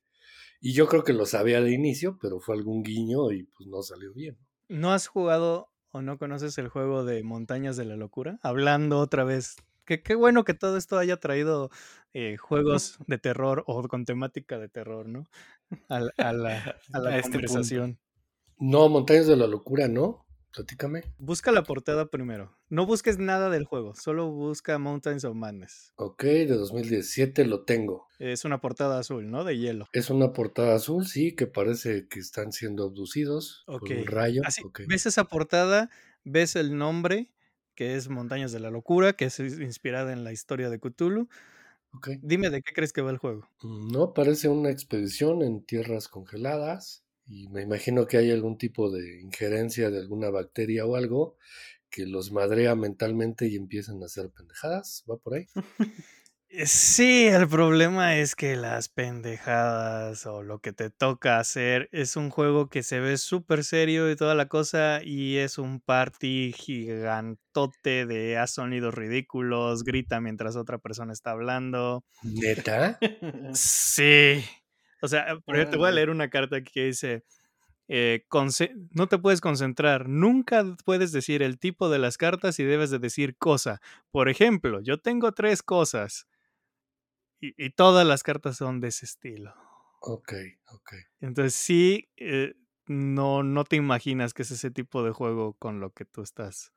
y 0.62 0.74
yo 0.74 0.88
creo 0.88 1.04
que 1.04 1.14
lo 1.14 1.26
sabía 1.26 1.62
de 1.62 1.72
inicio, 1.72 2.18
pero 2.22 2.40
fue 2.40 2.56
algún 2.56 2.84
guiño 2.84 3.32
y 3.32 3.44
pues 3.44 3.68
no 3.68 3.82
salió 3.82 4.14
bien. 4.14 4.38
¿No 4.68 4.92
has 4.92 5.08
jugado 5.08 5.72
o 5.92 6.02
no 6.02 6.18
conoces 6.18 6.58
el 6.58 6.68
juego 6.70 7.04
de 7.06 7.24
Montañas 7.24 7.78
de 7.78 7.86
la 7.86 7.96
Locura? 7.96 8.40
Hablando 8.42 9.00
otra 9.00 9.24
vez. 9.24 9.56
que 9.86 10.02
qué 10.04 10.16
bueno 10.16 10.44
que 10.44 10.54
todo 10.54 10.78
esto 10.78 10.98
haya 11.00 11.18
traído 11.18 11.70
eh, 12.14 12.38
juegos 12.38 12.98
de 13.08 13.18
terror 13.18 13.64
o 13.68 13.88
con 13.88 14.06
temática 14.06 14.60
de 14.60 14.70
terror, 14.70 15.08
¿no? 15.08 15.26
A, 15.88 16.00
la- 16.00 16.14
a 16.18 16.34
la, 16.34 16.76
a 16.94 17.00
la 17.00 17.10
A 17.14 17.18
este. 17.18 17.98
No, 18.60 18.90
Montañas 18.90 19.28
de 19.28 19.36
la 19.38 19.48
Locura, 19.48 19.88
¿no? 19.88 20.26
Platícame. 20.54 21.04
Busca 21.18 21.52
la 21.52 21.64
portada 21.64 22.08
primero. 22.08 22.59
No 22.70 22.86
busques 22.86 23.18
nada 23.18 23.50
del 23.50 23.66
juego, 23.66 23.96
solo 23.96 24.30
busca 24.32 24.78
Mountains 24.78 25.26
of 25.26 25.36
Madness. 25.36 25.94
Ok, 25.98 26.24
de 26.24 26.46
2017 26.56 27.46
lo 27.46 27.66
tengo. 27.66 28.08
Es 28.20 28.46
una 28.46 28.62
portada 28.62 29.00
azul, 29.00 29.30
¿no? 29.32 29.44
De 29.44 29.58
hielo. 29.58 29.88
Es 29.92 30.10
una 30.10 30.34
portada 30.34 30.76
azul, 30.76 31.08
sí, 31.08 31.36
que 31.36 31.48
parece 31.48 32.08
que 32.08 32.20
están 32.20 32.52
siendo 32.52 32.84
abducidos 32.84 33.64
por 33.66 33.84
un 33.84 34.06
rayo. 34.06 34.42
Así, 34.46 34.62
ok. 34.64 34.82
ves 34.88 35.06
esa 35.06 35.24
portada, 35.26 35.90
ves 36.24 36.56
el 36.56 36.78
nombre, 36.78 37.32
que 37.76 37.96
es 37.96 38.10
Montañas 38.10 38.52
de 38.52 38.60
la 38.60 38.70
Locura, 38.70 39.14
que 39.14 39.26
es 39.26 39.40
inspirada 39.40 40.14
en 40.14 40.24
la 40.24 40.32
historia 40.32 40.70
de 40.70 40.80
Cthulhu. 40.80 41.28
Ok. 41.94 42.10
Dime 42.22 42.50
de 42.50 42.62
qué 42.62 42.74
crees 42.74 42.94
que 42.94 43.02
va 43.02 43.12
el 43.12 43.18
juego. 43.18 43.50
Mm, 43.62 43.92
No, 43.92 44.14
parece 44.14 44.50
una 44.50 44.70
expedición 44.70 45.42
en 45.42 45.64
tierras 45.66 46.08
congeladas 46.08 47.06
y 47.26 47.48
me 47.50 47.62
imagino 47.62 48.08
que 48.08 48.18
hay 48.18 48.32
algún 48.32 48.58
tipo 48.58 48.90
de 48.92 49.22
injerencia 49.22 49.90
de 49.90 50.00
alguna 50.00 50.30
bacteria 50.30 50.86
o 50.86 50.96
algo 50.96 51.38
que 51.90 52.06
los 52.06 52.32
madrea 52.32 52.76
mentalmente 52.76 53.48
y 53.48 53.56
empiezan 53.56 54.02
a 54.04 54.06
hacer 54.06 54.30
pendejadas. 54.30 55.04
¿Va 55.10 55.18
por 55.18 55.36
ahí? 55.36 55.48
Eh, 56.52 56.66
Sí, 56.66 57.28
el 57.28 57.48
problema 57.48 58.18
es 58.18 58.36
que 58.36 58.56
las 58.56 58.90
pendejadas 58.90 60.26
o 60.26 60.42
lo 60.42 60.60
que 60.60 60.74
te 60.74 60.90
toca 60.90 61.38
hacer 61.38 61.90
es 61.92 62.16
un 62.16 62.32
juego 62.32 62.70
que 62.70 62.82
se 62.82 63.00
ve 63.00 63.18
súper 63.18 63.64
serio 63.64 64.10
y 64.10 64.16
toda 64.16 64.34
la 64.34 64.48
cosa 64.48 65.02
y 65.04 65.38
es 65.38 65.60
un 65.60 65.80
party 65.80 66.52
gigantote 66.54 68.08
de 68.08 68.38
haz 68.38 68.56
sonidos 68.56 68.96
ridículos, 68.96 69.84
grita 69.84 70.22
mientras 70.22 70.56
otra 70.56 70.80
persona 70.80 71.14
está 71.14 71.32
hablando. 71.32 72.04
¿Neta? 72.24 72.98
Sí. 73.54 74.44
O 75.02 75.08
sea, 75.08 75.38
por 75.46 75.56
ejemplo, 75.56 75.72
te 75.72 75.78
voy 75.78 75.90
a 75.90 75.92
leer 75.92 76.10
una 76.10 76.30
carta 76.32 76.58
aquí 76.58 76.72
que 76.74 76.86
dice, 76.86 77.24
eh, 77.90 78.24
no 78.92 79.08
te 79.08 79.18
puedes 79.18 79.42
concentrar, 79.42 80.08
nunca 80.08 80.64
puedes 80.86 81.12
decir 81.12 81.42
el 81.42 81.58
tipo 81.58 81.90
de 81.90 81.98
las 81.98 82.18
cartas 82.18 82.60
y 82.60 82.64
debes 82.64 82.92
de 82.92 83.00
decir 83.00 83.36
cosa. 83.38 83.82
Por 84.12 84.30
ejemplo, 84.30 84.80
yo 84.80 85.00
tengo 85.02 85.32
tres 85.32 85.64
cosas 85.64 86.28
y, 87.42 87.54
y 87.58 87.72
todas 87.72 88.06
las 88.06 88.22
cartas 88.24 88.58
son 88.58 88.80
de 88.80 88.90
ese 88.90 89.06
estilo. 89.06 89.54
Ok, 90.02 90.34
ok. 90.72 90.94
Entonces 91.20 91.56
sí, 91.56 92.10
eh, 92.18 92.54
no, 92.88 93.44
no 93.44 93.64
te 93.66 93.76
imaginas 93.76 94.34
que 94.34 94.44
es 94.44 94.52
ese 94.52 94.72
tipo 94.72 95.04
de 95.04 95.12
juego 95.12 95.54
con 95.54 95.80
lo 95.80 95.92
que 95.92 96.06
tú 96.06 96.22
estás, 96.22 96.74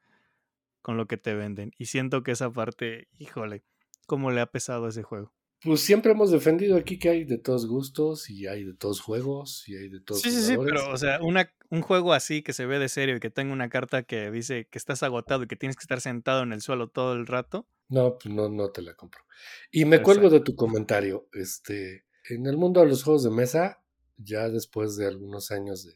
con 0.83 0.97
lo 0.97 1.07
que 1.07 1.19
te 1.19 1.35
venden. 1.35 1.73
Y 1.79 1.87
siento 1.87 2.23
que 2.23 2.33
esa 2.33 2.51
parte, 2.51 3.09
híjole, 3.19 3.65
cómo 4.07 4.31
le 4.31 4.41
ha 4.41 4.47
pesado 4.47 4.87
a 4.87 4.91
ese 4.91 5.03
juego. 5.03 5.35
Pues 5.65 5.81
siempre 5.81 6.11
hemos 6.13 6.31
defendido 6.33 6.77
aquí 6.77 6.99
que 6.99 7.09
hay 7.09 7.25
de 7.25 7.39
todos 7.39 7.67
gustos 7.67 8.29
y 8.29 8.49
hay 8.49 8.65
de 8.65 8.75
todos 8.75 9.01
juegos 9.01 9.69
y 9.69 9.77
hay 9.77 9.89
de 9.89 10.01
todos 10.01 10.21
Sí, 10.21 10.31
sí, 10.33 10.43
sí, 10.43 10.57
pero, 10.59 10.91
o 10.91 10.97
sea, 10.97 11.21
una, 11.23 11.53
un 11.71 11.83
juego 11.83 12.13
así 12.13 12.43
que 12.43 12.53
se 12.53 12.67
ve 12.67 12.81
de 12.81 12.89
serio 12.89 13.17
y 13.17 13.21
que 13.21 13.31
tenga 13.31 13.53
una 13.53 13.69
carta 13.69 14.03
que 14.03 14.31
dice 14.33 14.67
que 14.69 14.79
estás 14.79 15.03
agotado 15.05 15.45
y 15.45 15.47
que 15.47 15.55
tienes 15.57 15.77
que 15.77 15.83
estar 15.83 16.01
sentado 16.01 16.43
en 16.43 16.53
el 16.53 16.63
suelo 16.63 16.89
todo 16.89 17.13
el 17.13 17.27
rato. 17.29 17.69
No, 17.89 18.19
pues 18.19 18.35
no, 18.35 18.49
no 18.49 18.71
te 18.71 18.83
la 18.83 18.95
compro. 18.95 19.23
Y 19.71 19.85
me 19.85 20.03
cuelgo 20.03 20.31
de 20.31 20.41
tu 20.41 20.57
comentario. 20.57 21.29
Este, 21.33 22.07
en 22.29 22.47
el 22.47 22.57
mundo 22.57 22.81
de 22.81 22.87
los 22.87 23.05
juegos 23.05 23.23
de 23.23 23.31
mesa, 23.31 23.85
ya 24.17 24.49
después 24.49 24.97
de 24.97 25.07
algunos 25.07 25.51
años 25.53 25.85
de, 25.85 25.93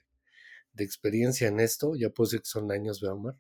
de 0.75 0.85
experiencia 0.85 1.49
en 1.49 1.59
esto, 1.59 1.97
ya 1.97 2.11
puedo 2.11 2.27
decir 2.29 2.41
que 2.43 2.49
son 2.51 2.71
años, 2.71 3.01
Beaumar. 3.01 3.37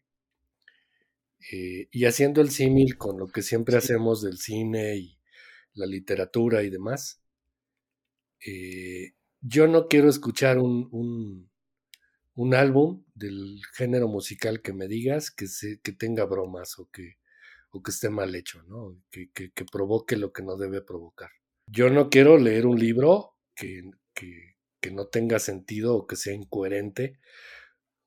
Eh, 1.52 1.88
y 1.92 2.06
haciendo 2.06 2.40
el 2.40 2.50
símil 2.50 2.96
con 2.96 3.18
lo 3.18 3.28
que 3.28 3.42
siempre 3.42 3.72
Sí. 3.72 3.78
hacemos 3.78 4.22
del 4.22 4.38
cine 4.38 4.96
y 4.96 5.15
la 5.76 5.86
literatura 5.86 6.62
y 6.62 6.70
demás, 6.70 7.22
eh, 8.44 9.12
yo 9.40 9.68
no 9.68 9.86
quiero 9.88 10.08
escuchar 10.08 10.58
un, 10.58 11.48
un, 12.34 12.54
álbum 12.54 13.04
del 13.14 13.60
género 13.74 14.08
musical 14.08 14.60
que 14.62 14.72
me 14.72 14.88
digas 14.88 15.30
que, 15.30 15.46
se, 15.46 15.80
que 15.80 15.92
tenga 15.92 16.24
bromas 16.24 16.78
o 16.78 16.90
que, 16.90 17.18
o 17.70 17.82
que 17.82 17.90
esté 17.90 18.10
mal 18.10 18.34
hecho, 18.34 18.62
¿no? 18.64 19.00
Que, 19.10 19.30
que, 19.32 19.52
que, 19.52 19.64
provoque 19.64 20.16
lo 20.16 20.32
que 20.32 20.42
no 20.42 20.56
debe 20.56 20.80
provocar. 20.80 21.30
Yo 21.66 21.90
no 21.90 22.10
quiero 22.10 22.38
leer 22.38 22.66
un 22.66 22.78
libro 22.78 23.36
que, 23.54 23.90
que, 24.14 24.56
no 24.92 25.08
tenga 25.08 25.40
sentido 25.40 25.96
o 25.96 26.06
que 26.06 26.14
sea 26.14 26.32
incoherente 26.32 27.18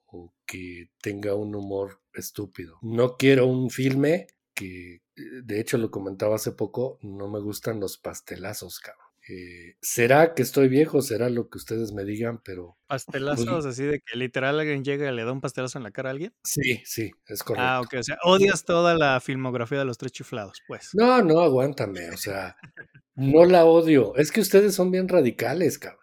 o 0.06 0.34
que 0.46 0.92
tenga 1.02 1.36
un 1.36 1.54
humor 1.54 2.02
estúpido. 2.14 2.80
No 2.82 3.18
quiero 3.18 3.48
un 3.48 3.70
filme 3.70 4.28
que, 4.54 5.02
de 5.44 5.60
hecho 5.60 5.78
lo 5.78 5.92
comentaba 5.92 6.36
hace 6.36 6.52
poco, 6.52 7.00
no 7.02 7.30
me 7.30 7.40
gustan 7.40 7.80
los 7.80 7.98
pastelazos, 7.98 8.80
cabrón. 8.80 9.10
Eh, 9.30 9.76
será 9.80 10.34
que 10.34 10.42
estoy 10.42 10.70
viejo, 10.70 11.04
será 11.04 11.30
lo 11.30 11.50
que 11.50 11.60
ustedes 11.60 11.92
me 11.92 12.04
digan, 12.04 12.42
pero. 12.44 12.78
¿Pastelazos 12.88 13.46
pues, 13.46 13.66
así 13.66 13.84
de 13.84 14.02
que 14.02 14.18
literal 14.18 14.60
alguien 14.60 14.84
llega 14.84 15.12
y 15.12 15.16
le 15.16 15.24
da 15.24 15.32
un 15.32 15.42
pastelazo 15.42 15.78
en 15.78 15.84
la 15.84 15.92
cara 15.92 16.10
a 16.10 16.14
alguien? 16.14 16.34
Sí, 16.44 16.82
sí, 16.84 17.12
es 17.28 17.44
correcto. 17.44 17.68
Ah, 17.68 17.82
ok, 17.82 17.94
o 18.00 18.04
sea, 18.04 18.18
odias 18.24 18.66
toda 18.66 18.98
la 18.98 19.20
filmografía 19.20 19.78
de 19.78 19.86
los 19.86 20.00
tres 20.00 20.14
chiflados, 20.14 20.58
pues. 20.68 20.90
No, 20.94 21.22
no, 21.22 21.42
aguántame, 21.42 22.10
o 22.10 22.18
sea, 22.18 22.58
no 23.16 23.46
la 23.46 23.66
odio. 23.66 24.16
Es 24.16 24.32
que 24.32 24.42
ustedes 24.42 24.74
son 24.74 24.90
bien 24.90 25.08
radicales, 25.08 25.78
cabrón. 25.78 26.00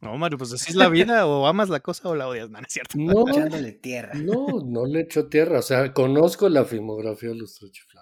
No, 0.00 0.16
Mario, 0.16 0.38
pues 0.38 0.52
así 0.52 0.70
es 0.70 0.76
la 0.76 0.88
vida, 0.88 1.26
o 1.26 1.46
amas 1.46 1.68
la 1.68 1.80
cosa 1.80 2.08
o 2.08 2.14
la 2.14 2.28
odias, 2.28 2.50
no, 2.50 2.60
no 2.60 2.66
es 2.66 2.72
cierto. 2.72 2.96
No, 2.98 3.28
Echándole 3.28 3.72
tierra. 3.72 4.14
no, 4.14 4.62
no 4.64 4.86
le 4.86 5.00
echo 5.00 5.26
tierra, 5.26 5.58
o 5.58 5.62
sea, 5.62 5.92
conozco 5.92 6.48
la 6.48 6.64
filmografía 6.64 7.30
de 7.30 7.36
los 7.36 7.54
tres 7.54 7.72
chiflados 7.72 7.97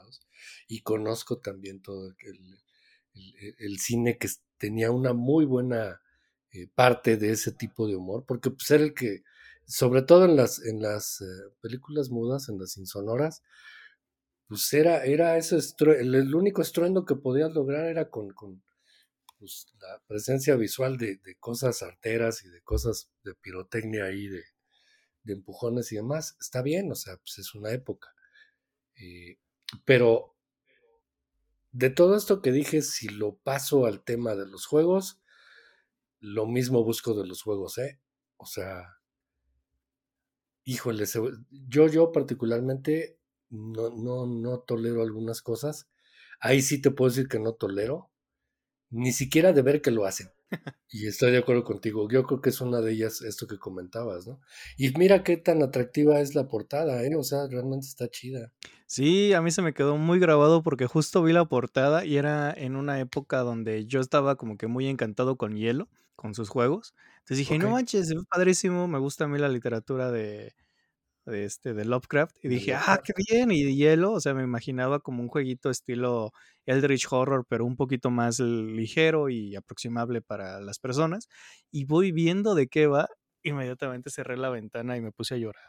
y 0.66 0.80
conozco 0.80 1.38
también 1.38 1.80
todo 1.80 2.08
el, 2.08 2.58
el, 3.58 3.78
cine 3.78 4.18
que 4.18 4.28
tenía 4.58 4.90
una 4.90 5.12
muy 5.12 5.44
buena 5.44 6.00
eh, 6.52 6.68
parte 6.74 7.16
de 7.16 7.32
ese 7.32 7.52
tipo 7.52 7.86
de 7.86 7.96
humor, 7.96 8.24
porque 8.26 8.50
pues 8.50 8.70
era 8.70 8.84
el 8.84 8.94
que, 8.94 9.22
sobre 9.66 10.02
todo 10.02 10.24
en 10.24 10.36
las, 10.36 10.64
en 10.64 10.80
las 10.82 11.20
eh, 11.20 11.24
películas 11.60 12.10
mudas, 12.10 12.48
en 12.48 12.58
las 12.58 12.76
insonoras, 12.76 13.42
pues 14.48 14.72
era, 14.72 15.04
era 15.04 15.36
ese 15.36 15.58
el, 16.00 16.14
el, 16.14 16.34
único 16.34 16.62
estruendo 16.62 17.04
que 17.04 17.16
podías 17.16 17.52
lograr 17.52 17.86
era 17.86 18.10
con, 18.10 18.30
con 18.32 18.62
pues, 19.38 19.66
la 19.80 20.00
presencia 20.06 20.54
visual 20.56 20.96
de, 20.98 21.16
de, 21.16 21.36
cosas 21.36 21.82
arteras 21.82 22.44
y 22.44 22.48
de 22.48 22.62
cosas 22.62 23.10
de 23.24 23.34
pirotecnia 23.34 24.04
ahí, 24.04 24.28
de, 24.28 24.44
de, 25.24 25.32
empujones 25.32 25.90
y 25.92 25.96
demás. 25.96 26.36
Está 26.40 26.62
bien, 26.62 26.90
o 26.92 26.94
sea, 26.94 27.16
pues 27.16 27.38
es 27.38 27.54
una 27.54 27.72
época. 27.72 28.08
Eh, 28.96 29.38
pero 29.84 30.35
de 31.76 31.90
todo 31.90 32.16
esto 32.16 32.40
que 32.40 32.52
dije, 32.52 32.80
si 32.80 33.08
lo 33.08 33.36
paso 33.36 33.84
al 33.84 34.02
tema 34.02 34.34
de 34.34 34.46
los 34.46 34.64
juegos, 34.64 35.20
lo 36.20 36.46
mismo 36.46 36.82
busco 36.84 37.12
de 37.12 37.26
los 37.26 37.42
juegos, 37.42 37.76
¿eh? 37.76 38.00
O 38.38 38.46
sea, 38.46 38.96
híjole, 40.64 41.04
yo, 41.68 41.86
yo 41.88 42.12
particularmente 42.12 43.18
no, 43.50 43.90
no, 43.90 44.26
no 44.26 44.60
tolero 44.60 45.02
algunas 45.02 45.42
cosas. 45.42 45.88
Ahí 46.40 46.62
sí 46.62 46.80
te 46.80 46.90
puedo 46.90 47.10
decir 47.10 47.28
que 47.28 47.38
no 47.40 47.52
tolero, 47.52 48.10
ni 48.90 49.12
siquiera 49.12 49.52
de 49.52 49.62
ver 49.62 49.82
que 49.82 49.90
lo 49.90 50.04
hacen. 50.04 50.30
Y 50.88 51.08
estoy 51.08 51.32
de 51.32 51.38
acuerdo 51.38 51.64
contigo. 51.64 52.08
Yo 52.08 52.22
creo 52.24 52.40
que 52.40 52.50
es 52.50 52.60
una 52.60 52.80
de 52.80 52.92
ellas 52.92 53.20
esto 53.22 53.46
que 53.46 53.58
comentabas, 53.58 54.26
¿no? 54.26 54.40
Y 54.76 54.96
mira 54.96 55.24
qué 55.24 55.36
tan 55.36 55.62
atractiva 55.62 56.20
es 56.20 56.34
la 56.34 56.46
portada, 56.46 57.02
¿eh? 57.04 57.16
O 57.16 57.24
sea, 57.24 57.48
realmente 57.48 57.86
está 57.86 58.08
chida. 58.08 58.52
Sí, 58.86 59.32
a 59.32 59.42
mí 59.42 59.50
se 59.50 59.62
me 59.62 59.74
quedó 59.74 59.96
muy 59.96 60.20
grabado 60.20 60.62
porque 60.62 60.86
justo 60.86 61.22
vi 61.22 61.32
la 61.32 61.44
portada 61.44 62.04
y 62.04 62.16
era 62.16 62.52
en 62.52 62.76
una 62.76 63.00
época 63.00 63.40
donde 63.40 63.86
yo 63.86 64.00
estaba 64.00 64.36
como 64.36 64.56
que 64.56 64.68
muy 64.68 64.86
encantado 64.86 65.36
con 65.36 65.56
Hielo, 65.56 65.88
con 66.14 66.34
sus 66.34 66.48
juegos. 66.48 66.94
Entonces 67.18 67.38
dije, 67.38 67.56
okay. 67.56 67.66
no 67.66 67.70
manches, 67.70 68.10
es 68.10 68.24
padrísimo, 68.30 68.86
me 68.86 69.00
gusta 69.00 69.24
a 69.24 69.28
mí 69.28 69.38
la 69.38 69.48
literatura 69.48 70.12
de, 70.12 70.54
de, 71.26 71.44
este, 71.44 71.74
de 71.74 71.84
Lovecraft. 71.84 72.36
Y 72.42 72.48
dije, 72.48 72.74
ah, 72.74 73.00
qué 73.04 73.12
bien, 73.16 73.50
y 73.50 73.76
Hielo, 73.76 74.12
o 74.12 74.20
sea, 74.20 74.34
me 74.34 74.42
imaginaba 74.42 75.00
como 75.00 75.22
un 75.22 75.28
jueguito 75.28 75.70
estilo 75.70 76.32
Eldritch 76.64 77.06
Horror, 77.10 77.44
pero 77.48 77.64
un 77.64 77.76
poquito 77.76 78.10
más 78.10 78.40
ligero 78.40 79.28
y 79.28 79.56
aproximable 79.56 80.22
para 80.22 80.60
las 80.60 80.78
personas. 80.78 81.28
Y 81.70 81.84
voy 81.84 82.12
viendo 82.12 82.54
de 82.54 82.68
qué 82.68 82.86
va, 82.86 83.08
inmediatamente 83.42 84.10
cerré 84.10 84.36
la 84.36 84.50
ventana 84.50 84.96
y 84.96 85.00
me 85.00 85.12
puse 85.12 85.34
a 85.34 85.38
llorar. 85.38 85.64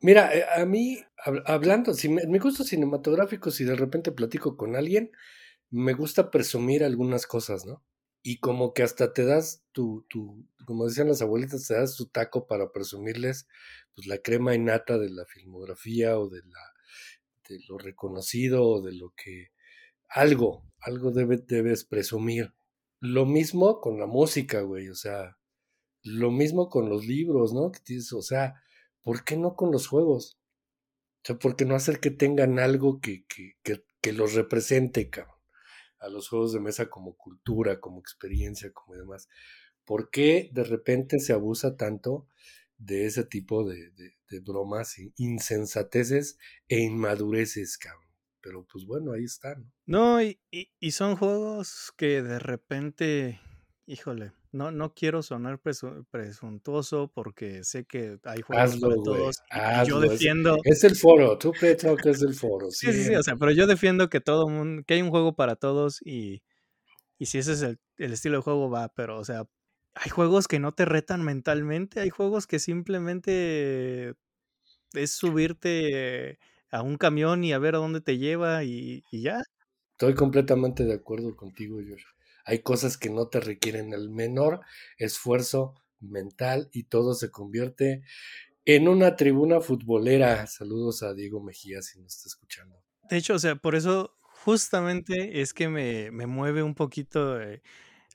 Mira, 0.00 0.32
eh, 0.34 0.44
a 0.56 0.64
mí, 0.64 1.02
hablando, 1.44 1.92
si 1.94 2.08
me, 2.08 2.24
mi 2.26 2.38
gusto 2.38 2.62
cinematográfico, 2.62 3.50
si 3.50 3.64
de 3.64 3.74
repente 3.74 4.12
platico 4.12 4.56
con 4.56 4.76
alguien, 4.76 5.10
me 5.70 5.94
gusta 5.94 6.30
presumir 6.30 6.84
algunas 6.84 7.26
cosas, 7.26 7.66
¿no? 7.66 7.84
Y 8.22 8.38
como 8.38 8.74
que 8.74 8.82
hasta 8.82 9.12
te 9.12 9.24
das 9.24 9.64
tu, 9.72 10.06
tu, 10.08 10.46
como 10.66 10.86
decían 10.86 11.08
las 11.08 11.22
abuelitas, 11.22 11.66
te 11.66 11.74
das 11.74 11.96
tu 11.96 12.06
taco 12.06 12.46
para 12.46 12.72
presumirles 12.72 13.48
pues 13.98 14.06
la 14.06 14.18
crema 14.18 14.54
innata 14.54 14.96
de 14.96 15.10
la 15.10 15.24
filmografía 15.26 16.20
o 16.20 16.28
de 16.28 16.40
la 16.44 16.72
de 17.48 17.58
lo 17.68 17.78
reconocido 17.78 18.64
o 18.64 18.80
de 18.80 18.92
lo 18.92 19.12
que 19.16 19.48
algo, 20.08 20.64
algo 20.78 21.10
debe, 21.10 21.38
debes 21.38 21.84
presumir. 21.84 22.54
Lo 23.00 23.26
mismo 23.26 23.80
con 23.80 23.98
la 23.98 24.06
música, 24.06 24.60
güey, 24.60 24.88
o 24.88 24.94
sea, 24.94 25.36
lo 26.04 26.30
mismo 26.30 26.68
con 26.68 26.88
los 26.88 27.06
libros, 27.06 27.52
¿no? 27.52 27.72
Que 27.72 27.80
tienes, 27.80 28.12
o 28.12 28.22
sea, 28.22 28.62
¿por 29.02 29.24
qué 29.24 29.36
no 29.36 29.56
con 29.56 29.72
los 29.72 29.88
juegos? 29.88 30.38
O 31.16 31.20
sea, 31.24 31.36
¿por 31.40 31.56
qué 31.56 31.64
no 31.64 31.74
hacer 31.74 31.98
que 31.98 32.12
tengan 32.12 32.60
algo 32.60 33.00
que, 33.00 33.24
que, 33.26 33.56
que, 33.64 33.82
que 34.00 34.12
los 34.12 34.34
represente, 34.34 35.10
cabrón? 35.10 35.40
A 35.98 36.08
los 36.08 36.28
juegos 36.28 36.52
de 36.52 36.60
mesa 36.60 36.88
como 36.88 37.16
cultura, 37.16 37.80
como 37.80 37.98
experiencia, 37.98 38.70
como 38.72 38.94
demás. 38.94 39.28
¿Por 39.84 40.10
qué 40.10 40.50
de 40.52 40.62
repente 40.62 41.18
se 41.18 41.32
abusa 41.32 41.76
tanto 41.76 42.28
de 42.78 43.06
ese 43.06 43.24
tipo 43.24 43.68
de, 43.68 43.90
de, 43.90 44.16
de 44.30 44.40
bromas 44.40 44.96
insensateces 45.16 46.38
e 46.68 46.80
inmadureces, 46.80 47.76
cabrón? 47.76 48.08
Pero 48.40 48.66
pues 48.70 48.86
bueno, 48.86 49.12
ahí 49.12 49.24
están. 49.24 49.72
No, 49.84 50.22
y, 50.22 50.40
y, 50.50 50.70
y 50.78 50.92
son 50.92 51.16
juegos 51.16 51.92
que 51.96 52.22
de 52.22 52.38
repente, 52.38 53.40
híjole, 53.86 54.32
no, 54.52 54.70
no 54.70 54.94
quiero 54.94 55.22
sonar 55.22 55.60
presuntuoso 56.10 57.10
porque 57.12 57.64
sé 57.64 57.84
que 57.84 58.18
hay 58.24 58.40
juegos 58.40 58.78
para 58.78 58.94
todos. 58.94 59.42
yo 59.86 60.00
defiendo. 60.00 60.56
Es, 60.64 60.84
el 60.84 60.96
foro, 60.96 61.36
tú 61.36 61.52
que 61.52 61.72
es 61.72 62.22
el 62.22 62.34
foro. 62.34 62.70
Sí, 62.70 62.92
sí, 62.92 63.04
sí, 63.04 63.14
o 63.14 63.22
sea, 63.22 63.36
pero 63.36 63.52
yo 63.52 63.66
defiendo 63.66 64.08
que 64.08 64.20
todo 64.20 64.48
mundo, 64.48 64.82
que 64.86 64.94
hay 64.94 65.02
un 65.02 65.10
juego 65.10 65.34
para 65.34 65.56
todos 65.56 66.00
y, 66.02 66.42
y 67.18 67.26
si 67.26 67.38
ese 67.38 67.52
es 67.52 67.62
el, 67.62 67.78
el 67.98 68.12
estilo 68.12 68.36
de 68.36 68.42
juego 68.42 68.70
va, 68.70 68.88
pero 68.94 69.18
o 69.18 69.24
sea, 69.24 69.46
hay 70.00 70.10
juegos 70.10 70.48
que 70.48 70.58
no 70.58 70.72
te 70.72 70.84
retan 70.84 71.22
mentalmente, 71.22 72.00
hay 72.00 72.10
juegos 72.10 72.46
que 72.46 72.58
simplemente 72.58 74.14
es 74.92 75.12
subirte 75.12 76.38
a 76.70 76.82
un 76.82 76.96
camión 76.96 77.44
y 77.44 77.52
a 77.52 77.58
ver 77.58 77.74
a 77.74 77.78
dónde 77.78 78.00
te 78.00 78.18
lleva 78.18 78.64
y, 78.64 79.04
y 79.10 79.22
ya. 79.22 79.42
Estoy 79.92 80.14
completamente 80.14 80.84
de 80.84 80.94
acuerdo 80.94 81.34
contigo, 81.36 81.76
Josh. 81.76 82.04
Hay 82.44 82.60
cosas 82.60 82.96
que 82.96 83.10
no 83.10 83.28
te 83.28 83.40
requieren 83.40 83.92
el 83.92 84.08
menor 84.10 84.60
esfuerzo 84.96 85.74
mental 86.00 86.68
y 86.72 86.84
todo 86.84 87.14
se 87.14 87.30
convierte 87.30 88.02
en 88.64 88.88
una 88.88 89.16
tribuna 89.16 89.60
futbolera. 89.60 90.46
Saludos 90.46 91.02
a 91.02 91.14
Diego 91.14 91.42
Mejía 91.42 91.82
si 91.82 91.98
nos 91.98 92.16
está 92.16 92.28
escuchando. 92.28 92.82
De 93.10 93.16
hecho, 93.16 93.34
o 93.34 93.38
sea, 93.38 93.56
por 93.56 93.74
eso 93.74 94.14
justamente 94.20 95.40
es 95.40 95.52
que 95.52 95.68
me, 95.68 96.10
mueve 96.26 96.62
un 96.62 96.74
poquito 96.74 97.40
eh, 97.40 97.62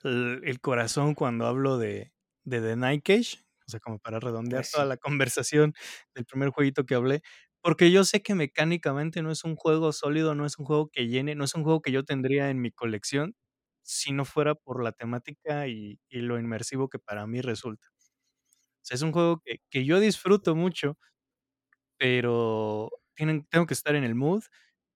el, 0.03 0.59
corazón 0.61 1.15
cuando 1.15 1.45
hablo 1.47 1.77
de, 1.77 2.13
de 2.43 2.61
The 2.61 2.75
Night 2.75 3.03
Cage, 3.03 3.43
o 3.65 3.71
sea, 3.71 3.79
como 3.79 3.99
para 3.99 4.19
redondear 4.19 4.65
toda 4.71 4.85
la 4.85 4.97
conversación 4.97 5.73
del 6.13 6.25
primer 6.25 6.49
jueguito 6.49 6.85
que 6.85 6.95
hablé, 6.95 7.21
porque 7.61 7.91
yo 7.91 8.03
sé 8.03 8.21
que 8.21 8.35
mecánicamente 8.35 9.21
no 9.21 9.31
es 9.31 9.45
un 9.45 9.55
juego 9.55 9.93
sólido, 9.93 10.35
no 10.35 10.45
es 10.45 10.59
un 10.59 10.65
juego 10.65 10.89
que 10.89 11.07
llene, 11.07 11.33
no 11.35 11.45
es 11.45 11.55
un 11.55 11.63
juego 11.63 11.81
que 11.81 11.91
yo 11.93 12.03
tendría 12.03 12.49
en 12.49 12.59
mi 12.61 12.71
colección, 12.71 13.35
si 13.83 14.11
no 14.11 14.25
fuera 14.25 14.55
por 14.55 14.83
la 14.83 14.91
temática 14.91 15.67
y, 15.67 15.99
lo 16.09 16.39
inmersivo 16.39 16.89
que 16.89 16.99
para 16.99 17.25
mí 17.27 17.41
resulta. 17.41 17.87
O 17.89 18.85
sea, 18.85 18.95
es 18.95 19.01
un 19.01 19.13
juego 19.13 19.41
que, 19.69 19.85
yo 19.85 19.99
disfruto 20.01 20.55
mucho, 20.55 20.97
pero 21.97 22.89
tienen, 23.15 23.45
tengo 23.45 23.65
que 23.65 23.73
estar 23.73 23.95
en 23.95 24.03
el 24.03 24.15
mood, 24.15 24.43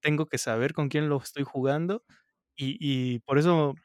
tengo 0.01 0.25
que 0.27 0.37
saber 0.37 0.73
con 0.73 0.89
quién 0.89 1.09
lo 1.09 1.17
estoy 1.17 1.43
jugando 1.43 2.03
y, 2.55 2.77
y 2.79 3.19
por 3.19 3.37
eso, 3.37 3.75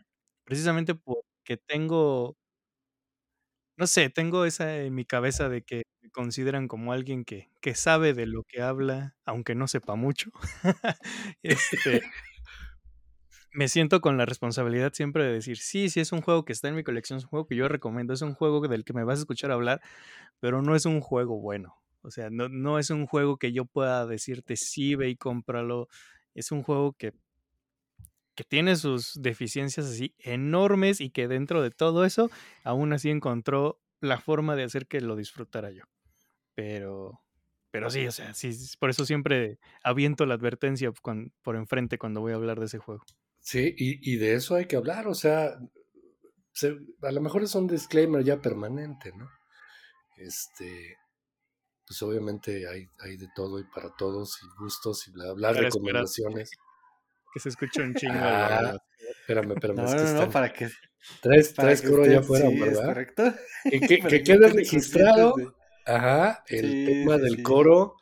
precisamente 0.44 0.94
porque 0.94 1.56
tengo, 1.66 2.36
no 3.76 3.86
sé, 3.86 4.10
tengo 4.10 4.44
esa 4.44 4.76
en 4.78 4.94
mi 4.94 5.04
cabeza 5.04 5.48
de 5.48 5.62
que 5.62 5.82
me 6.02 6.10
consideran 6.10 6.68
como 6.68 6.92
alguien 6.92 7.24
que, 7.24 7.50
que 7.60 7.74
sabe 7.74 8.12
de 8.14 8.26
lo 8.26 8.44
que 8.44 8.62
habla, 8.62 9.16
aunque 9.24 9.54
no 9.54 9.66
sepa 9.68 9.94
mucho. 9.96 10.30
este, 11.42 12.02
me 13.52 13.68
siento 13.68 14.00
con 14.00 14.16
la 14.16 14.24
responsabilidad 14.26 14.92
siempre 14.94 15.24
de 15.24 15.32
decir, 15.34 15.58
sí, 15.58 15.90
sí 15.90 16.00
es 16.00 16.12
un 16.12 16.22
juego 16.22 16.44
que 16.44 16.52
está 16.52 16.68
en 16.68 16.76
mi 16.76 16.84
colección, 16.84 17.18
es 17.18 17.24
un 17.24 17.30
juego 17.30 17.46
que 17.46 17.56
yo 17.56 17.68
recomiendo, 17.68 18.14
es 18.14 18.22
un 18.22 18.34
juego 18.34 18.66
del 18.66 18.84
que 18.84 18.92
me 18.94 19.04
vas 19.04 19.18
a 19.18 19.22
escuchar 19.22 19.50
hablar, 19.50 19.80
pero 20.40 20.62
no 20.62 20.74
es 20.76 20.86
un 20.86 21.00
juego 21.00 21.40
bueno. 21.40 21.76
O 22.02 22.10
sea, 22.10 22.30
no, 22.30 22.48
no 22.48 22.78
es 22.78 22.90
un 22.90 23.06
juego 23.06 23.36
que 23.38 23.52
yo 23.52 23.64
pueda 23.66 24.06
decirte, 24.06 24.56
sí, 24.56 24.96
ve 24.96 25.08
y 25.10 25.16
cómpralo. 25.16 25.88
Es 26.34 26.50
un 26.52 26.62
juego 26.62 26.94
que, 26.94 27.12
que 28.34 28.44
tiene 28.44 28.76
sus 28.76 29.20
deficiencias 29.20 29.86
así 29.86 30.14
enormes 30.18 31.00
y 31.00 31.10
que 31.10 31.28
dentro 31.28 31.62
de 31.62 31.70
todo 31.70 32.04
eso, 32.04 32.30
aún 32.64 32.92
así 32.92 33.10
encontró 33.10 33.80
la 34.00 34.18
forma 34.18 34.56
de 34.56 34.64
hacer 34.64 34.86
que 34.86 35.00
lo 35.00 35.16
disfrutara 35.16 35.70
yo. 35.70 35.84
Pero, 36.54 37.20
pero 37.70 37.90
sí, 37.90 38.06
o 38.06 38.12
sea, 38.12 38.34
sí, 38.34 38.50
por 38.78 38.90
eso 38.90 39.04
siempre 39.04 39.58
aviento 39.82 40.26
la 40.26 40.34
advertencia 40.34 40.92
por 40.92 41.56
enfrente 41.56 41.98
cuando 41.98 42.20
voy 42.20 42.32
a 42.32 42.36
hablar 42.36 42.58
de 42.58 42.66
ese 42.66 42.78
juego. 42.78 43.04
Sí, 43.40 43.74
y, 43.76 44.16
de 44.16 44.34
eso 44.34 44.54
hay 44.54 44.66
que 44.66 44.76
hablar, 44.76 45.08
o 45.08 45.14
sea, 45.14 45.58
a 47.02 47.12
lo 47.12 47.20
mejor 47.20 47.42
es 47.42 47.54
un 47.56 47.66
disclaimer 47.66 48.22
ya 48.22 48.40
permanente, 48.40 49.12
¿no? 49.16 49.28
Este, 50.16 50.96
pues 51.84 52.00
obviamente 52.02 52.68
hay, 52.68 52.86
hay 53.00 53.16
de 53.16 53.26
todo 53.34 53.58
y 53.58 53.64
para 53.64 53.90
todos, 53.96 54.38
y 54.44 54.62
gustos, 54.62 55.08
y 55.08 55.10
bla, 55.10 55.32
bla, 55.32 55.52
recomendaciones. 55.52 56.52
Que 57.32 57.40
se 57.40 57.48
escucha 57.48 57.82
un 57.82 57.94
chingo. 57.94 58.14
Ah, 58.16 58.76
espérame, 59.20 59.52
espérame. 59.52 59.76
No, 59.76 59.94
no, 59.94 60.12
no, 60.12 60.30
para 60.30 60.52
que. 60.52 60.68
Tres, 61.20 61.54
tres 61.54 61.82
coro 61.82 62.06
ya 62.06 62.22
fuera, 62.22 62.48
¿verdad? 62.48 62.84
correcto. 62.84 63.34
Que, 63.64 63.78
quede 64.24 64.48
registrado. 64.48 65.34
Ajá, 65.84 66.44
el 66.46 66.84
tema 66.86 67.18
del 67.18 67.42
coro 67.42 67.96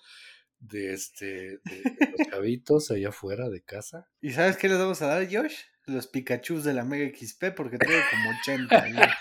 de 0.59 0.93
este 0.93 1.27
de, 1.27 1.83
los 2.19 2.29
chavitos 2.31 2.91
allá 2.91 3.09
afuera 3.09 3.49
de 3.49 3.63
casa. 3.63 4.07
¿Y 4.21 4.33
sabes 4.33 4.57
qué 4.57 4.69
les 4.69 4.79
vamos 4.79 5.01
a 5.03 5.07
dar, 5.07 5.27
Josh? 5.31 5.55
Los 5.87 6.07
Pikachu 6.07 6.61
de 6.61 6.75
la 6.75 6.85
Mega 6.85 7.11
XP, 7.17 7.55
porque 7.57 7.79
tengo 7.79 7.99
como 8.11 8.31
80 8.41 9.17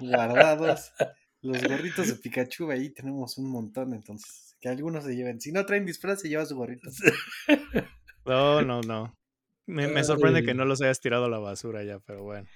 guardados. 0.00 0.92
Los 1.42 1.62
gorritos 1.62 2.06
de 2.08 2.14
Pikachu, 2.14 2.70
ahí 2.70 2.90
tenemos 2.90 3.36
un 3.36 3.50
montón, 3.50 3.92
entonces, 3.92 4.56
que 4.60 4.68
algunos 4.68 5.04
se 5.04 5.14
lleven. 5.14 5.40
Si 5.40 5.52
no 5.52 5.66
traen 5.66 5.84
disfraz, 5.84 6.20
se 6.20 6.28
lleva 6.28 6.46
su 6.46 6.56
gorrito. 6.56 6.88
No, 8.24 8.62
no, 8.62 8.80
no. 8.82 9.12
Me, 9.66 9.88
me 9.88 10.04
sorprende 10.04 10.44
que 10.44 10.54
no 10.54 10.64
los 10.64 10.82
hayas 10.82 11.00
tirado 11.00 11.26
a 11.26 11.30
la 11.30 11.38
basura 11.38 11.84
ya, 11.84 11.98
pero 12.00 12.24
bueno. 12.24 12.48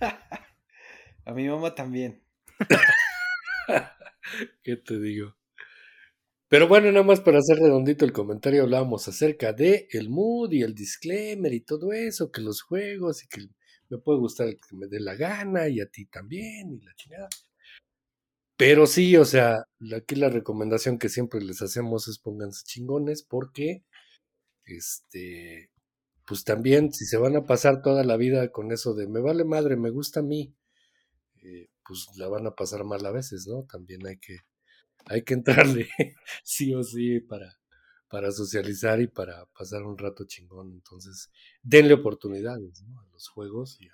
A 1.24 1.32
mi 1.32 1.48
mamá 1.48 1.74
también. 1.74 2.22
¿Qué 4.62 4.76
te 4.76 4.98
digo? 4.98 5.36
Pero 6.48 6.68
bueno, 6.68 6.92
nada 6.92 7.04
más 7.04 7.20
para 7.20 7.38
hacer 7.38 7.58
redondito 7.58 8.04
el 8.04 8.12
comentario, 8.12 8.64
hablábamos 8.64 9.08
acerca 9.08 9.52
de 9.52 9.88
el 9.90 10.10
mood 10.10 10.52
y 10.52 10.62
el 10.62 10.74
disclaimer 10.74 11.52
y 11.52 11.60
todo 11.60 11.92
eso, 11.92 12.30
que 12.30 12.42
los 12.42 12.60
juegos 12.60 13.24
y 13.24 13.28
que 13.28 13.48
me 13.88 13.98
puede 13.98 14.18
gustar 14.18 14.48
el 14.48 14.56
que 14.56 14.76
me 14.76 14.86
dé 14.86 15.00
la 15.00 15.14
gana 15.14 15.68
y 15.68 15.80
a 15.80 15.86
ti 15.86 16.04
también 16.06 16.72
y 16.72 16.84
la 16.84 16.94
chingada. 16.94 17.28
Pero 18.58 18.86
sí, 18.86 19.16
o 19.16 19.24
sea, 19.24 19.64
aquí 19.96 20.14
la 20.14 20.28
recomendación 20.28 20.98
que 20.98 21.08
siempre 21.08 21.40
les 21.40 21.62
hacemos 21.62 22.06
es 22.08 22.18
pónganse 22.18 22.64
chingones 22.64 23.22
porque, 23.22 23.82
este, 24.64 25.70
pues 26.32 26.44
también 26.44 26.94
si 26.94 27.04
se 27.04 27.18
van 27.18 27.36
a 27.36 27.44
pasar 27.44 27.82
toda 27.82 28.04
la 28.04 28.16
vida 28.16 28.50
con 28.50 28.72
eso 28.72 28.94
de 28.94 29.06
me 29.06 29.20
vale 29.20 29.44
madre, 29.44 29.76
me 29.76 29.90
gusta 29.90 30.20
a 30.20 30.22
mí, 30.22 30.56
eh, 31.42 31.68
pues 31.86 32.08
la 32.16 32.26
van 32.26 32.46
a 32.46 32.54
pasar 32.54 32.84
mal 32.84 33.04
a 33.04 33.10
veces, 33.10 33.46
¿no? 33.46 33.64
También 33.64 34.06
hay 34.06 34.16
que 34.16 34.38
hay 35.04 35.24
que 35.24 35.34
entrarle 35.34 35.90
sí 36.42 36.74
o 36.74 36.82
sí 36.82 37.20
para, 37.20 37.60
para 38.08 38.32
socializar 38.32 38.98
y 39.02 39.08
para 39.08 39.44
pasar 39.58 39.82
un 39.82 39.98
rato 39.98 40.24
chingón. 40.24 40.72
Entonces, 40.72 41.30
denle 41.62 41.92
oportunidades 41.92 42.82
a 42.82 43.06
los 43.12 43.28
juegos 43.28 43.78
y 43.78 43.88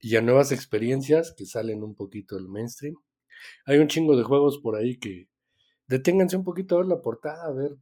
y 0.00 0.16
a, 0.16 0.22
nuevas 0.22 0.52
experiencias 0.52 1.34
que 1.36 1.44
salen 1.44 1.82
un 1.82 1.94
poquito 1.94 2.36
del 2.36 2.48
mainstream. 2.48 2.94
Hay 3.66 3.76
un 3.76 3.88
chingo 3.88 4.16
de 4.16 4.22
juegos 4.22 4.56
por 4.62 4.74
ahí 4.74 4.96
que 4.96 5.28
deténganse 5.86 6.38
un 6.38 6.44
poquito 6.44 6.76
a 6.76 6.78
ver 6.78 6.86
la 6.86 7.02
portada, 7.02 7.44
a 7.44 7.52
ver 7.52 7.76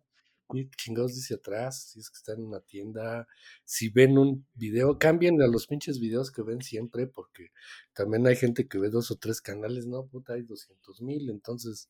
chingados 0.76 1.14
dice 1.14 1.34
atrás, 1.34 1.90
si 1.90 2.00
es 2.00 2.10
que 2.10 2.16
están 2.16 2.38
en 2.38 2.46
una 2.46 2.60
tienda, 2.60 3.26
si 3.64 3.88
ven 3.88 4.18
un 4.18 4.46
video, 4.54 4.98
cambien 4.98 5.40
a 5.42 5.46
los 5.46 5.66
pinches 5.66 6.00
videos 6.00 6.30
que 6.30 6.42
ven 6.42 6.62
siempre, 6.62 7.06
porque 7.06 7.50
también 7.92 8.26
hay 8.26 8.36
gente 8.36 8.68
que 8.68 8.78
ve 8.78 8.90
dos 8.90 9.10
o 9.10 9.16
tres 9.16 9.40
canales, 9.40 9.86
no, 9.86 10.06
puta, 10.06 10.34
hay 10.34 10.42
200 10.42 11.02
mil, 11.02 11.30
entonces, 11.30 11.88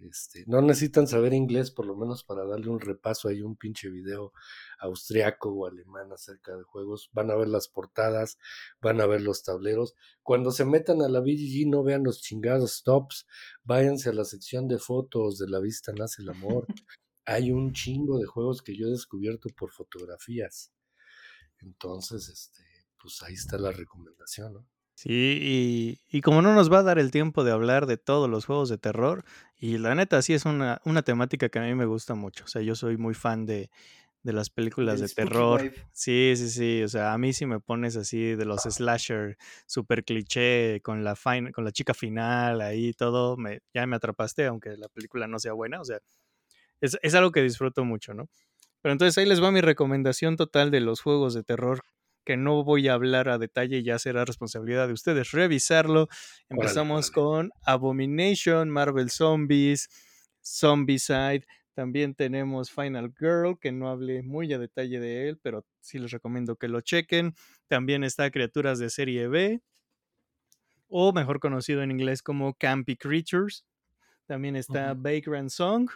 este, 0.00 0.44
no 0.48 0.60
necesitan 0.62 1.06
saber 1.06 1.32
inglés 1.32 1.70
por 1.70 1.86
lo 1.86 1.94
menos 1.94 2.24
para 2.24 2.44
darle 2.44 2.68
un 2.70 2.80
repaso 2.80 3.28
ahí 3.28 3.40
un 3.40 3.54
pinche 3.54 3.88
video 3.88 4.32
austriaco 4.80 5.50
o 5.50 5.66
alemán 5.66 6.10
acerca 6.12 6.56
de 6.56 6.64
juegos, 6.64 7.08
van 7.12 7.30
a 7.30 7.36
ver 7.36 7.48
las 7.48 7.68
portadas, 7.68 8.38
van 8.80 9.00
a 9.00 9.06
ver 9.06 9.20
los 9.20 9.44
tableros, 9.44 9.94
cuando 10.22 10.50
se 10.50 10.64
metan 10.64 11.02
a 11.02 11.08
la 11.08 11.20
BGG 11.20 11.68
no 11.68 11.84
vean 11.84 12.02
los 12.04 12.20
chingados 12.20 12.78
stops, 12.78 13.26
váyanse 13.64 14.10
a 14.10 14.12
la 14.12 14.24
sección 14.24 14.66
de 14.66 14.78
fotos 14.78 15.38
de 15.38 15.48
la 15.48 15.60
vista 15.60 15.92
nace 15.92 16.22
el 16.22 16.30
amor, 16.30 16.66
hay 17.24 17.52
un 17.52 17.72
chingo 17.72 18.18
de 18.18 18.26
juegos 18.26 18.62
que 18.62 18.76
yo 18.76 18.86
he 18.86 18.90
descubierto 18.90 19.48
por 19.50 19.70
fotografías. 19.70 20.72
Entonces, 21.60 22.28
este, 22.28 22.62
pues 23.00 23.22
ahí 23.22 23.34
está 23.34 23.58
la 23.58 23.70
recomendación, 23.70 24.54
¿no? 24.54 24.66
Sí, 24.94 25.98
y, 26.12 26.20
como 26.20 26.42
no 26.42 26.54
nos 26.54 26.70
va 26.70 26.80
a 26.80 26.82
dar 26.82 26.98
el 26.98 27.10
tiempo 27.10 27.44
de 27.44 27.50
hablar 27.50 27.86
de 27.86 27.96
todos 27.96 28.28
los 28.28 28.44
juegos 28.44 28.68
de 28.68 28.78
terror, 28.78 29.24
y 29.56 29.78
la 29.78 29.94
neta 29.94 30.20
sí 30.22 30.34
es 30.34 30.44
una, 30.44 30.80
una 30.84 31.02
temática 31.02 31.48
que 31.48 31.58
a 31.58 31.62
mí 31.62 31.74
me 31.74 31.86
gusta 31.86 32.14
mucho, 32.14 32.44
o 32.44 32.46
sea, 32.46 32.62
yo 32.62 32.76
soy 32.76 32.98
muy 32.98 33.14
fan 33.14 33.46
de, 33.46 33.70
de 34.22 34.32
las 34.32 34.50
películas 34.50 35.00
de 35.00 35.08
terror. 35.08 35.72
Sí, 35.92 36.34
sí, 36.36 36.50
sí, 36.50 36.82
o 36.82 36.88
sea, 36.88 37.12
a 37.12 37.18
mí 37.18 37.32
si 37.32 37.46
me 37.46 37.58
pones 37.58 37.96
así 37.96 38.36
de 38.36 38.44
los 38.44 38.62
slasher, 38.62 39.36
super 39.66 40.04
cliché, 40.04 40.80
con 40.82 41.02
la, 41.02 41.16
con 41.52 41.64
la 41.64 41.72
chica 41.72 41.94
final, 41.94 42.60
ahí 42.60 42.92
todo, 42.92 43.36
me, 43.36 43.60
ya 43.74 43.86
me 43.86 43.96
atrapaste, 43.96 44.46
aunque 44.46 44.76
la 44.76 44.88
película 44.88 45.26
no 45.26 45.38
sea 45.38 45.52
buena, 45.52 45.80
o 45.80 45.84
sea, 45.84 45.98
es, 46.82 47.14
algo 47.14 47.30
que 47.30 47.42
disfruto 47.42 47.84
mucho, 47.84 48.12
¿no? 48.12 48.28
Pero 48.82 48.92
entonces 48.92 49.16
ahí 49.16 49.26
les 49.26 49.42
va 49.42 49.52
mi 49.52 49.60
recomendación 49.60 50.36
total 50.36 50.70
de 50.70 50.80
los 50.80 51.00
juegos 51.00 51.34
de 51.34 51.44
terror 51.44 51.82
que 52.24 52.36
no 52.36 52.62
voy 52.62 52.88
a 52.88 52.94
hablar 52.94 53.28
a 53.28 53.38
detalle, 53.38 53.82
ya 53.82 53.98
será 53.98 54.24
responsabilidad 54.24 54.86
de 54.86 54.92
ustedes 54.92 55.32
revisarlo. 55.32 56.08
Empezamos 56.48 57.10
con 57.10 57.50
Abomination, 57.64 58.70
Marvel 58.70 59.10
Zombies, 59.10 59.88
Zombicide. 60.44 61.44
También 61.74 62.14
tenemos 62.14 62.70
Final 62.70 63.12
Girl, 63.18 63.58
que 63.58 63.72
no 63.72 63.88
hablé 63.88 64.22
muy 64.22 64.52
a 64.52 64.58
detalle 64.58 65.00
de 65.00 65.28
él, 65.28 65.38
pero 65.42 65.64
sí 65.80 65.98
les 65.98 66.10
recomiendo 66.10 66.56
que 66.56 66.68
lo 66.68 66.80
chequen. 66.80 67.34
También 67.66 68.04
está 68.04 68.30
Criaturas 68.30 68.78
de 68.78 68.90
serie 68.90 69.26
B. 69.26 69.60
o 70.88 71.12
mejor 71.12 71.40
conocido 71.40 71.82
en 71.82 71.90
inglés 71.90 72.22
como 72.22 72.54
Campy 72.54 72.96
Creatures. 72.96 73.64
También 74.26 74.54
está 74.54 74.94
Vagrant 74.94 75.50
Song. 75.50 75.90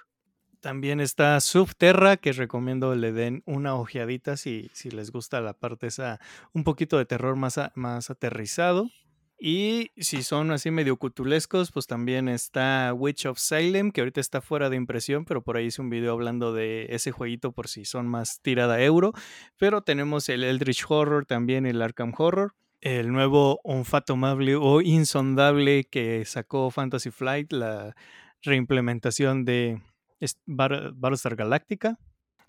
También 0.60 1.00
está 1.00 1.40
Subterra, 1.40 2.16
que 2.16 2.32
recomiendo 2.32 2.94
le 2.94 3.12
den 3.12 3.42
una 3.46 3.74
ojeadita 3.74 4.36
si, 4.36 4.70
si 4.72 4.90
les 4.90 5.10
gusta 5.10 5.40
la 5.40 5.52
parte 5.52 5.86
esa, 5.88 6.20
un 6.52 6.64
poquito 6.64 6.98
de 6.98 7.06
terror 7.06 7.36
más, 7.36 7.60
más 7.74 8.10
aterrizado. 8.10 8.90
Y 9.38 9.90
si 9.98 10.22
son 10.22 10.50
así 10.50 10.70
medio 10.70 10.96
cutulescos, 10.96 11.70
pues 11.70 11.86
también 11.86 12.28
está 12.28 12.94
Witch 12.94 13.26
of 13.26 13.38
Salem, 13.38 13.90
que 13.90 14.00
ahorita 14.00 14.20
está 14.20 14.40
fuera 14.40 14.70
de 14.70 14.76
impresión, 14.76 15.26
pero 15.26 15.42
por 15.42 15.56
ahí 15.58 15.66
hice 15.66 15.82
un 15.82 15.90
video 15.90 16.12
hablando 16.12 16.54
de 16.54 16.86
ese 16.88 17.12
jueguito 17.12 17.52
por 17.52 17.68
si 17.68 17.84
son 17.84 18.06
más 18.06 18.40
tirada 18.40 18.82
euro. 18.82 19.12
Pero 19.58 19.82
tenemos 19.82 20.30
el 20.30 20.42
Eldritch 20.42 20.86
Horror, 20.88 21.26
también 21.26 21.66
el 21.66 21.82
Arkham 21.82 22.14
Horror, 22.16 22.54
el 22.80 23.12
nuevo 23.12 23.60
Unfatomable 23.62 24.56
o 24.56 24.80
Insondable 24.80 25.84
que 25.84 26.24
sacó 26.24 26.70
Fantasy 26.70 27.10
Flight, 27.10 27.52
la 27.52 27.94
reimplementación 28.42 29.44
de 29.44 29.82
Battlestar 30.47 31.36
Galactica. 31.36 31.98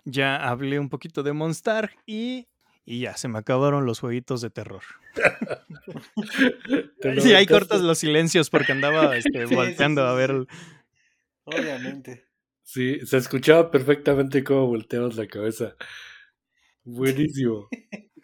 Ya 0.04 0.48
hablé 0.48 0.78
un 0.78 0.88
poquito 0.88 1.22
de 1.22 1.32
Monstar 1.32 1.90
y 2.06 2.48
y 2.90 3.00
ya, 3.00 3.18
se 3.18 3.28
me 3.28 3.38
acabaron 3.38 3.84
los 3.84 4.00
jueguitos 4.00 4.40
de 4.40 4.48
terror. 4.48 4.80
sí, 7.20 7.34
ahí 7.34 7.46
cortas 7.46 7.82
los 7.82 7.98
silencios 7.98 8.48
porque 8.48 8.72
andaba 8.72 9.14
este, 9.14 9.44
volteando 9.54 10.06
a 10.06 10.14
ver. 10.14 10.46
Obviamente. 11.44 12.24
Sí, 12.62 12.98
se 13.04 13.18
escuchaba 13.18 13.70
perfectamente 13.70 14.42
cómo 14.42 14.68
volteabas 14.68 15.16
la 15.16 15.26
cabeza. 15.26 15.76
Buenísimo. 16.82 17.68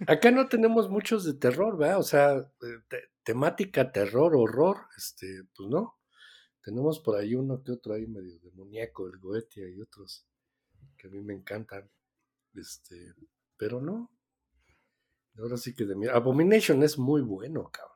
Acá 0.07 0.31
no 0.31 0.49
tenemos 0.49 0.89
muchos 0.89 1.27
de 1.27 1.35
terror, 1.35 1.77
¿verdad? 1.77 1.99
O 1.99 2.03
sea, 2.03 2.33
eh, 2.33 3.03
temática 3.23 3.93
terror, 3.93 4.35
horror, 4.35 4.87
este, 4.97 5.43
pues 5.55 5.69
no. 5.69 5.99
Tenemos 6.65 6.99
por 7.01 7.17
ahí 7.17 7.35
uno 7.35 7.63
que 7.63 7.73
otro 7.73 7.95
ahí 7.95 8.07
medio 8.07 8.39
demoníaco, 8.41 9.07
el 9.07 9.19
Goetia 9.19 9.69
y 9.69 9.81
otros 9.81 10.27
que 10.97 11.09
a 11.09 11.11
mí 11.11 11.21
me 11.21 11.35
encantan. 11.35 11.91
Este, 12.55 13.13
pero 13.57 13.81
no, 13.81 14.15
Ahora 15.39 15.57
sí 15.57 15.75
que 15.75 15.85
de 15.85 15.97
mí. 15.97 16.07
Abomination 16.07 16.83
es 16.83 16.99
muy 16.99 17.23
bueno, 17.23 17.69
cabrón. 17.71 17.95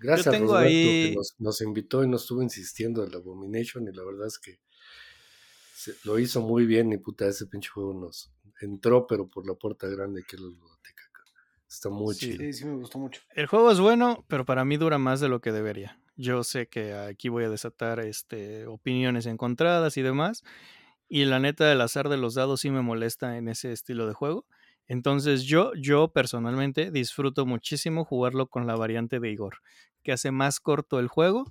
Gracias 0.00 0.28
a 0.28 0.38
Roberto 0.38 0.70
que 0.70 1.14
nos, 1.38 1.60
invitó 1.60 2.02
y 2.04 2.08
nos 2.08 2.22
estuvo 2.22 2.42
insistiendo 2.42 3.04
en 3.04 3.10
la 3.10 3.18
Abomination 3.18 3.86
y 3.86 3.92
la 3.92 4.02
verdad 4.02 4.28
es 4.28 4.38
que 4.38 4.60
lo 6.04 6.18
hizo 6.18 6.40
muy 6.40 6.64
bien 6.64 6.92
y 6.92 6.98
puta, 6.98 7.26
ese 7.26 7.46
pinche 7.46 7.68
juego 7.68 7.92
nos 7.92 8.32
entró 8.60 9.06
pero 9.06 9.28
por 9.28 9.46
la 9.46 9.54
puerta 9.54 9.88
grande 9.88 10.22
que 10.26 10.36
es 10.36 10.42
la 10.42 10.48
biblioteca. 10.48 11.02
Está 11.68 11.90
muy 11.90 12.14
chido. 12.14 12.38
Sí, 12.38 12.52
sí 12.52 12.64
me 12.64 12.76
gustó 12.76 12.98
mucho. 12.98 13.20
El 13.34 13.46
juego 13.46 13.70
es 13.70 13.78
bueno, 13.78 14.24
pero 14.26 14.44
para 14.44 14.64
mí 14.64 14.76
dura 14.76 14.98
más 14.98 15.20
de 15.20 15.28
lo 15.28 15.40
que 15.40 15.52
debería. 15.52 15.99
Yo 16.16 16.44
sé 16.44 16.68
que 16.68 16.94
aquí 16.94 17.28
voy 17.28 17.44
a 17.44 17.50
desatar 17.50 18.00
este, 18.00 18.66
opiniones 18.66 19.26
encontradas 19.26 19.96
y 19.96 20.02
demás. 20.02 20.42
Y 21.08 21.24
la 21.24 21.40
neta, 21.40 21.72
el 21.72 21.80
azar 21.80 22.08
de 22.08 22.16
los 22.16 22.34
dados 22.34 22.60
sí 22.60 22.70
me 22.70 22.82
molesta 22.82 23.36
en 23.36 23.48
ese 23.48 23.72
estilo 23.72 24.06
de 24.06 24.14
juego. 24.14 24.46
Entonces 24.86 25.44
yo, 25.44 25.72
yo 25.74 26.12
personalmente 26.12 26.90
disfruto 26.90 27.46
muchísimo 27.46 28.04
jugarlo 28.04 28.48
con 28.48 28.66
la 28.66 28.74
variante 28.74 29.20
de 29.20 29.30
Igor, 29.30 29.58
que 30.02 30.12
hace 30.12 30.30
más 30.32 30.58
corto 30.58 30.98
el 30.98 31.08
juego 31.08 31.44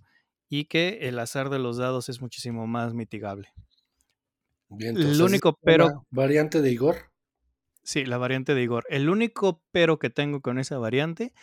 y 0.50 0.66
que 0.66 1.00
el 1.04 1.20
azar 1.20 1.50
de 1.50 1.60
los 1.60 1.78
dados 1.78 2.10
es 2.10 2.22
muchísimo 2.22 2.68
más 2.68 2.94
mitigable. 2.94 3.50
Bien, 4.70 4.98
el 4.98 5.22
único 5.22 5.58
pero... 5.64 6.06
¿Variante 6.10 6.62
de 6.62 6.72
Igor? 6.72 7.12
Sí, 7.82 8.06
la 8.06 8.18
variante 8.18 8.54
de 8.54 8.62
Igor. 8.62 8.86
El 8.90 9.10
único 9.10 9.64
pero 9.72 10.00
que 10.00 10.10
tengo 10.10 10.42
con 10.42 10.60
esa 10.60 10.78
variante 10.78 11.34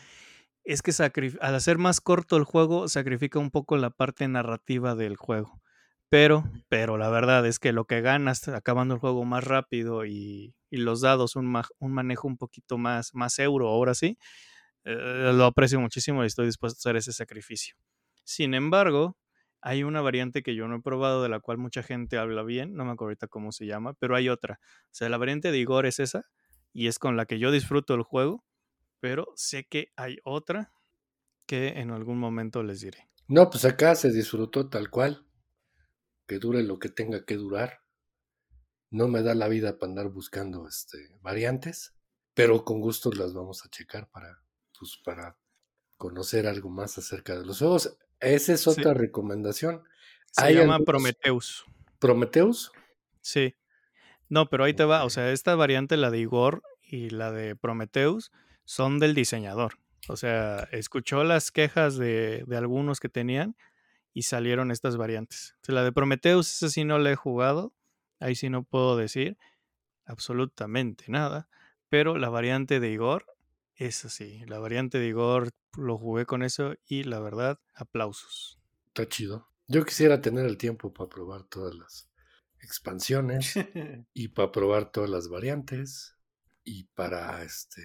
es 0.67 0.83
que 0.83 0.93
al 1.41 1.55
hacer 1.55 1.79
más 1.79 2.01
corto 2.01 2.37
el 2.37 2.45
juego 2.45 2.89
sacrifica 2.89 3.39
un 3.39 3.51
poco 3.51 3.77
la 3.77 3.91
parte 3.91 4.29
narrativa 4.29 4.95
del 4.95 5.17
juego. 5.17 5.63
Pero, 6.09 6.45
pero 6.69 6.99
la 6.99 7.09
verdad 7.09 7.47
es 7.47 7.59
que 7.59 7.73
lo 7.73 7.85
que 7.85 8.01
ganas 8.01 8.47
acabando 8.49 8.95
el 8.95 9.01
juego 9.01 9.25
más 9.25 9.45
rápido 9.45 10.05
y, 10.07 10.55
los 10.71 11.01
dados 11.01 11.37
un, 11.37 11.63
un, 11.79 11.93
manejo 11.93 12.29
un 12.29 12.37
poquito 12.37 12.77
más, 12.77 13.15
más 13.15 13.39
euro, 13.39 13.69
ahora 13.69 13.95
sí, 13.95 14.19
eh, 14.85 15.33
lo 15.35 15.45
aprecio 15.47 15.81
muchísimo 15.81 16.23
y 16.23 16.27
estoy 16.27 16.47
dispuesto 16.47 16.77
a 16.77 16.81
hacer 16.81 16.97
ese 16.97 17.13
sacrificio. 17.13 17.77
Sin 18.25 18.55
embargo, 18.55 19.17
hay 19.61 19.83
una 19.83 20.01
variante 20.01 20.43
que 20.43 20.55
yo 20.55 20.69
no 20.69 20.77
he 20.77 20.81
probado 20.83 21.23
de 21.23 21.29
la 21.29 21.41
cual 21.41 21.59
mucha 21.59 21.83
gente 21.83 22.19
habla 22.19 22.45
bien, 22.45 22.75
no 22.75 22.85
me 22.85 22.93
acuerdo 22.93 23.11
ahorita 23.11 23.27
cómo 23.27 23.51
se 23.51 23.67
llama, 23.67 23.95
pero 23.95 24.15
hay 24.15 24.29
otra. 24.29 24.61
O 24.63 24.89
sea, 24.93 25.09
la 25.09 25.17
variante 25.17 25.51
de 25.51 25.59
Igor 25.59 25.87
es 25.87 25.99
esa 25.99 26.23
y 26.73 26.87
es 26.87 27.01
con 27.01 27.17
la 27.17 27.27
que 27.27 27.41
yo 27.41 27.51
disfruto 27.51 27.95
el 27.95 28.03
juego, 28.03 28.45
pero 29.07 29.33
sé 29.37 29.69
que 29.69 29.93
hay 29.95 30.19
otra 30.25 30.73
que 31.47 31.69
en 31.79 31.93
algún 31.93 32.19
momento 32.19 32.65
les 32.65 32.81
diré. 32.81 33.09
No, 33.29 33.51
pues 33.51 33.65
acá 33.65 33.95
se 33.95 34.11
disfrutó 34.11 34.69
tal 34.69 34.91
cual 34.91 35.25
que 36.27 36.41
dure 36.41 36.65
lo 36.65 36.81
que 36.81 36.89
tenga 36.89 37.25
que 37.25 37.37
durar. 37.37 37.85
No 38.91 39.07
me 39.07 39.23
da 39.23 39.37
la 39.37 39.47
vida 39.47 39.79
para 39.79 39.91
andar 39.91 40.09
buscando 40.09 40.67
este, 40.67 40.99
variantes, 41.21 41.95
pero 42.35 42.65
con 42.65 42.81
gusto 42.81 43.13
las 43.13 43.33
vamos 43.33 43.65
a 43.65 43.69
checar 43.69 44.11
para, 44.11 44.43
pues, 44.77 45.01
para 45.05 45.39
conocer 45.97 46.49
algo 46.49 46.69
más 46.69 46.99
acerca 46.99 47.39
de 47.39 47.47
los 47.47 47.61
juegos. 47.61 47.97
Esa 48.19 48.55
es 48.55 48.67
otra 48.67 48.93
recomendación. 48.93 49.85
Se 50.33 50.53
llama 50.53 50.81
Prometheus. 50.81 51.65
¿Prometheus? 52.01 52.73
Sí. 53.21 53.55
No, 54.29 54.51
pero 54.51 54.65
ahí 54.65 54.75
te 54.75 54.85
va. 54.85 55.05
O 55.05 55.11
sea, 55.11 55.31
esta 55.31 55.55
variante, 55.55 55.97
la 55.97 56.11
de 56.11 56.19
Igor 56.19 56.65
y 56.83 57.11
la 57.11 57.31
de 57.31 57.55
Prometheus, 57.55 58.33
son 58.67 58.99
del 58.99 59.15
diseñador. 59.15 59.79
O 60.09 60.17
sea, 60.17 60.69
escuchó 60.73 61.25
las 61.25 61.51
quejas 61.51 61.97
de, 61.97 62.45
de 62.47 62.57
algunos 62.59 63.01
que 63.01 63.09
tenían 63.09 63.57
y 64.13 64.23
salieron 64.23 64.71
estas 64.71 64.99
variantes. 64.99 65.57
la 65.67 65.83
de 65.83 65.93
Prometheus, 65.93 66.51
esa 66.51 66.69
sí 66.69 66.85
no 66.85 66.99
la 66.99 67.11
he 67.11 67.17
jugado, 67.17 67.73
ahí 68.21 68.35
sí 68.35 68.51
no 68.51 68.63
puedo 68.63 68.97
decir 68.97 69.39
absolutamente 70.05 71.05
nada, 71.09 71.49
pero 71.89 72.19
la 72.19 72.29
variante 72.29 72.81
de 72.81 72.91
Igor, 72.91 73.27
es 73.75 74.05
así, 74.05 74.45
la 74.47 74.59
variante 74.59 74.99
de 74.99 75.09
Igor 75.09 75.51
lo 75.77 75.99
jugué 75.99 76.25
con 76.25 76.43
eso 76.43 76.75
y 76.87 77.05
la 77.05 77.21
verdad, 77.21 77.61
aplausos. 77.75 78.59
Está 78.87 79.07
chido. 79.09 79.49
Yo 79.67 79.85
quisiera 79.85 80.21
tener 80.21 80.47
el 80.47 80.57
tiempo 80.57 80.95
para 80.95 81.11
probar 81.11 81.45
todas 81.45 81.75
las 81.75 82.11
expansiones 82.61 83.55
y 84.15 84.29
para 84.29 84.51
probar 84.51 84.91
todas 84.93 85.11
las 85.11 85.29
variantes 85.29 86.17
y 86.65 86.85
para 86.95 87.43
este 87.43 87.83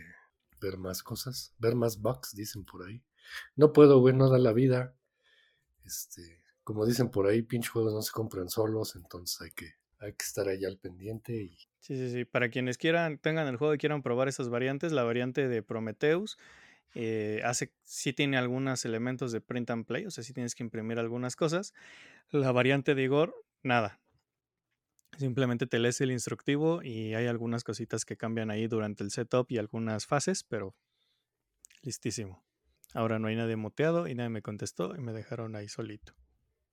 ver 0.61 0.77
más 0.77 1.03
cosas, 1.03 1.53
ver 1.57 1.75
más 1.75 1.99
bugs, 2.01 2.35
dicen 2.35 2.63
por 2.63 2.87
ahí. 2.87 3.03
No 3.55 3.73
puedo, 3.73 3.99
güey, 3.99 4.15
no 4.15 4.29
da 4.29 4.37
la 4.37 4.53
vida. 4.53 4.95
Este, 5.83 6.43
como 6.63 6.85
dicen 6.85 7.09
por 7.09 7.27
ahí, 7.27 7.41
pinche 7.41 7.69
juegos 7.69 7.93
no 7.93 8.01
se 8.01 8.11
compran 8.11 8.49
solos, 8.49 8.95
entonces 8.95 9.41
hay 9.41 9.51
que, 9.51 9.73
hay 9.99 10.13
que 10.13 10.23
estar 10.23 10.47
allá 10.47 10.67
al 10.67 10.77
pendiente. 10.77 11.33
Y... 11.33 11.57
Sí, 11.79 11.97
sí, 11.97 12.11
sí. 12.11 12.25
Para 12.25 12.49
quienes 12.49 12.77
quieran, 12.77 13.17
tengan 13.17 13.47
el 13.47 13.57
juego 13.57 13.73
y 13.73 13.77
quieran 13.77 14.03
probar 14.03 14.27
esas 14.27 14.49
variantes, 14.49 14.91
la 14.91 15.03
variante 15.03 15.47
de 15.47 15.63
Prometheus 15.63 16.37
eh, 16.93 17.41
hace, 17.45 17.71
sí 17.83 18.11
tiene 18.13 18.37
algunos 18.37 18.83
elementos 18.85 19.31
de 19.31 19.39
print 19.41 19.69
and 19.69 19.85
play, 19.85 20.05
o 20.05 20.11
sea, 20.11 20.23
sí 20.23 20.33
tienes 20.33 20.55
que 20.55 20.63
imprimir 20.63 20.99
algunas 20.99 21.35
cosas. 21.35 21.73
La 22.31 22.51
variante 22.51 22.95
de 22.95 23.03
Igor, 23.03 23.35
nada. 23.63 24.00
Simplemente 25.17 25.67
te 25.67 25.79
lees 25.79 25.99
el 26.01 26.11
instructivo 26.11 26.81
y 26.83 27.13
hay 27.13 27.27
algunas 27.27 27.63
cositas 27.63 28.05
que 28.05 28.17
cambian 28.17 28.49
ahí 28.49 28.67
durante 28.67 29.03
el 29.03 29.11
setup 29.11 29.51
y 29.51 29.57
algunas 29.57 30.05
fases, 30.05 30.43
pero 30.43 30.75
listísimo. 31.83 32.43
Ahora 32.93 33.19
no 33.19 33.27
hay 33.27 33.35
nadie 33.35 33.55
muteado 33.55 34.07
y 34.07 34.15
nadie 34.15 34.29
me 34.29 34.41
contestó 34.41 34.95
y 34.95 34.99
me 34.99 35.13
dejaron 35.13 35.55
ahí 35.55 35.67
solito. 35.67 36.13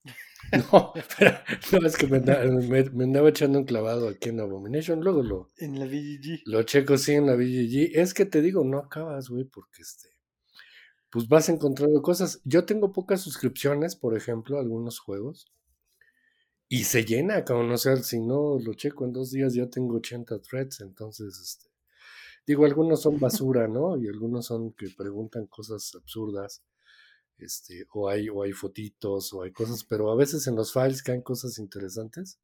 No, 0.72 0.92
pero, 1.18 1.86
es 1.86 1.96
que 1.96 2.06
me, 2.06 2.18
andaba 3.04 3.28
echando 3.28 3.58
un 3.58 3.64
clavado 3.64 4.08
aquí 4.08 4.28
en 4.28 4.40
Abomination, 4.40 5.00
luego 5.00 5.22
lo... 5.22 5.48
En 5.56 5.78
la 5.78 5.86
BGG. 5.86 6.42
Lo 6.46 6.62
checo, 6.62 6.96
sí, 6.96 7.14
en 7.14 7.26
la 7.26 7.34
BGG. 7.34 7.98
Es 7.98 8.14
que 8.14 8.24
te 8.24 8.40
digo, 8.40 8.64
no 8.64 8.78
acabas, 8.78 9.28
güey, 9.28 9.44
porque 9.44 9.82
este... 9.82 10.08
Pues 11.10 11.26
vas 11.26 11.48
encontrando 11.48 12.00
cosas. 12.02 12.40
Yo 12.44 12.64
tengo 12.64 12.92
pocas 12.92 13.20
suscripciones, 13.20 13.96
por 13.96 14.16
ejemplo, 14.16 14.58
a 14.58 14.60
algunos 14.60 15.00
juegos. 15.00 15.46
Y 16.68 16.84
se 16.84 17.04
llena, 17.04 17.44
como 17.44 17.62
no 17.62 17.78
sé, 17.78 18.02
si 18.02 18.20
no 18.20 18.58
lo 18.58 18.74
checo 18.74 19.04
en 19.04 19.12
dos 19.12 19.30
días 19.30 19.54
ya 19.54 19.68
tengo 19.68 19.96
80 19.96 20.40
threads, 20.40 20.80
entonces, 20.80 21.38
este 21.40 21.68
Digo, 22.48 22.64
algunos 22.64 23.02
son 23.02 23.20
basura, 23.20 23.68
¿no? 23.68 23.98
Y 23.98 24.08
algunos 24.08 24.46
son 24.46 24.72
que 24.72 24.88
preguntan 24.96 25.46
cosas 25.48 25.94
absurdas, 25.94 26.62
este, 27.36 27.86
o 27.92 28.08
hay, 28.08 28.30
o 28.30 28.42
hay 28.42 28.52
fotitos, 28.52 29.34
o 29.34 29.42
hay 29.42 29.52
cosas, 29.52 29.84
pero 29.84 30.10
a 30.10 30.16
veces 30.16 30.46
en 30.46 30.56
los 30.56 30.72
files 30.72 31.02
caen 31.02 31.20
cosas 31.20 31.58
interesantes. 31.58 32.38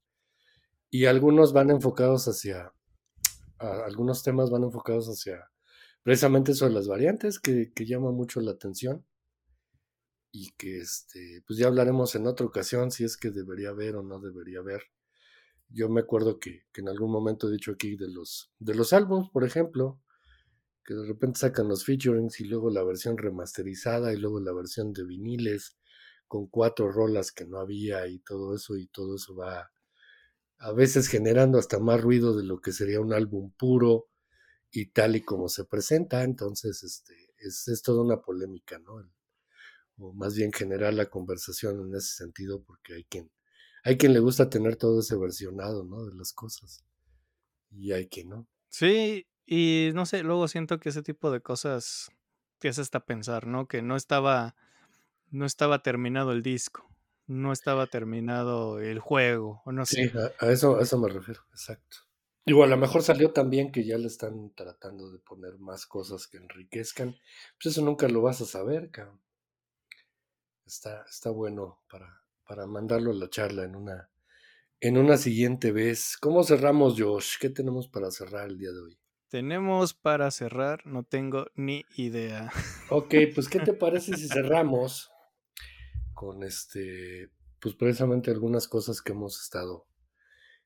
Y 0.91 1.07
algunos 1.07 1.55
van 1.55 1.71
enfocados 1.71 2.29
hacia, 2.29 2.75
algunos 3.59 4.23
temas 4.23 4.51
van 4.51 4.65
enfocados 4.65 5.09
hacia 5.09 5.51
precisamente 6.03 6.53
sobre 6.53 6.75
las 6.75 6.87
variantes, 6.87 7.39
que, 7.39 7.73
que 7.73 7.87
llama 7.87 8.11
mucho 8.13 8.43
la 8.43 8.51
atención. 8.51 9.07
Y 10.37 10.51
que 10.53 10.81
este, 10.81 11.45
pues 11.47 11.59
ya 11.59 11.69
hablaremos 11.69 12.15
en 12.17 12.27
otra 12.27 12.45
ocasión 12.45 12.91
si 12.91 13.05
es 13.05 13.17
que 13.17 13.31
debería 13.31 13.69
haber 13.69 13.95
o 13.97 14.03
no 14.03 14.19
debería 14.19 14.59
haber 14.59 14.83
yo 15.75 15.89
me 15.89 16.01
acuerdo 16.01 16.39
que, 16.39 16.65
en 16.75 16.89
algún 16.89 17.11
momento 17.11 17.49
he 17.49 17.53
dicho 17.53 17.73
aquí 17.73 17.97
de 17.97 18.09
los, 18.09 18.53
de 18.59 18.75
los 18.75 18.93
álbumes, 18.93 19.29
por 19.31 19.45
ejemplo, 19.45 20.01
que 20.85 20.95
de 20.95 21.07
repente 21.07 21.41
sacan 21.41 21.69
los 21.69 21.85
featurings 21.85 22.41
y 22.41 22.45
luego 22.45 22.71
la 22.71 22.85
versión 22.85 23.19
remasterizada 23.19 24.13
y 24.13 24.19
luego 24.19 24.41
la 24.41 24.53
versión 24.53 24.93
de 24.93 25.05
viniles 25.05 25.77
con 26.29 26.47
cuatro 26.47 26.91
rolas 26.93 27.33
que 27.33 27.47
no 27.47 27.59
había 27.59 28.07
y 28.07 28.19
todo 28.21 28.55
eso 28.55 28.77
y 28.77 28.87
todo 28.87 29.17
eso 29.17 29.35
va 29.35 29.73
a 30.59 30.73
veces 30.73 31.09
generando 31.09 31.59
hasta 31.59 31.79
más 31.79 32.01
ruido 32.01 32.37
de 32.37 32.45
lo 32.45 32.61
que 32.61 32.73
sería 32.73 33.01
un 33.01 33.13
álbum 33.13 33.53
puro 33.53 34.09
y 34.71 34.87
tal 34.87 35.17
y 35.17 35.23
como 35.23 35.49
se 35.49 35.65
presenta, 35.65 36.23
entonces 36.23 36.83
este 36.83 37.15
es, 37.39 37.69
es 37.69 37.83
toda 37.83 38.03
una 38.03 38.21
polémica, 38.21 38.79
¿no? 38.79 39.01
O 39.99 40.13
más 40.15 40.35
bien 40.37 40.53
generar 40.53 40.95
la 40.95 41.07
conversación 41.11 41.81
en 41.89 41.95
ese 41.97 42.15
sentido 42.17 42.63
porque 42.65 42.95
hay 42.95 43.05
quien 43.05 43.31
hay 43.85 43.99
quien 43.99 44.15
le 44.15 44.21
gusta 44.21 44.51
tener 44.51 44.77
todo 44.77 45.01
ese 45.01 45.17
versionado, 45.17 45.85
¿no? 45.85 46.07
De 46.07 46.15
las 46.17 46.33
cosas. 46.33 46.85
Y 47.73 47.93
hay 47.93 48.09
quien 48.09 48.31
no. 48.31 48.49
Sí, 48.71 49.27
y 49.47 49.91
no 49.95 50.07
sé, 50.07 50.23
luego 50.23 50.49
siento 50.49 50.81
que 50.81 50.89
ese 50.89 51.03
tipo 51.03 51.31
de 51.31 51.41
cosas 51.43 52.11
te 52.59 52.69
hace 52.69 52.81
hasta 52.81 53.05
pensar, 53.07 53.47
¿no? 53.47 53.69
Que 53.69 53.83
no 53.83 53.97
estaba, 53.97 54.57
no 55.31 55.47
estaba 55.47 55.83
terminado 55.83 56.33
el 56.33 56.43
disco, 56.43 56.91
no 57.27 57.53
estaba 57.53 57.89
terminado 57.89 58.81
el 58.81 58.99
juego, 59.01 59.63
o 59.67 59.73
no 59.73 59.87
Sí, 59.87 59.99
sé. 59.99 60.15
a, 60.41 60.45
a 60.47 60.51
eso, 60.53 60.77
a 60.79 60.83
eso 60.83 60.99
me 60.99 61.09
refiero, 61.09 61.43
exacto. 61.51 61.99
Igual, 62.47 62.73
a 62.73 62.77
lo 62.77 62.81
mejor 62.81 63.03
salió 63.03 63.33
también 63.33 63.71
que 63.73 63.85
ya 63.85 63.97
le 63.99 64.07
están 64.09 64.53
tratando 64.55 65.11
de 65.11 65.19
poner 65.19 65.59
más 65.59 65.87
cosas 65.87 66.27
que 66.27 66.37
enriquezcan. 66.39 67.13
Pues 67.63 67.75
eso 67.75 67.83
nunca 67.85 68.09
lo 68.09 68.21
vas 68.23 68.41
a 68.43 68.47
saber, 68.47 68.91
cabrón. 68.91 69.21
Está, 70.67 71.05
está 71.09 71.31
bueno 71.31 71.83
para, 71.91 72.23
para 72.47 72.67
mandarlo 72.67 73.11
a 73.11 73.15
la 73.15 73.29
charla 73.29 73.65
en 73.65 73.77
una, 73.77 74.11
en 74.81 74.99
una 74.99 75.17
siguiente 75.17 75.73
vez. 75.73 76.17
¿Cómo 76.21 76.43
cerramos, 76.45 76.95
Josh? 76.99 77.35
¿Qué 77.41 77.51
tenemos 77.51 77.89
para 77.89 78.11
cerrar 78.11 78.49
el 78.49 78.59
día 78.59 78.73
de 78.73 78.81
hoy? 78.81 78.99
Tenemos 79.29 79.95
para 79.95 80.31
cerrar, 80.31 80.87
no 80.87 81.03
tengo 81.03 81.47
ni 81.55 81.85
idea. 81.97 82.53
Ok, 82.91 83.15
pues 83.35 83.49
¿qué 83.49 83.61
te 83.61 83.73
parece 83.73 84.17
si 84.17 84.29
cerramos 84.29 85.11
con 86.13 86.43
este, 86.45 87.31
pues 87.61 87.75
precisamente 87.75 88.31
algunas 88.31 88.69
cosas 88.69 89.03
que 89.03 89.13
hemos 89.13 89.43
estado 89.43 89.87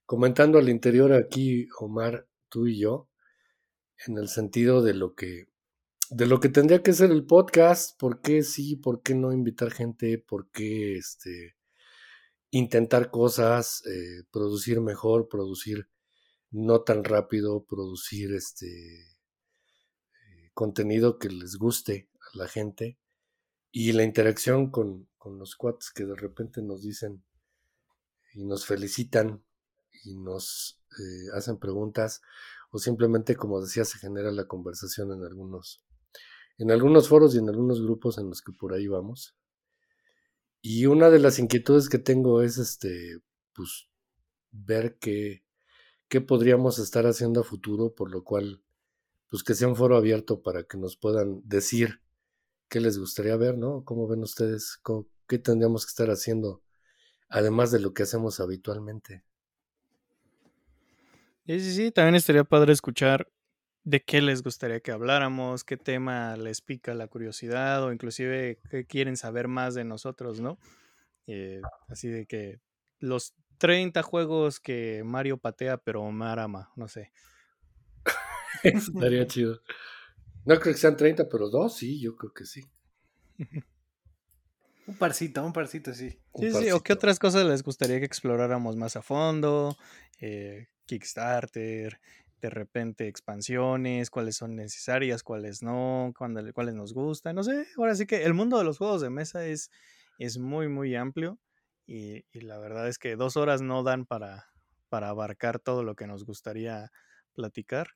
comentando 0.04 0.58
al 0.58 0.68
interior 0.70 1.12
aquí, 1.12 1.68
Omar, 1.78 2.26
tú 2.48 2.66
y 2.66 2.78
yo, 2.78 3.10
en 4.06 4.16
el 4.16 4.28
sentido 4.28 4.82
de 4.82 4.94
lo 4.94 5.14
que, 5.14 5.48
de 6.10 6.26
lo 6.26 6.40
que 6.40 6.48
tendría 6.48 6.82
que 6.82 6.92
ser 6.92 7.10
el 7.10 7.26
podcast, 7.26 7.98
por 7.98 8.20
qué 8.20 8.42
sí, 8.42 8.76
por 8.76 9.02
qué 9.02 9.14
no 9.14 9.32
invitar 9.32 9.70
gente, 9.70 10.18
por 10.18 10.50
qué 10.50 10.96
este, 10.96 11.56
intentar 12.50 13.10
cosas, 13.10 13.84
eh, 13.86 14.24
producir 14.30 14.80
mejor, 14.80 15.28
producir 15.28 15.88
no 16.50 16.82
tan 16.82 17.04
rápido, 17.04 17.64
producir 17.64 18.32
este 18.34 18.68
eh, 18.68 20.50
contenido 20.54 21.18
que 21.18 21.28
les 21.28 21.56
guste 21.56 22.08
a 22.20 22.38
la 22.38 22.48
gente 22.48 22.98
y 23.70 23.92
la 23.92 24.02
interacción 24.02 24.70
con, 24.70 25.08
con 25.18 25.38
los 25.38 25.56
cuates 25.56 25.90
que 25.90 26.04
de 26.04 26.16
repente 26.16 26.62
nos 26.62 26.82
dicen 26.82 27.22
y 28.32 28.44
nos 28.44 28.64
felicitan 28.64 29.44
y 30.04 30.16
nos 30.16 30.82
eh, 30.98 31.36
hacen 31.36 31.58
preguntas 31.58 32.22
o 32.70 32.78
simplemente 32.78 33.36
como 33.36 33.60
decía 33.60 33.84
se 33.84 33.98
genera 33.98 34.30
la 34.30 34.46
conversación 34.46 35.12
en 35.12 35.24
algunos 35.24 35.84
en 36.58 36.70
algunos 36.70 37.08
foros 37.08 37.34
y 37.34 37.38
en 37.38 37.48
algunos 37.48 37.80
grupos 37.82 38.18
en 38.18 38.28
los 38.28 38.42
que 38.42 38.52
por 38.52 38.74
ahí 38.74 38.86
vamos 38.86 39.34
y 40.60 40.86
una 40.86 41.10
de 41.10 41.18
las 41.18 41.38
inquietudes 41.38 41.88
que 41.88 41.98
tengo 41.98 42.42
es 42.42 42.58
este 42.58 43.20
pues 43.54 43.88
ver 44.50 44.98
qué, 44.98 45.44
qué 46.08 46.20
podríamos 46.20 46.78
estar 46.78 47.06
haciendo 47.06 47.40
a 47.40 47.44
futuro 47.44 47.94
por 47.94 48.10
lo 48.10 48.24
cual 48.24 48.62
pues 49.28 49.42
que 49.42 49.54
sea 49.54 49.68
un 49.68 49.76
foro 49.76 49.96
abierto 49.96 50.42
para 50.42 50.64
que 50.64 50.78
nos 50.78 50.96
puedan 50.96 51.42
decir 51.44 52.00
qué 52.68 52.80
les 52.80 52.98
gustaría 52.98 53.36
ver, 53.36 53.56
¿no? 53.56 53.84
¿Cómo 53.84 54.06
ven 54.06 54.22
ustedes? 54.22 54.78
¿Cómo, 54.82 55.06
¿Qué 55.26 55.38
tendríamos 55.38 55.84
que 55.84 55.90
estar 55.90 56.08
haciendo 56.08 56.62
además 57.28 57.70
de 57.70 57.80
lo 57.80 57.92
que 57.92 58.04
hacemos 58.04 58.40
habitualmente? 58.40 59.24
Sí, 61.46 61.60
sí, 61.60 61.74
sí, 61.74 61.90
también 61.90 62.14
estaría 62.14 62.44
padre 62.44 62.72
escuchar 62.72 63.30
de 63.88 64.02
qué 64.02 64.20
les 64.20 64.42
gustaría 64.42 64.80
que 64.80 64.92
habláramos, 64.92 65.64
qué 65.64 65.78
tema 65.78 66.36
les 66.36 66.60
pica 66.60 66.92
la 66.92 67.06
curiosidad 67.06 67.82
o 67.82 67.90
inclusive 67.90 68.60
qué 68.70 68.84
quieren 68.84 69.16
saber 69.16 69.48
más 69.48 69.74
de 69.74 69.84
nosotros, 69.84 70.40
¿no? 70.40 70.58
Eh, 71.26 71.62
así 71.88 72.08
de 72.08 72.26
que 72.26 72.60
los 72.98 73.34
30 73.56 74.02
juegos 74.02 74.60
que 74.60 75.02
Mario 75.06 75.38
patea 75.38 75.78
pero 75.78 76.02
Omar 76.02 76.38
ama, 76.38 76.70
no 76.76 76.86
sé. 76.86 77.12
Estaría 78.62 79.26
chido. 79.26 79.62
No 80.44 80.60
creo 80.60 80.74
que 80.74 80.80
sean 80.80 80.96
30, 80.96 81.26
pero 81.30 81.48
dos, 81.48 81.78
sí, 81.78 81.98
yo 81.98 82.14
creo 82.14 82.34
que 82.34 82.44
sí. 82.44 82.64
Un 84.86 84.96
parcito, 84.96 85.44
un 85.44 85.52
parcito, 85.52 85.92
sí. 85.92 86.18
Sí, 86.34 86.50
sí, 86.50 86.70
o 86.70 86.82
qué 86.82 86.94
otras 86.94 87.18
cosas 87.18 87.44
les 87.44 87.62
gustaría 87.62 87.98
que 87.98 88.06
exploráramos 88.06 88.74
más 88.76 88.96
a 88.96 89.02
fondo, 89.02 89.76
Eh, 90.20 90.68
Kickstarter, 90.86 92.00
de 92.40 92.50
repente 92.50 93.08
expansiones, 93.08 94.10
cuáles 94.10 94.36
son 94.36 94.56
necesarias, 94.56 95.22
cuáles 95.22 95.62
no, 95.62 96.12
cuándo- 96.16 96.52
cuáles 96.52 96.74
nos 96.74 96.94
gustan, 96.94 97.36
no 97.36 97.42
sé, 97.44 97.66
ahora 97.76 97.94
sí 97.94 98.06
que 98.06 98.24
el 98.24 98.34
mundo 98.34 98.58
de 98.58 98.64
los 98.64 98.78
juegos 98.78 99.00
de 99.02 99.10
mesa 99.10 99.46
es, 99.46 99.70
es 100.18 100.38
muy, 100.38 100.68
muy 100.68 100.94
amplio 100.96 101.38
y, 101.86 102.24
y 102.32 102.40
la 102.42 102.58
verdad 102.58 102.88
es 102.88 102.98
que 102.98 103.16
dos 103.16 103.36
horas 103.36 103.62
no 103.62 103.82
dan 103.82 104.06
para, 104.06 104.46
para 104.88 105.08
abarcar 105.10 105.58
todo 105.58 105.82
lo 105.82 105.94
que 105.96 106.06
nos 106.06 106.24
gustaría 106.24 106.90
platicar, 107.34 107.88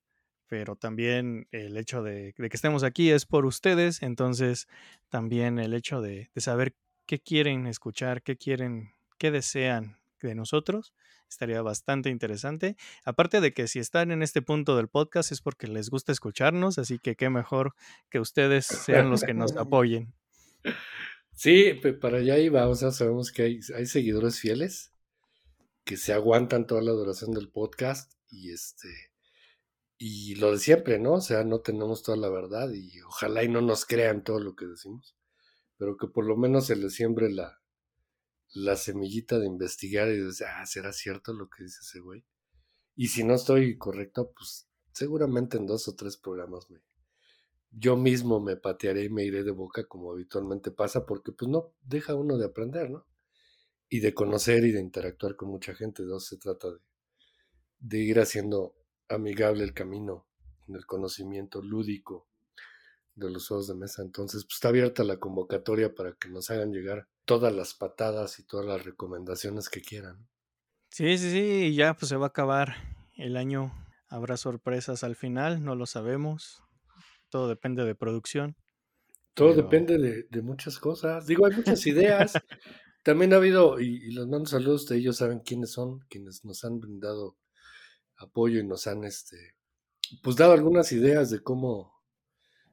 pero 0.46 0.76
también 0.76 1.48
el 1.50 1.76
hecho 1.76 2.02
de, 2.02 2.34
de 2.36 2.48
que 2.48 2.56
estemos 2.56 2.82
aquí 2.84 3.10
es 3.10 3.26
por 3.26 3.46
ustedes, 3.46 4.02
entonces 4.02 4.66
también 5.08 5.58
el 5.58 5.74
hecho 5.74 6.00
de, 6.02 6.30
de 6.34 6.40
saber 6.40 6.76
qué 7.06 7.20
quieren 7.20 7.66
escuchar, 7.66 8.22
qué 8.22 8.36
quieren, 8.36 8.92
qué 9.18 9.30
desean 9.30 9.98
de 10.20 10.34
nosotros, 10.34 10.94
estaría 11.32 11.62
bastante 11.62 12.10
interesante. 12.10 12.76
Aparte 13.04 13.40
de 13.40 13.52
que 13.52 13.66
si 13.66 13.78
están 13.78 14.10
en 14.10 14.22
este 14.22 14.42
punto 14.42 14.76
del 14.76 14.88
podcast 14.88 15.32
es 15.32 15.40
porque 15.40 15.66
les 15.66 15.90
gusta 15.90 16.12
escucharnos, 16.12 16.78
así 16.78 16.98
que 16.98 17.16
qué 17.16 17.30
mejor 17.30 17.74
que 18.10 18.20
ustedes 18.20 18.66
sean 18.66 19.10
los 19.10 19.22
que 19.22 19.34
nos 19.34 19.56
apoyen. 19.56 20.14
Sí, 21.34 21.72
para 22.00 22.18
allá 22.18 22.38
iba, 22.38 22.68
o 22.68 22.74
sea, 22.74 22.90
sabemos 22.92 23.32
que 23.32 23.42
hay, 23.42 23.60
hay 23.76 23.86
seguidores 23.86 24.38
fieles 24.38 24.92
que 25.84 25.96
se 25.96 26.12
aguantan 26.12 26.66
toda 26.66 26.82
la 26.82 26.92
duración 26.92 27.32
del 27.32 27.48
podcast 27.48 28.12
y 28.30 28.52
este 28.52 28.88
y 29.98 30.34
lo 30.34 30.50
de 30.50 30.58
siempre, 30.58 30.98
¿no? 30.98 31.14
O 31.14 31.20
sea, 31.20 31.44
no 31.44 31.60
tenemos 31.60 32.02
toda 32.02 32.16
la 32.16 32.28
verdad 32.28 32.70
y 32.72 33.00
ojalá 33.02 33.44
y 33.44 33.48
no 33.48 33.60
nos 33.60 33.84
crean 33.84 34.24
todo 34.24 34.40
lo 34.40 34.56
que 34.56 34.66
decimos, 34.66 35.16
pero 35.76 35.96
que 35.96 36.08
por 36.08 36.26
lo 36.26 36.36
menos 36.36 36.66
se 36.66 36.76
les 36.76 36.94
siembre 36.94 37.30
la, 37.30 37.61
la 38.52 38.76
semillita 38.76 39.38
de 39.38 39.46
investigar 39.46 40.08
y 40.08 40.18
de 40.18 40.24
decir, 40.26 40.46
ah, 40.48 40.66
¿será 40.66 40.92
cierto 40.92 41.32
lo 41.32 41.48
que 41.48 41.64
dice 41.64 41.80
ese 41.82 42.00
güey? 42.00 42.24
Y 42.94 43.08
si 43.08 43.24
no 43.24 43.34
estoy 43.34 43.78
correcto, 43.78 44.32
pues 44.36 44.68
seguramente 44.92 45.56
en 45.56 45.66
dos 45.66 45.88
o 45.88 45.96
tres 45.96 46.16
programas 46.16 46.70
me, 46.70 46.80
yo 47.70 47.96
mismo 47.96 48.40
me 48.40 48.56
patearé 48.56 49.04
y 49.04 49.08
me 49.08 49.24
iré 49.24 49.42
de 49.42 49.50
boca 49.50 49.86
como 49.86 50.12
habitualmente 50.12 50.70
pasa, 50.70 51.06
porque 51.06 51.32
pues 51.32 51.50
no 51.50 51.74
deja 51.82 52.14
uno 52.14 52.36
de 52.36 52.44
aprender, 52.44 52.90
¿no? 52.90 53.06
Y 53.88 54.00
de 54.00 54.14
conocer 54.14 54.64
y 54.64 54.72
de 54.72 54.80
interactuar 54.80 55.36
con 55.36 55.48
mucha 55.48 55.74
gente, 55.74 56.02
¿no? 56.02 56.20
Se 56.20 56.36
trata 56.36 56.70
de, 56.70 56.78
de 57.78 57.98
ir 57.98 58.20
haciendo 58.20 58.76
amigable 59.08 59.64
el 59.64 59.72
camino 59.72 60.26
en 60.68 60.76
el 60.76 60.86
conocimiento 60.86 61.62
lúdico 61.62 62.28
de 63.14 63.30
los 63.30 63.48
juegos 63.48 63.68
de 63.68 63.74
mesa. 63.74 64.02
Entonces, 64.02 64.44
pues 64.44 64.54
está 64.54 64.68
abierta 64.68 65.04
la 65.04 65.18
convocatoria 65.18 65.94
para 65.94 66.12
que 66.14 66.28
nos 66.28 66.50
hagan 66.50 66.72
llegar 66.72 67.08
todas 67.24 67.54
las 67.54 67.74
patadas 67.74 68.38
y 68.38 68.44
todas 68.46 68.66
las 68.66 68.84
recomendaciones 68.84 69.68
que 69.68 69.80
quieran. 69.80 70.28
Sí, 70.90 71.16
sí, 71.18 71.30
sí, 71.30 71.38
y 71.66 71.74
ya 71.74 71.94
pues 71.94 72.08
se 72.08 72.16
va 72.16 72.26
a 72.26 72.28
acabar 72.28 72.74
el 73.16 73.36
año. 73.36 73.72
Habrá 74.08 74.36
sorpresas 74.36 75.04
al 75.04 75.16
final, 75.16 75.64
no 75.64 75.74
lo 75.74 75.86
sabemos. 75.86 76.62
Todo 77.30 77.48
depende 77.48 77.84
de 77.84 77.94
producción. 77.94 78.56
Todo 79.34 79.50
Pero- 79.54 79.62
depende 79.62 79.98
de, 79.98 80.24
de 80.28 80.42
muchas 80.42 80.78
cosas. 80.78 81.26
Digo, 81.26 81.46
hay 81.46 81.56
muchas 81.56 81.86
ideas. 81.86 82.32
También 83.02 83.32
ha 83.32 83.36
habido, 83.36 83.80
y, 83.80 83.86
y 84.04 84.12
les 84.12 84.26
mando 84.26 84.46
saludos, 84.46 84.86
de 84.86 84.98
ellos 84.98 85.16
saben 85.16 85.40
quiénes 85.40 85.72
son, 85.72 86.00
quienes 86.10 86.44
nos 86.44 86.62
han 86.64 86.78
brindado 86.78 87.38
apoyo 88.16 88.60
y 88.60 88.66
nos 88.66 88.86
han 88.86 89.02
este 89.04 89.56
pues 90.22 90.36
dado 90.36 90.52
algunas 90.52 90.92
ideas 90.92 91.30
de 91.30 91.40
cómo, 91.42 91.91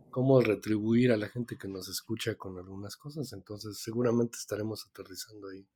cómo 0.09 0.41
retribuir 0.41 1.11
a 1.11 1.17
la 1.17 1.29
gente 1.29 1.57
que 1.57 1.67
nos 1.67 1.87
escucha 1.89 2.35
con 2.35 2.57
algunas 2.57 2.95
cosas. 2.97 3.33
Entonces, 3.33 3.77
seguramente 3.79 4.37
estaremos 4.37 4.85
aterrizando 4.85 5.49
ahí 5.49 5.67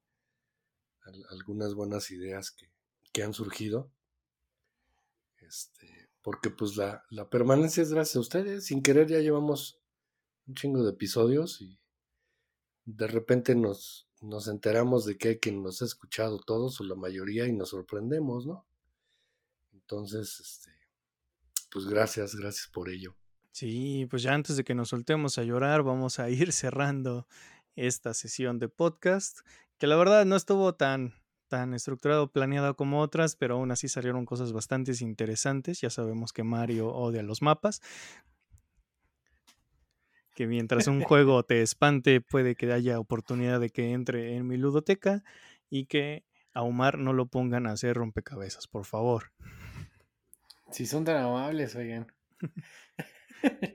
al- 1.01 1.26
algunas 1.30 1.73
buenas 1.73 2.11
ideas 2.11 2.51
que, 2.51 2.69
que 3.11 3.23
han 3.23 3.34
surgido. 3.34 3.91
Este, 5.39 6.10
porque 6.22 6.49
pues 6.49 6.76
la, 6.77 7.03
la 7.10 7.30
permanencia 7.30 7.84
es 7.84 7.91
gracias 7.91 8.15
a 8.15 8.22
ustedes. 8.22 8.65
Sin 8.65 8.81
querer 8.81 9.07
ya 9.07 9.19
llevamos 9.19 9.80
un 10.47 10.55
chingo 10.55 10.84
de 10.84 10.91
episodios 10.91 11.61
y 11.61 11.80
de 12.85 13.07
repente 13.07 13.55
nos, 13.55 14.07
nos 14.22 14.47
enteramos 14.47 15.05
de 15.05 15.18
que 15.18 15.30
hay 15.30 15.39
quien 15.39 15.64
nos 15.64 15.81
ha 15.81 15.85
escuchado 15.85 16.39
todos 16.39 16.80
o 16.80 16.84
la 16.84 16.95
mayoría 16.95 17.45
y 17.47 17.53
nos 17.53 17.69
sorprendemos, 17.69 18.45
¿no? 18.45 18.65
Entonces, 19.73 20.39
este, 20.39 20.72
pues 21.69 21.85
gracias, 21.85 22.35
gracias 22.35 22.68
por 22.68 22.89
ello. 22.89 23.15
Sí, 23.53 24.07
pues 24.09 24.23
ya 24.23 24.34
antes 24.34 24.57
de 24.57 24.63
que 24.63 24.73
nos 24.73 24.89
soltemos 24.89 25.38
a 25.38 25.43
llorar, 25.43 25.84
vamos 25.84 26.17
a 26.17 26.27
ir 26.27 26.51
cerrando 26.51 27.27
esta 27.75 28.15
sesión 28.15 28.57
de 28.57 28.67
podcast, 28.67 29.41
que 29.77 29.85
la 29.85 29.95
verdad 29.95 30.25
no 30.25 30.35
estuvo 30.35 30.73
tan, 30.73 31.13
tan 31.49 31.75
estructurado, 31.75 32.31
planeado 32.31 32.75
como 32.75 32.99
otras, 32.99 33.35
pero 33.35 33.53
aún 33.55 33.69
así 33.69 33.88
salieron 33.89 34.25
cosas 34.25 34.53
bastante 34.53 34.91
interesantes. 35.01 35.81
Ya 35.81 35.91
sabemos 35.91 36.34
que 36.34 36.43
Mario 36.43 36.89
odia 36.89 37.21
los 37.21 37.43
mapas. 37.43 37.84
Que 40.34 40.47
mientras 40.47 40.88
un 40.88 41.01
juego 41.03 41.43
te 41.43 41.61
espante, 41.61 42.21
puede 42.21 42.55
que 42.55 42.73
haya 42.73 42.99
oportunidad 42.99 43.59
de 43.59 43.69
que 43.69 43.91
entre 43.91 44.35
en 44.35 44.47
mi 44.47 44.57
ludoteca 44.57 45.23
y 45.69 45.85
que 45.85 46.25
a 46.55 46.63
Omar 46.63 46.97
no 46.97 47.13
lo 47.13 47.27
pongan 47.27 47.67
a 47.67 47.73
hacer 47.73 47.97
rompecabezas, 47.97 48.65
por 48.65 48.85
favor. 48.85 49.31
Si 50.71 50.88
son 50.88 51.05
tan 51.05 51.17
amables, 51.17 51.75
oigan. 51.75 52.07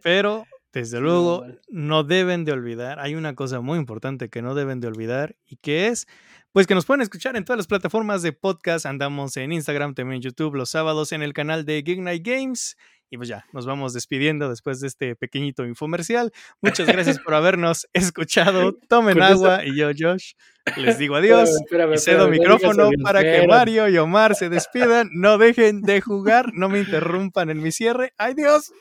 Pero, 0.02 0.44
desde 0.72 1.00
luego, 1.00 1.46
no 1.68 2.04
deben 2.04 2.44
de 2.44 2.52
olvidar, 2.52 2.98
hay 3.00 3.14
una 3.14 3.34
cosa 3.34 3.60
muy 3.60 3.78
importante 3.78 4.28
que 4.28 4.42
no 4.42 4.54
deben 4.54 4.80
de 4.80 4.88
olvidar 4.88 5.36
y 5.46 5.56
que 5.56 5.88
es, 5.88 6.06
pues 6.52 6.66
que 6.66 6.74
nos 6.74 6.86
pueden 6.86 7.02
escuchar 7.02 7.36
en 7.36 7.44
todas 7.44 7.58
las 7.58 7.66
plataformas 7.66 8.22
de 8.22 8.32
podcast. 8.32 8.86
Andamos 8.86 9.36
en 9.36 9.52
Instagram, 9.52 9.94
también 9.94 10.16
en 10.16 10.22
YouTube, 10.22 10.54
los 10.54 10.70
sábados 10.70 11.12
en 11.12 11.22
el 11.22 11.32
canal 11.32 11.64
de 11.64 11.82
Gig 11.84 12.00
Night 12.00 12.26
Games. 12.26 12.76
Y 13.10 13.16
pues 13.16 13.28
ya, 13.28 13.46
nos 13.52 13.64
vamos 13.64 13.94
despidiendo 13.94 14.50
después 14.50 14.80
de 14.80 14.88
este 14.88 15.16
pequeñito 15.16 15.64
infomercial. 15.64 16.30
Muchas 16.60 16.86
gracias 16.86 17.18
por 17.18 17.34
habernos 17.34 17.88
escuchado. 17.94 18.74
Tomen 18.88 19.22
agua 19.22 19.64
y 19.64 19.76
yo, 19.78 19.88
Josh, 19.98 20.32
les 20.76 20.98
digo 20.98 21.16
adiós. 21.16 21.50
y 21.94 21.98
cedo 21.98 22.28
micrófono 22.28 22.90
para 23.02 23.22
que 23.22 23.46
Mario 23.46 23.88
y 23.88 23.96
Omar 23.96 24.34
se 24.34 24.48
despidan. 24.50 25.08
No 25.12 25.38
dejen 25.38 25.80
de 25.80 26.02
jugar, 26.02 26.52
no 26.52 26.68
me 26.68 26.80
interrumpan 26.80 27.48
en 27.48 27.62
mi 27.62 27.72
cierre. 27.72 28.12
¡Adiós! 28.18 28.72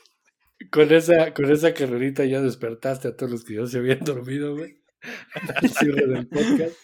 Con 0.70 0.92
esa, 0.92 1.32
con 1.34 1.50
esa 1.50 1.72
carrerita 1.72 2.24
ya 2.24 2.40
despertaste 2.40 3.08
a 3.08 3.16
todos 3.16 3.32
los 3.32 3.44
que 3.44 3.54
ya 3.54 3.66
se 3.66 3.78
habían 3.78 4.00
dormido, 4.00 4.56
güey. 4.56 4.82
Al 5.54 5.70
cierre 5.70 6.06
del 6.06 6.28
podcast. 6.28 6.76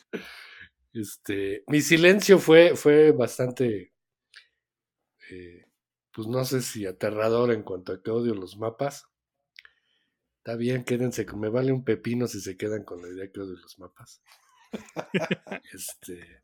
Este, 0.92 1.64
mi 1.66 1.80
silencio 1.80 2.38
fue, 2.38 2.76
fue 2.76 3.10
bastante, 3.10 3.92
eh, 5.30 5.66
pues 6.12 6.28
no 6.28 6.44
sé 6.44 6.62
si 6.62 6.86
aterrador 6.86 7.50
en 7.52 7.64
cuanto 7.64 7.92
a 7.92 8.00
que 8.00 8.10
odio 8.10 8.34
los 8.34 8.56
mapas. 8.56 9.06
Está 10.38 10.56
bien, 10.56 10.84
quédense, 10.84 11.26
me 11.36 11.48
vale 11.48 11.72
un 11.72 11.84
pepino 11.84 12.28
si 12.28 12.40
se 12.40 12.56
quedan 12.56 12.84
con 12.84 13.02
la 13.02 13.08
idea 13.08 13.30
que 13.32 13.40
odio 13.40 13.56
los 13.56 13.78
mapas. 13.78 14.22
este, 15.72 16.40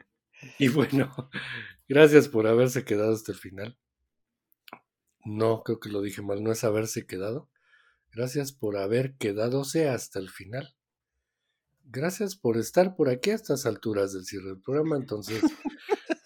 y 0.59 0.69
bueno, 0.69 1.15
gracias 1.89 2.29
por 2.29 2.47
haberse 2.47 2.85
quedado 2.85 3.13
hasta 3.13 3.33
el 3.33 3.39
final. 3.39 3.79
No, 5.25 5.63
creo 5.63 5.81
que 5.81 5.91
lo 5.91 6.03
dije 6.03 6.23
mal, 6.23 6.43
no 6.43 6.53
es 6.53 6.65
haberse 6.65 7.07
quedado. 7.07 7.51
Gracias 8.13 8.53
por 8.53 8.77
haber 8.77 9.15
quedadose 9.17 9.89
hasta 9.89 10.19
el 10.19 10.31
final. 10.31 10.75
Gracias 11.85 12.37
por 12.37 12.57
estar 12.57 12.97
por 12.97 13.09
aquí 13.09 13.31
a 13.31 13.35
estas 13.35 13.67
alturas 13.67 14.13
del 14.13 14.25
cierre 14.25 14.47
del 14.47 14.61
programa. 14.61 14.97
Entonces, 14.97 15.43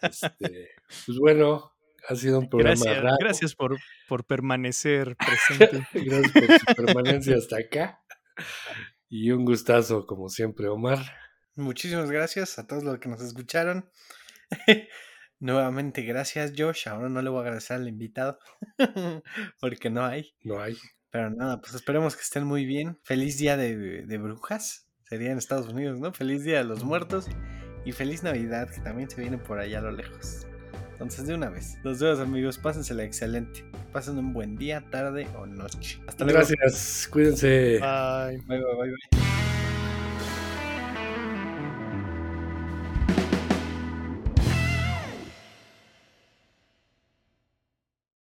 este, 0.02 0.70
pues 1.06 1.18
bueno, 1.18 1.72
ha 2.08 2.14
sido 2.14 2.38
un 2.38 2.48
programa 2.48 2.84
gracias, 2.84 3.16
Gracias 3.18 3.54
por, 3.54 3.76
por 4.08 4.24
permanecer 4.24 5.16
presente. 5.16 5.86
gracias 5.94 6.32
por 6.32 6.58
su 6.58 6.84
permanencia 6.84 7.36
hasta 7.36 7.58
acá. 7.58 8.02
Y 9.08 9.30
un 9.30 9.44
gustazo, 9.44 10.06
como 10.06 10.28
siempre, 10.28 10.68
Omar. 10.68 10.98
Muchísimas 11.54 12.10
gracias 12.10 12.58
a 12.58 12.66
todos 12.66 12.82
los 12.82 12.98
que 12.98 13.08
nos 13.08 13.22
escucharon. 13.22 13.88
Nuevamente, 15.40 16.02
gracias 16.02 16.52
Josh. 16.56 16.88
Ahora 16.88 17.08
no 17.08 17.20
le 17.22 17.30
voy 17.30 17.38
a 17.38 17.42
agradecer 17.42 17.76
al 17.76 17.88
invitado 17.88 18.38
porque 19.60 19.90
no 19.90 20.04
hay. 20.04 20.34
No 20.42 20.60
hay. 20.60 20.76
Pero 21.10 21.30
nada, 21.30 21.60
pues 21.60 21.74
esperemos 21.74 22.16
que 22.16 22.22
estén 22.22 22.44
muy 22.44 22.64
bien. 22.64 22.98
Feliz 23.04 23.38
día 23.38 23.56
de, 23.56 24.04
de, 24.04 24.18
brujas. 24.18 24.88
Sería 25.04 25.30
en 25.30 25.38
Estados 25.38 25.68
Unidos, 25.68 26.00
¿no? 26.00 26.12
Feliz 26.12 26.42
día 26.42 26.58
de 26.58 26.64
los 26.64 26.82
muertos. 26.82 27.28
Y 27.84 27.92
feliz 27.92 28.22
Navidad, 28.22 28.68
que 28.68 28.80
también 28.80 29.08
se 29.08 29.20
viene 29.20 29.38
por 29.38 29.60
allá 29.60 29.78
a 29.78 29.82
lo 29.82 29.92
lejos. 29.92 30.46
Entonces, 30.92 31.26
de 31.26 31.34
una 31.34 31.50
vez. 31.50 31.78
Los 31.84 32.00
vemos, 32.00 32.18
amigos. 32.18 32.58
Pásensela 32.58 33.04
excelente. 33.04 33.64
Pasen 33.92 34.18
un 34.18 34.32
buen 34.32 34.56
día, 34.56 34.84
tarde 34.90 35.28
o 35.36 35.46
noche. 35.46 36.00
Hasta 36.06 36.24
luego. 36.24 36.38
Gracias. 36.38 37.08
Cuídense. 37.10 37.78
Bye. 37.78 38.38
Bye, 38.46 38.58
bye, 38.58 38.76
bye. 38.76 38.90
bye. 38.90 39.23